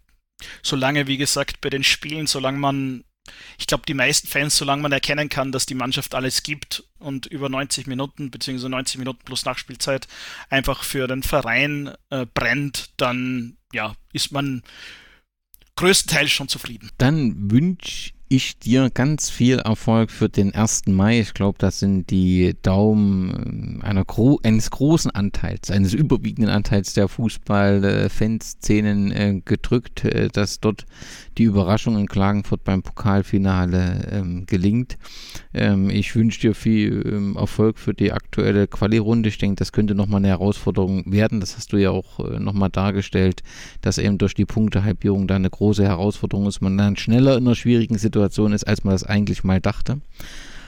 solange, 0.63 1.07
wie 1.07 1.17
gesagt, 1.17 1.61
bei 1.61 1.71
den 1.71 1.85
Spielen, 1.85 2.27
solange 2.27 2.59
man 2.59 3.05
ich 3.59 3.67
glaube, 3.67 3.85
die 3.87 3.95
meisten 3.95 4.27
Fans, 4.29 4.57
solange 4.57 4.83
man 4.83 4.93
erkennen 4.93 5.29
kann, 5.29 5.53
dass 5.53 5.67
die 5.67 5.75
Mannschaft 5.75 6.15
alles 6.15 6.43
gibt 6.43 6.85
und 6.99 7.27
über 7.27 7.49
90 7.49 7.87
Minuten 7.87 8.31
bzw. 8.31 8.69
90 8.69 8.99
Minuten 8.99 9.25
plus 9.25 9.45
Nachspielzeit 9.45 10.09
einfach 10.51 10.83
für 10.83 11.07
den 11.07 11.23
Verein 11.23 11.93
äh, 12.11 12.27
brennt, 12.33 12.91
dann 12.97 13.57
ja, 13.73 13.95
ist 14.13 14.33
man 14.33 14.63
größtenteils 15.77 16.31
schon 16.31 16.49
zufrieden. 16.49 16.91
Dann 16.99 17.51
wünsche 17.51 18.13
ich 18.33 18.59
dir 18.59 18.89
ganz 18.89 19.29
viel 19.29 19.59
Erfolg 19.59 20.11
für 20.11 20.31
den 20.31 20.55
1. 20.55 20.87
Mai. 20.87 21.21
Ich 21.21 21.35
glaube, 21.35 21.59
das 21.59 21.81
sind 21.81 22.09
die 22.09 22.57
Daumen 22.63 23.83
äh, 23.83 23.85
einer 23.85 24.07
gro 24.07 24.41
eines 24.43 24.71
großen 24.71 25.11
Anteils, 25.11 25.71
eines 25.71 25.93
überwiegenden 25.93 26.51
Anteils 26.51 26.95
der 26.95 27.09
Fußball-Fanszenen 27.09 29.13
äh, 29.13 29.43
gedrückt, 29.45 30.07
äh, 30.07 30.29
dass 30.29 30.61
dort 30.61 30.87
die 31.37 31.43
Überraschung 31.43 31.99
in 31.99 32.07
Klagenfurt 32.07 32.65
beim 32.65 32.83
Pokalfinale 32.83 34.09
ähm, 34.11 34.47
gelingt. 34.47 34.97
Ähm, 35.53 35.91
ich 35.91 36.17
wünsche 36.17 36.41
dir 36.41 36.55
viel 36.55 37.03
ähm, 37.07 37.37
Erfolg 37.37 37.79
für 37.79 37.93
die 37.93 38.13
aktuelle 38.13 38.67
Quali-Runde. 38.67 39.29
Ich 39.29 39.37
denke, 39.37 39.57
das 39.57 39.73
könnte 39.73 39.95
nochmal 39.95 40.21
eine 40.21 40.29
Herausforderung 40.29 41.13
werden. 41.13 41.41
Das 41.41 41.59
hast 41.59 41.75
du 41.75 41.77
ja 41.77 41.91
auch 41.91 42.19
äh, 42.21 42.41
nochmal 42.41 42.71
dargestellt, 42.71 43.43
dass 43.83 43.99
eben 43.99 44.17
durch 44.17 44.33
die 44.33 44.47
Punktehalbierung 44.47 45.27
da 45.27 45.37
eine 45.37 45.51
große 45.51 45.85
Herausforderung 45.85 46.47
ist. 46.47 46.63
Man 46.63 46.79
dann 46.79 46.97
schneller 46.97 47.37
in 47.37 47.47
einer 47.47 47.55
schwierigen 47.55 47.99
Situation 47.99 48.22
ist, 48.53 48.67
als 48.67 48.85
man 48.85 48.93
das 48.93 49.05
eigentlich 49.05 49.45
mal 49.45 49.61
dachte. 49.61 50.01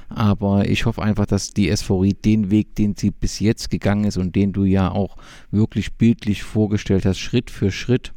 Aber 0.09 0.69
ich 0.69 0.87
hoffe 0.87 1.03
einfach, 1.03 1.27
dass 1.27 1.55
die 1.55 1.69
SV 1.69 2.01
Ried 2.01 2.25
den 2.25 2.51
Weg, 2.51 2.75
den 2.77 2.95
sie 2.97 3.11
bis 3.11 3.41
jetzt 3.41 3.71
gegangen 3.71 4.05
ist 4.05 4.17
und 4.17 4.37
den 4.37 4.53
du 4.53 4.65
ja 4.65 4.91
auch 4.91 5.17
wirklich 5.51 5.95
bildlich 5.95 6.43
vorgestellt 6.43 7.07
hast, 7.07 7.19
Schritt 7.19 7.51
für 7.51 7.73
Schritt, 7.73 8.13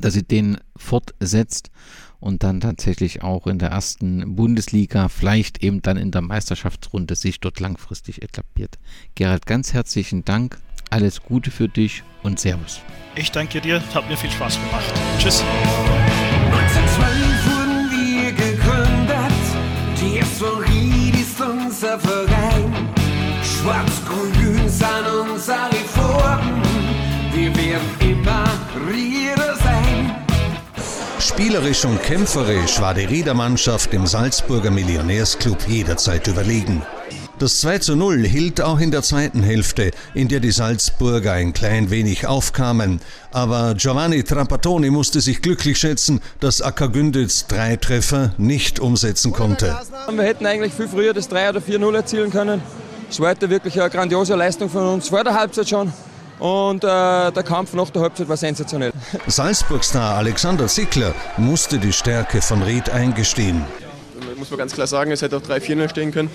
dass 0.00 0.14
sie 0.14 0.22
den 0.22 0.58
fortsetzt 0.76 1.70
und 2.20 2.44
dann 2.44 2.60
tatsächlich 2.60 3.22
auch 3.22 3.46
in 3.46 3.58
der 3.58 3.70
ersten 3.70 4.36
Bundesliga, 4.36 5.08
vielleicht 5.08 5.62
eben 5.62 5.82
dann 5.82 5.96
in 5.96 6.12
der 6.12 6.22
Meisterschaftsrunde 6.22 7.16
sich 7.16 7.40
dort 7.40 7.58
langfristig 7.58 8.22
etabliert. 8.22 8.78
Gerald, 9.16 9.44
ganz 9.44 9.72
herzlichen 9.72 10.24
Dank, 10.24 10.58
alles 10.88 11.22
Gute 11.22 11.50
für 11.50 11.68
dich 11.68 12.04
und 12.22 12.38
Servus. 12.38 12.80
Ich 13.16 13.32
danke 13.32 13.60
dir, 13.60 13.82
hat 13.92 14.08
mir 14.08 14.16
viel 14.16 14.30
Spaß 14.30 14.54
gemacht. 14.54 14.94
Tschüss. 15.18 15.42
1912 16.52 17.31
Spielerisch 31.18 31.84
und 31.84 32.02
kämpferisch 32.02 32.80
war 32.80 32.94
die 32.94 33.04
Riedermannschaft 33.04 33.92
dem 33.92 34.06
Salzburger 34.06 34.70
Millionärsclub 34.70 35.58
jederzeit 35.68 36.26
überlegen. 36.26 36.82
Das 37.38 37.60
2 37.60 37.78
zu 37.78 37.96
0 37.96 38.24
hielt 38.26 38.60
auch 38.60 38.78
in 38.78 38.90
der 38.90 39.02
zweiten 39.02 39.42
Hälfte, 39.42 39.90
in 40.14 40.28
der 40.28 40.40
die 40.40 40.52
Salzburger 40.52 41.32
ein 41.32 41.52
klein 41.52 41.90
wenig 41.90 42.26
aufkamen. 42.26 43.00
Aber 43.32 43.74
Giovanni 43.74 44.22
Trapattoni 44.22 44.90
musste 44.90 45.20
sich 45.20 45.42
glücklich 45.42 45.78
schätzen, 45.78 46.20
dass 46.40 46.60
Acker 46.60 46.88
Günditz 46.88 47.46
drei 47.46 47.76
Treffer 47.76 48.34
nicht 48.38 48.78
umsetzen 48.78 49.32
konnte. 49.32 49.76
Wir 50.10 50.24
hätten 50.24 50.46
eigentlich 50.46 50.72
viel 50.72 50.88
früher 50.88 51.14
das 51.14 51.28
3 51.28 51.50
oder 51.50 51.60
4-0 51.60 51.94
erzielen 51.94 52.30
können. 52.30 52.62
Es 53.10 53.18
war 53.18 53.30
heute 53.30 53.50
wirklich 53.50 53.80
eine 53.80 53.90
grandiose 53.90 54.34
Leistung 54.34 54.70
von 54.70 54.86
uns 54.86 55.08
vor 55.08 55.24
der 55.24 55.34
Halbzeit 55.34 55.68
schon. 55.68 55.92
Und 56.42 56.82
äh, 56.82 57.30
der 57.30 57.44
Kampf 57.44 57.72
nach 57.72 57.90
der 57.90 58.02
Halbzeit 58.02 58.28
war 58.28 58.36
sensationell. 58.36 58.90
Salzburg-Star 59.28 60.16
Alexander 60.16 60.66
Zickler 60.66 61.14
musste 61.36 61.78
die 61.78 61.92
Stärke 61.92 62.42
von 62.42 62.60
Ried 62.64 62.90
eingestehen. 62.90 63.64
Muss 64.36 64.50
man 64.50 64.58
ganz 64.58 64.72
klar 64.72 64.88
sagen, 64.88 65.12
es 65.12 65.22
hätte 65.22 65.36
auch 65.36 65.40
3-4 65.40 65.88
stehen 65.88 66.10
können. 66.10 66.32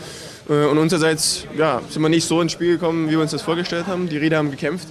Äh, 0.49 0.67
und 0.67 0.77
unsererseits 0.77 1.43
ja, 1.57 1.81
sind 1.89 2.01
wir 2.01 2.07
nicht 2.07 2.25
so 2.25 2.41
ins 2.41 2.53
Spiel 2.53 2.75
gekommen, 2.75 3.07
wie 3.07 3.11
wir 3.11 3.19
uns 3.19 3.31
das 3.31 3.41
vorgestellt 3.41 3.88
haben. 3.88 4.07
Die 4.07 4.15
Rieder 4.15 4.38
haben 4.38 4.49
gekämpft. 4.49 4.88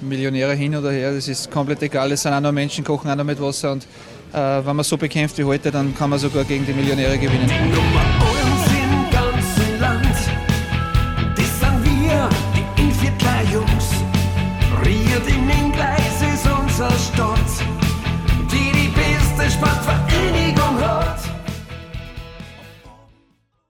Millionäre 0.00 0.54
hin 0.54 0.74
oder 0.74 0.90
her, 0.90 1.14
das 1.14 1.28
ist 1.28 1.48
komplett 1.48 1.80
egal. 1.82 2.10
Es 2.10 2.22
sind 2.22 2.32
auch 2.32 2.40
nur 2.40 2.50
Menschen, 2.50 2.82
kochen 2.82 3.08
auch 3.12 3.14
noch 3.14 3.22
mit 3.22 3.40
Wasser. 3.40 3.70
Und 3.70 3.84
äh, 4.32 4.36
wenn 4.36 4.74
man 4.74 4.84
so 4.84 4.96
bekämpft 4.96 5.38
wie 5.38 5.44
heute, 5.44 5.70
dann 5.70 5.96
kann 5.96 6.10
man 6.10 6.18
sogar 6.18 6.42
gegen 6.42 6.66
die 6.66 6.72
Millionäre 6.72 7.16
gewinnen. 7.16 7.48